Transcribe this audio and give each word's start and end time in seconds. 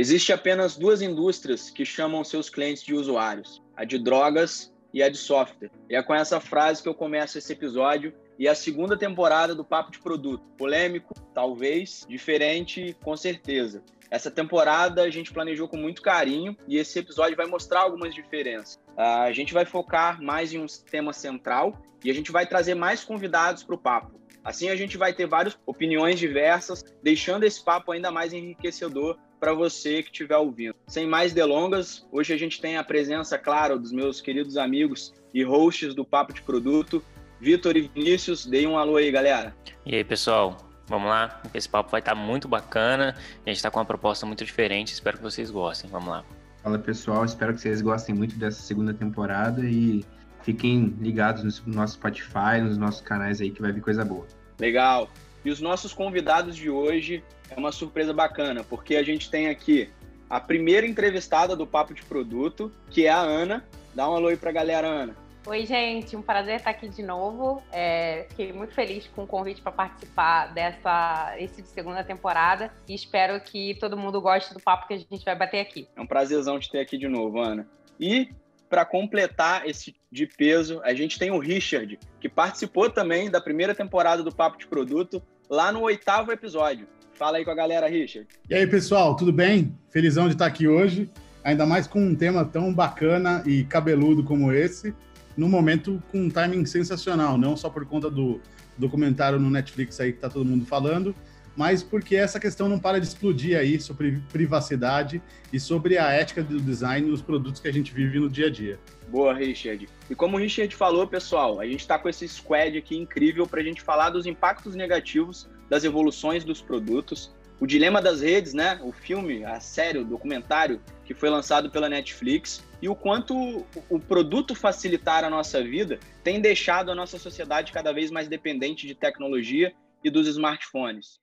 Existem 0.00 0.32
apenas 0.32 0.76
duas 0.76 1.02
indústrias 1.02 1.70
que 1.70 1.84
chamam 1.84 2.22
seus 2.22 2.48
clientes 2.48 2.84
de 2.84 2.94
usuários: 2.94 3.60
a 3.76 3.84
de 3.84 3.98
drogas 3.98 4.72
e 4.94 5.02
a 5.02 5.08
de 5.08 5.16
software. 5.16 5.72
E 5.90 5.96
é 5.96 6.02
com 6.04 6.14
essa 6.14 6.38
frase 6.38 6.80
que 6.80 6.88
eu 6.88 6.94
começo 6.94 7.36
esse 7.36 7.52
episódio 7.52 8.14
e 8.38 8.46
a 8.46 8.54
segunda 8.54 8.96
temporada 8.96 9.56
do 9.56 9.64
Papo 9.64 9.90
de 9.90 9.98
Produto. 9.98 10.44
Polêmico, 10.56 11.12
talvez, 11.34 12.06
diferente, 12.08 12.96
com 13.02 13.16
certeza. 13.16 13.82
Essa 14.08 14.30
temporada 14.30 15.02
a 15.02 15.10
gente 15.10 15.32
planejou 15.32 15.66
com 15.66 15.76
muito 15.76 16.00
carinho 16.00 16.56
e 16.68 16.76
esse 16.76 16.96
episódio 17.00 17.36
vai 17.36 17.46
mostrar 17.46 17.80
algumas 17.80 18.14
diferenças. 18.14 18.78
A 18.96 19.32
gente 19.32 19.52
vai 19.52 19.64
focar 19.64 20.22
mais 20.22 20.52
em 20.52 20.58
um 20.58 20.66
tema 20.88 21.12
central 21.12 21.76
e 22.04 22.08
a 22.08 22.14
gente 22.14 22.30
vai 22.30 22.46
trazer 22.46 22.76
mais 22.76 23.02
convidados 23.02 23.64
para 23.64 23.74
o 23.74 23.78
papo. 23.78 24.16
Assim 24.44 24.70
a 24.70 24.76
gente 24.76 24.96
vai 24.96 25.12
ter 25.12 25.26
várias 25.26 25.58
opiniões 25.66 26.20
diversas, 26.20 26.84
deixando 27.02 27.42
esse 27.42 27.62
papo 27.64 27.90
ainda 27.90 28.12
mais 28.12 28.32
enriquecedor 28.32 29.18
para 29.38 29.52
você 29.52 30.02
que 30.02 30.10
estiver 30.10 30.36
ouvindo. 30.36 30.74
Sem 30.86 31.06
mais 31.06 31.32
delongas, 31.32 32.06
hoje 32.10 32.32
a 32.32 32.36
gente 32.36 32.60
tem 32.60 32.76
a 32.76 32.84
presença, 32.84 33.38
claro, 33.38 33.78
dos 33.78 33.92
meus 33.92 34.20
queridos 34.20 34.56
amigos 34.56 35.14
e 35.32 35.42
hosts 35.42 35.94
do 35.94 36.04
Papo 36.04 36.32
de 36.32 36.42
Produto, 36.42 37.02
Vitor 37.40 37.76
e 37.76 37.82
Vinícius. 37.94 38.46
Deem 38.46 38.66
um 38.66 38.78
alô 38.78 38.96
aí, 38.96 39.10
galera. 39.10 39.54
E 39.86 39.94
aí, 39.94 40.04
pessoal? 40.04 40.56
Vamos 40.88 41.08
lá, 41.08 41.42
esse 41.52 41.68
papo 41.68 41.90
vai 41.90 42.00
estar 42.00 42.14
muito 42.14 42.48
bacana. 42.48 43.14
A 43.44 43.50
gente 43.50 43.56
está 43.56 43.70
com 43.70 43.78
uma 43.78 43.84
proposta 43.84 44.24
muito 44.24 44.42
diferente, 44.44 44.92
espero 44.92 45.18
que 45.18 45.22
vocês 45.22 45.50
gostem. 45.50 45.90
Vamos 45.90 46.08
lá. 46.08 46.24
Fala 46.62 46.78
pessoal, 46.78 47.24
espero 47.24 47.54
que 47.54 47.60
vocês 47.60 47.82
gostem 47.82 48.14
muito 48.14 48.36
dessa 48.36 48.62
segunda 48.62 48.94
temporada 48.94 49.64
e 49.64 50.02
fiquem 50.42 50.96
ligados 50.98 51.62
no 51.66 51.74
nosso 51.74 51.94
Spotify, 51.94 52.60
nos 52.62 52.78
nossos 52.78 53.02
canais 53.02 53.40
aí 53.40 53.50
que 53.50 53.60
vai 53.60 53.70
vir 53.70 53.82
coisa 53.82 54.02
boa. 54.02 54.26
Legal. 54.58 55.10
E 55.44 55.50
os 55.50 55.60
nossos 55.60 55.92
convidados 55.92 56.56
de 56.56 56.68
hoje 56.68 57.22
é 57.50 57.58
uma 57.58 57.72
surpresa 57.72 58.12
bacana, 58.12 58.64
porque 58.64 58.96
a 58.96 59.02
gente 59.02 59.30
tem 59.30 59.48
aqui 59.48 59.90
a 60.28 60.40
primeira 60.40 60.86
entrevistada 60.86 61.56
do 61.56 61.66
Papo 61.66 61.94
de 61.94 62.02
Produto, 62.02 62.72
que 62.90 63.06
é 63.06 63.10
a 63.10 63.20
Ana. 63.20 63.64
Dá 63.94 64.08
um 64.08 64.14
alô 64.14 64.28
aí 64.28 64.36
pra 64.36 64.52
galera, 64.52 64.86
Ana. 64.86 65.16
Oi, 65.46 65.64
gente, 65.64 66.14
um 66.14 66.20
prazer 66.20 66.56
estar 66.56 66.70
aqui 66.70 66.88
de 66.88 67.02
novo. 67.02 67.62
É, 67.72 68.26
fiquei 68.28 68.52
muito 68.52 68.74
feliz 68.74 69.06
com 69.14 69.22
o 69.22 69.26
convite 69.26 69.62
para 69.62 69.72
participar 69.72 70.52
dessa 70.52 71.34
esse 71.38 71.62
de 71.62 71.68
segunda 71.68 72.04
temporada 72.04 72.70
e 72.86 72.94
espero 72.94 73.40
que 73.40 73.74
todo 73.76 73.96
mundo 73.96 74.20
goste 74.20 74.52
do 74.52 74.60
papo 74.60 74.86
que 74.86 74.94
a 74.94 74.98
gente 74.98 75.24
vai 75.24 75.34
bater 75.34 75.60
aqui. 75.60 75.88
É 75.96 76.00
um 76.02 76.06
prazerzão 76.06 76.58
te 76.58 76.70
ter 76.70 76.80
aqui 76.80 76.98
de 76.98 77.08
novo, 77.08 77.40
Ana. 77.40 77.66
E 77.98 78.28
para 78.68 78.84
completar 78.84 79.68
esse 79.68 79.94
de 80.10 80.26
peso, 80.26 80.80
a 80.84 80.94
gente 80.94 81.18
tem 81.18 81.30
o 81.30 81.38
Richard, 81.38 81.98
que 82.20 82.28
participou 82.28 82.90
também 82.90 83.30
da 83.30 83.40
primeira 83.40 83.74
temporada 83.74 84.22
do 84.22 84.34
Papo 84.34 84.58
de 84.58 84.66
Produto, 84.66 85.22
lá 85.48 85.72
no 85.72 85.82
oitavo 85.82 86.32
episódio. 86.32 86.86
Fala 87.14 87.38
aí 87.38 87.44
com 87.44 87.50
a 87.50 87.54
galera, 87.54 87.88
Richard. 87.88 88.28
E 88.48 88.54
aí, 88.54 88.66
pessoal, 88.66 89.16
tudo 89.16 89.32
bem? 89.32 89.76
Felizão 89.90 90.26
de 90.28 90.34
estar 90.34 90.46
aqui 90.46 90.68
hoje, 90.68 91.10
ainda 91.42 91.66
mais 91.66 91.86
com 91.86 92.00
um 92.00 92.14
tema 92.14 92.44
tão 92.44 92.72
bacana 92.72 93.42
e 93.44 93.64
cabeludo 93.64 94.22
como 94.22 94.52
esse, 94.52 94.94
no 95.36 95.48
momento 95.48 96.02
com 96.10 96.22
um 96.22 96.30
timing 96.30 96.64
sensacional, 96.64 97.36
não 97.36 97.56
só 97.56 97.68
por 97.68 97.84
conta 97.86 98.10
do 98.10 98.40
documentário 98.76 99.38
no 99.38 99.50
Netflix 99.50 100.00
aí 100.00 100.12
que 100.12 100.20
tá 100.20 100.28
todo 100.28 100.44
mundo 100.44 100.64
falando, 100.64 101.14
mas 101.58 101.82
porque 101.82 102.14
essa 102.14 102.38
questão 102.38 102.68
não 102.68 102.78
para 102.78 103.00
de 103.00 103.06
explodir 103.08 103.58
aí 103.58 103.80
sobre 103.80 104.22
privacidade 104.32 105.20
e 105.52 105.58
sobre 105.58 105.98
a 105.98 106.08
ética 106.12 106.40
do 106.40 106.60
design 106.60 107.10
nos 107.10 107.20
produtos 107.20 107.60
que 107.60 107.66
a 107.66 107.72
gente 107.72 107.92
vive 107.92 108.20
no 108.20 108.30
dia 108.30 108.46
a 108.46 108.50
dia. 108.50 108.78
Boa, 109.08 109.34
Richard. 109.34 109.88
E 110.08 110.14
como 110.14 110.36
o 110.36 110.40
Richard 110.40 110.72
falou, 110.76 111.08
pessoal, 111.08 111.58
a 111.58 111.66
gente 111.66 111.80
está 111.80 111.98
com 111.98 112.08
esse 112.08 112.28
squad 112.28 112.78
aqui 112.78 112.96
incrível 112.96 113.44
para 113.44 113.60
a 113.60 113.64
gente 113.64 113.82
falar 113.82 114.10
dos 114.10 114.24
impactos 114.24 114.76
negativos 114.76 115.48
das 115.68 115.82
evoluções 115.82 116.44
dos 116.44 116.62
produtos, 116.62 117.34
o 117.58 117.66
dilema 117.66 118.00
das 118.00 118.20
redes, 118.20 118.54
né? 118.54 118.78
O 118.80 118.92
filme, 118.92 119.44
a 119.44 119.58
série, 119.58 119.98
o 119.98 120.04
documentário 120.04 120.80
que 121.04 121.12
foi 121.12 121.28
lançado 121.28 121.72
pela 121.72 121.88
Netflix 121.88 122.64
e 122.80 122.88
o 122.88 122.94
quanto 122.94 123.66
o 123.90 123.98
produto 123.98 124.54
facilitar 124.54 125.24
a 125.24 125.30
nossa 125.30 125.60
vida 125.60 125.98
tem 126.22 126.40
deixado 126.40 126.92
a 126.92 126.94
nossa 126.94 127.18
sociedade 127.18 127.72
cada 127.72 127.92
vez 127.92 128.12
mais 128.12 128.28
dependente 128.28 128.86
de 128.86 128.94
tecnologia 128.94 129.72
e 130.04 130.08
dos 130.08 130.28
smartphones. 130.28 131.18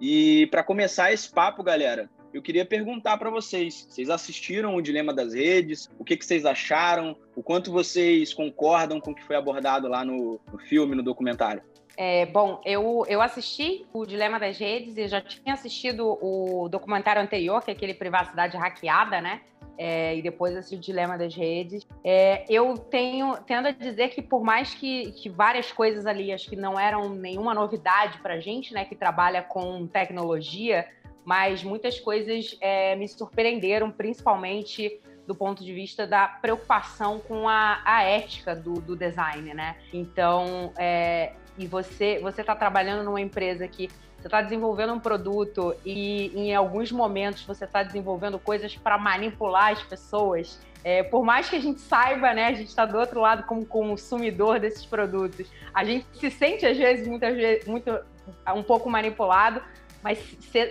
E 0.00 0.48
para 0.48 0.64
começar 0.64 1.12
esse 1.12 1.30
papo, 1.30 1.62
galera, 1.62 2.10
eu 2.32 2.42
queria 2.42 2.66
perguntar 2.66 3.16
para 3.16 3.30
vocês: 3.30 3.86
vocês 3.88 4.10
assistiram 4.10 4.74
o 4.74 4.82
Dilema 4.82 5.14
das 5.14 5.32
Redes? 5.32 5.88
O 5.98 6.04
que, 6.04 6.16
que 6.16 6.26
vocês 6.26 6.44
acharam? 6.44 7.16
O 7.36 7.42
quanto 7.42 7.70
vocês 7.70 8.34
concordam 8.34 9.00
com 9.00 9.12
o 9.12 9.14
que 9.14 9.24
foi 9.24 9.36
abordado 9.36 9.86
lá 9.86 10.04
no, 10.04 10.40
no 10.52 10.58
filme, 10.58 10.96
no 10.96 11.02
documentário? 11.02 11.62
É, 11.96 12.26
bom, 12.26 12.60
eu, 12.64 13.04
eu 13.08 13.22
assisti 13.22 13.86
o 13.92 14.04
Dilema 14.04 14.38
das 14.40 14.58
Redes 14.58 14.96
e 14.96 15.06
já 15.06 15.20
tinha 15.20 15.54
assistido 15.54 16.18
o 16.20 16.68
documentário 16.68 17.22
anterior, 17.22 17.62
que 17.62 17.70
é 17.70 17.74
aquele 17.74 17.94
Privacidade 17.94 18.56
Hackeada, 18.56 19.20
né? 19.20 19.40
É, 19.76 20.16
e 20.16 20.22
depois 20.22 20.54
esse 20.56 20.76
Dilema 20.76 21.18
das 21.18 21.34
Redes. 21.34 21.86
É, 22.04 22.44
eu 22.48 22.76
tenho 22.76 23.36
tendo 23.46 23.68
a 23.68 23.70
dizer 23.70 24.08
que 24.10 24.22
por 24.22 24.42
mais 24.42 24.74
que, 24.74 25.12
que 25.12 25.28
várias 25.28 25.72
coisas 25.72 26.06
ali 26.06 26.32
acho 26.32 26.48
que 26.48 26.56
não 26.56 26.78
eram 26.78 27.08
nenhuma 27.08 27.54
novidade 27.54 28.18
para 28.18 28.38
gente, 28.38 28.72
né, 28.72 28.84
que 28.84 28.94
trabalha 28.94 29.42
com 29.42 29.86
tecnologia, 29.86 30.86
mas 31.24 31.64
muitas 31.64 31.98
coisas 31.98 32.56
é, 32.60 32.94
me 32.94 33.08
surpreenderam, 33.08 33.90
principalmente 33.90 35.00
do 35.26 35.34
ponto 35.34 35.64
de 35.64 35.72
vista 35.72 36.06
da 36.06 36.28
preocupação 36.28 37.18
com 37.18 37.48
a, 37.48 37.80
a 37.84 38.02
ética 38.02 38.54
do, 38.54 38.74
do 38.74 38.94
design, 38.94 39.54
né? 39.54 39.76
Então, 39.92 40.72
é, 40.76 41.32
e 41.56 41.66
você 41.66 42.18
você 42.20 42.40
está 42.40 42.54
trabalhando 42.54 43.04
numa 43.04 43.20
empresa 43.20 43.66
que 43.68 43.88
você 44.18 44.28
está 44.28 44.40
desenvolvendo 44.40 44.94
um 44.94 45.00
produto 45.00 45.74
e 45.84 46.32
em 46.34 46.54
alguns 46.54 46.90
momentos 46.90 47.44
você 47.44 47.64
está 47.64 47.82
desenvolvendo 47.82 48.38
coisas 48.38 48.74
para 48.74 48.96
manipular 48.96 49.72
as 49.72 49.82
pessoas. 49.82 50.58
É, 50.82 51.02
por 51.02 51.24
mais 51.24 51.48
que 51.48 51.56
a 51.56 51.60
gente 51.60 51.80
saiba, 51.80 52.32
né, 52.34 52.46
a 52.46 52.52
gente 52.52 52.68
está 52.68 52.84
do 52.84 52.98
outro 52.98 53.20
lado 53.20 53.44
como 53.44 53.64
consumidor 53.64 54.60
desses 54.60 54.84
produtos, 54.84 55.50
a 55.72 55.84
gente 55.84 56.06
se 56.12 56.30
sente 56.30 56.66
às 56.66 56.76
vezes 56.76 57.06
muitas 57.06 57.34
vezes 57.34 57.66
muito 57.66 57.90
um 58.54 58.62
pouco 58.62 58.90
manipulado, 58.90 59.62
mas 60.02 60.18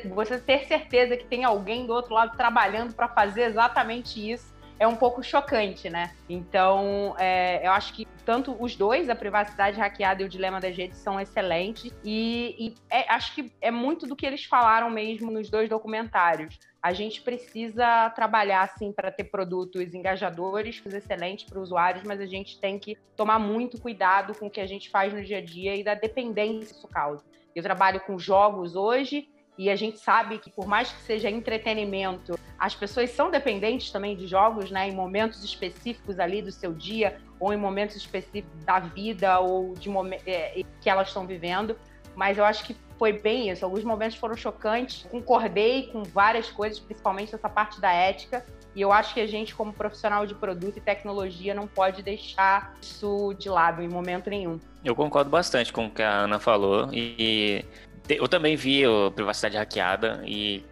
você 0.06 0.38
ter 0.40 0.66
certeza 0.68 1.18
que 1.18 1.26
tem 1.26 1.44
alguém 1.44 1.86
do 1.86 1.94
outro 1.94 2.14
lado 2.14 2.36
trabalhando 2.38 2.94
para 2.94 3.08
fazer 3.08 3.44
exatamente 3.44 4.32
isso 4.32 4.53
é 4.80 4.88
um 4.88 4.96
pouco 4.96 5.24
chocante, 5.24 5.90
né? 5.90 6.12
Então, 6.28 7.16
é, 7.18 7.66
eu 7.66 7.72
acho 7.72 7.94
que 7.94 8.08
tanto 8.26 8.56
os 8.60 8.76
dois, 8.76 9.10
a 9.10 9.16
privacidade 9.16 9.80
hackeada 9.80 10.22
e 10.22 10.26
o 10.26 10.30
dilema 10.30 10.60
das 10.60 10.76
redes, 10.76 10.98
são 10.98 11.20
excelentes. 11.20 11.94
E, 12.04 12.56
e 12.58 12.76
é, 12.90 13.12
acho 13.12 13.34
que 13.36 13.52
é 13.62 13.72
muito 13.72 14.08
do 14.08 14.16
que 14.16 14.26
eles 14.26 14.46
falaram 14.46 14.90
mesmo 14.90 15.32
nos 15.32 15.50
dois 15.50 15.70
documentários. 15.70 16.60
A 16.82 16.92
gente 16.92 17.22
precisa 17.22 18.10
trabalhar 18.10 18.62
assim 18.62 18.92
para 18.92 19.10
ter 19.10 19.26
produtos 19.26 19.94
engajadores, 19.94 20.82
excelentes 20.86 21.46
para 21.46 21.60
usuários, 21.60 22.04
mas 22.04 22.20
a 22.20 22.26
gente 22.26 22.60
tem 22.60 22.78
que 22.78 22.98
tomar 23.16 23.40
muito 23.40 23.80
cuidado 23.80 24.34
com 24.38 24.48
o 24.48 24.50
que 24.50 24.60
a 24.60 24.68
gente 24.68 24.90
faz 24.90 25.14
no 25.14 25.24
dia 25.24 25.38
a 25.38 25.42
dia 25.42 25.76
e 25.76 25.84
da 25.84 25.96
dependência 25.96 26.74
que 26.74 26.76
isso 26.76 26.88
causa. 26.88 27.24
Eu 27.56 27.64
trabalho 27.64 28.02
com 28.02 28.18
jogos 28.18 28.76
hoje 28.76 29.30
e 29.58 29.70
a 29.70 29.76
gente 29.76 30.00
sabe 30.00 30.40
que, 30.40 30.50
por 30.50 30.66
mais 30.66 30.92
que 30.92 31.02
seja 31.02 31.30
entretenimento, 31.30 32.38
as 32.58 32.74
pessoas 32.74 33.12
são 33.12 33.30
dependentes 33.30 33.92
também 33.92 34.16
de 34.16 34.26
jogos, 34.26 34.72
né? 34.72 34.90
Em 34.90 34.96
momentos 34.96 35.44
específicos 35.44 36.20
ali 36.20 36.42
do 36.42 36.52
seu 36.52 36.74
dia, 36.74 37.18
ou 37.40 37.54
em 37.54 37.58
momentos 37.58 37.96
específicos 37.96 38.64
da 38.66 38.80
vida, 38.80 39.40
ou 39.40 39.74
de 39.76 39.90
é, 40.26 40.64
que 40.82 40.90
elas 40.90 41.10
estão 41.10 41.28
vivendo. 41.28 41.78
Mas 42.16 42.38
eu 42.38 42.46
acho 42.46 42.64
que 42.64 42.76
foi 42.98 43.14
bem 43.14 43.50
isso. 43.50 43.64
Alguns 43.64 43.84
momentos 43.84 44.18
foram 44.18 44.36
chocantes. 44.36 45.06
Concordei 45.10 45.88
com 45.88 46.04
várias 46.04 46.50
coisas, 46.50 46.80
principalmente 46.80 47.36
essa 47.36 47.50
parte 47.50 47.80
da 47.80 47.92
ética. 47.92 48.46
E 48.76 48.82
eu 48.82 48.92
acho 48.92 49.14
que 49.14 49.20
a 49.20 49.28
gente, 49.28 49.54
como 49.54 49.72
profissional 49.72 50.26
de 50.26 50.34
produto 50.34 50.78
e 50.78 50.82
tecnologia, 50.82 51.54
não 51.54 51.68
pode 51.68 52.02
deixar 52.02 52.76
isso 52.82 53.36
de 53.38 53.50
lado 53.50 53.84
em 53.84 53.90
momento 53.90 54.30
nenhum. 54.30 54.60
Eu 54.84 54.96
concordo 54.96 55.30
bastante 55.30 55.72
com 55.72 55.86
o 55.86 55.92
que 55.92 56.02
a 56.02 56.12
Ana 56.12 56.40
falou. 56.40 56.90
E 56.92 57.64
eu 58.10 58.28
também 58.28 58.56
vi 58.56 58.86
o 58.86 59.12
Privacidade 59.12 59.58
Hackeada 59.58 60.22
e 60.26 60.64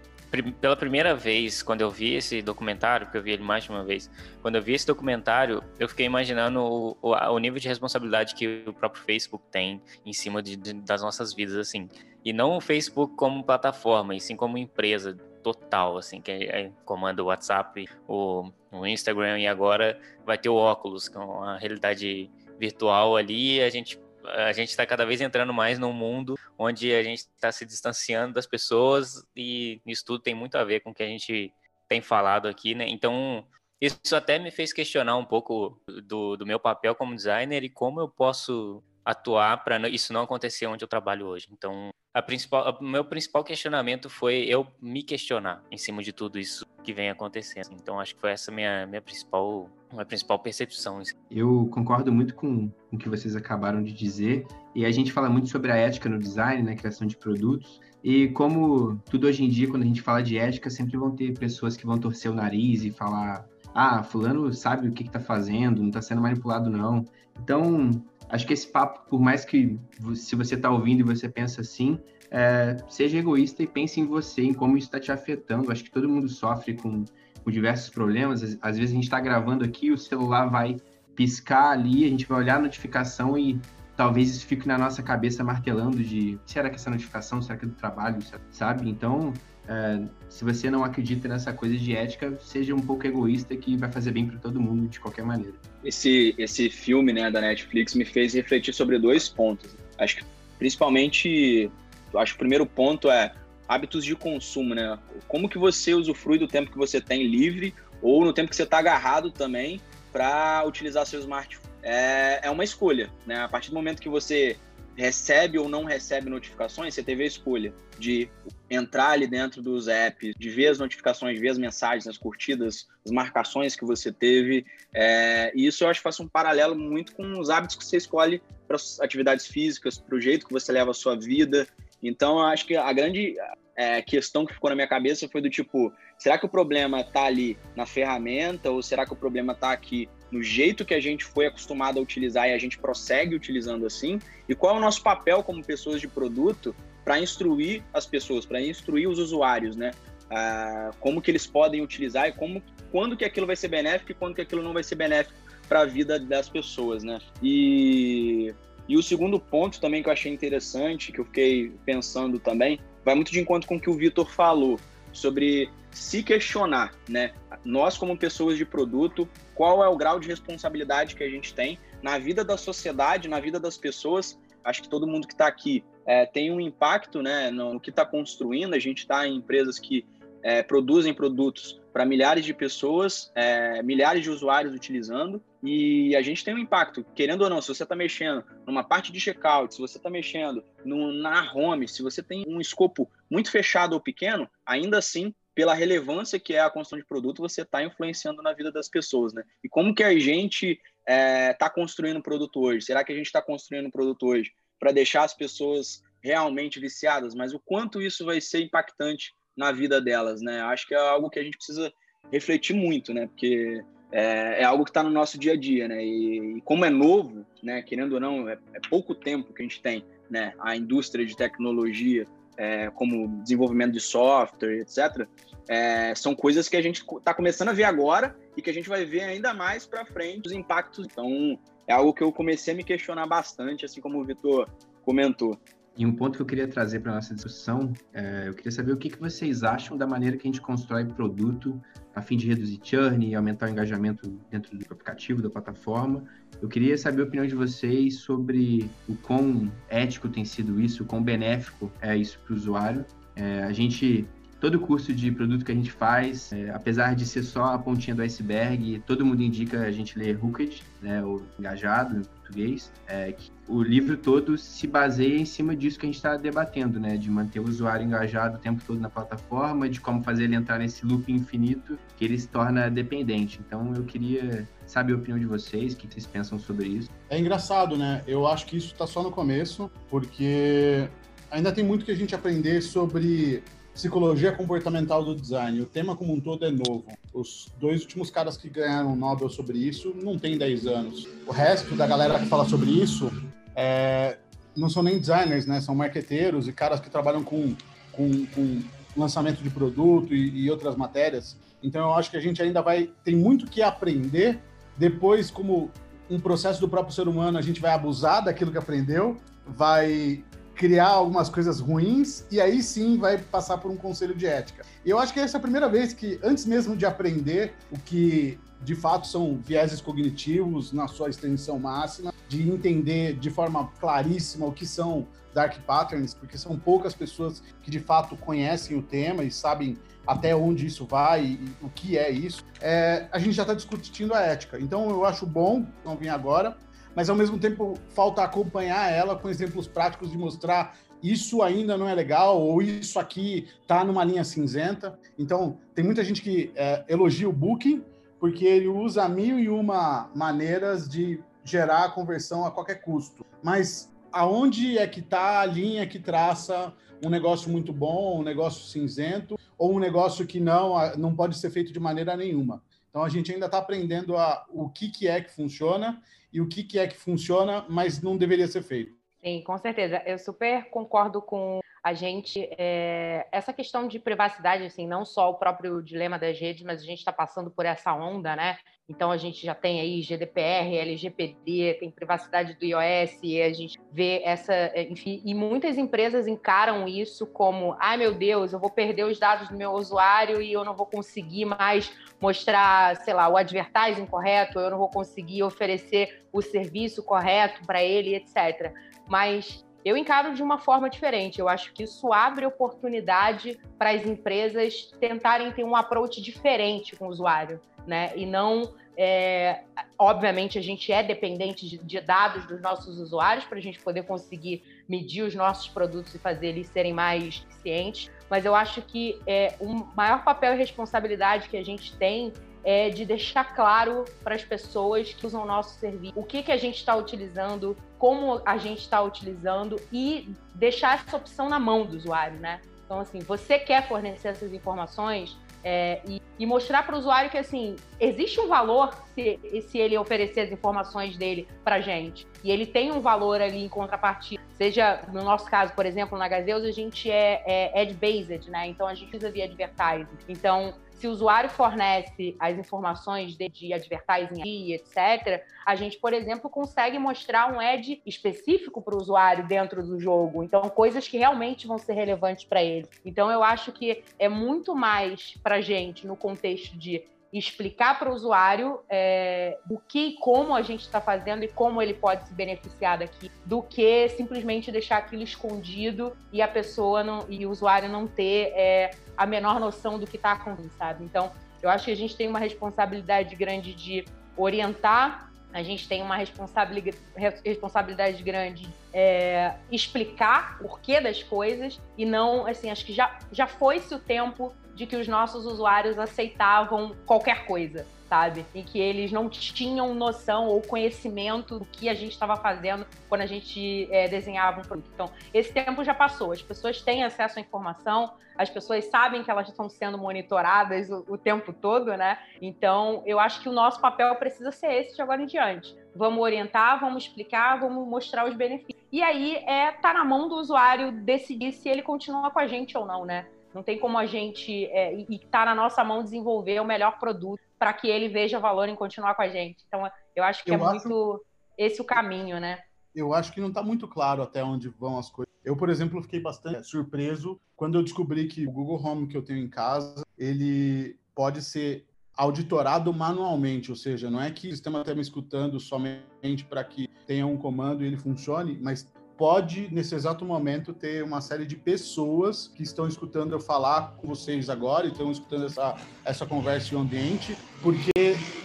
pela 0.62 0.78
primeira 0.78 1.14
vez, 1.14 1.62
quando 1.62 1.82
eu 1.82 1.92
vi 1.92 2.14
esse 2.16 2.42
documentário, 2.42 3.06
porque 3.06 3.18
eu 3.18 3.22
vi 3.22 3.32
ele 3.32 3.44
mais 3.44 3.66
de 3.66 3.70
uma 3.70 3.84
vez, 3.84 4.10
quando 4.42 4.56
eu 4.56 4.62
vi 4.62 4.74
esse 4.74 4.88
documentário, 4.88 5.62
eu 5.78 5.90
fiquei 5.90 6.06
imaginando 6.06 6.62
o, 6.62 6.98
o, 7.02 7.12
o 7.12 7.38
nível 7.38 7.60
de 7.60 7.68
responsabilidade 7.68 8.34
que 8.34 8.64
o 8.66 8.74
próprio 8.74 9.04
Facebook 9.04 9.44
tem 9.52 9.82
em 10.06 10.14
cima 10.14 10.42
de, 10.42 10.56
de, 10.56 10.74
das 10.74 11.02
nossas 11.02 11.34
vidas, 11.34 11.56
assim. 11.56 11.90
E 12.24 12.32
não 12.32 12.56
o 12.56 12.62
Facebook 12.62 13.16
como 13.18 13.44
plataforma, 13.44 14.16
e 14.16 14.22
sim 14.22 14.38
como 14.38 14.58
empresa 14.58 15.18
total, 15.44 15.98
assim, 15.98 16.22
que 16.22 16.32
é, 16.32 16.62
é, 16.62 16.72
comanda 16.86 17.22
o 17.22 17.26
WhatsApp, 17.26 17.86
o, 18.08 18.50
o 18.72 18.88
Instagram, 18.88 19.40
e 19.40 19.48
agora 19.48 20.00
vai 20.26 20.38
ter 20.38 20.48
o 20.48 20.56
óculos, 20.56 21.10
com 21.10 21.44
a 21.44 21.58
realidade 21.58 22.30
virtual 22.58 23.18
ali, 23.18 23.62
a 23.62 23.70
gente 23.70 24.00
a 24.26 24.52
gente 24.52 24.70
está 24.70 24.86
cada 24.86 25.06
vez 25.06 25.22
entrando 25.22 25.54
mais 25.54 25.80
num 25.80 25.94
mundo 25.94 26.38
onde 26.58 26.94
a 26.94 27.04
gente 27.04 27.20
está 27.20 27.52
se 27.52 27.66
distanciando 27.66 28.34
das 28.34 28.48
pessoas 28.48 29.26
e 29.36 29.82
isso 29.86 30.06
tudo 30.06 30.22
tem 30.22 30.34
muito 30.34 30.56
a 30.58 30.64
ver 30.64 30.82
com 30.82 30.92
o 30.92 30.94
que 30.94 31.04
a 31.04 31.08
gente 31.08 31.54
tem 31.88 32.02
falado 32.02 32.48
aqui, 32.48 32.74
né? 32.74 32.86
Então, 32.88 33.46
isso 33.80 34.16
até 34.16 34.40
me 34.40 34.52
fez 34.52 34.72
questionar 34.72 35.18
um 35.18 35.26
pouco 35.26 35.82
do, 36.06 36.38
do 36.38 36.46
meu 36.46 36.60
papel 36.60 36.96
como 36.96 37.16
designer 37.16 37.64
e 37.64 37.70
como 37.70 38.00
eu 38.00 38.08
posso 38.08 38.84
atuar 39.04 39.64
para 39.64 39.90
isso 39.90 40.14
não 40.14 40.22
acontecer 40.22 40.68
onde 40.68 40.84
eu 40.84 40.88
trabalho 40.88 41.26
hoje. 41.26 41.48
Então, 41.52 41.90
a 42.14 42.22
principal, 42.22 42.78
o 42.80 42.84
meu 42.84 43.06
principal 43.06 43.44
questionamento 43.44 44.10
foi 44.10 44.46
eu 44.48 44.68
me 44.82 45.02
questionar 45.02 45.64
em 45.72 45.78
cima 45.78 46.04
de 46.04 46.12
tudo 46.12 46.38
isso 46.38 46.66
que 46.84 46.94
vem 46.94 47.10
acontecendo. 47.10 47.70
Então, 47.74 48.00
acho 48.00 48.16
que 48.16 48.22
foi 48.22 48.32
essa 48.32 48.52
minha 48.52 48.86
minha 48.86 49.02
principal 49.02 49.70
minha 49.92 50.06
principal 50.06 50.40
percepção. 50.40 51.02
Eu 51.30 51.68
concordo 51.72 52.12
muito 52.12 52.36
com, 52.36 52.70
com 52.70 52.96
o 52.96 52.98
que 52.98 53.10
vocês 53.10 53.36
acabaram 53.36 53.84
de 53.84 53.94
dizer. 53.94 54.46
E 54.74 54.86
a 54.86 54.92
gente 54.92 55.12
fala 55.12 55.30
muito 55.30 55.50
sobre 55.50 55.72
a 55.72 55.76
ética 55.76 56.10
no 56.10 56.18
design, 56.18 56.64
na 56.64 56.72
né, 56.72 56.76
criação 56.76 57.06
de 57.08 57.18
produtos. 57.18 57.80
E 58.04 58.30
como 58.30 58.98
tudo 59.10 59.28
hoje 59.28 59.44
em 59.44 59.50
dia, 59.50 59.70
quando 59.70 59.84
a 59.84 59.86
gente 59.86 60.02
fala 60.02 60.24
de 60.24 60.38
ética, 60.38 60.70
sempre 60.70 60.98
vão 60.98 61.12
ter 61.12 61.38
pessoas 61.38 61.78
que 61.78 61.86
vão 61.86 61.98
torcer 61.98 62.32
o 62.32 62.34
nariz 62.34 62.84
e 62.84 62.92
falar: 62.92 63.46
ah, 63.74 64.02
fulano 64.04 64.52
sabe 64.54 64.88
o 64.88 64.92
que 64.92 65.04
está 65.04 65.20
fazendo, 65.20 65.82
não 65.82 65.90
está 65.90 66.02
sendo 66.02 66.22
manipulado, 66.22 66.70
não. 66.70 67.06
Então, 67.42 68.04
acho 68.32 68.48
que 68.48 68.54
esse 68.54 68.68
papo, 68.68 69.08
por 69.10 69.20
mais 69.20 69.44
que 69.44 69.78
se 70.16 70.36
você 70.36 70.56
está 70.56 70.72
ouvindo 70.72 71.02
e 71.02 71.04
você 71.04 71.28
pensa 71.28 71.62
assim, 71.62 72.00
é, 72.32 72.78
seja 72.88 73.18
egoísta 73.18 73.62
e 73.62 73.68
pense 73.68 74.00
em 74.00 74.06
você, 74.06 74.42
em 74.42 74.54
como 74.54 74.78
isso 74.78 74.88
está 74.88 75.00
te 75.00 75.12
afetando. 75.12 75.72
Acho 75.72 75.84
que 75.84 75.92
todo 75.92 76.08
mundo 76.08 76.30
sofre 76.30 76.74
com, 76.74 77.04
com 77.44 77.52
diversos 77.52 77.90
problemas. 77.90 78.42
Às, 78.42 78.58
às, 78.62 78.78
vezes 78.78 78.92
a 78.92 78.96
gente 78.96 79.04
está 79.04 79.20
gravando 79.20 79.66
aqui, 79.66 79.92
o 79.92 79.98
celular 79.98 80.46
vai 80.46 80.78
piscar 81.14 81.72
ali, 81.72 82.06
a 82.06 82.10
gente 82.10 82.26
vai 82.26 82.40
olhar 82.40 82.56
a 82.56 82.62
notificação 82.62 83.38
e 83.38 83.60
talvez 83.98 84.30
isso 84.30 84.48
fique 84.48 84.66
na 84.66 84.78
nossa 84.78 85.04
cabeça 85.04 85.44
martelando 85.44 86.02
de 86.02 86.40
será 86.46 86.70
que 86.70 86.76
essa 86.76 86.90
notificação, 86.90 87.42
será 87.42 87.60
que 87.60 87.66
é 87.66 87.68
do 87.68 87.76
trabalho, 87.76 88.18
sabe? 88.50 88.90
Então, 88.90 89.34
é, 89.68 90.02
se 90.30 90.44
você 90.44 90.70
não 90.70 90.84
acredita 90.84 91.28
nessa 91.28 91.54
coisa 91.54 91.78
de 91.78 91.96
ética, 91.96 92.38
seja 92.42 92.74
um 92.76 92.80
pouco 92.80 93.06
egoísta 93.06 93.56
que 93.56 93.78
vai 93.78 93.92
fazer 93.92 94.12
bem 94.12 94.28
para 94.28 94.38
todo 94.40 94.60
mundo 94.60 94.88
de 94.88 95.00
qualquer 95.00 95.24
maneira. 95.24 95.56
Esse, 95.84 96.36
esse 96.38 96.70
filme 96.70 97.14
né, 97.14 97.30
da 97.30 97.42
Netflix 97.42 97.94
me 97.96 98.06
fez 98.06 98.34
refletir 98.34 98.74
sobre 98.74 99.00
dois 99.00 99.30
pontos. 99.30 99.76
Acho 99.98 100.18
que 100.18 100.26
principalmente, 100.58 101.72
acho 102.16 102.34
que 102.34 102.38
o 102.38 102.40
primeiro 102.40 102.66
ponto 102.66 103.10
é 103.10 103.34
hábitos 103.68 104.04
de 104.04 104.16
consumo, 104.16 104.76
né? 104.76 105.00
Como 105.28 105.50
que 105.50 105.58
você 105.58 105.94
usufrui 105.94 106.38
do 106.38 106.48
tempo 106.48 106.70
que 106.70 106.78
você 106.78 107.00
tem 107.00 107.26
livre 107.26 107.74
ou 108.02 108.26
no 108.26 108.34
tempo 108.34 108.50
que 108.50 108.56
você 108.56 108.64
está 108.64 108.78
agarrado 108.80 109.32
também 109.32 109.82
para 110.12 110.64
utilizar 110.68 111.06
seu 111.06 111.20
smartphone. 111.20 111.72
É, 111.82 112.48
é 112.48 112.52
uma 112.52 112.64
escolha, 112.64 113.10
né? 113.26 113.42
A 113.42 113.48
partir 113.48 113.70
do 113.70 113.74
momento 113.74 114.02
que 114.02 114.10
você 114.10 114.58
recebe 115.02 115.58
ou 115.58 115.68
não 115.68 115.84
recebe 115.84 116.30
notificações, 116.30 116.94
você 116.94 117.02
teve 117.02 117.24
a 117.24 117.26
escolha 117.26 117.74
de 117.98 118.30
entrar 118.70 119.10
ali 119.10 119.26
dentro 119.26 119.60
dos 119.60 119.88
apps, 119.88 120.36
de 120.38 120.50
ver 120.52 120.68
as 120.68 120.78
notificações, 120.78 121.40
ver 121.40 121.50
as 121.50 121.58
mensagens, 121.58 122.08
as 122.08 122.20
curtidas, 122.20 122.88
as 123.04 123.12
marcações 123.12 123.76
que 123.76 123.84
você 123.84 124.12
teve. 124.12 124.64
É, 124.94 125.52
e 125.56 125.66
isso 125.66 125.84
eu 125.84 125.90
acho 125.90 126.00
que 126.00 126.04
faz 126.04 126.20
um 126.20 126.28
paralelo 126.28 126.76
muito 126.76 127.16
com 127.16 127.40
os 127.40 127.50
hábitos 127.50 127.76
que 127.76 127.84
você 127.84 127.98
escolhe 127.98 128.44
para 128.68 128.76
as 128.76 129.00
atividades 129.00 129.48
físicas, 129.48 129.98
para 129.98 130.16
o 130.16 130.22
jeito 130.22 130.46
que 130.46 130.54
você 130.54 130.72
leva 130.72 130.92
a 130.92 130.94
sua 130.94 131.20
vida. 131.20 131.68
Então, 132.04 132.38
eu 132.38 132.46
acho 132.46 132.68
que 132.68 132.76
a 132.76 132.94
grande 132.94 133.36
é, 133.76 134.04
questão 134.04 134.46
que 134.46 134.54
ficou 134.54 134.70
na 134.70 134.76
minha 134.76 134.88
cabeça 134.88 135.28
foi 135.28 135.42
do 135.42 135.50
tipo, 135.50 135.92
será 136.20 136.38
que 136.38 136.46
o 136.46 136.50
problema 136.50 137.02
está 137.02 137.24
ali 137.24 137.58
na 137.76 137.88
ferramenta 137.88 138.70
ou 138.70 138.84
será 138.84 139.04
que 139.04 139.14
o 139.14 139.16
problema 139.16 139.54
está 139.54 139.72
aqui 139.72 140.08
no 140.32 140.42
jeito 140.42 140.86
que 140.86 140.94
a 140.94 141.00
gente 141.00 141.26
foi 141.26 141.46
acostumado 141.46 142.00
a 142.00 142.02
utilizar 142.02 142.48
e 142.48 142.54
a 142.54 142.58
gente 142.58 142.78
prossegue 142.78 143.36
utilizando 143.36 143.86
assim? 143.86 144.20
E 144.48 144.56
qual 144.56 144.76
é 144.76 144.78
o 144.78 144.82
nosso 144.82 145.04
papel 145.04 145.44
como 145.44 145.64
pessoas 145.64 146.00
de 146.00 146.08
produto 146.08 146.76
para 147.04 147.20
instruir 147.20 147.84
as 147.94 148.06
pessoas, 148.06 148.46
para 148.46 148.62
instruir 148.62 149.10
os 149.10 149.20
usuários, 149.20 149.76
né? 149.76 149.92
Ah, 150.30 150.92
como 151.00 151.22
que 151.22 151.30
eles 151.30 151.46
podem 151.46 151.82
utilizar 151.82 152.30
e 152.30 152.32
como, 152.32 152.64
quando 152.92 153.18
que 153.18 153.26
aquilo 153.26 153.46
vai 153.46 153.56
ser 153.56 153.68
benéfico 153.68 154.12
e 154.12 154.16
quando 154.16 154.36
que 154.36 154.42
aquilo 154.42 154.64
não 154.64 154.72
vai 154.72 154.84
ser 154.84 154.96
benéfico 154.96 155.36
para 155.68 155.82
a 155.82 155.86
vida 155.86 156.18
das 156.18 156.48
pessoas, 156.48 157.04
né? 157.04 157.20
E, 157.42 158.54
e 158.88 158.96
o 158.96 159.04
segundo 159.04 159.40
ponto 159.40 159.80
também 159.82 160.02
que 160.02 160.10
eu 160.10 160.14
achei 160.14 160.32
interessante, 160.32 161.12
que 161.12 161.20
eu 161.20 161.26
fiquei 161.26 161.72
pensando 161.86 162.40
também, 162.40 162.80
vai 163.04 163.16
muito 163.16 163.32
de 163.32 163.40
encontro 163.40 163.68
com 163.68 163.76
o 163.76 163.80
que 163.80 163.90
o 163.90 163.94
Vitor 163.94 164.30
falou 164.30 164.80
sobre 165.12 165.70
se 165.92 166.24
questionar, 166.24 166.94
né? 167.08 167.34
Nós 167.64 167.98
como 167.98 168.18
pessoas 168.18 168.58
de 168.58 168.66
produto, 168.66 169.28
qual 169.54 169.84
é 169.84 169.88
o 169.88 169.98
grau 169.98 170.20
de 170.20 170.28
responsabilidade 170.28 171.16
que 171.16 171.24
a 171.24 171.30
gente 171.30 171.54
tem 171.54 171.78
na 172.02 172.18
vida 172.18 172.44
da 172.44 172.58
sociedade, 172.58 173.28
na 173.28 173.40
vida 173.40 173.60
das 173.60 173.78
pessoas. 173.78 174.40
Acho 174.64 174.82
que 174.82 174.90
todo 174.90 175.08
mundo 175.08 175.28
que 175.28 175.34
está 175.34 175.48
aqui 175.48 175.84
é, 176.06 176.26
tem 176.26 176.52
um 176.52 176.60
impacto, 176.60 177.22
né, 177.22 177.52
no, 177.52 177.80
que 177.80 177.90
está 177.90 178.06
construindo. 178.06 178.74
A 178.74 178.80
gente 178.80 179.00
está 179.00 179.28
em 179.28 179.36
empresas 179.36 179.78
que 179.78 180.06
é, 180.44 180.64
produzem 180.64 181.14
produtos 181.14 181.80
para 181.94 182.06
milhares 182.06 182.46
de 182.46 182.54
pessoas, 182.54 183.32
é, 183.36 183.84
milhares 183.84 184.24
de 184.24 184.30
usuários 184.30 184.74
utilizando, 184.74 185.44
e 185.62 186.16
a 186.16 186.22
gente 186.22 186.44
tem 186.44 186.56
um 186.56 186.58
impacto, 186.58 187.06
querendo 187.14 187.42
ou 187.42 187.50
não, 187.50 187.62
se 187.62 187.68
você 187.68 187.84
está 187.84 187.96
mexendo 187.96 188.44
numa 188.66 188.84
parte 188.84 189.12
de 189.12 189.20
checkout, 189.20 189.76
se 189.76 189.82
você 189.82 189.98
está 189.98 190.10
mexendo 190.10 190.64
no, 190.84 191.12
na 191.14 191.54
home, 191.54 191.88
se 191.88 192.02
você 192.02 192.24
tem 192.24 192.46
um 192.48 192.60
escopo 192.60 193.10
muito 193.30 193.52
fechado 193.52 193.94
ou 193.94 194.00
pequeno, 194.00 194.50
ainda 194.66 194.98
assim, 194.98 195.34
pela 195.54 195.74
relevância 195.74 196.40
que 196.40 196.54
é 196.54 196.62
a 196.62 196.70
construção 196.70 197.00
de 197.00 197.06
produto, 197.06 197.42
você 197.42 197.62
está 197.62 197.84
influenciando 197.84 198.42
na 198.42 198.54
vida 198.54 198.72
das 198.72 198.88
pessoas, 198.88 199.34
né? 199.34 199.44
E 199.64 199.70
como 199.70 199.94
que 199.94 200.04
a 200.04 200.18
gente 200.18 200.72
está 200.72 201.14
é, 201.14 201.54
tá 201.54 201.70
construindo 201.70 202.18
um 202.18 202.22
produto 202.22 202.62
hoje? 202.62 202.86
Será 202.86 203.04
que 203.04 203.12
a 203.12 203.16
gente 203.16 203.26
está 203.26 203.42
construindo 203.42 203.88
um 203.88 203.92
produto 203.92 204.28
hoje 204.28 204.52
para 204.80 204.92
deixar 204.92 205.24
as 205.24 205.34
pessoas 205.34 206.02
realmente 206.24 206.80
viciadas? 206.80 207.36
Mas 207.36 207.54
o 207.54 207.60
quanto 207.60 208.02
isso 208.02 208.26
vai 208.26 208.40
ser 208.40 208.62
impactante 208.62 209.34
na 209.56 209.72
vida 209.72 210.00
delas, 210.00 210.42
né? 210.42 210.62
Acho 210.62 210.88
que 210.88 210.96
é 210.96 210.98
algo 210.98 211.30
que 211.30 211.40
a 211.40 211.44
gente 211.44 211.58
precisa 211.58 211.92
refletir 212.32 212.74
muito, 212.74 213.14
né? 213.14 213.28
Porque 213.28 213.84
é, 214.12 214.62
é 214.62 214.64
algo 214.64 214.84
que 214.84 214.90
está 214.90 215.04
no 215.04 215.10
nosso 215.10 215.38
dia 215.38 215.54
a 215.54 215.58
dia, 215.58 215.88
né? 215.88 216.04
E, 216.04 216.58
e, 216.58 216.62
como 216.62 216.86
é 216.86 216.90
novo, 216.90 217.46
né? 217.62 217.82
Querendo 217.82 218.14
ou 218.14 218.20
não, 218.20 218.48
é, 218.48 218.58
é, 218.74 218.80
pouco 218.90 219.16
tempo 219.16 219.54
que 219.54 219.62
a 219.62 219.66
gente 219.66 219.82
tem, 219.82 220.06
né? 220.30 220.54
A 220.60 220.76
indústria 220.76 221.26
de 221.26 221.36
tecnologia, 221.36 222.28
é, 222.62 222.92
como 222.92 223.42
desenvolvimento 223.42 223.94
de 223.94 224.00
software, 224.00 224.82
etc. 224.82 225.28
É, 225.68 226.14
são 226.14 226.36
coisas 226.36 226.70
que 226.70 226.78
a 226.78 226.82
gente 226.82 227.04
está 227.18 227.34
começando 227.34 227.70
a 227.70 227.74
ver 227.74 227.86
agora 227.86 228.38
e 228.56 228.62
que 228.62 228.70
a 228.70 228.74
gente 228.74 228.88
vai 228.88 229.04
ver 229.04 229.22
ainda 229.22 229.52
mais 229.52 229.88
para 229.88 230.06
frente 230.06 230.46
os 230.46 230.52
impactos. 230.52 231.08
Então, 231.12 231.58
é 231.88 231.94
algo 231.94 232.14
que 232.14 232.22
eu 232.22 232.32
comecei 232.32 232.76
a 232.76 232.78
me 232.78 232.84
questionar 232.84 233.26
bastante, 233.26 233.84
assim 233.84 234.00
como 234.00 234.20
o 234.20 234.24
Vitor 234.24 234.70
comentou. 235.04 235.60
E 235.98 236.06
um 236.06 236.16
ponto 236.16 236.38
que 236.38 236.42
eu 236.42 236.46
queria 236.46 236.68
trazer 236.68 237.02
para 237.02 237.14
nossa 237.14 237.36
discussão, 237.36 237.92
é, 238.14 238.48
eu 238.48 238.54
queria 238.54 238.72
saber 238.72 238.94
o 238.94 238.98
que, 238.98 239.10
que 239.10 239.20
vocês 239.20 239.62
acham 239.62 239.98
da 239.98 240.08
maneira 240.08 240.38
que 240.38 240.48
a 240.48 240.50
gente 240.52 240.62
constrói 240.62 241.06
produto 241.06 241.82
a 242.16 242.22
fim 242.22 242.38
de 242.38 242.48
reduzir 242.48 242.80
churn 242.82 243.28
e 243.28 243.36
aumentar 243.36 243.68
o 243.68 243.70
engajamento 243.70 244.30
dentro 244.50 244.78
do 244.78 244.86
aplicativo, 244.90 245.42
da 245.42 245.50
plataforma. 245.50 246.24
Eu 246.62 246.70
queria 246.70 246.98
saber 246.98 247.22
a 247.22 247.26
opinião 247.26 247.46
de 247.46 247.56
vocês 247.56 248.16
sobre 248.16 248.90
o 249.08 249.16
quão 249.16 249.72
ético 249.90 250.30
tem 250.30 250.46
sido 250.46 250.80
isso, 250.80 251.04
o 251.04 251.06
quão 251.06 251.22
benéfico 251.22 251.92
é 252.02 252.16
isso 252.16 252.40
para 252.46 252.54
o 252.54 252.56
usuário. 252.56 253.06
É, 253.36 253.64
a 253.64 253.72
gente 253.72 254.28
todo 254.62 254.80
curso 254.80 255.12
de 255.12 255.32
produto 255.32 255.66
que 255.66 255.72
a 255.72 255.76
gente 255.76 255.92
faz, 255.92 256.54
é, 256.54 256.70
apesar 256.70 257.16
de 257.16 257.26
ser 257.26 257.42
só 257.42 257.74
a 257.74 257.80
pontinha 257.80 258.16
do 258.16 258.22
iceberg, 258.22 259.02
todo 259.08 259.26
mundo 259.26 259.42
indica 259.42 259.82
a 259.82 259.92
gente 259.92 260.18
ler 260.18 260.38
Hooked, 260.42 260.84
né, 261.02 261.24
o 261.24 261.42
engajado 261.60 262.20
em 262.20 262.24
português, 262.24 262.92
é, 263.08 263.32
que 263.32 263.52
o 263.68 263.82
livro 263.82 264.16
todo 264.16 264.60
se 264.60 264.86
baseia 264.86 265.36
em 265.36 265.46
cima 265.46 265.76
disso 265.76 265.98
que 265.98 266.06
a 266.06 266.10
gente 266.10 266.18
está 266.18 266.38
debatendo, 266.38 267.00
né, 267.00 267.18
de 267.18 267.28
manter 267.30 267.60
o 267.60 267.68
usuário 267.68 268.06
engajado 268.06 268.58
o 268.58 268.60
tempo 268.60 268.84
todo 268.86 269.00
na 269.00 269.10
plataforma, 269.10 269.90
de 269.90 270.00
como 270.00 270.22
fazer 270.22 270.44
ele 270.44 270.56
entrar 270.56 270.78
nesse 270.78 271.04
loop 271.04 271.32
infinito 271.32 271.98
que 272.16 272.24
ele 272.24 272.38
se 272.38 272.48
torna 272.48 272.88
dependente. 272.88 273.60
Então 273.66 273.96
eu 273.96 274.04
queria 274.04 274.68
saber 274.86 275.14
a 275.14 275.16
opinião 275.16 275.40
de 275.40 275.46
vocês, 275.48 275.94
o 275.94 275.98
que 275.98 276.08
vocês 276.08 276.28
pensam 276.28 276.60
sobre 276.60 276.88
isso. 276.88 277.10
É 277.32 277.40
engraçado, 277.40 277.98
né? 277.98 278.22
Eu 278.28 278.46
acho 278.46 278.68
que 278.68 278.78
isso 278.78 278.94
está 278.94 279.08
só 279.08 279.24
no 279.24 279.32
começo, 279.32 279.90
porque 280.08 281.10
ainda 281.50 281.72
tem 281.72 281.84
muito 281.84 282.06
que 282.06 282.12
a 282.12 282.16
gente 282.16 282.36
aprender 282.36 282.82
sobre 282.82 283.64
psicologia 283.94 284.52
comportamental 284.52 285.24
do 285.24 285.36
design. 285.36 285.82
O 285.82 285.86
tema 285.86 286.16
como 286.16 286.34
um 286.34 286.40
todo 286.40 286.66
é 286.66 286.72
novo. 286.72 287.06
Os 287.34 287.70
dois 287.80 288.02
últimos 288.02 288.30
caras 288.30 288.58
que 288.58 288.70
ganharam 288.70 289.14
o 289.14 289.16
Nobel 289.16 289.50
sobre 289.50 289.78
isso 289.78 290.14
não 290.22 290.38
têm 290.38 290.58
10 290.58 290.88
anos. 290.88 291.28
O 291.46 291.52
resto 291.52 291.96
da 291.96 292.08
galera 292.08 292.40
que 292.40 292.46
fala 292.46 292.66
sobre 292.66 292.90
isso 292.90 293.32
é, 293.76 294.38
não 294.76 294.90
são 294.90 295.04
nem 295.04 295.20
designers, 295.20 295.66
né? 295.66 295.82
São 295.82 295.96
marqueteiros 295.96 296.68
e 296.68 296.74
caras 296.74 297.00
que 297.00 297.10
trabalham 297.10 297.44
com, 297.44 297.76
com, 298.12 298.46
com 298.48 298.82
lançamento 299.16 299.62
de 299.62 299.70
produto 299.70 300.34
e, 300.34 300.66
e 300.66 300.72
outras 300.72 300.96
matérias. 300.96 301.58
Então 301.84 302.02
eu 302.02 302.14
acho 302.14 302.30
que 302.30 302.38
a 302.38 302.42
gente 302.42 302.62
ainda 302.62 302.82
vai 302.82 303.10
tem 303.24 303.36
muito 303.36 303.66
que 303.68 303.82
aprender. 303.82 304.60
Depois, 304.98 305.50
como 305.50 305.90
um 306.30 306.40
processo 306.40 306.80
do 306.80 306.88
próprio 306.88 307.14
ser 307.14 307.28
humano, 307.28 307.58
a 307.58 307.62
gente 307.62 307.82
vai 307.82 307.92
abusar 307.92 308.44
daquilo 308.44 308.72
que 308.72 308.78
aprendeu, 308.78 309.38
vai 309.66 310.44
criar 310.82 311.10
algumas 311.10 311.48
coisas 311.48 311.80
ruins 311.80 312.44
e 312.50 312.60
aí 312.60 312.82
sim 312.82 313.16
vai 313.16 313.38
passar 313.38 313.78
por 313.78 313.92
um 313.92 313.96
conselho 313.96 314.34
de 314.34 314.48
ética. 314.48 314.84
E 315.06 315.12
eu 315.12 315.20
acho 315.20 315.32
que 315.32 315.40
essa 315.40 315.58
é 315.58 315.60
a 315.60 315.62
primeira 315.62 315.88
vez 315.88 316.12
que, 316.12 316.40
antes 316.42 316.66
mesmo 316.66 316.98
de 316.98 317.06
aprender 317.06 317.76
o 317.92 318.00
que 318.00 318.58
de 318.82 318.96
fato 318.96 319.28
são 319.28 319.60
vieses 319.64 320.02
cognitivos 320.02 320.92
na 320.92 321.08
sua 321.08 321.30
extensão 321.30 321.78
máxima, 321.78 322.34
de 322.50 322.68
entender 322.68 323.38
de 323.38 323.52
forma 323.52 323.92
claríssima 324.00 324.66
o 324.66 324.72
que 324.72 324.88
são 324.88 325.28
dark 325.54 325.78
patterns, 325.86 326.34
porque 326.34 326.58
são 326.58 326.76
poucas 326.80 327.14
pessoas 327.14 327.62
que 327.84 327.92
de 327.92 328.00
fato 328.00 328.36
conhecem 328.36 328.98
o 328.98 329.04
tema 329.04 329.44
e 329.44 329.52
sabem 329.52 330.00
até 330.26 330.56
onde 330.56 330.88
isso 330.88 331.06
vai 331.06 331.46
e, 331.46 331.76
o 331.80 331.90
que 331.90 332.18
é 332.18 332.32
isso. 332.32 332.66
É, 332.80 333.28
a 333.32 333.38
gente 333.38 333.52
já 333.52 333.62
está 333.62 333.76
discutindo 333.76 334.34
a 334.34 334.40
ética. 334.40 334.80
Então 334.80 335.12
eu 335.12 335.26
acho 335.26 335.46
bom 335.46 335.86
não 336.04 336.18
vir 336.18 336.30
agora, 336.30 336.76
mas 337.16 337.30
ao 337.30 337.36
mesmo 337.36 337.58
tempo 337.58 337.96
falta 338.10 338.44
acompanhar 338.44 339.12
ela 339.12 339.36
com 339.36 339.50
exemplos 339.50 339.88
práticos 339.88 340.32
de 340.32 340.38
mostrar 340.38 340.98
isso 341.22 341.62
ainda 341.62 341.98
não 341.98 342.10
é 342.10 342.16
legal 342.16 342.60
ou 342.60 342.82
isso 342.82 343.20
aqui 343.20 343.68
está 343.82 344.04
numa 344.04 344.24
linha 344.24 344.44
cinzenta. 344.44 345.20
Então 345.38 345.78
tem 345.94 346.04
muita 346.04 346.24
gente 346.24 346.42
que 346.42 346.72
é, 346.76 347.06
elogia 347.08 347.48
o 347.48 347.54
Booking 347.54 348.04
porque 348.40 348.66
ele 348.66 348.88
usa 348.88 349.30
mil 349.30 349.60
e 349.60 349.70
uma 349.70 350.32
maneiras 350.34 351.08
de 351.08 351.40
gerar 351.64 352.06
a 352.06 352.10
conversão 352.10 352.66
a 352.66 352.72
qualquer 352.72 353.02
custo. 353.02 353.46
Mas 353.62 354.12
aonde 354.32 354.98
é 354.98 355.06
que 355.06 355.20
está 355.20 355.62
a 355.62 355.66
linha 355.66 356.08
que 356.08 356.18
traça 356.18 356.92
um 357.24 357.30
negócio 357.30 357.70
muito 357.70 357.94
bom, 357.94 358.40
um 358.40 358.44
negócio 358.44 358.90
cinzento, 358.90 359.60
ou 359.78 359.94
um 359.96 360.00
negócio 360.00 360.48
que 360.48 360.60
não, 360.60 360.96
não 361.18 361.36
pode 361.36 361.56
ser 361.56 361.70
feito 361.70 361.94
de 361.94 362.00
maneira 362.00 362.36
nenhuma? 362.36 362.82
Então 363.12 363.24
a 363.24 363.30
gente 363.30 363.52
ainda 363.54 363.68
está 363.68 363.78
aprendendo 363.78 364.36
a, 364.36 364.66
o 364.70 364.90
que, 364.90 365.10
que 365.10 365.28
é 365.28 365.40
que 365.40 365.54
funciona 365.54 366.20
e 366.52 366.62
o 366.62 366.68
que, 366.68 366.84
que 366.84 367.00
é 367.00 367.08
que 367.08 367.18
funciona, 367.18 367.86
mas 367.90 368.22
não 368.22 368.38
deveria 368.38 368.68
ser 368.68 368.84
feito. 368.84 369.16
Sim, 369.44 369.62
com 369.64 369.78
certeza. 369.78 370.22
Eu 370.26 370.38
super 370.38 370.90
concordo 370.90 371.42
com 371.42 371.81
a 372.04 372.14
gente. 372.14 372.68
É, 372.78 373.48
essa 373.52 373.72
questão 373.72 374.08
de 374.08 374.20
privacidade, 374.20 374.84
assim, 374.84 375.08
não 375.08 375.24
só 375.24 375.50
o 375.50 375.56
próprio 375.56 376.02
dilema 376.02 376.40
das 376.40 376.60
redes, 376.60 376.84
mas 376.84 377.02
a 377.02 377.06
gente 377.06 377.20
está 377.20 377.32
passando 377.32 377.70
por 377.70 377.86
essa 377.86 378.14
onda, 378.14 378.56
né? 378.56 378.78
Então 379.08 379.30
a 379.30 379.36
gente 379.36 379.66
já 379.66 379.76
tem 379.76 380.00
aí 380.00 380.22
GDPR, 380.22 380.96
LGPD, 380.96 381.98
tem 382.00 382.10
privacidade 382.10 382.76
do 382.76 382.86
iOS, 382.86 383.38
e 383.44 383.62
a 383.62 383.74
gente 383.74 384.00
vê 384.12 384.42
essa, 384.44 384.74
enfim, 384.96 385.42
e 385.46 385.54
muitas 385.54 385.98
empresas 385.98 386.48
encaram 386.48 387.06
isso 387.08 387.46
como, 387.46 387.96
ai 388.00 388.16
meu 388.16 388.34
Deus, 388.34 388.72
eu 388.72 388.80
vou 388.80 388.90
perder 388.90 389.26
os 389.26 389.38
dados 389.38 389.68
do 389.68 389.78
meu 389.78 389.92
usuário 389.92 390.62
e 390.62 390.72
eu 390.72 390.86
não 390.86 390.96
vou 390.96 391.06
conseguir 391.06 391.66
mais 391.66 392.10
mostrar, 392.40 393.18
sei 393.18 393.34
lá, 393.34 393.50
o 393.50 393.58
advertising 393.58 394.26
correto, 394.26 394.80
eu 394.80 394.90
não 394.90 394.98
vou 394.98 395.10
conseguir 395.10 395.62
oferecer 395.62 396.46
o 396.54 396.62
serviço 396.62 397.22
correto 397.22 397.86
para 397.86 398.02
ele, 398.02 398.36
etc. 398.36 398.94
Mas 399.28 399.86
eu 400.04 400.18
encaro 400.18 400.54
de 400.54 400.64
uma 400.64 400.78
forma 400.78 401.10
diferente. 401.10 401.60
Eu 401.60 401.70
acho 401.70 401.94
que 401.94 402.04
isso 402.04 402.32
abre 402.34 402.66
oportunidade 402.66 403.80
para 403.98 404.12
as 404.12 404.26
empresas 404.26 405.14
tentarem 405.20 405.72
ter 405.72 405.84
um 405.84 405.96
approach 405.96 406.42
diferente 406.42 407.16
com 407.16 407.26
o 407.26 407.30
usuário, 407.30 407.80
né? 408.06 408.32
E 408.36 408.46
não 408.46 408.94
é, 409.18 409.84
obviamente, 410.18 410.80
a 410.80 410.82
gente 410.82 411.12
é 411.12 411.22
dependente 411.22 411.88
de, 411.88 411.98
de 411.98 412.22
dados 412.22 412.66
dos 412.66 412.82
nossos 412.82 413.20
usuários 413.20 413.66
para 413.66 413.78
a 413.78 413.82
gente 413.82 414.00
poder 414.00 414.24
conseguir 414.24 414.84
medir 415.08 415.44
os 415.44 415.54
nossos 415.54 415.88
produtos 415.90 416.34
e 416.34 416.40
fazer 416.40 416.68
eles 416.68 416.88
serem 416.88 417.14
mais 417.14 417.66
eficientes. 417.70 418.32
Mas 418.50 418.66
eu 418.66 418.74
acho 418.74 419.02
que 419.02 419.40
é, 419.46 419.76
o 419.80 419.94
maior 420.16 420.44
papel 420.44 420.74
e 420.74 420.78
responsabilidade 420.78 421.70
que 421.70 421.78
a 421.78 421.84
gente 421.84 422.16
tem 422.16 422.52
é 422.84 423.10
de 423.10 423.26
deixar 423.26 423.76
claro 423.76 424.26
para 424.44 424.56
as 424.56 424.64
pessoas 424.64 425.34
que 425.34 425.46
usam 425.46 425.64
o 425.64 425.66
nosso 425.66 426.00
serviço 426.00 426.34
o 426.36 426.44
que, 426.44 426.64
que 426.64 426.72
a 426.72 426.78
gente 426.78 426.98
está 426.98 427.16
utilizando, 427.16 427.96
como 428.18 428.62
a 428.66 428.78
gente 428.78 429.00
está 429.00 429.22
utilizando 429.22 430.00
e 430.12 430.54
deixar 430.76 431.16
essa 431.16 431.38
opção 431.38 431.70
na 431.70 431.80
mão 431.80 432.06
do 432.06 432.18
usuário, 432.18 432.60
né? 432.60 432.82
Então, 433.06 433.20
assim, 433.20 433.40
você 433.40 433.78
quer 433.78 434.08
fornecer 434.08 434.50
essas 434.50 434.74
informações, 434.74 435.58
é, 435.84 436.22
e, 436.28 436.42
e, 436.60 436.66
mostrar 436.66 437.04
para 437.04 437.16
o 437.16 437.20
usuário 437.20 437.50
que 437.50 437.58
assim 437.58 437.96
existe 438.20 438.60
um 438.60 438.68
valor 438.68 439.16
se, 439.34 439.60
se 439.90 439.98
ele 439.98 440.18
oferecer 440.18 440.62
as 440.62 440.72
informações 440.72 441.36
dele 441.36 441.68
para 441.84 442.00
gente. 442.00 442.46
E 442.64 442.70
ele 442.70 442.86
tem 442.86 443.12
um 443.12 443.20
valor 443.20 443.60
ali 443.60 443.84
em 443.84 443.90
contrapartida. 443.90 444.62
Seja 444.78 445.22
no 445.34 445.44
nosso 445.44 445.66
caso 445.70 445.94
por 445.94 446.06
exemplo 446.06 446.38
na 446.38 446.48
Gazeus 446.48 446.84
a 446.84 446.92
gente 446.92 447.32
é, 447.32 447.64
é 447.66 448.02
ad 448.02 448.14
based 448.14 448.70
né? 448.70 448.88
Então 448.88 449.08
a 449.08 449.16
gente 449.16 449.36
usa 449.36 449.50
via 449.50 449.66
advertising. 449.66 450.38
Então 450.48 450.94
se 451.22 451.28
o 451.28 451.32
usuário 451.32 451.70
fornece 451.70 452.56
as 452.60 452.76
informações 452.80 453.56
de, 453.56 453.70
de 453.70 453.94
advertising, 453.94 454.92
etc., 454.94 455.64
a 455.86 455.96
gente, 455.96 456.18
por 456.18 456.34
exemplo, 456.34 456.68
consegue 456.68 457.20
mostrar 457.20 457.72
um 457.72 457.80
ad 457.80 458.20
específico 458.26 459.04
para 459.04 459.16
o 459.16 459.20
usuário 459.20 459.68
dentro 459.68 460.04
do 460.04 460.20
jogo. 460.20 460.64
Então, 460.64 460.82
coisas 460.90 461.28
que 461.28 461.38
realmente 461.38 461.86
vão 461.86 462.00
ser 462.00 462.14
relevantes 462.14 462.64
para 462.64 462.82
ele. 462.82 463.08
Então, 463.24 463.52
eu 463.52 463.64
acho 463.64 463.92
que 463.92 464.24
é 464.40 464.50
muito 464.50 464.96
mais 464.96 465.56
para 465.62 465.76
a 465.76 465.82
gente 465.82 466.26
no 466.26 466.36
contexto 466.36 466.98
de 466.98 467.24
explicar 467.54 468.18
para 468.18 468.32
o 468.32 468.34
usuário 468.34 469.02
é, 469.10 469.78
o 469.90 469.98
que 470.00 470.28
e 470.28 470.34
como 470.36 470.74
a 470.76 470.82
gente 470.82 471.02
está 471.02 471.20
fazendo 471.20 471.64
e 471.64 471.68
como 471.68 472.02
ele 472.02 472.14
pode 472.14 472.48
se 472.48 472.54
beneficiar 472.54 473.18
daqui, 473.18 473.52
do 473.66 473.82
que 473.82 474.30
simplesmente 474.30 474.92
deixar 474.92 475.18
aquilo 475.18 475.44
escondido 475.44 476.36
e 476.52 476.62
a 476.62 476.68
pessoa 476.68 477.24
não, 477.24 477.46
e 477.50 477.66
o 477.66 477.70
usuário 477.70 478.08
não 478.08 478.28
ter 478.28 478.72
é, 478.74 479.12
a 479.36 479.46
menor 479.46 479.80
noção 479.80 480.18
do 480.18 480.26
que 480.26 480.38
está 480.38 480.54
acontecendo? 480.54 481.24
Então, 481.24 481.52
eu 481.82 481.90
acho 481.90 482.06
que 482.06 482.12
a 482.12 482.16
gente 482.16 482.36
tem 482.36 482.48
uma 482.48 482.60
responsabilidade 482.60 483.56
grande 483.56 483.94
de 483.94 484.24
orientar 484.56 485.52
a 485.74 485.84
gente 485.84 486.08
tem 486.08 486.22
uma 486.22 486.36
responsabilidade, 486.36 487.18
responsabilidade 487.64 488.44
grande 488.44 488.88
é, 489.14 489.76
explicar 489.92 490.78
o 490.82 490.84
porquê 490.84 491.22
das 491.22 491.42
coisas 491.42 492.00
e 492.18 492.26
não, 492.26 492.68
assim, 492.68 492.90
acho 492.90 493.06
que 493.06 493.14
já, 493.14 493.40
já 493.52 493.68
foi-se 493.68 494.14
o 494.14 494.20
tempo 494.20 494.74
de 495.02 495.08
que 495.08 495.16
os 495.16 495.28
nossos 495.28 495.66
usuários 495.66 496.20
aceitavam 496.20 497.16
qualquer 497.26 497.66
coisa, 497.66 498.06
sabe? 498.30 498.64
E 498.72 498.84
que 498.84 499.00
eles 499.00 499.32
não 499.32 499.50
tinham 499.50 500.14
noção 500.14 500.68
ou 500.68 500.80
conhecimento 500.80 501.80
do 501.80 501.86
que 501.86 502.08
a 502.08 502.14
gente 502.14 502.34
estava 502.34 502.56
fazendo 502.56 503.04
quando 503.28 503.42
a 503.42 503.48
gente 503.48 504.08
é, 504.12 504.28
desenhava 504.28 504.80
um 504.80 504.84
produto. 504.84 505.10
Então, 505.12 505.32
esse 505.52 505.74
tempo 505.74 506.04
já 506.04 506.14
passou. 506.14 506.52
As 506.52 506.62
pessoas 506.62 507.02
têm 507.02 507.24
acesso 507.24 507.58
à 507.58 507.62
informação, 507.64 508.34
as 508.56 508.70
pessoas 508.70 509.06
sabem 509.06 509.44
que 509.44 509.50
elas 509.50 509.68
estão 509.68 509.90
sendo 509.90 510.20
monitoradas 510.20 511.10
o, 511.10 511.26
o 511.30 511.36
tempo 511.36 511.74
todo, 511.74 512.16
né? 512.16 512.38
Então, 512.62 513.24
eu 513.26 513.40
acho 513.40 513.60
que 513.60 513.70
o 513.70 513.74
nosso 513.74 514.00
papel 514.00 514.36
precisa 514.36 514.72
ser 514.72 514.94
esse 514.94 515.16
de 515.16 515.22
agora 515.24 515.42
em 515.42 515.48
diante. 515.48 515.98
Vamos 516.16 516.44
orientar, 516.44 517.00
vamos 517.00 517.24
explicar, 517.24 517.80
vamos 517.80 518.08
mostrar 518.08 518.48
os 518.48 518.54
benefícios. 518.54 519.02
E 519.12 519.24
aí 519.24 519.56
é 519.66 519.94
tá 519.94 520.14
na 520.14 520.24
mão 520.24 520.48
do 520.48 520.58
usuário 520.58 521.12
decidir 521.12 521.72
se 521.72 521.90
ele 521.90 522.04
continua 522.04 522.52
com 522.52 522.60
a 522.60 522.68
gente 522.68 522.96
ou 522.96 523.04
não, 523.04 523.26
né? 523.26 523.48
Não 523.74 523.84
tem 523.84 523.98
como 523.98 524.18
a 524.18 524.26
gente, 524.26 524.86
é, 524.88 525.14
e 525.14 525.26
está 525.36 525.66
na 525.66 525.76
nossa 525.76 526.04
mão 526.04 526.24
desenvolver 526.24 526.80
o 526.80 526.86
melhor 526.86 527.20
produto 527.20 527.62
para 527.80 527.94
que 527.94 528.08
ele 528.08 528.30
veja 528.30 528.60
valor 528.60 528.90
em 528.90 528.96
continuar 528.96 529.36
com 529.36 529.42
a 529.42 529.50
gente. 529.50 529.84
Então, 529.88 530.10
eu 530.36 530.44
acho 530.44 530.64
que 530.64 530.72
eu 530.72 530.76
é 530.76 530.78
acho... 530.78 531.08
muito 531.08 531.46
esse 531.78 532.02
o 532.02 532.06
caminho, 532.06 532.60
né? 532.60 532.80
Eu 533.16 533.34
acho 533.34 533.52
que 533.52 533.60
não 533.60 533.70
está 533.70 533.82
muito 533.82 534.08
claro 534.08 534.42
até 534.42 534.64
onde 534.64 534.88
vão 534.88 535.18
as 535.18 535.30
coisas. 535.30 535.52
Eu, 535.64 535.76
por 535.76 535.90
exemplo, 535.90 536.22
fiquei 536.22 536.40
bastante 536.40 536.88
surpreso 536.88 537.60
quando 537.76 537.98
eu 537.98 538.04
descobri 538.04 538.48
que 538.48 538.68
o 538.68 538.72
Google 538.72 539.02
Home 539.04 539.28
que 539.28 539.36
eu 539.36 539.44
tenho 539.44 539.60
em 539.60 539.70
casa, 539.70 540.24
ele 540.38 541.18
pode 541.36 541.62
ser 541.62 542.06
auditorado 542.36 543.14
manualmente, 543.14 543.92
ou 543.92 543.98
seja, 543.98 544.30
não 544.30 544.42
é 544.42 544.50
que 544.52 544.68
o 544.68 544.72
sistema 544.72 545.02
está 545.02 545.14
me 545.14 545.22
escutando 545.22 545.80
somente 545.80 546.66
para 546.70 546.84
que 546.84 547.08
tenha 547.28 547.46
um 547.46 547.58
comando 547.58 548.04
e 548.04 548.08
ele 548.08 548.18
funcione, 548.18 548.78
mas 548.82 549.12
pode, 549.38 549.88
nesse 549.92 550.16
exato 550.16 550.46
momento, 550.46 550.94
ter 550.94 551.24
uma 551.24 551.42
série 551.42 551.66
de 551.66 551.76
pessoas 551.76 552.68
que 552.68 552.84
estão 552.84 553.08
escutando 553.08 553.54
eu 553.54 553.60
falar 553.60 554.16
com 554.18 554.28
vocês 554.28 554.70
agora, 554.70 555.08
estão 555.08 555.32
escutando 555.32 555.66
essa, 555.66 555.96
essa 556.24 556.46
conversa 556.46 556.94
em 556.94 556.98
ambiente, 556.98 557.58
porque 557.82 558.12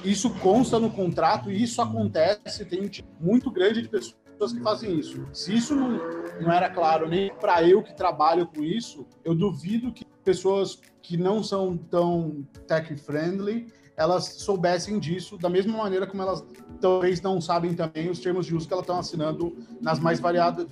isso 0.05 0.31
consta 0.39 0.79
no 0.79 0.91
contrato 0.91 1.51
e 1.51 1.63
isso 1.63 1.81
acontece, 1.81 2.65
tem 2.65 2.83
um 2.83 2.89
time 2.89 3.09
muito 3.21 3.51
grande 3.51 3.83
de 3.83 3.89
pessoas 3.89 4.53
que 4.53 4.61
fazem 4.61 4.99
isso. 4.99 5.27
Se 5.33 5.55
isso 5.55 5.75
não, 5.75 5.99
não 6.41 6.53
era 6.53 6.69
claro 6.69 7.09
nem 7.09 7.33
para 7.35 7.63
eu 7.63 7.83
que 7.83 7.95
trabalho 7.95 8.47
com 8.47 8.63
isso, 8.63 9.07
eu 9.25 9.35
duvido 9.35 9.93
que 9.93 10.05
pessoas 10.25 10.79
que 11.01 11.17
não 11.17 11.43
são 11.43 11.77
tão 11.77 12.47
tech-friendly 12.67 13.73
elas 13.97 14.25
soubessem 14.25 14.99
disso 14.99 15.39
da 15.39 15.49
mesma 15.49 15.77
maneira 15.77 16.07
como 16.07 16.23
elas 16.23 16.45
talvez 16.81 17.21
não 17.23 17.41
sabem 17.41 17.75
também 17.75 18.11
os 18.11 18.21
termos 18.21 18.47
de 18.47 18.55
uso 18.55 18.67
que 18.67 18.73
elas 18.73 18.83
estão 18.83 18.99
assinando 18.99 19.57
nas 19.81 19.99
mais 19.99 20.21
variadas. 20.21 20.67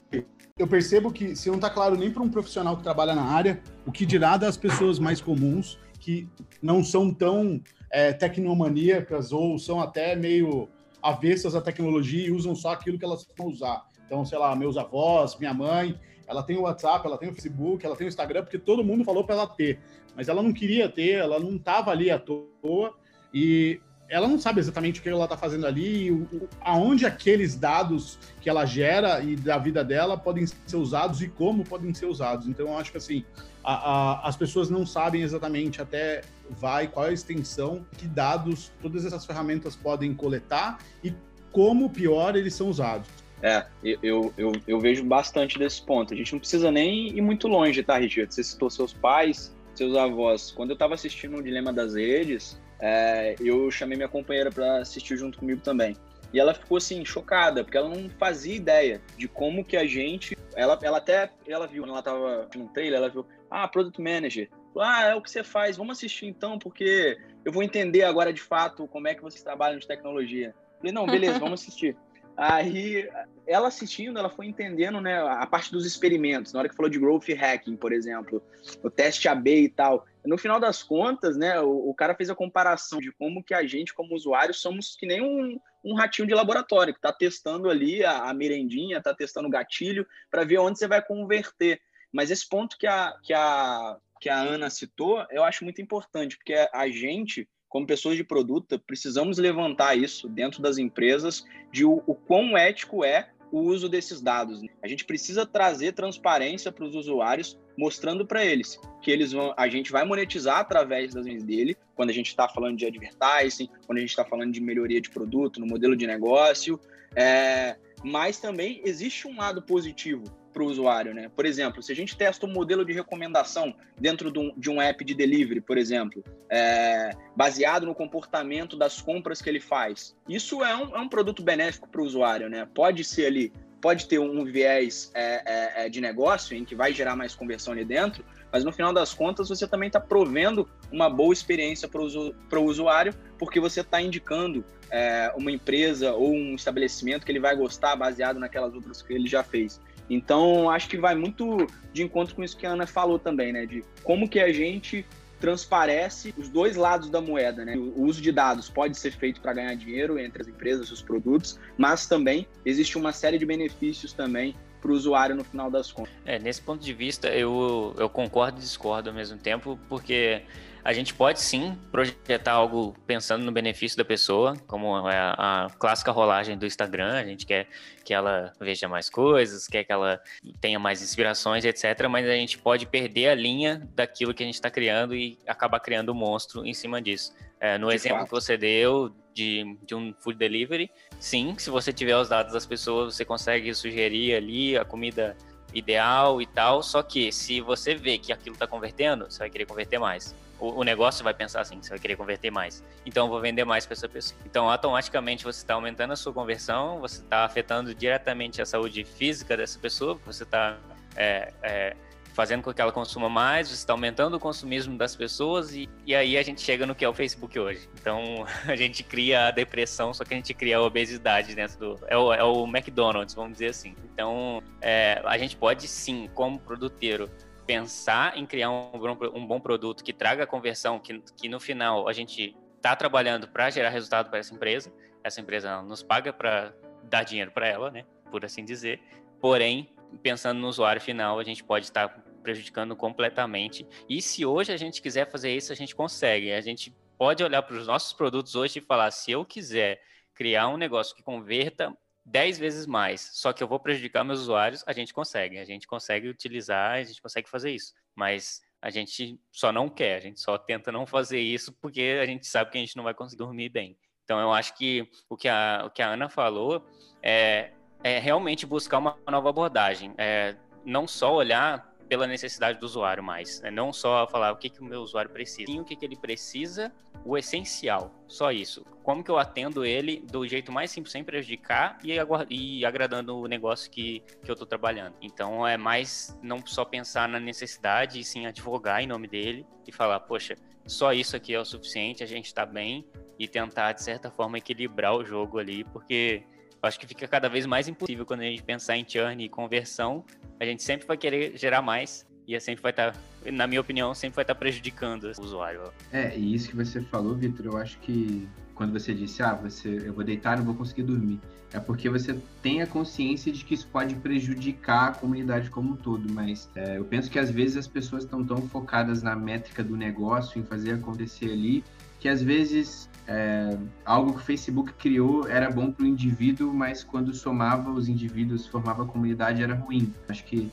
Eu 0.57 0.69
percebo 0.69 1.11
que 1.11 1.35
se 1.35 1.49
não 1.49 1.57
está 1.57 1.71
claro 1.71 1.97
nem 1.97 2.11
para 2.11 2.23
um 2.23 2.29
profissional 2.29 2.77
que 2.77 2.83
trabalha 2.83 3.15
na 3.15 3.25
área, 3.25 3.61
o 3.87 3.91
que 3.91 4.07
dirá 4.07 4.37
das 4.37 4.57
pessoas 4.57 4.99
mais 4.99 5.21
comuns 5.21 5.79
que 5.99 6.29
não 6.63 6.85
são 6.85 7.13
tão 7.13 7.61
é, 7.91 8.13
tecnomaníacas 8.13 9.33
ou 9.33 9.59
são 9.59 9.81
até 9.81 10.15
meio 10.15 10.69
avessas 11.03 11.55
à 11.55 11.61
tecnologia 11.61 12.29
e 12.29 12.31
usam 12.31 12.55
só 12.55 12.73
aquilo 12.73 12.99
que 12.99 13.05
elas 13.05 13.27
vão 13.37 13.49
usar. 13.49 13.85
Então, 14.07 14.25
sei 14.25 14.39
lá, 14.39 14.55
meus 14.55 14.77
avós, 14.77 15.37
minha 15.39 15.55
mãe, 15.55 15.99
ela 16.27 16.43
tem 16.43 16.57
o 16.57 16.63
WhatsApp, 16.63 17.07
ela 17.07 17.19
tem 17.19 17.29
o 17.29 17.33
Facebook, 17.33 17.85
ela 17.85 17.97
tem 17.97 18.07
o 18.07 18.09
Instagram, 18.09 18.43
porque 18.43 18.59
todo 18.59 18.85
mundo 18.85 19.05
falou 19.05 19.25
para 19.25 19.35
ela 19.35 19.47
ter. 19.47 19.81
Mas 20.17 20.29
ela 20.29 20.43
não 20.43 20.53
queria 20.53 20.89
ter, 20.89 21.15
ela 21.15 21.39
não 21.39 21.57
estava 21.57 21.91
ali 21.91 22.11
à 22.11 22.19
toa. 22.19 22.95
E 23.35 23.81
ela 24.09 24.29
não 24.29 24.39
sabe 24.39 24.61
exatamente 24.61 25.01
o 25.01 25.03
que 25.03 25.09
ela 25.09 25.25
está 25.25 25.37
fazendo 25.37 25.67
ali, 25.67 26.13
o, 26.13 26.49
aonde 26.61 27.05
aqueles 27.05 27.57
dados 27.57 28.17
que 28.41 28.49
ela 28.49 28.65
gera 28.65 29.21
e 29.21 29.35
da 29.35 29.59
vida 29.59 29.83
dela 29.83 30.17
podem 30.17 30.47
ser 30.47 30.77
usados 30.77 31.21
e 31.21 31.29
como 31.29 31.65
podem 31.65 31.93
ser 31.93 32.07
usados. 32.07 32.47
Então, 32.47 32.69
eu 32.69 32.79
acho 32.79 32.93
que 32.93 32.99
assim, 32.99 33.25
a, 33.65 33.75
a, 33.75 34.29
as 34.29 34.37
pessoas 34.37 34.71
não 34.71 34.87
sabem 34.87 35.23
exatamente 35.23 35.83
até 35.83 36.21
vai 36.51 36.87
qual 36.87 37.07
é 37.07 37.09
a 37.09 37.13
extensão, 37.13 37.85
que 37.99 38.07
dados 38.07 38.71
todas 38.81 39.05
essas 39.05 39.27
ferramentas 39.27 39.75
podem 39.75 40.15
coletar 40.15 40.79
e 41.03 41.13
como, 41.51 41.91
pior, 41.91 42.37
eles 42.37 42.55
são 42.55 42.69
usados. 42.69 43.09
É, 43.43 43.67
eu, 43.83 44.33
eu, 44.39 44.53
eu 44.67 44.81
vejo 44.81 45.05
bastante 45.05 45.59
desse 45.59 45.83
ponto. 45.83 46.15
A 46.15 46.17
gente 46.17 46.33
não 46.33 46.39
precisa 46.39 46.71
nem 46.71 47.09
ir 47.09 47.21
muito 47.21 47.47
longe, 47.47 47.83
tá, 47.83 47.99
Richard? 47.99 48.33
Você 48.33 48.43
citou 48.43 48.71
seus 48.71 48.93
pais, 48.93 49.55
seus 49.75 49.97
avós. 49.97 50.51
Quando 50.51 50.71
eu 50.71 50.75
estava 50.75 50.95
assistindo 50.95 51.37
o 51.37 51.43
Dilema 51.43 51.73
das 51.73 51.95
Redes, 51.95 52.59
é, 52.81 53.37
eu 53.41 53.71
chamei 53.71 53.97
minha 53.97 54.09
companheira 54.09 54.51
para 54.51 54.79
assistir 54.79 55.17
junto 55.17 55.39
comigo 55.39 55.61
também. 55.61 55.97
E 56.33 56.41
ela 56.41 56.53
ficou 56.53 56.79
assim 56.79 57.05
chocada, 57.05 57.63
porque 57.63 57.77
ela 57.77 57.89
não 57.89 58.11
fazia 58.11 58.57
ideia 58.57 59.01
de 59.17 59.29
como 59.29 59.65
que 59.65 59.77
a 59.77 59.87
gente, 59.87 60.37
ela, 60.57 60.77
ela 60.83 60.99
até 60.99 61.31
ela 61.47 61.67
viu, 61.67 61.85
quando 61.85 61.93
ela 61.93 62.03
tava 62.03 62.49
no 62.57 62.69
trailer, 62.69 62.99
ela 62.99 63.09
viu, 63.09 63.25
ah, 63.49 63.69
product 63.69 64.03
manager. 64.03 64.51
Ah, 64.77 65.05
é 65.05 65.15
o 65.15 65.23
que 65.23 65.31
você 65.31 65.45
faz, 65.45 65.77
vamos 65.77 65.97
assistir 65.97 66.27
então, 66.27 66.59
porque 66.59 67.17
eu 67.45 67.53
vou 67.53 67.63
entender 67.63 68.03
agora 68.03 68.33
de 68.33 68.41
fato 68.41 68.89
como 68.89 69.07
é 69.07 69.15
que 69.15 69.23
vocês 69.23 69.45
trabalham 69.45 69.79
de 69.79 69.87
tecnologia. 69.87 70.53
falei, 70.79 70.93
não, 70.93 71.07
beleza, 71.07 71.39
vamos 71.39 71.61
assistir. 71.61 71.97
Aí, 72.37 73.09
ela 73.47 73.69
assistindo, 73.69 74.19
ela 74.19 74.29
foi 74.29 74.47
entendendo 74.47 75.01
né, 75.01 75.17
a 75.17 75.47
parte 75.47 75.71
dos 75.71 75.87
experimentos. 75.87 76.53
Na 76.53 76.59
hora 76.59 76.69
que 76.69 76.75
falou 76.75 76.91
de 76.91 76.99
growth 76.99 77.29
hacking, 77.29 77.77
por 77.77 77.93
exemplo, 77.93 78.43
o 78.83 78.91
teste 78.91 79.29
AB 79.29 79.67
e 79.67 79.69
tal. 79.69 80.05
No 80.25 80.39
final 80.39 80.59
das 80.59 80.83
contas, 80.83 81.37
né, 81.37 81.61
o, 81.61 81.91
o 81.91 81.95
cara 81.95 82.15
fez 82.15 82.31
a 82.31 82.35
comparação 82.35 82.99
de 82.99 83.13
como 83.13 83.43
que 83.43 83.53
a 83.53 83.67
gente, 83.67 83.93
como 83.93 84.15
usuário, 84.15 84.55
somos 84.55 84.97
que 84.97 85.07
nem 85.07 85.21
um, 85.23 85.59
um 85.85 85.95
ratinho 85.95 86.27
de 86.27 86.35
laboratório, 86.35 86.95
que 86.95 86.99
está 86.99 87.13
testando 87.13 87.69
ali 87.69 88.05
a, 88.05 88.31
a 88.31 88.35
merendinha, 88.35 88.99
está 88.99 89.15
testando 89.15 89.49
o 89.49 89.51
gatilho, 89.51 90.07
para 90.31 90.45
ver 90.45 90.59
onde 90.59 90.79
você 90.79 90.89
vai 90.89 91.05
converter. 91.05 91.81
Mas 92.13 92.31
esse 92.31 92.49
ponto 92.49 92.79
que 92.79 92.87
a, 92.87 93.15
que, 93.23 93.35
a, 93.35 93.99
que 94.21 94.29
a 94.29 94.39
Ana 94.39 94.71
citou, 94.71 95.25
eu 95.31 95.45
acho 95.45 95.65
muito 95.65 95.83
importante, 95.83 96.37
porque 96.37 96.55
a 96.73 96.89
gente 96.89 97.49
como 97.75 97.89
pessoas 97.89 98.17
de 98.17 98.23
produto, 98.23 98.79
precisamos 98.79 99.37
levantar 99.37 99.99
isso 99.99 100.29
dentro 100.29 100.63
das 100.63 100.79
empresas 100.79 101.45
de 101.73 101.85
o, 101.85 102.05
o 102.07 102.15
quão 102.15 102.57
ético 102.57 103.05
é 103.05 103.29
o 103.55 103.61
uso 103.61 103.89
desses 103.89 104.21
dados. 104.21 104.61
Né? 104.61 104.69
A 104.83 104.89
gente 104.89 105.05
precisa 105.05 105.47
trazer 105.47 105.93
transparência 105.93 106.73
para 106.73 106.85
os 106.85 106.97
usuários, 106.97 107.57
mostrando 107.79 108.27
para 108.27 108.45
eles 108.45 108.81
que 109.01 109.13
eles 109.13 109.31
vão, 109.31 109.55
a 109.57 109.69
gente 109.69 109.93
vai 109.93 110.05
monetizar 110.05 110.59
através 110.59 111.15
das 111.15 111.25
vendas 111.25 111.45
dele, 111.45 111.77
quando 111.95 112.11
a 112.11 112.13
gente 112.13 112.27
está 112.27 112.49
falando 112.49 112.77
de 112.77 112.85
advertising, 112.85 113.69
quando 113.87 113.99
a 113.99 114.01
gente 114.01 114.11
está 114.11 114.25
falando 114.25 114.53
de 114.53 114.61
melhoria 114.61 115.01
de 115.01 115.09
produto, 115.09 115.61
no 115.61 115.67
modelo 115.67 115.95
de 115.95 116.05
negócio. 116.05 116.81
É, 117.15 117.77
mas 118.03 118.41
também 118.41 118.83
existe 118.85 119.29
um 119.29 119.37
lado 119.37 119.63
positivo 119.63 120.25
para 120.55 120.63
o 120.63 120.67
usuário, 120.67 121.13
né? 121.13 121.29
Por 121.35 121.45
exemplo, 121.45 121.83
se 121.83 121.91
a 121.91 121.97
gente 121.97 122.17
testa 122.17 122.47
um 122.47 122.53
modelo 122.53 122.85
de 122.85 122.93
recomendação 122.93 123.75
dentro 124.01 124.31
de 124.31 124.39
um, 124.39 124.55
de 124.57 124.71
um 124.71 124.81
app 124.81 125.05
de 125.05 125.13
delivery, 125.13 125.61
por 125.61 125.77
exemplo, 125.77 126.25
é, 126.49 127.11
baseado 127.37 127.85
no 127.85 127.95
comportamento 127.95 128.77
das 128.77 129.03
compras 129.03 129.43
que 129.43 129.51
ele 129.51 129.61
faz, 129.61 130.17
isso 130.29 130.65
é 130.65 130.75
um, 130.77 130.97
é 130.97 131.01
um 131.01 131.09
produto 131.09 131.43
benéfico 131.43 131.89
para 131.89 132.01
o 132.01 132.05
usuário, 132.05 132.49
né? 132.49 132.67
Pode 132.73 133.03
ser 133.03 133.27
ali, 133.27 133.53
pode 133.81 134.07
ter 134.07 134.21
um 134.21 134.45
viés 134.45 135.11
é, 135.13 135.43
é, 135.45 135.87
é, 135.87 135.89
de 135.89 136.01
negócio 136.01 136.57
em 136.57 136.65
que 136.65 136.75
vai 136.75 136.95
gerar 136.95 137.17
mais 137.17 137.35
conversão 137.35 137.75
ali 137.75 137.85
dentro, 137.85 138.25
mas 138.53 138.65
no 138.65 138.73
final 138.73 138.93
das 138.93 139.13
contas 139.13 139.49
você 139.49 139.67
também 139.67 139.89
está 139.89 140.01
provendo 140.01 140.69
uma 140.93 141.11
boa 141.11 141.33
experiência 141.33 141.89
para 141.89 142.01
o 142.01 142.65
usuário, 142.65 143.13
porque 143.37 143.59
você 143.59 143.81
está 143.81 144.01
indicando 144.01 144.65
é, 144.91 145.33
uma 145.37 145.51
empresa 145.51 146.13
ou 146.13 146.33
um 146.33 146.55
estabelecimento 146.55 147.27
que 147.27 147.33
ele 147.33 147.41
vai 147.41 147.57
gostar 147.57 147.97
baseado 147.97 148.39
naquelas 148.39 148.73
outras 148.75 149.03
que 149.03 149.13
ele 149.13 149.27
já 149.27 149.43
fez. 149.43 149.81
Então, 150.09 150.71
acho 150.71 150.89
que 150.89 150.97
vai 150.97 151.15
muito 151.15 151.67
de 151.93 152.03
encontro 152.03 152.35
com 152.35 152.45
isso 152.45 152.57
que 152.57 152.67
a 152.67 152.71
Ana 152.71 152.87
falou 152.87 153.19
também, 153.19 153.53
né? 153.53 153.67
De 153.67 153.85
como 154.03 154.29
que 154.29 154.41
a 154.41 154.53
gente 154.53 155.05
transparece 155.41 156.35
os 156.39 156.49
dois 156.49 156.77
lados 156.77 157.11
da 157.11 157.21
moeda, 157.21 157.65
né? 157.65 157.77
O 157.77 158.03
uso 158.03 158.21
de 158.21 158.33
dados 158.33 158.71
pode 158.71 158.97
ser 158.97 159.13
feito 159.13 159.41
para 159.41 159.53
ganhar 159.53 159.75
dinheiro 159.75 160.19
entre 160.19 160.43
as 160.43 160.49
empresas 160.49 160.91
os 160.91 161.03
produtos, 161.03 161.59
mas 161.77 162.07
também 162.07 162.47
existe 162.65 162.97
uma 162.97 163.13
série 163.13 163.39
de 163.39 163.45
benefícios 163.45 164.13
também 164.13 164.55
para 164.81 164.91
o 164.91 164.95
usuário 164.95 165.35
no 165.35 165.45
final 165.45 165.71
das 165.71 165.91
contas. 165.91 166.13
É, 166.25 166.39
nesse 166.39 166.61
ponto 166.61 166.83
de 166.83 166.93
vista, 166.93 167.29
eu, 167.29 167.95
eu 167.99 168.09
concordo 168.09 168.59
e 168.59 168.61
discordo 168.61 169.09
ao 169.11 169.15
mesmo 169.15 169.39
tempo, 169.39 169.79
porque 169.89 170.43
a 170.85 170.93
gente 170.93 171.15
pode 171.15 171.41
sim 171.41 171.79
projetar 171.91 172.53
algo 172.53 172.95
pensando 173.07 173.43
no 173.43 173.51
benefício 173.51 173.97
da 173.97 174.05
pessoa, 174.05 174.55
como 174.67 175.09
é 175.09 175.17
a, 175.17 175.65
a 175.65 175.71
clássica 175.71 176.13
rolagem 176.13 176.59
do 176.59 176.67
Instagram. 176.67 177.15
A 177.15 177.25
gente 177.25 177.47
quer 177.47 177.67
que 178.05 178.13
ela 178.13 178.53
veja 178.61 178.87
mais 178.87 179.09
coisas, 179.09 179.67
quer 179.67 179.85
que 179.85 179.91
ela 179.91 180.21
tenha 180.61 180.79
mais 180.79 181.01
inspirações, 181.01 181.65
etc. 181.65 182.07
Mas 182.11 182.29
a 182.29 182.35
gente 182.35 182.59
pode 182.59 182.85
perder 182.85 183.29
a 183.29 183.35
linha 183.35 183.89
daquilo 183.95 184.35
que 184.35 184.43
a 184.43 184.47
gente 184.47 184.57
está 184.57 184.71
criando 184.71 185.15
e 185.15 185.39
acabar 185.47 185.81
criando 185.81 186.13
um 186.13 186.15
monstro 186.15 186.67
em 186.67 186.75
cima 186.75 187.01
disso. 187.01 187.33
É, 187.59 187.79
no 187.79 187.89
de 187.89 187.95
exemplo 187.95 188.19
fato. 188.19 188.29
que 188.29 188.35
você 188.35 188.59
deu 188.59 189.11
de, 189.33 189.79
de 189.87 189.95
um 189.95 190.13
food 190.21 190.37
delivery, 190.37 190.91
sim, 191.19 191.55
se 191.57 191.71
você 191.71 191.95
tiver 191.95 192.17
os 192.19 192.29
dados 192.29 192.53
das 192.53 192.67
pessoas, 192.67 193.15
você 193.15 193.25
consegue 193.25 193.75
sugerir 193.75 194.35
ali 194.35 194.77
a 194.77 194.85
comida 194.85 195.35
ideal 195.73 196.43
e 196.43 196.47
tal. 196.47 196.83
Só 196.83 197.03
que 197.03 197.33
se 197.33 197.63
você 197.63 197.95
vê 197.95 198.19
que 198.19 198.35
aquilo 198.35 198.55
está 198.55 198.67
convertendo, 198.67 199.25
você 199.31 199.39
vai 199.39 199.49
querer 199.49 199.65
converter 199.65 199.99
mais 199.99 200.35
o, 200.59 200.81
o, 200.81 200.85
negócio 200.85 201.25
vai 201.25 201.35
pensar 201.35 201.61
assim, 201.61 201.81
você 201.81 201.91
vai 201.91 201.99
querer 201.99 202.17
converter 202.17 202.51
mais. 202.51 202.83
Então, 203.05 203.27
eu 203.27 203.31
vou 203.31 203.41
vender 203.41 203.65
mais 203.65 203.87
para 203.87 203.95
essa 203.95 204.09
pessoa. 204.09 204.41
Então, 204.45 204.71
automaticamente, 204.71 205.45
você 205.45 205.59
está 205.59 205.75
aumentando 205.75 206.13
a 206.13 206.17
sua 206.17 206.33
conversão, 206.33 207.01
você 207.01 207.21
está 207.21 207.45
afetando 207.45 207.95
diretamente 207.95 208.63
a 208.63 208.67
saúde 208.67 209.05
física 209.05 209.57
dessa 209.57 209.79
pessoa, 209.79 210.19
você 210.25 210.43
está 210.43 210.79
é, 211.17 211.53
é, 211.63 211.97
fazendo 212.35 212.63
com 212.63 212.75
que 212.75 212.81
ela 212.81 212.91
consuma 212.91 213.29
mais, 213.29 213.69
você 213.69 213.75
está 213.75 213.93
aumentando 213.93 214.37
o 214.37 214.41
consumismo 214.41 214.99
das 214.99 215.15
pessoas 215.15 215.73
e, 215.73 215.89
e 216.05 216.15
aí 216.15 216.37
a 216.37 216.43
gente 216.43 216.61
chega 216.61 216.85
no 216.85 216.95
que 216.95 217.05
é 217.05 217.09
o 217.09 217.15
Facebook 217.15 217.57
hoje. 217.59 217.89
Então, 218.01 218.45
a 218.67 218.75
gente 218.75 219.05
cria 219.05 219.47
a 219.47 219.51
depressão, 219.53 220.13
só 220.13 220.25
que 220.25 220.35
a 220.35 220.37
gente 220.37 220.53
cria 220.53 220.79
a 220.79 220.83
obesidade 220.83 221.55
dentro 221.55 221.79
do... 221.79 222.01
É 222.09 222.17
o, 222.17 222.33
é 222.35 222.43
o 222.43 222.67
McDonald's, 222.67 223.35
vamos 223.35 223.53
dizer 223.53 223.69
assim. 223.69 223.95
Então, 224.13 224.63
é, 224.81 225.23
a 225.25 225.39
gente 225.39 225.57
pode 225.57 225.87
sim, 225.87 226.29
como 226.35 226.59
produteiro, 226.59 227.31
pensar 227.67 228.37
em 228.37 228.47
criar 228.47 228.71
um, 228.71 228.91
um 229.35 229.47
bom 229.47 229.61
produto 229.61 230.05
que 230.05 230.13
traga 230.13 230.47
conversão, 230.47 230.99
que, 230.99 231.21
que 231.37 231.49
no 231.49 231.59
final 231.59 232.09
a 232.09 232.13
gente 232.13 232.57
está 232.77 232.95
trabalhando 232.95 233.49
para 233.49 233.71
gerar 233.71 233.89
resultado 233.89 234.29
para 234.29 234.39
essa 234.39 234.55
empresa, 234.55 234.93
essa 235.23 235.41
empresa 235.41 235.83
nos 235.83 236.03
paga 236.03 236.33
para 236.33 236.75
dar 237.03 237.25
dinheiro 237.25 237.51
para 237.51 237.67
ela, 237.67 237.91
né, 237.91 238.05
por 238.31 238.45
assim 238.45 238.65
dizer. 238.65 239.01
Porém, 239.41 239.95
pensando 240.23 240.61
no 240.61 240.69
usuário 240.69 241.01
final, 241.01 241.39
a 241.39 241.45
gente 241.45 241.65
pode 241.65 241.87
estar 241.87 242.09
tá 242.09 242.23
prejudicando 242.43 242.95
completamente. 242.95 243.87
E 244.09 244.21
se 244.21 244.45
hoje 244.45 244.73
a 244.73 244.77
gente 244.77 245.01
quiser 245.01 245.31
fazer 245.31 245.55
isso, 245.55 245.73
a 245.73 245.77
gente 245.77 245.97
consegue. 245.97 246.53
A 246.53 246.61
gente 246.61 246.95
pode 247.17 247.43
olhar 247.43 247.63
para 247.63 247.77
os 247.77 247.87
nossos 247.87 248.13
produtos 248.13 248.55
hoje 248.55 248.79
e 248.79 248.83
falar: 248.83 249.11
se 249.11 249.33
eu 249.33 249.45
quiser 249.45 250.01
criar 250.35 250.69
um 250.69 250.77
negócio 250.77 251.15
que 251.15 251.23
converta 251.23 251.97
10 252.25 252.59
vezes 252.59 252.87
mais, 252.87 253.31
só 253.35 253.53
que 253.53 253.63
eu 253.63 253.69
vou 253.69 253.79
prejudicar 253.79 254.25
meus 254.25 254.41
usuários, 254.41 254.83
a 254.87 254.93
gente 254.93 255.13
consegue. 255.13 255.59
A 255.59 255.65
gente 255.65 255.87
consegue 255.87 256.29
utilizar, 256.29 256.93
a 256.93 257.03
gente 257.03 257.21
consegue 257.21 257.49
fazer 257.49 257.71
isso. 257.71 257.93
Mas 258.15 258.63
a 258.81 258.91
gente 258.91 259.39
só 259.51 259.73
não 259.73 259.89
quer, 259.89 260.17
a 260.17 260.21
gente 260.21 260.41
só 260.41 260.57
tenta 260.57 260.91
não 260.91 261.07
fazer 261.07 261.41
isso 261.41 261.73
porque 261.81 262.19
a 262.21 262.27
gente 262.27 262.47
sabe 262.47 262.71
que 262.71 262.79
a 262.79 262.81
gente 262.81 262.97
não 262.97 263.05
vai 263.05 263.15
conseguir 263.15 263.39
dormir 263.39 263.69
bem. 263.69 263.97
Então 264.25 264.41
eu 264.41 264.53
acho 264.53 264.75
que 264.77 265.09
o 265.29 265.37
que 265.37 265.49
a, 265.49 265.85
o 265.87 265.91
que 265.91 266.03
a 266.03 266.09
Ana 266.09 266.29
falou 266.29 266.87
é, 267.23 267.73
é 268.03 268.19
realmente 268.19 268.67
buscar 268.67 268.99
uma 268.99 269.19
nova 269.31 269.51
abordagem. 269.51 270.15
É, 270.17 270.57
não 270.85 271.07
só 271.07 271.35
olhar 271.35 271.94
pela 272.09 272.27
necessidade 272.27 272.79
do 272.79 272.87
usuário 272.87 273.23
mais. 273.23 273.61
Né? 273.61 273.71
Não 273.71 273.93
só 273.93 274.27
falar 274.27 274.53
o 274.53 274.57
que, 274.57 274.69
que 274.69 274.81
o 274.81 274.85
meu 274.85 275.01
usuário 275.01 275.31
precisa, 275.31 275.71
sim 275.71 275.81
o 275.81 275.85
que, 275.85 275.97
que 275.97 276.05
ele 276.05 276.17
precisa, 276.17 276.93
o 277.25 277.37
essencial. 277.37 278.13
Só 278.27 278.53
isso. 278.53 278.85
Como 279.03 279.23
que 279.23 279.31
eu 279.31 279.39
atendo 279.39 279.85
ele 279.85 280.21
do 280.21 280.47
jeito 280.47 280.73
mais 280.73 280.91
simples, 280.91 281.13
sem 281.13 281.25
prejudicar 281.25 281.99
e, 282.03 282.17
e 282.51 282.85
agradando 282.85 283.37
o 283.39 283.47
negócio 283.47 283.91
que, 283.91 284.23
que 284.43 284.51
eu 284.51 284.55
estou 284.55 284.67
trabalhando. 284.67 285.15
Então 285.21 285.67
é 285.67 285.77
mais 285.77 286.39
não 286.43 286.65
só 286.65 286.85
pensar 286.85 287.29
na 287.29 287.41
necessidade, 287.41 288.19
e 288.19 288.25
sim 288.25 288.47
advogar 288.47 289.03
em 289.03 289.07
nome 289.07 289.29
dele 289.29 289.67
e 289.87 289.93
falar, 289.93 290.21
poxa, 290.21 290.57
só 290.87 291.13
isso 291.13 291.35
aqui 291.37 291.55
é 291.55 291.61
o 291.61 291.65
suficiente, 291.65 292.23
a 292.23 292.27
gente 292.27 292.47
está 292.47 292.67
bem 292.67 293.07
e 293.39 293.49
tentar, 293.49 293.93
de 293.93 294.03
certa 294.03 294.31
forma, 294.31 294.59
equilibrar 294.59 295.15
o 295.15 295.25
jogo 295.25 295.59
ali, 295.59 295.85
porque 295.85 296.45
acho 296.87 296.99
que 296.99 297.07
fica 297.07 297.27
cada 297.27 297.49
vez 297.49 297.67
mais 297.67 297.89
impossível 297.89 298.27
quando 298.27 298.41
a 298.41 298.45
gente 298.45 298.63
pensar 298.63 298.97
em 298.97 299.05
churn 299.09 299.45
e 299.45 299.49
conversão. 299.49 300.25
A 300.61 300.65
gente 300.65 300.83
sempre 300.83 301.07
vai 301.07 301.17
querer 301.17 301.57
gerar 301.57 301.83
mais 301.83 302.27
e 302.47 302.55
é 302.55 302.61
sempre 302.61 302.83
vai 302.83 302.93
estar, 302.93 303.13
tá, 303.13 303.19
na 303.51 303.67
minha 303.67 303.81
opinião, 303.81 304.15
sempre 304.15 304.37
vai 304.37 304.45
estar 304.45 304.55
tá 304.55 304.59
prejudicando 304.59 305.25
o 305.25 305.43
usuário. 305.43 305.93
É, 306.13 306.37
e 306.37 306.55
isso 306.55 306.69
que 306.69 306.77
você 306.77 307.01
falou, 307.01 307.35
Vitor, 307.35 307.67
eu 307.67 307.77
acho 307.77 307.99
que 307.99 308.47
quando 308.75 308.93
você 308.93 309.15
disse, 309.15 309.43
ah, 309.43 309.55
você, 309.55 310.03
eu 310.05 310.13
vou 310.13 310.25
deitar, 310.25 310.57
não 310.59 310.65
vou 310.65 310.75
conseguir 310.75 311.05
dormir. 311.05 311.41
É 311.73 311.81
porque 311.81 312.09
você 312.09 312.39
tem 312.63 312.83
a 312.83 312.87
consciência 312.87 313.51
de 313.51 313.65
que 313.65 313.75
isso 313.75 313.89
pode 313.89 314.15
prejudicar 314.17 315.09
a 315.09 315.13
comunidade 315.13 315.71
como 315.71 315.95
um 315.95 315.97
todo. 315.97 316.33
Mas 316.33 316.71
é, 316.77 316.99
eu 316.99 317.05
penso 317.05 317.29
que 317.29 317.39
às 317.39 317.51
vezes 317.51 317.77
as 317.77 317.89
pessoas 317.89 318.23
estão 318.25 318.45
tão 318.45 318.69
focadas 318.69 319.23
na 319.23 319.35
métrica 319.35 319.83
do 319.83 319.97
negócio, 319.97 320.61
em 320.61 320.65
fazer 320.65 320.93
acontecer 320.93 321.47
ali, 321.47 321.83
que 322.25 322.29
às 322.31 322.43
vezes 322.43 323.11
é, 323.29 323.77
algo 324.03 324.33
que 324.33 324.39
o 324.39 324.43
Facebook 324.43 324.95
criou 324.95 325.47
era 325.47 325.71
bom 325.71 325.93
para 325.93 326.05
o 326.05 326.07
indivíduo, 326.07 326.73
mas 326.73 327.05
quando 327.05 327.35
somava 327.35 327.91
os 327.91 328.09
indivíduos, 328.09 328.67
formava 328.67 329.03
a 329.03 329.07
comunidade, 329.07 329.63
era 329.63 329.75
ruim. 329.75 330.11
Acho 330.27 330.43
que 330.45 330.71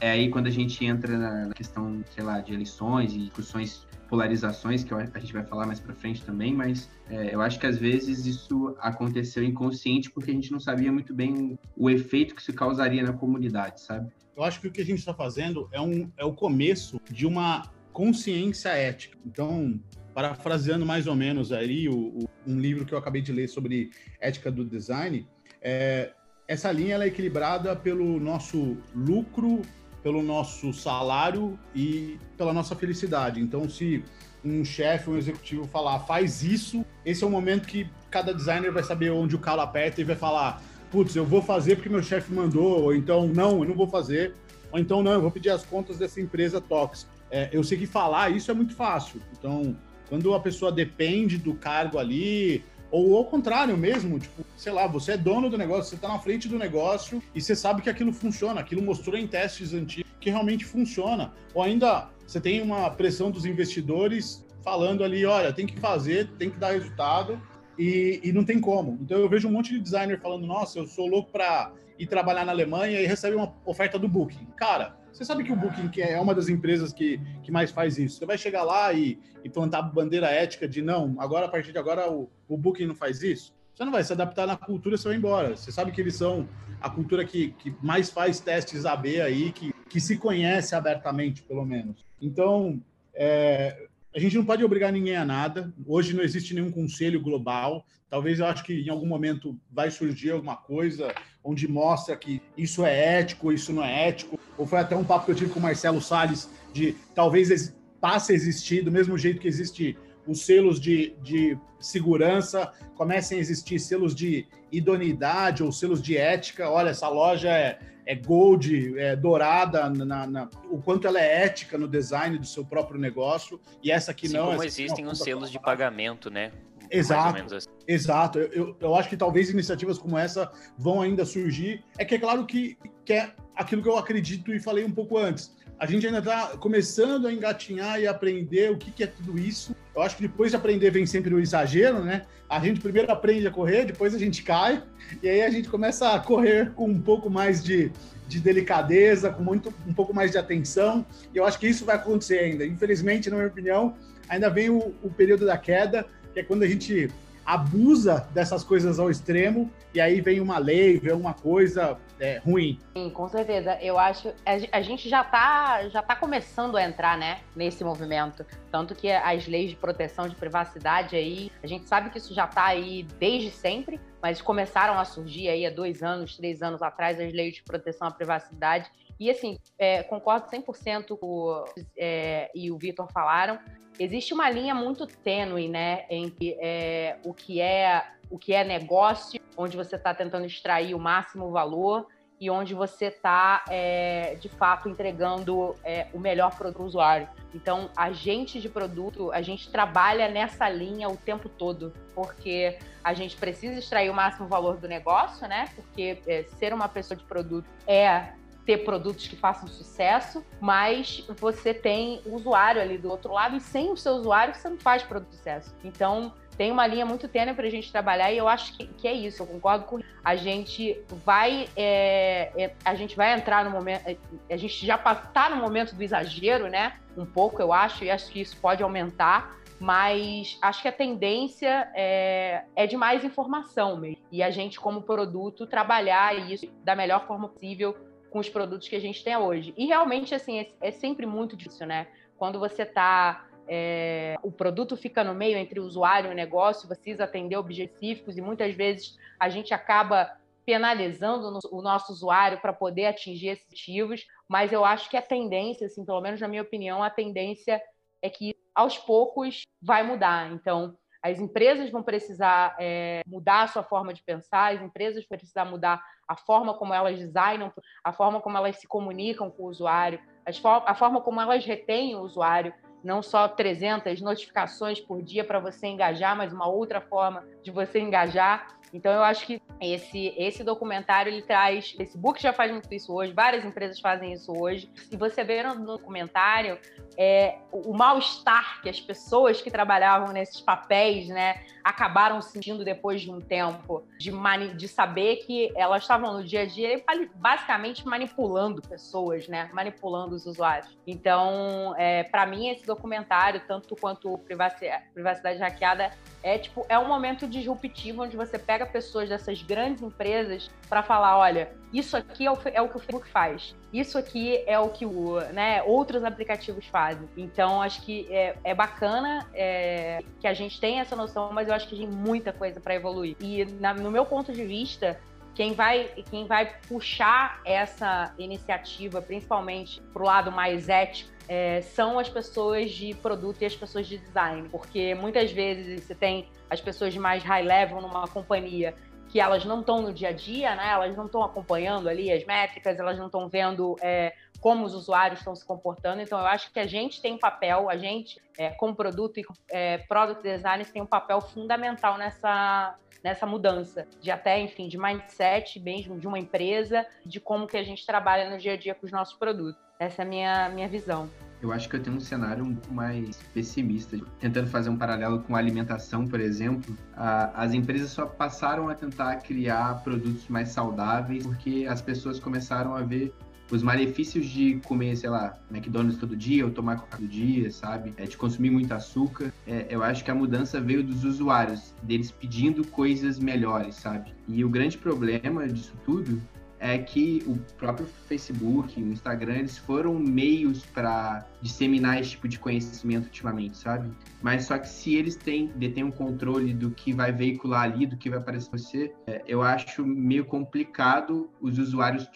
é 0.00 0.12
aí 0.12 0.30
quando 0.30 0.46
a 0.46 0.50
gente 0.50 0.84
entra 0.84 1.18
na 1.18 1.54
questão, 1.54 2.04
sei 2.14 2.22
lá, 2.22 2.40
de 2.40 2.54
eleições 2.54 3.12
e 3.14 3.18
discussões 3.18 3.84
polarizações, 4.08 4.84
que 4.84 4.94
a 4.94 5.18
gente 5.18 5.32
vai 5.32 5.44
falar 5.44 5.66
mais 5.66 5.80
para 5.80 5.92
frente 5.92 6.22
também, 6.22 6.54
mas 6.54 6.88
é, 7.10 7.34
eu 7.34 7.40
acho 7.40 7.58
que 7.58 7.66
às 7.66 7.78
vezes 7.78 8.24
isso 8.24 8.76
aconteceu 8.78 9.42
inconsciente 9.42 10.08
porque 10.08 10.30
a 10.30 10.34
gente 10.34 10.52
não 10.52 10.60
sabia 10.60 10.92
muito 10.92 11.12
bem 11.12 11.58
o 11.76 11.90
efeito 11.90 12.32
que 12.32 12.42
isso 12.42 12.52
causaria 12.52 13.02
na 13.02 13.12
comunidade, 13.12 13.80
sabe? 13.80 14.08
Eu 14.36 14.44
acho 14.44 14.60
que 14.60 14.68
o 14.68 14.70
que 14.70 14.80
a 14.80 14.84
gente 14.84 15.00
está 15.00 15.12
fazendo 15.12 15.68
é, 15.72 15.80
um, 15.80 16.08
é 16.16 16.24
o 16.24 16.32
começo 16.32 17.00
de 17.10 17.26
uma 17.26 17.68
consciência 17.92 18.68
ética. 18.68 19.18
Então, 19.26 19.80
parafraseando 20.14 20.84
mais 20.84 21.06
ou 21.06 21.14
menos 21.14 21.52
aí 21.52 21.88
o, 21.88 21.94
o, 21.94 22.28
um 22.46 22.58
livro 22.58 22.84
que 22.84 22.92
eu 22.92 22.98
acabei 22.98 23.22
de 23.22 23.32
ler 23.32 23.48
sobre 23.48 23.90
ética 24.20 24.50
do 24.50 24.64
design, 24.64 25.26
é, 25.60 26.12
essa 26.46 26.70
linha 26.70 26.96
é 26.96 27.06
equilibrada 27.06 27.74
pelo 27.74 28.20
nosso 28.20 28.76
lucro 28.94 29.62
pelo 30.02 30.22
nosso 30.22 30.72
salário 30.72 31.58
e 31.74 32.18
pela 32.36 32.52
nossa 32.52 32.74
felicidade. 32.74 33.40
Então, 33.40 33.68
se 33.68 34.04
um 34.44 34.64
chefe, 34.64 35.08
um 35.08 35.16
executivo 35.16 35.66
falar, 35.68 36.00
faz 36.00 36.42
isso, 36.42 36.84
esse 37.06 37.22
é 37.22 37.26
o 37.26 37.30
momento 37.30 37.68
que 37.68 37.88
cada 38.10 38.34
designer 38.34 38.72
vai 38.72 38.82
saber 38.82 39.10
onde 39.10 39.36
o 39.36 39.38
calo 39.38 39.60
aperta 39.60 40.00
e 40.00 40.04
vai 40.04 40.16
falar, 40.16 40.60
putz, 40.90 41.14
eu 41.14 41.24
vou 41.24 41.40
fazer 41.40 41.76
porque 41.76 41.88
meu 41.88 42.02
chefe 42.02 42.32
mandou, 42.32 42.82
ou 42.82 42.94
então, 42.94 43.28
não, 43.28 43.62
eu 43.62 43.68
não 43.68 43.74
vou 43.74 43.86
fazer, 43.86 44.34
ou 44.72 44.78
então, 44.78 45.02
não, 45.02 45.12
eu 45.12 45.20
vou 45.20 45.30
pedir 45.30 45.50
as 45.50 45.64
contas 45.64 45.98
dessa 45.98 46.20
empresa 46.20 46.60
tóxica. 46.60 47.10
É, 47.30 47.48
eu 47.52 47.62
sei 47.62 47.78
que 47.78 47.86
falar 47.86 48.30
isso 48.30 48.50
é 48.50 48.54
muito 48.54 48.74
fácil. 48.74 49.20
Então, 49.38 49.76
quando 50.12 50.34
a 50.34 50.40
pessoa 50.40 50.70
depende 50.70 51.38
do 51.38 51.54
cargo 51.54 51.98
ali, 51.98 52.62
ou 52.90 53.16
ao 53.16 53.24
contrário 53.24 53.74
mesmo, 53.78 54.18
tipo, 54.18 54.44
sei 54.58 54.70
lá, 54.70 54.86
você 54.86 55.12
é 55.12 55.16
dono 55.16 55.48
do 55.48 55.56
negócio, 55.56 55.84
você 55.84 55.94
está 55.94 56.06
na 56.06 56.18
frente 56.18 56.48
do 56.48 56.58
negócio 56.58 57.22
e 57.34 57.40
você 57.40 57.56
sabe 57.56 57.80
que 57.80 57.88
aquilo 57.88 58.12
funciona, 58.12 58.60
aquilo 58.60 58.82
mostrou 58.82 59.16
em 59.16 59.26
testes 59.26 59.72
antigos 59.72 60.12
que 60.20 60.28
realmente 60.28 60.66
funciona. 60.66 61.32
Ou 61.54 61.62
ainda 61.62 62.10
você 62.26 62.38
tem 62.38 62.60
uma 62.60 62.90
pressão 62.90 63.30
dos 63.30 63.46
investidores 63.46 64.44
falando 64.62 65.02
ali, 65.02 65.24
olha, 65.24 65.50
tem 65.50 65.66
que 65.66 65.80
fazer, 65.80 66.28
tem 66.38 66.50
que 66.50 66.58
dar 66.58 66.72
resultado 66.72 67.40
e, 67.78 68.20
e 68.22 68.32
não 68.34 68.44
tem 68.44 68.60
como. 68.60 68.98
Então 69.00 69.18
eu 69.18 69.30
vejo 69.30 69.48
um 69.48 69.52
monte 69.52 69.72
de 69.72 69.80
designer 69.80 70.20
falando, 70.20 70.46
nossa, 70.46 70.78
eu 70.78 70.86
sou 70.86 71.06
louco 71.06 71.32
para 71.32 71.72
ir 71.98 72.06
trabalhar 72.06 72.44
na 72.44 72.52
Alemanha 72.52 73.00
e 73.00 73.06
recebe 73.06 73.34
uma 73.34 73.54
oferta 73.64 73.98
do 73.98 74.08
Booking. 74.08 74.46
Cara, 74.58 74.94
você 75.12 75.24
sabe 75.24 75.44
que 75.44 75.52
o 75.52 75.56
Booking 75.56 75.88
que 75.88 76.00
é 76.00 76.18
uma 76.20 76.34
das 76.34 76.48
empresas 76.48 76.92
que, 76.92 77.20
que 77.42 77.52
mais 77.52 77.70
faz 77.70 77.98
isso. 77.98 78.18
Você 78.18 78.26
vai 78.26 78.38
chegar 78.38 78.62
lá 78.62 78.92
e, 78.92 79.18
e 79.44 79.48
plantar 79.48 79.82
bandeira 79.82 80.28
ética 80.28 80.66
de 80.66 80.80
não, 80.80 81.14
agora 81.18 81.46
a 81.46 81.48
partir 81.48 81.72
de 81.72 81.78
agora 81.78 82.10
o, 82.10 82.30
o 82.48 82.56
Booking 82.56 82.86
não 82.86 82.94
faz 82.94 83.22
isso. 83.22 83.54
Você 83.74 83.84
não 83.84 83.92
vai 83.92 84.04
se 84.04 84.12
adaptar 84.12 84.46
na 84.46 84.56
cultura, 84.56 84.96
você 84.96 85.08
vai 85.08 85.16
embora. 85.16 85.56
Você 85.56 85.72
sabe 85.72 85.92
que 85.92 86.00
eles 86.00 86.14
são 86.14 86.48
a 86.80 86.90
cultura 86.90 87.24
que, 87.24 87.52
que 87.52 87.74
mais 87.82 88.10
faz 88.10 88.40
testes 88.40 88.84
AB 88.84 89.20
aí, 89.20 89.52
que, 89.52 89.72
que 89.88 90.00
se 90.00 90.16
conhece 90.16 90.74
abertamente, 90.74 91.42
pelo 91.42 91.64
menos. 91.64 92.04
Então, 92.20 92.82
é, 93.14 93.86
a 94.14 94.18
gente 94.18 94.36
não 94.36 94.44
pode 94.44 94.62
obrigar 94.62 94.92
ninguém 94.92 95.16
a 95.16 95.24
nada. 95.24 95.72
Hoje 95.86 96.14
não 96.14 96.22
existe 96.22 96.54
nenhum 96.54 96.70
conselho 96.70 97.20
global. 97.20 97.86
Talvez 98.10 98.40
eu 98.40 98.46
acho 98.46 98.62
que 98.62 98.74
em 98.74 98.90
algum 98.90 99.06
momento 99.06 99.58
vai 99.70 99.90
surgir 99.90 100.32
alguma 100.32 100.56
coisa 100.56 101.14
onde 101.42 101.66
mostra 101.66 102.14
que 102.16 102.42
isso 102.56 102.84
é 102.84 103.18
ético, 103.18 103.52
isso 103.52 103.72
não 103.72 103.82
é 103.82 104.08
ético. 104.08 104.38
Ou 104.56 104.66
foi 104.66 104.80
até 104.80 104.96
um 104.96 105.04
papo 105.04 105.26
que 105.26 105.32
eu 105.32 105.36
tive 105.36 105.50
com 105.50 105.58
o 105.58 105.62
Marcelo 105.62 106.00
Salles 106.00 106.48
de 106.72 106.96
talvez 107.14 107.74
passe 108.00 108.32
a 108.32 108.34
existir 108.34 108.82
do 108.82 108.90
mesmo 108.90 109.16
jeito 109.16 109.40
que 109.40 109.48
existe 109.48 109.96
os 110.26 110.44
selos 110.44 110.80
de, 110.80 111.14
de 111.22 111.58
segurança, 111.80 112.72
comecem 112.94 113.38
a 113.38 113.40
existir 113.40 113.78
selos 113.78 114.14
de 114.14 114.46
idoneidade 114.70 115.62
ou 115.62 115.72
selos 115.72 116.00
de 116.00 116.16
ética. 116.16 116.70
Olha, 116.70 116.90
essa 116.90 117.08
loja 117.08 117.50
é, 117.50 117.78
é 118.06 118.14
gold, 118.14 118.98
é 118.98 119.16
dourada, 119.16 119.88
na, 119.90 120.26
na, 120.26 120.48
o 120.70 120.80
quanto 120.80 121.06
ela 121.06 121.20
é 121.20 121.44
ética 121.44 121.76
no 121.76 121.88
design 121.88 122.38
do 122.38 122.46
seu 122.46 122.64
próprio 122.64 123.00
negócio, 123.00 123.60
e 123.82 123.90
essa 123.90 124.12
aqui 124.12 124.28
Sim, 124.28 124.36
não. 124.36 124.46
Como 124.46 124.64
existem 124.64 125.06
os 125.06 125.18
selos 125.18 125.50
de 125.50 125.58
pagamento, 125.58 126.30
né? 126.30 126.52
Exato, 126.90 127.54
assim. 127.54 127.66
exato. 127.88 128.38
Eu, 128.38 128.52
eu, 128.52 128.76
eu, 128.78 128.94
acho 128.94 129.08
que 129.08 129.16
talvez 129.16 129.48
iniciativas 129.48 129.96
como 129.96 130.18
essa 130.18 130.52
vão 130.76 131.00
ainda 131.00 131.24
surgir. 131.24 131.82
É 131.96 132.04
que 132.04 132.16
é 132.16 132.18
claro 132.18 132.44
que, 132.44 132.76
que 133.02 133.14
é 133.14 133.34
aquilo 133.56 133.82
que 133.82 133.88
eu 133.88 133.96
acredito 133.96 134.52
e 134.54 134.60
falei 134.60 134.84
um 134.84 134.90
pouco 134.90 135.18
antes. 135.18 135.52
A 135.78 135.86
gente 135.86 136.06
ainda 136.06 136.20
está 136.20 136.56
começando 136.58 137.26
a 137.26 137.32
engatinhar 137.32 138.00
e 138.00 138.06
aprender 138.06 138.70
o 138.70 138.76
que, 138.76 138.90
que 138.90 139.02
é 139.02 139.06
tudo 139.06 139.38
isso. 139.38 139.74
Eu 139.94 140.02
acho 140.02 140.16
que 140.16 140.22
depois 140.22 140.50
de 140.50 140.56
aprender 140.56 140.90
vem 140.90 141.04
sempre 141.04 141.34
o 141.34 141.40
exagero, 141.40 142.04
né? 142.04 142.22
A 142.48 142.60
gente 142.60 142.80
primeiro 142.80 143.10
aprende 143.10 143.46
a 143.46 143.50
correr, 143.50 143.84
depois 143.84 144.14
a 144.14 144.18
gente 144.18 144.42
cai, 144.42 144.82
e 145.22 145.28
aí 145.28 145.42
a 145.42 145.50
gente 145.50 145.68
começa 145.68 146.12
a 146.12 146.20
correr 146.20 146.70
com 146.72 146.86
um 146.86 147.00
pouco 147.00 147.28
mais 147.28 147.64
de, 147.64 147.90
de 148.28 148.38
delicadeza, 148.38 149.30
com 149.30 149.42
muito, 149.42 149.74
um 149.86 149.92
pouco 149.92 150.14
mais 150.14 150.30
de 150.30 150.38
atenção. 150.38 151.04
E 151.34 151.38
eu 151.38 151.44
acho 151.44 151.58
que 151.58 151.66
isso 151.66 151.84
vai 151.84 151.96
acontecer 151.96 152.38
ainda. 152.38 152.64
Infelizmente, 152.64 153.28
na 153.28 153.36
minha 153.36 153.48
opinião, 153.48 153.96
ainda 154.28 154.48
vem 154.48 154.70
o, 154.70 154.94
o 155.02 155.10
período 155.10 155.46
da 155.46 155.58
queda, 155.58 156.06
que 156.32 156.40
é 156.40 156.42
quando 156.44 156.62
a 156.62 156.68
gente 156.68 157.10
abusa 157.44 158.26
dessas 158.32 158.62
coisas 158.62 158.98
ao 158.98 159.10
extremo 159.10 159.70
e 159.92 160.00
aí 160.00 160.20
vem 160.20 160.40
uma 160.40 160.58
lei, 160.58 160.98
vem 160.98 161.12
uma 161.12 161.34
coisa 161.34 161.98
é, 162.22 162.38
ruim. 162.38 162.78
Sim, 162.96 163.10
com 163.10 163.28
certeza. 163.28 163.76
Eu 163.82 163.98
acho 163.98 164.32
a 164.70 164.80
gente 164.80 165.08
já 165.08 165.22
está 165.22 165.88
já 165.88 166.00
tá 166.00 166.14
começando 166.14 166.76
a 166.76 166.82
entrar, 166.84 167.18
né, 167.18 167.40
nesse 167.56 167.82
movimento. 167.82 168.46
Tanto 168.70 168.94
que 168.94 169.10
as 169.10 169.48
leis 169.48 169.70
de 169.70 169.76
proteção 169.76 170.28
de 170.28 170.36
privacidade 170.36 171.16
aí, 171.16 171.50
a 171.60 171.66
gente 171.66 171.88
sabe 171.88 172.10
que 172.10 172.18
isso 172.18 172.32
já 172.32 172.44
está 172.44 172.66
aí 172.66 173.02
desde 173.18 173.50
sempre, 173.50 174.00
mas 174.22 174.40
começaram 174.40 174.96
a 175.00 175.04
surgir 175.04 175.48
aí 175.48 175.66
há 175.66 175.70
dois 175.70 176.00
anos, 176.00 176.36
três 176.36 176.62
anos 176.62 176.80
atrás 176.80 177.18
as 177.18 177.32
leis 177.32 177.56
de 177.56 177.64
proteção 177.64 178.06
à 178.06 178.10
privacidade. 178.12 178.88
E 179.18 179.28
assim, 179.28 179.58
é, 179.76 180.04
concordo 180.04 180.46
100% 180.46 181.18
com 181.18 181.26
o 181.26 181.64
é, 181.96 182.52
e 182.54 182.70
o 182.70 182.78
Vitor 182.78 183.10
falaram 183.12 183.58
existe 183.98 184.34
uma 184.34 184.50
linha 184.50 184.74
muito 184.74 185.06
tênue, 185.06 185.68
né, 185.68 186.04
entre 186.10 186.56
é, 186.60 187.18
o 187.24 187.32
que 187.32 187.60
é 187.60 188.06
o 188.30 188.38
que 188.38 188.54
é 188.54 188.64
negócio, 188.64 189.38
onde 189.58 189.76
você 189.76 189.96
está 189.96 190.14
tentando 190.14 190.46
extrair 190.46 190.94
o 190.94 190.98
máximo 190.98 191.50
valor 191.50 192.06
e 192.40 192.50
onde 192.50 192.74
você 192.74 193.04
está, 193.04 193.62
é, 193.68 194.36
de 194.40 194.48
fato, 194.48 194.88
entregando 194.88 195.76
é, 195.84 196.08
o 196.12 196.18
melhor 196.18 196.56
para 196.56 196.76
o 196.76 196.84
usuário. 196.84 197.28
Então, 197.54 197.88
a 197.96 198.10
gente 198.10 198.60
de 198.60 198.68
produto, 198.68 199.30
a 199.30 199.40
gente 199.42 199.70
trabalha 199.70 200.28
nessa 200.28 200.68
linha 200.68 201.08
o 201.08 201.16
tempo 201.16 201.48
todo, 201.48 201.92
porque 202.14 202.78
a 203.04 203.14
gente 203.14 203.36
precisa 203.36 203.78
extrair 203.78 204.10
o 204.10 204.14
máximo 204.14 204.48
valor 204.48 204.78
do 204.78 204.88
negócio, 204.88 205.46
né? 205.46 205.68
Porque 205.76 206.18
é, 206.26 206.42
ser 206.56 206.74
uma 206.74 206.88
pessoa 206.88 207.16
de 207.16 207.22
produto 207.22 207.68
é 207.86 208.32
ter 208.64 208.78
produtos 208.78 209.26
que 209.26 209.36
façam 209.36 209.68
sucesso, 209.68 210.44
mas 210.60 211.24
você 211.38 211.74
tem 211.74 212.20
o 212.24 212.34
usuário 212.34 212.80
ali 212.80 212.96
do 212.96 213.10
outro 213.10 213.32
lado 213.32 213.56
e 213.56 213.60
sem 213.60 213.90
o 213.90 213.96
seu 213.96 214.12
usuário 214.12 214.54
você 214.54 214.68
não 214.68 214.78
faz 214.78 215.02
produto 215.02 215.30
de 215.30 215.36
sucesso. 215.36 215.74
Então, 215.84 216.32
tem 216.56 216.70
uma 216.70 216.86
linha 216.86 217.04
muito 217.04 217.28
tênue 217.28 217.54
para 217.54 217.66
a 217.66 217.70
gente 217.70 217.90
trabalhar 217.90 218.30
e 218.30 218.38
eu 218.38 218.46
acho 218.46 218.76
que, 218.76 218.86
que, 218.86 219.08
é 219.08 219.12
isso, 219.12 219.42
eu 219.42 219.46
concordo 219.46 219.84
com 219.84 220.00
a 220.22 220.36
gente 220.36 221.00
vai 221.24 221.68
é, 221.76 222.52
é, 222.56 222.74
a 222.84 222.94
gente 222.94 223.16
vai 223.16 223.34
entrar 223.34 223.64
no 223.64 223.70
momento 223.70 224.16
a 224.50 224.56
gente 224.56 224.86
já 224.86 224.96
está 224.96 225.50
no 225.50 225.56
momento 225.56 225.94
do 225.94 226.02
exagero, 226.02 226.68
né? 226.68 226.98
Um 227.16 227.26
pouco, 227.26 227.60
eu 227.60 227.72
acho, 227.72 228.04
e 228.04 228.10
acho 228.10 228.30
que 228.30 228.40
isso 228.40 228.56
pode 228.58 228.82
aumentar, 228.82 229.56
mas 229.80 230.58
acho 230.62 230.82
que 230.82 230.88
a 230.88 230.92
tendência 230.92 231.90
é, 231.94 232.62
é 232.76 232.86
de 232.86 232.96
mais 232.96 233.24
informação 233.24 233.96
mesmo. 233.96 234.22
E 234.30 234.42
a 234.42 234.50
gente, 234.50 234.78
como 234.78 235.02
produto, 235.02 235.66
trabalhar 235.66 236.34
isso 236.50 236.70
da 236.84 236.94
melhor 236.94 237.26
forma 237.26 237.48
possível 237.48 237.96
com 238.32 238.38
os 238.38 238.48
produtos 238.48 238.88
que 238.88 238.96
a 238.96 239.00
gente 239.00 239.22
tem 239.22 239.36
hoje. 239.36 239.74
E 239.76 239.86
realmente, 239.86 240.34
assim, 240.34 240.58
é, 240.58 240.70
é 240.80 240.90
sempre 240.90 241.26
muito 241.26 241.54
difícil, 241.54 241.86
né? 241.86 242.08
Quando 242.36 242.58
você 242.58 242.82
está 242.82 243.46
é, 243.68 244.36
o 244.42 244.50
produto 244.50 244.96
fica 244.96 245.22
no 245.22 245.34
meio 245.34 245.56
entre 245.56 245.78
o 245.78 245.84
usuário 245.84 246.28
e 246.28 246.32
o 246.32 246.34
negócio, 246.34 246.88
você 246.88 246.94
precisa 246.94 247.24
atender 247.24 247.56
objetivos 247.56 248.36
e 248.36 248.40
muitas 248.40 248.74
vezes 248.74 249.16
a 249.38 249.48
gente 249.48 249.72
acaba 249.72 250.36
penalizando 250.64 251.58
o 251.70 251.82
nosso 251.82 252.12
usuário 252.12 252.60
para 252.60 252.72
poder 252.72 253.06
atingir 253.06 253.48
esses 253.48 253.66
objetivos, 253.66 254.26
mas 254.48 254.72
eu 254.72 254.84
acho 254.84 255.10
que 255.10 255.16
a 255.16 255.22
tendência, 255.22 255.86
assim, 255.86 256.04
pelo 256.04 256.20
menos 256.20 256.40
na 256.40 256.48
minha 256.48 256.62
opinião, 256.62 257.02
a 257.02 257.10
tendência 257.10 257.82
é 258.20 258.30
que 258.30 258.56
aos 258.74 258.96
poucos 258.96 259.62
vai 259.80 260.02
mudar. 260.02 260.52
Então, 260.52 260.96
as 261.22 261.38
empresas 261.38 261.88
vão 261.90 262.02
precisar 262.02 262.74
é, 262.80 263.22
mudar 263.26 263.62
a 263.62 263.66
sua 263.68 263.84
forma 263.84 264.12
de 264.12 264.22
pensar, 264.22 264.74
as 264.74 264.82
empresas 264.82 265.22
vão 265.22 265.38
precisar 265.38 265.64
mudar 265.64 266.02
a 266.26 266.36
forma 266.36 266.74
como 266.74 266.92
elas 266.92 267.18
designam, 267.18 267.72
a 268.02 268.12
forma 268.12 268.40
como 268.40 268.56
elas 268.56 268.76
se 268.76 268.88
comunicam 268.88 269.50
com 269.50 269.64
o 269.64 269.68
usuário, 269.68 270.20
a 270.44 270.94
forma 270.94 271.20
como 271.20 271.40
elas 271.40 271.64
retêm 271.64 272.16
o 272.16 272.22
usuário. 272.22 272.74
não 273.04 273.20
só 273.20 273.48
300 273.48 274.20
notificações 274.20 275.00
por 275.00 275.20
dia 275.22 275.42
para 275.42 275.58
você 275.58 275.88
engajar, 275.88 276.36
mas 276.36 276.52
uma 276.52 276.68
outra 276.68 277.00
forma 277.00 277.44
de 277.60 277.70
você 277.72 277.98
engajar. 277.98 278.68
Então 278.92 279.12
eu 279.12 279.22
acho 279.22 279.46
que 279.46 279.60
esse 279.80 280.34
esse 280.36 280.62
documentário 280.62 281.32
ele 281.32 281.42
traz, 281.42 281.92
Facebook 281.92 282.40
já 282.42 282.52
faz 282.52 282.70
muito 282.70 282.92
isso 282.92 283.12
hoje, 283.12 283.32
várias 283.32 283.64
empresas 283.64 283.98
fazem 284.00 284.32
isso 284.32 284.52
hoje. 284.52 284.90
E 285.10 285.16
você 285.16 285.42
vê 285.42 285.62
no 285.62 285.86
documentário 285.86 286.78
é, 287.16 287.58
o 287.70 287.92
mal-estar 287.92 288.80
que 288.82 288.88
as 288.88 289.00
pessoas 289.00 289.60
que 289.60 289.70
trabalhavam 289.70 290.32
nesses 290.32 290.60
papéis, 290.60 291.28
né, 291.28 291.62
acabaram 291.82 292.40
sentindo 292.40 292.84
depois 292.84 293.20
de 293.20 293.30
um 293.30 293.40
tempo, 293.40 294.04
de, 294.18 294.30
mani 294.30 294.74
de 294.74 294.86
saber 294.88 295.36
que 295.36 295.72
elas 295.76 296.02
estavam 296.02 296.34
no 296.34 296.44
dia 296.44 296.62
a 296.62 296.66
dia 296.66 297.02
basicamente 297.34 298.06
manipulando 298.06 298.80
pessoas, 298.82 299.48
né, 299.48 299.68
manipulando 299.72 300.34
os 300.34 300.46
usuários. 300.46 300.96
Então, 301.06 301.94
é, 301.98 302.24
para 302.24 302.46
mim, 302.46 302.68
esse 302.68 302.86
documentário, 302.86 303.62
tanto 303.66 303.96
quanto 303.96 304.38
privacidade, 304.38 305.04
privacidade 305.12 305.58
hackeada, 305.58 306.12
é 306.42 306.58
tipo 306.58 306.84
é 306.88 306.98
um 306.98 307.06
momento 307.06 307.46
disruptivo 307.46 308.22
onde 308.22 308.36
você 308.36 308.58
pega 308.58 308.81
pessoas 308.86 309.28
dessas 309.28 309.62
grandes 309.62 310.02
empresas 310.02 310.70
para 310.88 311.02
falar, 311.02 311.38
olha, 311.38 311.72
isso 311.92 312.16
aqui 312.16 312.46
é 312.46 312.50
o, 312.50 312.58
é 312.66 312.80
o, 312.80 312.88
que 312.88 312.96
o 312.96 312.98
Facebook 312.98 313.28
faz, 313.28 313.74
isso 313.92 314.16
aqui 314.16 314.62
é 314.66 314.78
o 314.78 314.88
que 314.88 315.04
o, 315.04 315.40
né, 315.52 315.82
outros 315.82 316.24
aplicativos 316.24 316.86
fazem. 316.86 317.28
Então 317.36 317.82
acho 317.82 318.02
que 318.02 318.26
é, 318.30 318.56
é 318.64 318.74
bacana 318.74 319.46
é, 319.54 320.22
que 320.40 320.46
a 320.46 320.54
gente 320.54 320.80
tenha 320.80 321.02
essa 321.02 321.14
noção, 321.14 321.52
mas 321.52 321.68
eu 321.68 321.74
acho 321.74 321.88
que 321.88 321.96
tem 321.96 322.06
muita 322.06 322.52
coisa 322.52 322.80
para 322.80 322.94
evoluir. 322.94 323.36
E 323.40 323.64
na, 323.64 323.92
no 323.92 324.10
meu 324.10 324.24
ponto 324.24 324.52
de 324.52 324.64
vista 324.64 325.18
quem 325.54 325.74
vai, 325.74 326.04
quem 326.30 326.46
vai 326.46 326.72
puxar 326.88 327.60
essa 327.64 328.34
iniciativa, 328.38 329.20
principalmente 329.20 330.00
para 330.12 330.22
o 330.22 330.26
lado 330.26 330.50
mais 330.50 330.88
ético, 330.88 331.30
é, 331.48 331.82
são 331.82 332.18
as 332.18 332.28
pessoas 332.28 332.90
de 332.90 333.14
produto 333.14 333.60
e 333.62 333.66
as 333.66 333.74
pessoas 333.74 334.06
de 334.06 334.16
design, 334.18 334.68
porque 334.70 335.14
muitas 335.14 335.50
vezes 335.52 336.04
você 336.04 336.14
tem 336.14 336.48
as 336.70 336.80
pessoas 336.80 337.12
de 337.12 337.18
mais 337.18 337.42
high 337.42 337.62
level 337.62 338.00
numa 338.00 338.26
companhia 338.28 338.94
que 339.32 339.40
elas 339.40 339.64
não 339.64 339.80
estão 339.80 340.02
no 340.02 340.12
dia 340.12 340.28
a 340.28 340.32
dia, 340.32 340.74
né? 340.74 340.90
Elas 340.90 341.16
não 341.16 341.24
estão 341.24 341.42
acompanhando 341.42 342.06
ali 342.06 342.30
as 342.30 342.44
métricas, 342.44 342.98
elas 342.98 343.18
não 343.18 343.26
estão 343.26 343.48
vendo 343.48 343.96
é, 344.02 344.34
como 344.60 344.84
os 344.84 344.94
usuários 344.94 345.40
estão 345.40 345.56
se 345.56 345.64
comportando. 345.64 346.20
Então, 346.20 346.38
eu 346.38 346.46
acho 346.46 346.70
que 346.70 346.78
a 346.78 346.86
gente 346.86 347.20
tem 347.22 347.32
um 347.32 347.38
papel, 347.38 347.88
a 347.88 347.96
gente, 347.96 348.38
é, 348.58 348.68
como 348.70 348.94
produto 348.94 349.40
e 349.40 349.44
é, 349.70 349.96
product 349.98 350.42
designers, 350.42 350.90
tem 350.90 351.00
um 351.00 351.06
papel 351.06 351.40
fundamental 351.40 352.18
nessa, 352.18 352.94
nessa 353.22 353.46
mudança 353.46 354.06
de 354.20 354.30
até, 354.30 354.60
enfim, 354.60 354.88
de 354.88 354.98
mindset 354.98 355.78
mesmo 355.80 356.18
de 356.18 356.26
uma 356.26 356.38
empresa, 356.38 357.06
de 357.24 357.40
como 357.40 357.66
que 357.66 357.76
a 357.76 357.82
gente 357.82 358.04
trabalha 358.04 358.50
no 358.50 358.58
dia 358.58 358.72
a 358.72 358.76
dia 358.76 358.94
com 358.94 359.06
os 359.06 359.12
nossos 359.12 359.34
produtos. 359.34 359.80
Essa 359.98 360.22
é 360.22 360.24
a 360.24 360.28
minha, 360.28 360.68
minha 360.68 360.88
visão. 360.88 361.30
Eu 361.62 361.72
acho 361.72 361.88
que 361.88 361.94
eu 361.94 362.02
tenho 362.02 362.16
um 362.16 362.20
cenário 362.20 362.64
um 362.64 362.74
pouco 362.74 362.92
mais 362.92 363.40
pessimista. 363.54 364.18
Tentando 364.40 364.66
fazer 364.66 364.90
um 364.90 364.96
paralelo 364.96 365.40
com 365.44 365.54
a 365.54 365.58
alimentação, 365.60 366.26
por 366.26 366.40
exemplo, 366.40 366.96
a, 367.14 367.62
as 367.62 367.72
empresas 367.72 368.10
só 368.10 368.26
passaram 368.26 368.88
a 368.88 368.96
tentar 368.96 369.36
criar 369.36 370.02
produtos 370.02 370.48
mais 370.48 370.70
saudáveis 370.70 371.46
porque 371.46 371.86
as 371.88 372.02
pessoas 372.02 372.40
começaram 372.40 372.96
a 372.96 373.02
ver 373.02 373.32
os 373.74 373.82
malefícios 373.82 374.46
de 374.46 374.78
comer, 374.84 375.16
sei 375.16 375.30
lá, 375.30 375.58
McDonald's 375.70 376.18
todo 376.18 376.36
dia 376.36 376.64
ou 376.64 376.70
tomar 376.70 376.96
Coca 376.96 377.16
todo 377.16 377.26
dia, 377.26 377.70
sabe? 377.70 378.12
É, 378.18 378.24
de 378.24 378.36
consumir 378.36 378.70
muito 378.70 378.92
açúcar. 378.92 379.52
É, 379.66 379.86
eu 379.88 380.02
acho 380.02 380.22
que 380.22 380.30
a 380.30 380.34
mudança 380.34 380.80
veio 380.80 381.02
dos 381.02 381.24
usuários, 381.24 381.94
deles 382.02 382.30
pedindo 382.30 382.86
coisas 382.86 383.38
melhores, 383.38 383.94
sabe? 383.94 384.34
E 384.46 384.62
o 384.64 384.68
grande 384.68 384.98
problema 384.98 385.66
disso 385.66 385.94
tudo 386.04 386.40
é 386.82 386.98
que 386.98 387.44
o 387.46 387.56
próprio 387.78 388.06
Facebook, 388.26 389.00
o 389.00 389.12
Instagram, 389.12 389.54
eles 389.58 389.78
foram 389.78 390.18
meios 390.18 390.84
para 390.86 391.46
disseminar 391.62 392.20
esse 392.20 392.30
tipo 392.30 392.48
de 392.48 392.58
conhecimento 392.58 393.26
ultimamente, 393.26 393.76
sabe? 393.76 394.10
Mas 394.42 394.64
só 394.64 394.76
que 394.76 394.88
se 394.88 395.14
eles 395.14 395.36
têm, 395.36 395.68
detêm 395.76 396.02
um 396.02 396.10
controle 396.10 396.74
do 396.74 396.90
que 396.90 397.12
vai 397.12 397.30
veicular 397.30 397.82
ali, 397.82 398.04
do 398.04 398.16
que 398.16 398.28
vai 398.28 398.40
aparecer 398.40 398.68
você, 398.70 399.14
é, 399.28 399.42
eu 399.46 399.62
acho 399.62 400.04
meio 400.04 400.44
complicado 400.44 401.48
os 401.60 401.78
usuários 401.78 402.26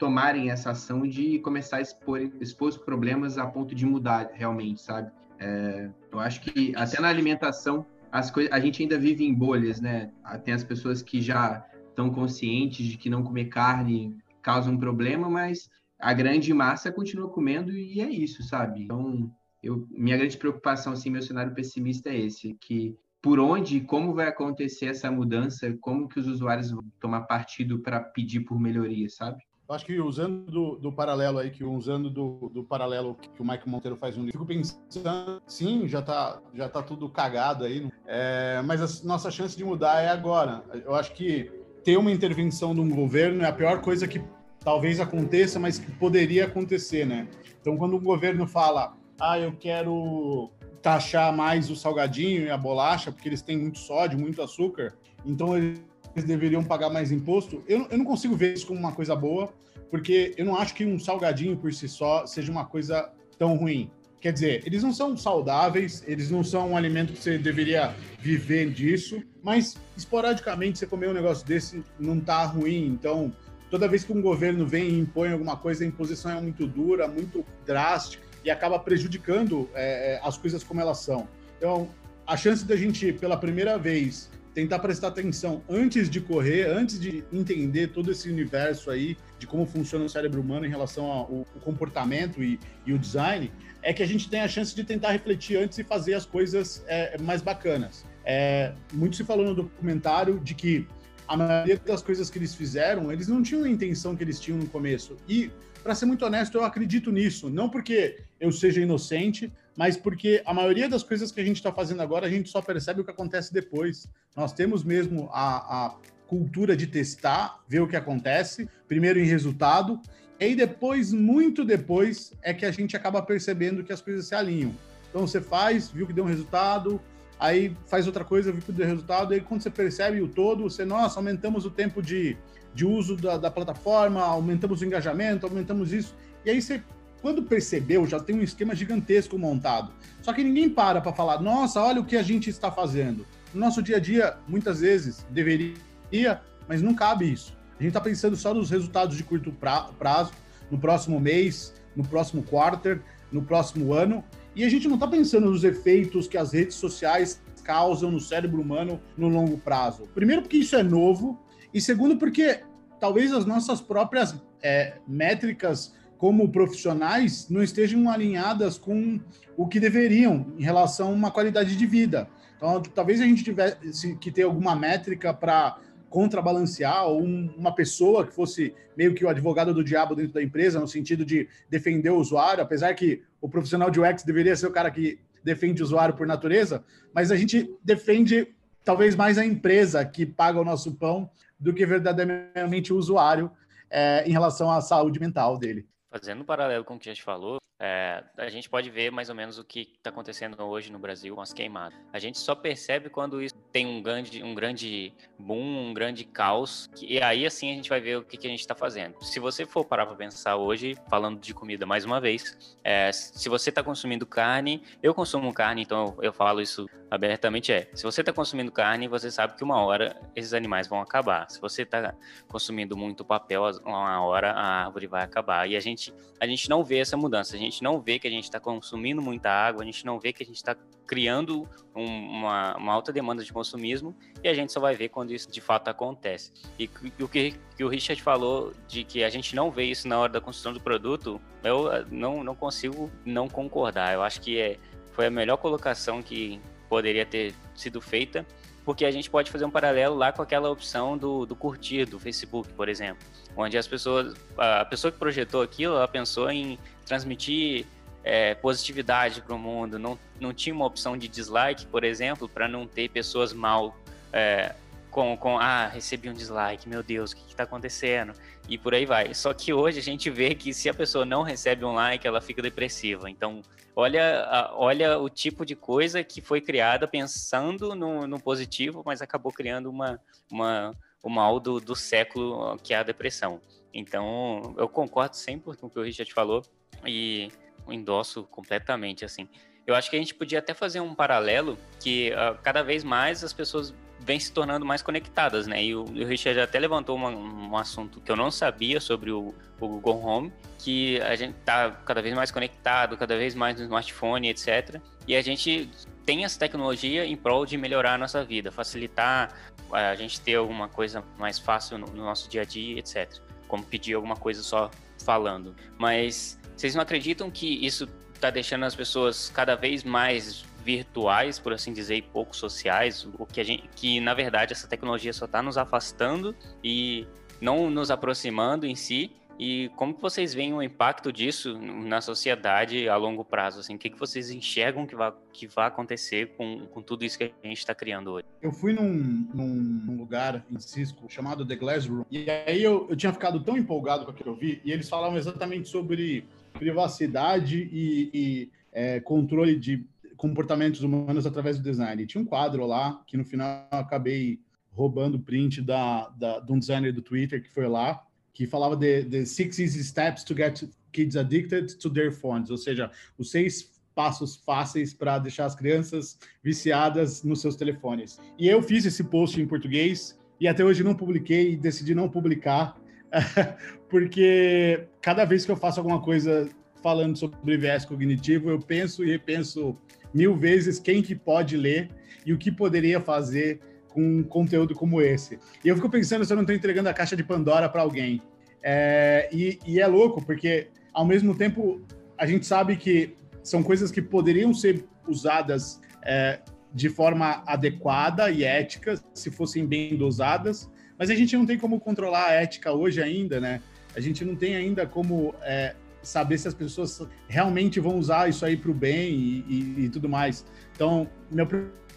tomarem 0.00 0.50
essa 0.50 0.70
ação 0.70 1.02
de 1.06 1.38
começar 1.40 1.76
a 1.76 1.80
expor, 1.82 2.20
expor 2.40 2.70
os 2.70 2.76
problemas 2.78 3.36
a 3.36 3.46
ponto 3.46 3.74
de 3.74 3.84
mudar 3.84 4.30
realmente, 4.32 4.80
sabe? 4.80 5.12
É, 5.38 5.90
eu 6.10 6.18
acho 6.18 6.40
que 6.40 6.74
até 6.74 6.98
na 7.00 7.08
alimentação 7.08 7.84
as 8.10 8.30
coisas, 8.30 8.50
a 8.50 8.58
gente 8.58 8.82
ainda 8.82 8.98
vive 8.98 9.24
em 9.24 9.34
bolhas, 9.34 9.78
né? 9.78 10.10
Tem 10.42 10.54
as 10.54 10.64
pessoas 10.64 11.02
que 11.02 11.20
já 11.20 11.64
estão 11.90 12.10
conscientes 12.10 12.86
de 12.86 12.96
que 12.96 13.10
não 13.10 13.22
comer 13.22 13.44
carne 13.44 14.16
causa 14.42 14.70
um 14.70 14.78
problema, 14.78 15.28
mas 15.28 15.68
a 15.98 16.14
grande 16.14 16.52
massa 16.54 16.90
continua 16.90 17.28
comendo 17.28 17.70
e 17.70 18.00
é 18.00 18.10
isso, 18.10 18.42
sabe? 18.42 18.84
Então, 18.84 19.30
eu, 19.62 19.86
minha 19.90 20.16
grande 20.16 20.38
preocupação, 20.38 20.94
assim, 20.94 21.10
meu 21.10 21.22
cenário 21.22 21.54
pessimista 21.54 22.08
é 22.08 22.18
esse, 22.18 22.56
que 22.58 22.96
por 23.20 23.38
onde 23.38 23.76
e 23.76 23.80
como 23.82 24.14
vai 24.14 24.28
acontecer 24.28 24.86
essa 24.86 25.10
mudança, 25.10 25.76
como 25.78 26.08
que 26.08 26.18
os 26.18 26.26
usuários 26.26 26.70
vão 26.70 26.82
tomar 26.98 27.22
partido 27.22 27.80
para 27.80 28.00
pedir 28.00 28.40
por 28.40 28.58
melhoria, 28.58 29.10
sabe? 29.10 29.42
Acho 29.72 29.84
que 29.84 30.00
usando 30.00 30.50
do, 30.50 30.76
do, 30.76 30.92
paralelo 30.92 31.38
aí, 31.38 31.50
que 31.50 31.64
usando 31.64 32.10
do, 32.10 32.50
do 32.52 32.64
paralelo 32.64 33.14
que 33.14 33.40
o 33.40 33.44
Mike 33.44 33.68
Monteiro 33.68 33.96
faz 33.96 34.16
no 34.16 34.24
livro, 34.24 34.44
fico 34.44 34.46
pensando, 34.46 35.42
sim, 35.46 35.86
já 35.86 36.02
tá, 36.02 36.40
já 36.54 36.68
tá 36.68 36.82
tudo 36.82 37.08
cagado 37.08 37.64
aí, 37.64 37.88
é, 38.06 38.60
mas 38.64 38.80
a 38.82 39.06
nossa 39.06 39.30
chance 39.30 39.56
de 39.56 39.64
mudar 39.64 40.02
é 40.02 40.08
agora. 40.08 40.62
Eu 40.84 40.94
acho 40.94 41.12
que 41.12 41.50
ter 41.84 41.96
uma 41.96 42.10
intervenção 42.10 42.74
de 42.74 42.80
um 42.80 42.88
governo 42.88 43.42
é 43.42 43.48
a 43.48 43.52
pior 43.52 43.80
coisa 43.80 44.06
que 44.06 44.22
talvez 44.60 45.00
aconteça, 45.00 45.58
mas 45.58 45.78
que 45.78 45.90
poderia 45.92 46.44
acontecer, 46.44 47.06
né? 47.06 47.28
Então, 47.60 47.76
quando 47.76 47.96
um 47.96 48.02
governo 48.02 48.46
fala, 48.46 48.96
ah, 49.20 49.38
eu 49.38 49.52
quero 49.52 50.50
taxar 50.82 51.34
mais 51.34 51.70
o 51.70 51.76
salgadinho 51.76 52.42
e 52.42 52.50
a 52.50 52.56
bolacha, 52.56 53.12
porque 53.12 53.28
eles 53.28 53.42
têm 53.42 53.58
muito 53.58 53.78
sódio, 53.78 54.18
muito 54.18 54.42
açúcar, 54.42 54.94
então 55.24 55.56
eles 55.56 55.80
eles 56.14 56.24
deveriam 56.24 56.64
pagar 56.64 56.90
mais 56.90 57.12
imposto. 57.12 57.62
Eu, 57.66 57.86
eu 57.90 57.98
não 57.98 58.04
consigo 58.04 58.36
ver 58.36 58.54
isso 58.54 58.66
como 58.66 58.78
uma 58.78 58.92
coisa 58.92 59.14
boa, 59.14 59.52
porque 59.90 60.34
eu 60.36 60.44
não 60.44 60.56
acho 60.56 60.74
que 60.74 60.84
um 60.84 60.98
salgadinho 60.98 61.56
por 61.56 61.72
si 61.72 61.88
só 61.88 62.26
seja 62.26 62.50
uma 62.50 62.64
coisa 62.64 63.10
tão 63.38 63.56
ruim. 63.56 63.90
Quer 64.20 64.34
dizer, 64.34 64.62
eles 64.66 64.82
não 64.82 64.92
são 64.92 65.16
saudáveis, 65.16 66.04
eles 66.06 66.30
não 66.30 66.44
são 66.44 66.72
um 66.72 66.76
alimento 66.76 67.14
que 67.14 67.22
você 67.22 67.38
deveria 67.38 67.94
viver 68.18 68.70
disso, 68.70 69.22
mas 69.42 69.78
esporadicamente 69.96 70.78
você 70.78 70.86
comer 70.86 71.08
um 71.08 71.14
negócio 71.14 71.46
desse 71.46 71.82
não 71.98 72.20
tá 72.20 72.44
ruim. 72.44 72.86
Então, 72.86 73.32
toda 73.70 73.88
vez 73.88 74.04
que 74.04 74.12
um 74.12 74.20
governo 74.20 74.66
vem 74.66 74.90
e 74.90 74.98
impõe 74.98 75.32
alguma 75.32 75.56
coisa, 75.56 75.84
a 75.84 75.86
imposição 75.86 76.30
é 76.32 76.40
muito 76.40 76.66
dura, 76.66 77.08
muito 77.08 77.46
drástica 77.64 78.22
e 78.44 78.50
acaba 78.50 78.78
prejudicando 78.78 79.70
é, 79.74 80.16
é 80.16 80.20
as 80.22 80.36
coisas 80.36 80.62
como 80.62 80.82
elas 80.82 80.98
são. 80.98 81.26
Então, 81.56 81.88
a 82.26 82.36
chance 82.36 82.64
da 82.64 82.76
gente, 82.76 83.12
pela 83.14 83.38
primeira 83.38 83.78
vez, 83.78 84.30
tentar 84.54 84.78
prestar 84.80 85.08
atenção 85.08 85.62
antes 85.68 86.10
de 86.10 86.20
correr, 86.20 86.66
antes 86.66 86.98
de 86.98 87.24
entender 87.32 87.88
todo 87.88 88.10
esse 88.10 88.28
universo 88.28 88.90
aí 88.90 89.16
de 89.38 89.46
como 89.46 89.64
funciona 89.64 90.04
o 90.04 90.08
cérebro 90.08 90.40
humano 90.40 90.66
em 90.66 90.68
relação 90.68 91.06
ao, 91.06 91.46
comportamento 91.60 92.42
e, 92.42 92.58
e, 92.86 92.92
o 92.92 92.98
design, 92.98 93.52
é 93.82 93.92
que 93.92 94.02
a 94.02 94.06
gente 94.06 94.28
tem 94.28 94.40
a 94.40 94.48
chance 94.48 94.74
de 94.74 94.84
tentar 94.84 95.12
refletir 95.12 95.56
antes 95.56 95.78
e 95.78 95.84
fazer 95.84 96.14
as 96.14 96.26
coisas 96.26 96.84
é, 96.86 97.16
mais 97.18 97.40
bacanas. 97.40 98.04
É, 98.24 98.72
muito 98.92 99.16
se 99.16 99.24
falou 99.24 99.46
no 99.46 99.54
documentário 99.54 100.38
de 100.40 100.54
que 100.54 100.86
a 101.26 101.36
maioria 101.36 101.78
das 101.78 102.02
coisas 102.02 102.28
que 102.28 102.38
eles 102.38 102.54
fizeram, 102.54 103.12
eles 103.12 103.28
não 103.28 103.42
tinham 103.42 103.64
a 103.64 103.68
intenção 103.68 104.16
que 104.16 104.24
eles 104.24 104.40
tinham 104.40 104.58
no 104.58 104.66
começo. 104.66 105.16
E, 105.28 105.50
para 105.82 105.94
ser 105.94 106.04
muito 106.04 106.24
honesto, 106.24 106.58
eu 106.58 106.64
acredito 106.64 107.12
nisso. 107.12 107.48
Não 107.48 107.70
porque 107.70 108.18
eu 108.40 108.50
seja 108.50 108.80
inocente, 108.80 109.52
mas 109.76 109.96
porque 109.96 110.42
a 110.46 110.54
maioria 110.54 110.88
das 110.88 111.02
coisas 111.02 111.30
que 111.30 111.40
a 111.40 111.44
gente 111.44 111.56
está 111.56 111.70
fazendo 111.70 112.00
agora, 112.00 112.26
a 112.26 112.30
gente 112.30 112.48
só 112.48 112.62
percebe 112.62 113.02
o 113.02 113.04
que 113.04 113.10
acontece 113.10 113.52
depois. 113.52 114.08
Nós 114.34 114.52
temos 114.52 114.82
mesmo 114.82 115.28
a, 115.32 115.86
a 115.86 115.94
cultura 116.26 116.76
de 116.76 116.86
testar, 116.86 117.62
ver 117.68 117.80
o 117.80 117.88
que 117.88 117.96
acontece, 117.96 118.68
primeiro 118.88 119.20
em 119.20 119.24
resultado, 119.24 120.00
e 120.38 120.54
depois, 120.54 121.12
muito 121.12 121.64
depois, 121.64 122.32
é 122.40 122.54
que 122.54 122.64
a 122.64 122.70
gente 122.72 122.96
acaba 122.96 123.20
percebendo 123.20 123.84
que 123.84 123.92
as 123.92 124.00
coisas 124.00 124.26
se 124.26 124.34
alinham. 124.34 124.74
Então 125.10 125.26
você 125.26 125.40
faz, 125.40 125.90
viu 125.90 126.06
que 126.06 126.14
deu 126.14 126.24
um 126.24 126.28
resultado, 126.28 126.98
aí 127.38 127.76
faz 127.86 128.06
outra 128.06 128.24
coisa, 128.24 128.50
viu 128.50 128.62
que 128.62 128.72
deu 128.72 128.86
resultado, 128.86 129.34
e 129.34 129.36
aí 129.36 129.40
quando 129.42 129.60
você 129.62 129.70
percebe 129.70 130.22
o 130.22 130.28
todo, 130.28 130.62
você, 130.62 130.84
nossa, 130.84 131.18
aumentamos 131.18 131.66
o 131.66 131.70
tempo 131.70 132.00
de, 132.00 132.38
de 132.74 132.86
uso 132.86 133.16
da, 133.16 133.36
da 133.36 133.50
plataforma, 133.50 134.22
aumentamos 134.22 134.80
o 134.80 134.84
engajamento, 134.84 135.44
aumentamos 135.46 135.92
isso, 135.92 136.16
e 136.44 136.50
aí 136.50 136.62
você 136.62 136.82
quando 137.22 137.42
percebeu, 137.42 138.06
já 138.06 138.18
tem 138.18 138.36
um 138.36 138.42
esquema 138.42 138.74
gigantesco 138.74 139.38
montado. 139.38 139.92
Só 140.22 140.32
que 140.32 140.42
ninguém 140.42 140.68
para 140.68 141.00
para 141.00 141.12
falar, 141.12 141.40
nossa, 141.40 141.80
olha 141.80 142.00
o 142.00 142.04
que 142.04 142.16
a 142.16 142.22
gente 142.22 142.48
está 142.48 142.70
fazendo. 142.70 143.26
No 143.52 143.60
nosso 143.60 143.82
dia 143.82 143.96
a 143.96 144.00
dia, 144.00 144.36
muitas 144.46 144.80
vezes, 144.80 145.26
deveria, 145.30 146.40
mas 146.68 146.80
não 146.80 146.94
cabe 146.94 147.30
isso. 147.30 147.56
A 147.78 147.82
gente 147.82 147.88
está 147.88 148.00
pensando 148.00 148.36
só 148.36 148.54
nos 148.54 148.70
resultados 148.70 149.16
de 149.16 149.24
curto 149.24 149.52
prazo, 149.52 150.32
no 150.70 150.78
próximo 150.78 151.18
mês, 151.18 151.74
no 151.96 152.04
próximo 152.04 152.42
quarter, 152.42 153.02
no 153.32 153.42
próximo 153.42 153.92
ano, 153.92 154.24
e 154.54 154.64
a 154.64 154.68
gente 154.68 154.88
não 154.88 154.94
está 154.94 155.06
pensando 155.06 155.50
nos 155.50 155.64
efeitos 155.64 156.26
que 156.26 156.36
as 156.36 156.52
redes 156.52 156.74
sociais 156.74 157.40
causam 157.64 158.10
no 158.10 158.20
cérebro 158.20 158.60
humano 158.60 159.00
no 159.16 159.28
longo 159.28 159.56
prazo. 159.58 160.08
Primeiro, 160.14 160.42
porque 160.42 160.58
isso 160.58 160.76
é 160.76 160.82
novo, 160.82 161.38
e 161.72 161.80
segundo, 161.80 162.16
porque 162.16 162.60
talvez 162.98 163.32
as 163.32 163.46
nossas 163.46 163.80
próprias 163.80 164.34
é, 164.62 164.98
métricas 165.06 165.94
como 166.20 166.52
profissionais, 166.52 167.48
não 167.48 167.62
estejam 167.62 168.10
alinhadas 168.10 168.76
com 168.76 169.18
o 169.56 169.66
que 169.66 169.80
deveriam 169.80 170.52
em 170.58 170.62
relação 170.62 171.08
a 171.08 171.12
uma 171.12 171.30
qualidade 171.30 171.74
de 171.74 171.86
vida. 171.86 172.28
Então, 172.58 172.82
talvez 172.82 173.22
a 173.22 173.24
gente 173.24 173.42
tivesse 173.42 174.16
que 174.16 174.30
ter 174.30 174.42
alguma 174.42 174.76
métrica 174.76 175.32
para 175.32 175.78
contrabalancear 176.10 177.06
ou 177.06 177.22
um, 177.22 177.50
uma 177.56 177.74
pessoa 177.74 178.26
que 178.26 178.34
fosse 178.34 178.74
meio 178.94 179.14
que 179.14 179.24
o 179.24 179.30
advogado 179.30 179.72
do 179.72 179.82
diabo 179.82 180.14
dentro 180.14 180.34
da 180.34 180.42
empresa, 180.42 180.78
no 180.78 180.86
sentido 180.86 181.24
de 181.24 181.48
defender 181.70 182.10
o 182.10 182.18
usuário, 182.18 182.62
apesar 182.62 182.92
que 182.92 183.22
o 183.40 183.48
profissional 183.48 183.90
de 183.90 183.98
UX 183.98 184.22
deveria 184.22 184.54
ser 184.54 184.66
o 184.66 184.72
cara 184.72 184.90
que 184.90 185.18
defende 185.42 185.80
o 185.80 185.86
usuário 185.86 186.14
por 186.14 186.26
natureza, 186.26 186.84
mas 187.14 187.32
a 187.32 187.36
gente 187.36 187.74
defende 187.82 188.46
talvez 188.84 189.16
mais 189.16 189.38
a 189.38 189.46
empresa 189.46 190.04
que 190.04 190.26
paga 190.26 190.60
o 190.60 190.64
nosso 190.66 190.92
pão 190.96 191.30
do 191.58 191.72
que 191.72 191.86
verdadeiramente 191.86 192.92
o 192.92 192.98
usuário 192.98 193.50
é, 193.88 194.22
em 194.28 194.32
relação 194.32 194.70
à 194.70 194.82
saúde 194.82 195.18
mental 195.18 195.56
dele. 195.56 195.88
Fazendo 196.10 196.42
um 196.42 196.44
paralelo 196.44 196.84
com 196.84 196.96
o 196.96 196.98
que 196.98 197.08
a 197.08 197.14
gente 197.14 197.22
falou, 197.22 197.58
é, 197.80 198.22
a 198.36 198.50
gente 198.50 198.68
pode 198.68 198.90
ver 198.90 199.10
mais 199.10 199.30
ou 199.30 199.34
menos 199.34 199.58
o 199.58 199.64
que 199.64 199.88
está 199.96 200.10
acontecendo 200.10 200.62
hoje 200.62 200.92
no 200.92 200.98
Brasil 200.98 201.34
com 201.34 201.40
as 201.40 201.50
queimadas. 201.50 201.98
A 202.12 202.18
gente 202.18 202.38
só 202.38 202.54
percebe 202.54 203.08
quando 203.08 203.42
isso 203.42 203.54
tem 203.72 203.86
um 203.86 204.02
grande, 204.02 204.42
um 204.42 204.54
grande 204.54 205.14
boom, 205.38 205.88
um 205.88 205.94
grande 205.94 206.24
caos, 206.24 206.90
e 207.00 207.22
aí 207.22 207.46
assim 207.46 207.72
a 207.72 207.74
gente 207.74 207.88
vai 207.88 208.00
ver 208.00 208.18
o 208.18 208.22
que, 208.22 208.36
que 208.36 208.46
a 208.46 208.50
gente 208.50 208.60
está 208.60 208.74
fazendo. 208.74 209.14
Se 209.24 209.40
você 209.40 209.64
for 209.64 209.82
parar 209.84 210.04
para 210.04 210.14
pensar 210.14 210.56
hoje, 210.56 210.94
falando 211.08 211.40
de 211.40 211.54
comida 211.54 211.86
mais 211.86 212.04
uma 212.04 212.20
vez, 212.20 212.76
é, 212.84 213.10
se 213.12 213.48
você 213.48 213.70
está 213.70 213.82
consumindo 213.82 214.26
carne, 214.26 214.82
eu 215.02 215.14
consumo 215.14 215.50
carne, 215.54 215.82
então 215.82 216.14
eu, 216.18 216.24
eu 216.24 216.32
falo 216.34 216.60
isso 216.60 216.86
abertamente, 217.10 217.72
é, 217.72 217.88
se 217.92 218.04
você 218.04 218.20
está 218.20 218.32
consumindo 218.32 218.70
carne, 218.70 219.08
você 219.08 219.30
sabe 219.30 219.56
que 219.56 219.64
uma 219.64 219.82
hora 219.82 220.16
esses 220.36 220.54
animais 220.54 220.86
vão 220.86 221.00
acabar. 221.00 221.50
Se 221.50 221.60
você 221.60 221.82
está 221.82 222.14
consumindo 222.46 222.96
muito 222.96 223.24
papel, 223.24 223.62
uma 223.84 224.22
hora 224.22 224.52
a 224.52 224.84
árvore 224.84 225.08
vai 225.08 225.24
acabar. 225.24 225.68
E 225.68 225.76
a 225.76 225.80
gente, 225.80 226.14
a 226.38 226.46
gente 226.46 226.70
não 226.70 226.84
vê 226.84 226.98
essa 226.98 227.16
mudança, 227.16 227.56
a 227.56 227.58
gente 227.58 227.69
gente 227.70 227.82
não 227.82 228.00
vê 228.00 228.18
que 228.18 228.26
a 228.26 228.30
gente 228.30 228.44
está 228.44 228.60
consumindo 228.60 229.22
muita 229.22 229.50
água, 229.50 229.82
a 229.82 229.86
gente 229.86 230.04
não 230.04 230.18
vê 230.18 230.32
que 230.32 230.42
a 230.42 230.46
gente 230.46 230.56
está 230.56 230.76
criando 231.06 231.68
um, 231.94 232.04
uma, 232.04 232.76
uma, 232.76 232.92
alta 232.92 233.12
demanda 233.12 233.42
de 233.42 233.52
consumismo 233.52 234.14
e 234.44 234.48
a 234.48 234.54
gente 234.54 234.72
só 234.72 234.78
vai 234.78 234.94
ver 234.94 235.08
quando 235.08 235.32
isso 235.32 235.50
de 235.50 235.60
fato 235.60 235.88
acontece. 235.88 236.52
E, 236.78 236.88
o 237.20 237.26
que, 237.26 237.54
que, 237.76 237.82
o 237.82 237.88
Richard 237.88 238.22
falou 238.22 238.72
de 238.86 239.02
que 239.02 239.24
a 239.24 239.28
gente 239.28 239.56
não 239.56 239.70
vê 239.70 239.84
isso 239.84 240.06
na 240.06 240.18
hora 240.18 240.32
da 240.32 240.40
construção 240.40 240.72
do 240.72 240.80
produto, 240.80 241.40
eu 241.64 241.92
eh, 241.92 242.04
não, 242.10 242.44
não 242.44 242.54
consigo 242.54 243.10
não 243.24 243.48
concordar. 243.48 244.14
Eu 244.14 244.22
acho 244.22 244.40
que 244.40 244.58
é, 244.58 244.78
foi 245.12 245.26
a 245.26 245.30
melhor 245.30 245.56
colocação 245.56 246.22
que 246.22 246.60
poderia 246.88 247.26
ter 247.26 247.54
sido 247.74 248.00
feita 248.00 248.46
porque 248.84 249.04
a 249.04 249.10
gente 249.10 249.30
pode 249.30 249.50
fazer 249.50 249.64
um 249.64 249.70
paralelo 249.70 250.16
lá 250.16 250.32
com 250.32 250.42
aquela 250.42 250.70
opção 250.70 251.16
do, 251.16 251.44
do 251.44 251.54
curtir 251.54 252.06
do 252.06 252.18
Facebook, 252.18 252.72
por 252.72 252.88
exemplo, 252.88 253.24
onde 253.56 253.76
as 253.76 253.86
pessoas, 253.86 254.34
a 254.56 254.84
pessoa 254.84 255.12
que 255.12 255.18
projetou 255.18 255.62
aquilo, 255.62 255.96
ela 255.96 256.08
pensou 256.08 256.50
em 256.50 256.78
transmitir 257.10 257.86
é, 258.22 258.54
positividade 258.54 259.42
para 259.42 259.52
o 259.52 259.58
mundo, 259.58 259.98
não, 259.98 260.16
não 260.38 260.54
tinha 260.54 260.72
uma 260.72 260.86
opção 260.86 261.16
de 261.16 261.26
dislike, 261.26 261.84
por 261.86 262.04
exemplo, 262.04 262.48
para 262.48 262.68
não 262.68 262.86
ter 262.86 263.08
pessoas 263.08 263.52
mal 263.52 263.96
é, 264.32 264.76
com, 265.10 265.36
com, 265.36 265.58
ah, 265.58 265.88
recebi 265.88 266.30
um 266.30 266.32
dislike, 266.32 266.88
meu 266.88 267.02
Deus, 267.02 267.32
o 267.32 267.36
que 267.36 267.48
está 267.48 267.64
acontecendo? 267.64 268.32
E 268.68 268.78
por 268.78 268.94
aí 268.94 269.04
vai. 269.04 269.34
Só 269.34 269.52
que 269.52 269.72
hoje 269.72 269.98
a 269.98 270.02
gente 270.02 270.30
vê 270.30 270.54
que 270.54 270.72
se 270.72 270.88
a 270.88 270.94
pessoa 270.94 271.24
não 271.24 271.42
recebe 271.42 271.84
um 271.84 271.92
like, 271.92 272.24
ela 272.24 272.40
fica 272.40 272.62
depressiva. 272.62 273.28
Então, 273.28 273.60
olha, 273.96 274.70
olha 274.74 275.18
o 275.18 275.28
tipo 275.28 275.66
de 275.66 275.74
coisa 275.74 276.22
que 276.22 276.40
foi 276.40 276.60
criada 276.60 277.08
pensando 277.08 277.96
no, 277.96 278.24
no 278.24 278.38
positivo, 278.38 279.02
mas 279.04 279.20
acabou 279.20 279.50
criando 279.50 279.90
uma, 279.90 280.20
uma, 280.48 280.94
o 281.24 281.28
mal 281.28 281.58
do, 281.58 281.80
do 281.80 281.96
século, 281.96 282.78
que 282.84 282.94
é 282.94 282.98
a 282.98 283.02
depressão. 283.02 283.60
Então, 283.92 284.74
eu 284.78 284.88
concordo 284.88 285.36
sempre 285.36 285.76
com 285.76 285.86
o 285.86 285.90
que 285.90 285.98
o 285.98 286.02
Richard 286.02 286.32
falou 286.32 286.62
e 287.04 287.50
endosso 287.88 288.44
completamente, 288.44 289.24
assim. 289.24 289.48
Eu 289.86 289.94
acho 289.94 290.08
que 290.10 290.16
a 290.16 290.18
gente 290.18 290.34
podia 290.34 290.60
até 290.60 290.74
fazer 290.74 291.00
um 291.00 291.14
paralelo 291.14 291.76
que 291.98 292.30
uh, 292.30 292.56
cada 292.62 292.82
vez 292.82 293.02
mais 293.02 293.42
as 293.42 293.52
pessoas 293.52 293.92
vêm 294.20 294.38
se 294.38 294.52
tornando 294.52 294.84
mais 294.84 295.02
conectadas, 295.02 295.66
né? 295.66 295.82
E 295.82 295.94
o, 295.94 296.04
o 296.04 296.24
Richard 296.26 296.60
até 296.60 296.78
levantou 296.78 297.16
uma, 297.16 297.30
um 297.30 297.76
assunto 297.76 298.20
que 298.20 298.30
eu 298.30 298.36
não 298.36 298.50
sabia 298.50 299.00
sobre 299.00 299.30
o, 299.30 299.54
o, 299.80 299.88
Google 299.88 300.22
Home, 300.22 300.52
que 300.78 301.20
a 301.22 301.34
gente 301.34 301.54
tá 301.64 301.90
cada 301.90 302.20
vez 302.20 302.34
mais 302.34 302.50
conectado, 302.50 303.16
cada 303.16 303.36
vez 303.36 303.54
mais 303.54 303.76
no 303.76 303.82
smartphone, 303.84 304.48
etc. 304.48 305.00
E 305.26 305.34
a 305.34 305.42
gente 305.42 305.90
tem 306.24 306.44
essa 306.44 306.58
tecnologia 306.58 307.24
em 307.24 307.34
prol 307.34 307.64
de 307.64 307.76
melhorar 307.76 308.14
a 308.14 308.18
nossa 308.18 308.44
vida, 308.44 308.70
facilitar 308.70 309.52
a 309.90 310.14
gente 310.14 310.40
ter 310.40 310.54
alguma 310.54 310.88
coisa 310.88 311.24
mais 311.38 311.58
fácil 311.58 311.98
no, 311.98 312.06
no 312.06 312.22
nosso 312.24 312.48
dia 312.48 312.62
a 312.62 312.64
dia, 312.64 312.98
etc. 312.98 313.40
Como 313.70 313.84
pedir 313.84 314.14
alguma 314.14 314.36
coisa 314.36 314.62
só 314.62 314.90
falando. 315.24 315.74
Mas 315.96 316.58
vocês 316.76 316.94
não 316.94 317.02
acreditam 317.02 317.50
que 317.50 317.86
isso 317.86 318.08
está 318.34 318.50
deixando 318.50 318.84
as 318.84 318.94
pessoas 318.94 319.50
cada 319.54 319.76
vez 319.76 320.02
mais 320.02 320.64
virtuais, 320.84 321.58
por 321.58 321.72
assim 321.72 321.92
dizer, 321.92 322.16
e 322.16 322.22
pouco 322.22 322.56
sociais, 322.56 323.28
o 323.38 323.46
que 323.46 323.60
a 323.60 323.64
gente, 323.64 323.88
que 323.94 324.18
na 324.18 324.34
verdade 324.34 324.72
essa 324.72 324.88
tecnologia 324.88 325.32
só 325.32 325.44
está 325.44 325.62
nos 325.62 325.78
afastando 325.78 326.54
e 326.82 327.26
não 327.60 327.90
nos 327.90 328.10
aproximando 328.10 328.86
em 328.86 328.96
si. 328.96 329.30
E 329.62 329.90
como 329.90 330.14
que 330.14 330.22
vocês 330.22 330.54
veem 330.54 330.72
o 330.72 330.82
impacto 330.82 331.30
disso 331.30 331.78
na 331.78 332.22
sociedade 332.22 333.06
a 333.10 333.16
longo 333.16 333.44
prazo? 333.44 333.80
Assim, 333.80 333.94
o 333.94 333.98
que, 333.98 334.08
que 334.08 334.18
vocês 334.18 334.48
enxergam 334.48 335.06
que 335.06 335.14
vai, 335.14 335.34
que 335.52 335.66
vai 335.66 335.86
acontecer 335.86 336.54
com, 336.56 336.86
com 336.86 337.02
tudo 337.02 337.26
isso 337.26 337.36
que 337.36 337.52
a 337.62 337.68
gente 337.68 337.76
está 337.76 337.94
criando 337.94 338.30
hoje? 338.30 338.46
Eu 338.62 338.72
fui 338.72 338.94
num, 338.94 339.46
num, 339.52 340.16
lugar 340.16 340.64
em 340.70 340.80
Cisco 340.80 341.28
chamado 341.28 341.66
The 341.66 341.76
Glass 341.76 342.06
Room, 342.06 342.24
e 342.30 342.48
aí 342.48 342.82
eu, 342.82 343.06
eu 343.10 343.14
tinha 343.14 343.34
ficado 343.34 343.62
tão 343.62 343.76
empolgado 343.76 344.24
com 344.24 344.30
aquilo 344.30 344.44
que 344.44 344.48
eu 344.48 344.56
vi, 344.56 344.80
e 344.82 344.92
eles 344.92 345.10
falavam 345.10 345.36
exatamente 345.36 345.90
sobre 345.90 346.46
privacidade 346.72 347.86
e, 347.92 348.30
e 348.32 348.70
é, 348.90 349.20
controle 349.20 349.78
de 349.78 350.06
comportamentos 350.38 351.02
humanos 351.02 351.44
através 351.44 351.76
do 351.76 351.84
design. 351.84 352.22
E 352.22 352.26
tinha 352.26 352.40
um 352.40 352.46
quadro 352.46 352.86
lá 352.86 353.22
que 353.26 353.36
no 353.36 353.44
final 353.44 353.86
eu 353.92 353.98
acabei 353.98 354.58
roubando 354.90 355.36
o 355.36 355.40
print 355.40 355.82
da, 355.82 356.30
da, 356.30 356.60
de 356.60 356.72
um 356.72 356.78
designer 356.78 357.12
do 357.12 357.20
Twitter 357.20 357.62
que 357.62 357.68
foi 357.68 357.86
lá, 357.86 358.24
que 358.52 358.66
falava 358.66 358.96
de, 358.96 359.24
de 359.24 359.46
Six 359.46 359.78
Easy 359.78 360.04
Steps 360.04 360.44
to 360.44 360.54
Get 360.54 360.84
Kids 361.12 361.36
Addicted 361.36 361.96
to 361.98 362.10
Their 362.10 362.32
Phones, 362.32 362.70
ou 362.70 362.76
seja, 362.76 363.10
os 363.38 363.50
seis 363.50 363.90
passos 364.14 364.56
fáceis 364.56 365.14
para 365.14 365.38
deixar 365.38 365.66
as 365.66 365.74
crianças 365.74 366.38
viciadas 366.62 367.42
nos 367.42 367.60
seus 367.60 367.76
telefones. 367.76 368.38
E 368.58 368.68
eu 368.68 368.82
fiz 368.82 369.04
esse 369.04 369.24
post 369.24 369.60
em 369.60 369.66
português 369.66 370.38
e 370.60 370.68
até 370.68 370.84
hoje 370.84 371.02
não 371.02 371.14
publiquei 371.14 371.72
e 371.72 371.76
decidi 371.76 372.14
não 372.14 372.28
publicar 372.28 373.00
porque 374.08 375.06
cada 375.22 375.44
vez 375.44 375.64
que 375.64 375.70
eu 375.70 375.76
faço 375.76 376.00
alguma 376.00 376.20
coisa 376.20 376.68
falando 377.02 377.36
sobre 377.36 377.78
viés 377.78 378.04
cognitivo, 378.04 378.70
eu 378.70 378.78
penso 378.78 379.24
e 379.24 379.30
repenso 379.30 379.96
mil 380.34 380.56
vezes 380.56 380.98
quem 380.98 381.22
que 381.22 381.34
pode 381.34 381.76
ler 381.76 382.10
e 382.44 382.52
o 382.52 382.58
que 382.58 382.70
poderia 382.70 383.20
fazer 383.20 383.80
com 384.12 384.22
um 384.22 384.42
conteúdo 384.42 384.94
como 384.94 385.20
esse. 385.22 385.58
E 385.84 385.88
eu 385.88 385.96
fico 385.96 386.10
pensando 386.10 386.44
se 386.44 386.52
eu 386.52 386.56
não 386.56 386.62
estou 386.62 386.74
entregando 386.74 387.08
a 387.08 387.14
caixa 387.14 387.36
de 387.36 387.42
Pandora 387.42 387.88
para 387.88 388.02
alguém. 388.02 388.42
É, 388.82 389.48
e, 389.52 389.78
e, 389.86 390.00
é 390.00 390.06
louco, 390.06 390.44
porque 390.44 390.88
ao 391.12 391.24
mesmo 391.24 391.54
tempo 391.54 392.00
a 392.36 392.46
gente 392.46 392.66
sabe 392.66 392.96
que 392.96 393.36
são 393.62 393.82
coisas 393.82 394.10
que 394.10 394.22
poderiam 394.22 394.72
ser 394.72 395.04
usadas 395.28 396.00
é, 396.24 396.60
de 396.92 397.08
forma 397.08 397.62
adequada 397.66 398.50
e 398.50 398.64
ética, 398.64 399.20
se 399.34 399.50
fossem 399.50 399.86
bem 399.86 400.16
dosadas, 400.16 400.90
mas 401.18 401.30
a 401.30 401.34
gente 401.34 401.56
não 401.56 401.66
tem 401.66 401.78
como 401.78 402.00
controlar 402.00 402.46
a 402.46 402.52
ética 402.52 402.92
hoje 402.92 403.22
ainda, 403.22 403.60
né? 403.60 403.80
A 404.16 404.20
gente 404.20 404.44
não 404.44 404.56
tem 404.56 404.74
ainda 404.74 405.06
como 405.06 405.54
é, 405.62 405.94
saber 406.22 406.58
se 406.58 406.66
as 406.66 406.74
pessoas 406.74 407.22
realmente 407.46 408.00
vão 408.00 408.18
usar 408.18 408.48
isso 408.48 408.64
aí 408.64 408.76
para 408.76 408.90
o 408.90 408.94
bem 408.94 409.30
e, 409.30 409.64
e, 409.68 410.04
e, 410.04 410.08
tudo 410.08 410.28
mais. 410.28 410.64
Então, 410.94 411.28
minha 411.50 411.66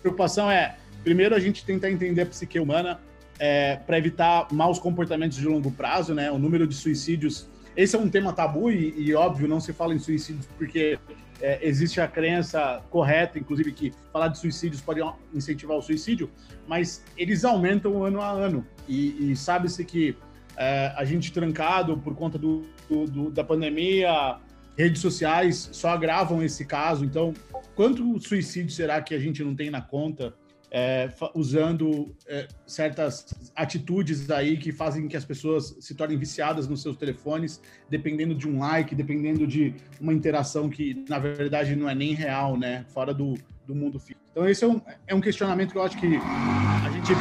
preocupação 0.02 0.50
é, 0.50 0.78
primeiro, 1.04 1.36
a 1.36 1.40
gente 1.40 1.66
tentar 1.66 1.92
entender 1.92 2.22
a 2.22 2.26
psique 2.26 2.60
humana 2.60 3.00
é, 3.40 3.76
para 3.76 3.98
evitar 3.98 4.48
maus 4.52 4.80
comportamentos 4.80 5.38
de 5.38 5.46
longo 5.48 5.72
prazo, 5.72 6.14
né? 6.14 6.32
O 6.32 6.38
número 6.38 6.66
de 6.68 6.76
suicídios. 6.76 7.48
Esse 7.76 7.96
é 7.96 8.00
um 8.00 8.10
tema 8.10 8.32
tabu 8.32 8.72
e, 8.72 8.94
e 8.98 9.14
óbvio, 9.16 9.48
não 9.48 9.60
se 9.60 9.74
fala 9.74 9.94
em 9.94 10.00
suicídios 10.00 10.46
porque 10.58 11.00
é, 11.42 11.60
existe 11.62 12.00
a 12.00 12.08
crença 12.08 12.82
correta, 12.90 13.40
inclusive, 13.40 13.72
que 13.72 13.94
falar 14.12 14.30
de 14.30 14.38
suicídios 14.38 14.82
pode 14.82 15.02
incentivar 15.34 15.76
o 15.76 15.82
suicídio, 15.82 16.30
mas 16.68 17.04
eles 17.18 17.44
aumentam 17.44 18.04
ano 18.04 18.22
a 18.22 18.30
ano. 18.30 18.66
E, 18.88 19.32
e 19.32 19.36
sabe-se 19.36 19.84
que 19.84 20.16
é, 20.56 20.94
a 20.96 21.04
gente 21.04 21.34
trancado 21.34 21.98
por 21.98 22.16
conta 22.16 22.38
do, 22.38 22.64
do, 22.90 23.32
da 23.32 23.44
pandemia, 23.44 24.38
redes 24.78 25.02
sociais 25.02 25.70
só 25.72 25.90
agravam 25.90 26.44
esse 26.44 26.66
caso. 26.66 27.04
Então, 27.04 27.34
quanto 27.76 28.20
suicídio 28.20 28.72
será 28.72 29.02
que 29.02 29.14
a 29.14 29.20
gente 29.20 29.44
não 29.44 29.56
tem 29.56 29.70
na 29.70 29.82
conta 29.82 30.36
é, 30.76 31.08
usando 31.36 32.16
é, 32.28 32.48
certas 32.66 33.52
atitudes 33.56 34.32
aí 34.32 34.58
que 34.58 34.72
fazem 34.72 35.08
que 35.08 35.16
as 35.16 35.24
pessoas 35.24 35.78
se 35.80 35.94
tornem 35.94 36.18
viciadas 36.18 36.68
nos 36.68 36.82
seus 36.82 36.98
telefones, 36.98 37.62
dependendo 37.88 38.34
de 38.34 38.50
um 38.50 38.58
like, 38.58 38.96
dependendo 38.96 39.46
de 39.46 39.76
uma 40.02 40.12
interação 40.12 40.68
que, 40.72 41.06
na 41.08 41.20
verdade, 41.20 41.76
não 41.76 41.88
é 41.88 41.94
nem 41.94 42.16
real, 42.16 42.58
né? 42.58 42.84
Fora 42.90 43.14
do, 43.14 43.36
do 43.68 43.76
mundo 43.76 44.00
físico. 44.00 44.20
Então, 44.32 44.50
esse 44.50 44.64
é 44.64 44.68
um, 44.68 44.82
é 45.06 45.14
um 45.14 45.22
questionamento 45.22 45.74
que 45.74 45.78
eu 45.78 45.84
acho 45.84 45.96
que 45.96 46.08
a 46.08 46.90
gente 46.90 47.14